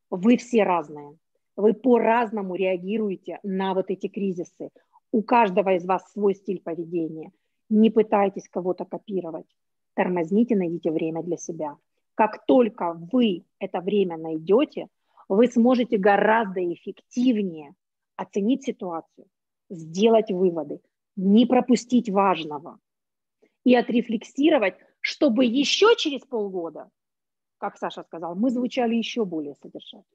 Вы 0.10 0.38
все 0.38 0.64
разные. 0.64 1.18
Вы 1.56 1.74
по-разному 1.74 2.56
реагируете 2.56 3.40
на 3.44 3.74
вот 3.74 3.90
эти 3.90 4.08
кризисы. 4.08 4.70
У 5.12 5.24
каждого 5.24 5.76
из 5.76 5.86
вас 5.86 6.12
свой 6.12 6.36
стиль 6.36 6.62
поведения. 6.62 7.32
Не 7.70 7.90
пытайтесь 7.90 8.48
кого-то 8.50 8.86
копировать. 8.86 9.48
Тормозните, 9.96 10.56
найдите 10.56 10.92
время 10.92 11.24
для 11.24 11.38
себя. 11.38 11.78
Как 12.16 12.46
только 12.46 12.94
вы 12.94 13.46
это 13.60 13.82
время 13.82 14.18
найдете, 14.18 14.88
вы 15.28 15.48
сможете 15.48 15.98
гораздо 15.98 16.62
эффективнее 16.74 17.76
оценить 18.16 18.64
ситуацию, 18.64 19.28
сделать 19.70 20.32
выводы, 20.32 20.80
не 21.18 21.46
пропустить 21.46 22.10
важного 22.10 22.80
и 23.66 23.76
отрефлексировать, 23.76 24.76
чтобы 25.02 25.46
еще 25.46 25.96
через 25.98 26.22
полгода, 26.22 26.90
как 27.58 27.78
Саша 27.78 28.04
сказал, 28.04 28.36
мы 28.36 28.50
звучали 28.50 28.96
еще 28.96 29.26
более 29.26 29.56
содержательно. 29.56 30.06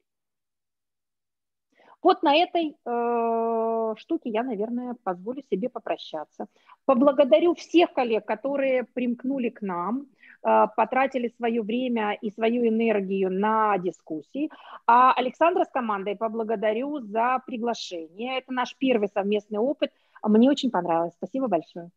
Вот 2.01 2.23
на 2.23 2.35
этой 2.35 2.75
э, 2.83 3.95
штуке 3.97 4.29
я, 4.31 4.43
наверное, 4.43 4.95
позволю 5.03 5.43
себе 5.51 5.69
попрощаться. 5.69 6.47
Поблагодарю 6.85 7.53
всех 7.53 7.93
коллег, 7.93 8.25
которые 8.25 8.85
примкнули 8.85 9.49
к 9.49 9.61
нам, 9.61 10.07
потратили 10.41 11.33
свое 11.37 11.61
время 11.61 12.13
и 12.13 12.31
свою 12.31 12.67
энергию 12.67 13.31
на 13.31 13.77
дискуссии. 13.77 14.49
А 14.87 15.13
Александра 15.13 15.65
с 15.65 15.69
командой 15.69 16.15
поблагодарю 16.15 16.99
за 16.99 17.41
приглашение. 17.45 18.39
Это 18.39 18.51
наш 18.51 18.75
первый 18.77 19.09
совместный 19.09 19.59
опыт. 19.59 19.91
Мне 20.23 20.49
очень 20.49 20.71
понравилось. 20.71 21.13
Спасибо 21.15 21.47
большое. 21.47 21.89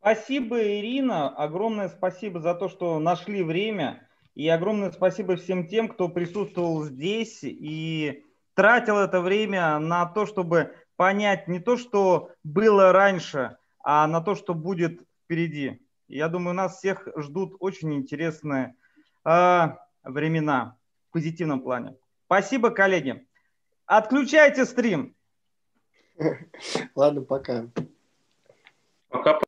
Спасибо, 0.00 0.62
Ирина. 0.62 1.28
Огромное 1.28 1.88
спасибо 1.88 2.40
за 2.40 2.54
то, 2.54 2.68
что 2.68 2.98
нашли 3.00 3.42
время. 3.42 4.08
И 4.34 4.48
огромное 4.48 4.92
спасибо 4.92 5.36
всем 5.36 5.66
тем, 5.66 5.88
кто 5.88 6.08
присутствовал 6.08 6.84
здесь 6.84 7.40
и 7.42 8.22
тратил 8.54 8.98
это 8.98 9.20
время 9.20 9.78
на 9.78 10.06
то, 10.06 10.26
чтобы 10.26 10.74
понять 10.96 11.48
не 11.48 11.58
то, 11.58 11.76
что 11.76 12.30
было 12.44 12.92
раньше, 12.92 13.56
а 13.82 14.06
на 14.06 14.20
то, 14.20 14.34
что 14.34 14.54
будет 14.54 15.00
впереди. 15.24 15.80
Я 16.08 16.28
думаю, 16.28 16.54
нас 16.54 16.78
всех 16.78 17.08
ждут 17.16 17.56
очень 17.58 17.92
интересные 17.94 18.76
э, 19.24 19.68
времена 20.04 20.78
в 21.08 21.12
позитивном 21.12 21.62
плане. 21.62 21.96
Спасибо, 22.26 22.70
коллеги. 22.70 23.26
Отключайте 23.86 24.64
стрим. 24.66 25.16
Ладно, 26.94 27.22
пока. 27.22 27.70
Пока. 29.08 29.40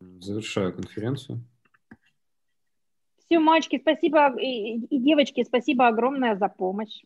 Завершаю 0.00 0.74
конференцию. 0.74 1.44
Все, 3.32 3.38
мальчики, 3.40 3.78
спасибо, 3.80 4.38
и, 4.38 4.76
и 4.90 4.98
девочки, 4.98 5.42
спасибо 5.42 5.88
огромное 5.88 6.36
за 6.36 6.48
помощь. 6.48 7.00